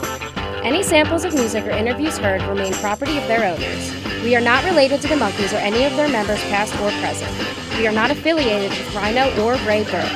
Any 0.64 0.82
samples 0.82 1.24
of 1.24 1.34
music 1.34 1.64
or 1.64 1.70
interviews 1.70 2.18
heard 2.18 2.42
remain 2.42 2.72
property 2.74 3.18
of 3.18 3.26
their 3.28 3.44
owners. 3.44 3.92
We 4.24 4.34
are 4.34 4.40
not 4.40 4.64
related 4.64 5.00
to 5.02 5.08
the 5.08 5.14
Monkees 5.14 5.52
or 5.52 5.58
any 5.58 5.84
of 5.84 5.94
their 5.96 6.08
members, 6.08 6.40
past 6.44 6.74
or 6.80 6.90
present. 7.00 7.32
We 7.78 7.86
are 7.86 7.92
not 7.92 8.10
affiliated 8.10 8.70
with 8.70 8.94
Rhino 8.94 9.28
or 9.44 9.54
Raybert. 9.58 10.10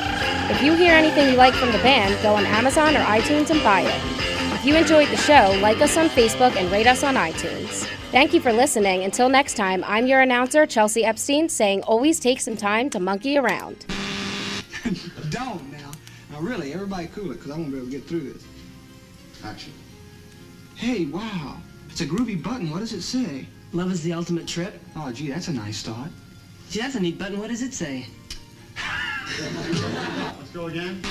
If 0.51 0.61
you 0.61 0.73
hear 0.73 0.93
anything 0.93 1.29
you 1.29 1.37
like 1.37 1.53
from 1.53 1.71
the 1.71 1.77
band, 1.77 2.21
go 2.21 2.35
on 2.35 2.45
Amazon 2.45 2.97
or 2.97 3.01
iTunes 3.01 3.49
and 3.49 3.63
buy 3.63 3.81
it. 3.81 4.22
If 4.63 4.67
you 4.67 4.77
enjoyed 4.77 5.09
the 5.09 5.17
show, 5.17 5.59
like 5.61 5.81
us 5.81 5.97
on 5.97 6.07
Facebook 6.07 6.55
and 6.55 6.71
rate 6.71 6.87
us 6.87 7.03
on 7.03 7.15
iTunes. 7.15 7.85
Thank 8.11 8.33
you 8.33 8.39
for 8.39 8.53
listening. 8.53 9.03
Until 9.03 9.27
next 9.27 9.57
time, 9.57 9.83
I'm 9.85 10.07
your 10.07 10.21
announcer, 10.21 10.65
Chelsea 10.65 11.03
Epstein, 11.03 11.49
saying 11.49 11.81
always 11.83 12.17
take 12.17 12.39
some 12.39 12.55
time 12.55 12.89
to 12.91 13.01
monkey 13.01 13.37
around. 13.37 13.85
Don't 15.31 15.69
now. 15.69 15.91
Now 16.31 16.39
really, 16.39 16.73
everybody 16.73 17.07
cool 17.07 17.31
it, 17.31 17.33
because 17.33 17.51
I 17.51 17.57
won't 17.57 17.71
be 17.71 17.77
able 17.77 17.87
to 17.87 17.91
get 17.91 18.05
through 18.05 18.31
this. 18.31 18.45
Action. 19.43 19.73
Hey, 20.75 21.07
wow. 21.07 21.57
It's 21.89 21.99
a 21.99 22.05
groovy 22.05 22.41
button. 22.41 22.69
What 22.71 22.79
does 22.79 22.93
it 22.93 23.01
say? 23.01 23.45
Love 23.73 23.91
is 23.91 24.01
the 24.01 24.13
ultimate 24.13 24.47
trip. 24.47 24.79
Oh, 24.95 25.11
gee, 25.11 25.27
that's 25.27 25.49
a 25.49 25.53
nice 25.53 25.83
thought. 25.83 26.07
Gee, 26.69 26.79
that's 26.79 26.95
a 26.95 27.01
neat 27.01 27.19
button. 27.19 27.37
What 27.37 27.49
does 27.49 27.63
it 27.63 27.73
say? 27.73 28.07
Let's 29.41 30.51
go 30.53 30.67
again. 30.67 31.01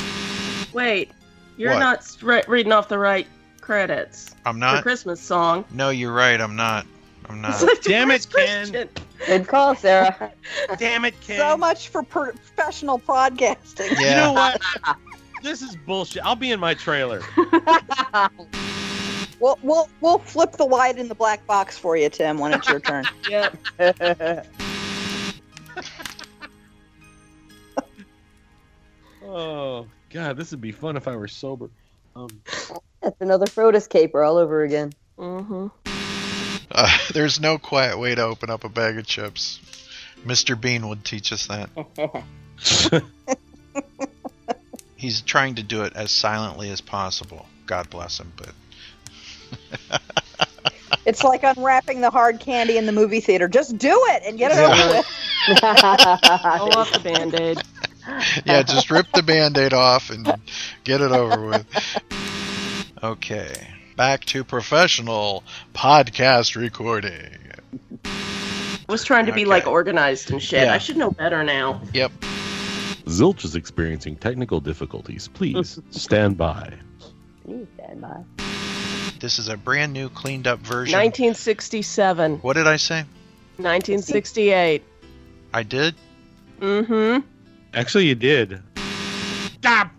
Wait, 0.73 1.11
you're 1.59 1.73
What? 1.73 1.81
not 1.81 2.17
re- 2.23 2.45
reading 2.49 2.73
off 2.73 2.89
the 2.89 2.97
right 2.99 3.27
credits. 3.63 4.35
I'm 4.45 4.57
The 4.61 4.67
not. 4.67 4.83
Christmas 4.83 5.21
song. 5.21 5.65
No, 5.73 5.89
you're 5.89 6.13
right. 6.13 6.39
I'm 6.39 6.57
not. 6.57 6.87
I'm 7.29 7.41
not. 7.41 7.65
Damn 7.83 8.11
it, 8.11 8.27
Ken. 8.31 8.89
Good 9.25 9.49
call, 9.49 9.75
Sarah. 9.75 10.33
Damn 10.79 11.07
it, 11.07 11.19
Ken. 11.23 11.39
So 11.39 11.57
much 11.57 11.89
for 11.89 12.03
per- 12.03 12.33
professional 12.33 12.99
broadcasting. 12.99 13.93
You 13.99 14.11
know 14.17 14.33
what? 14.33 14.61
this 15.43 15.63
is 15.63 15.77
bullshit. 15.87 16.25
I'll 16.27 16.37
be 16.37 16.51
in 16.51 16.61
my 16.61 16.75
trailer. 16.75 17.23
We'll, 19.41 19.59
we'll, 19.65 19.89
we'll 20.01 20.19
flip 20.19 20.53
the 20.53 20.65
white 20.65 20.99
in 20.99 21.09
the 21.09 21.17
black 21.17 21.45
box 21.49 21.77
for 21.77 21.97
you, 21.97 22.09
Tim, 22.09 22.39
when 22.39 22.53
it's 22.53 22.69
your 22.69 22.79
turn. 22.79 23.09
Yep. 23.27 23.59
Oh 29.25 29.89
God, 30.11 30.37
this 30.37 30.53
would 30.53 30.61
be 30.61 30.71
fun 30.71 30.97
if 30.97 31.09
I 31.09 31.17
were 31.17 31.27
sober. 31.27 31.71
Um, 32.15 32.29
That's 33.03 33.21
another 33.21 33.47
Frodis 33.47 33.89
caper 33.89 34.23
all 34.23 34.37
over 34.37 34.63
again. 34.63 34.93
Mm-hmm. 35.19 35.67
Uh, 36.71 36.99
there's 37.13 37.41
no 37.41 37.59
quiet 37.59 37.99
way 37.99 38.15
to 38.15 38.23
open 38.23 38.51
up 38.51 38.65
a 38.65 38.69
bag 38.69 38.99
of 38.99 39.07
chips. 39.07 39.61
Mr. 40.25 40.59
Bean 40.59 40.89
would 40.89 41.05
teach 41.05 41.33
us 41.33 41.49
that. 41.49 41.69
He's 44.97 45.21
trying 45.21 45.57
to 45.57 45.65
do 45.65 45.83
it 45.83 45.95
as 45.97 46.13
silently 46.13 46.71
as 46.71 46.81
possible. 46.81 47.47
God 47.67 47.91
bless 47.91 48.21
him, 48.21 48.33
but 48.37 50.01
It's 51.05 51.25
like 51.25 51.43
unwrapping 51.43 52.01
the 52.01 52.11
hard 52.11 52.39
candy 52.39 52.79
in 52.79 52.87
the 52.87 52.93
movie 52.93 53.21
theater. 53.21 53.49
Just 53.49 53.77
do 53.79 54.01
it 54.11 54.23
and 54.25 54.39
get 54.39 54.53
it 54.53 54.59
over 54.59 54.97
with. 54.97 55.07
Pull 55.61 56.79
off 56.79 56.93
the 56.93 57.01
band-aid. 57.03 57.61
yeah, 58.47 58.63
just 58.63 58.89
rip 58.89 59.11
the 59.13 59.25
band-aid 59.25 59.73
off 59.73 60.11
and 60.11 60.33
get 60.85 61.01
it 61.01 61.11
over 61.11 61.45
with. 61.45 61.67
Okay, 63.03 63.53
back 63.97 64.25
to 64.27 64.45
professional 64.45 65.43
podcast 65.75 66.55
recording. 66.55 67.37
I 68.05 68.85
was 68.89 69.03
trying 69.03 69.27
to 69.27 69.33
be 69.33 69.45
like 69.45 69.67
organized 69.67 70.31
and 70.31 70.41
shit. 70.41 70.63
Yeah. 70.63 70.73
I 70.73 70.79
should 70.79 70.97
know 70.97 71.11
better 71.11 71.43
now. 71.43 71.83
Yep. 71.95 72.13
Zilch 73.07 73.45
is 73.45 73.57
experiencing 73.57 74.15
technical 74.15 74.61
difficulties. 74.61 75.27
Please 75.27 75.81
stand 75.91 76.39
by. 76.39 76.75
Please 77.45 77.67
stand 77.75 78.03
by. 78.03 78.23
This 79.19 79.41
is 79.41 79.49
a 79.49 79.57
brand 79.57 79.93
new, 79.93 80.09
cleaned 80.09 80.47
up 80.47 80.61
version. 80.61 80.97
1967. 80.97 82.37
What 82.37 82.53
did 82.53 82.69
I 82.69 82.77
say? 82.77 82.99
1968. 83.57 84.85
I 85.53 85.63
did. 85.65 85.97
Mm-hmm. 86.61 87.27
Actually, 87.75 88.07
you 88.07 88.15
did. 88.15 88.63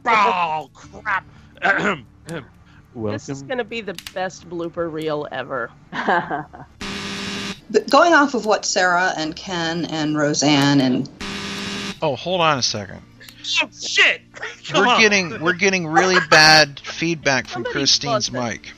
Oh 0.08 0.70
crap! 0.74 1.26
This 2.96 3.30
is 3.30 3.42
gonna 3.42 3.64
be 3.64 3.82
the 3.82 3.96
best 4.14 4.48
blooper 4.50 4.92
reel 4.92 5.28
ever. 5.32 5.72
Going 7.90 8.14
off 8.14 8.34
of 8.36 8.46
what 8.46 8.66
Sarah 8.66 9.14
and 9.18 9.36
Ken 9.36 9.86
and 9.86 10.16
Roseanne 10.18 10.80
and 10.82 11.10
Oh, 12.02 12.16
hold 12.16 12.42
on 12.42 12.58
a 12.58 12.62
second. 12.62 13.02
Oh, 13.64 13.70
shit! 13.72 14.22
we're 14.76 15.00
getting 15.00 15.42
we're 15.42 15.54
getting 15.54 15.88
really 15.88 16.18
bad 16.30 16.80
feedback 16.80 17.48
from 17.48 17.64
Christine's 17.64 18.32
mic. 18.32 18.72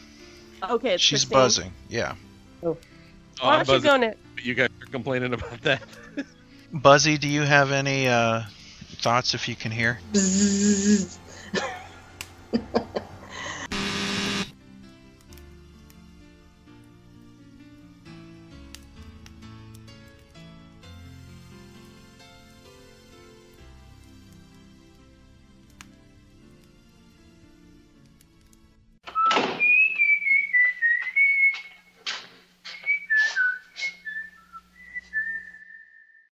Okay, 0.63 0.93
it's 0.93 1.03
She's 1.03 1.25
Christine. 1.25 1.35
buzzing. 1.37 1.73
Yeah. 1.89 2.15
Oh, 2.63 2.77
Why 3.41 3.57
I'm 3.57 3.65
don't 3.65 3.75
you 3.75 3.81
go 3.81 3.97
buzzing. 3.97 4.01
ne- 4.01 4.43
You 4.43 4.53
guys 4.53 4.69
are 4.81 4.85
complaining 4.91 5.33
about 5.33 5.61
that. 5.63 5.81
Buzzy, 6.71 7.17
do 7.17 7.27
you 7.27 7.41
have 7.41 7.71
any 7.71 8.07
uh, 8.07 8.43
thoughts 9.01 9.33
if 9.33 9.47
you 9.49 9.55
can 9.55 9.71
hear? 9.71 9.99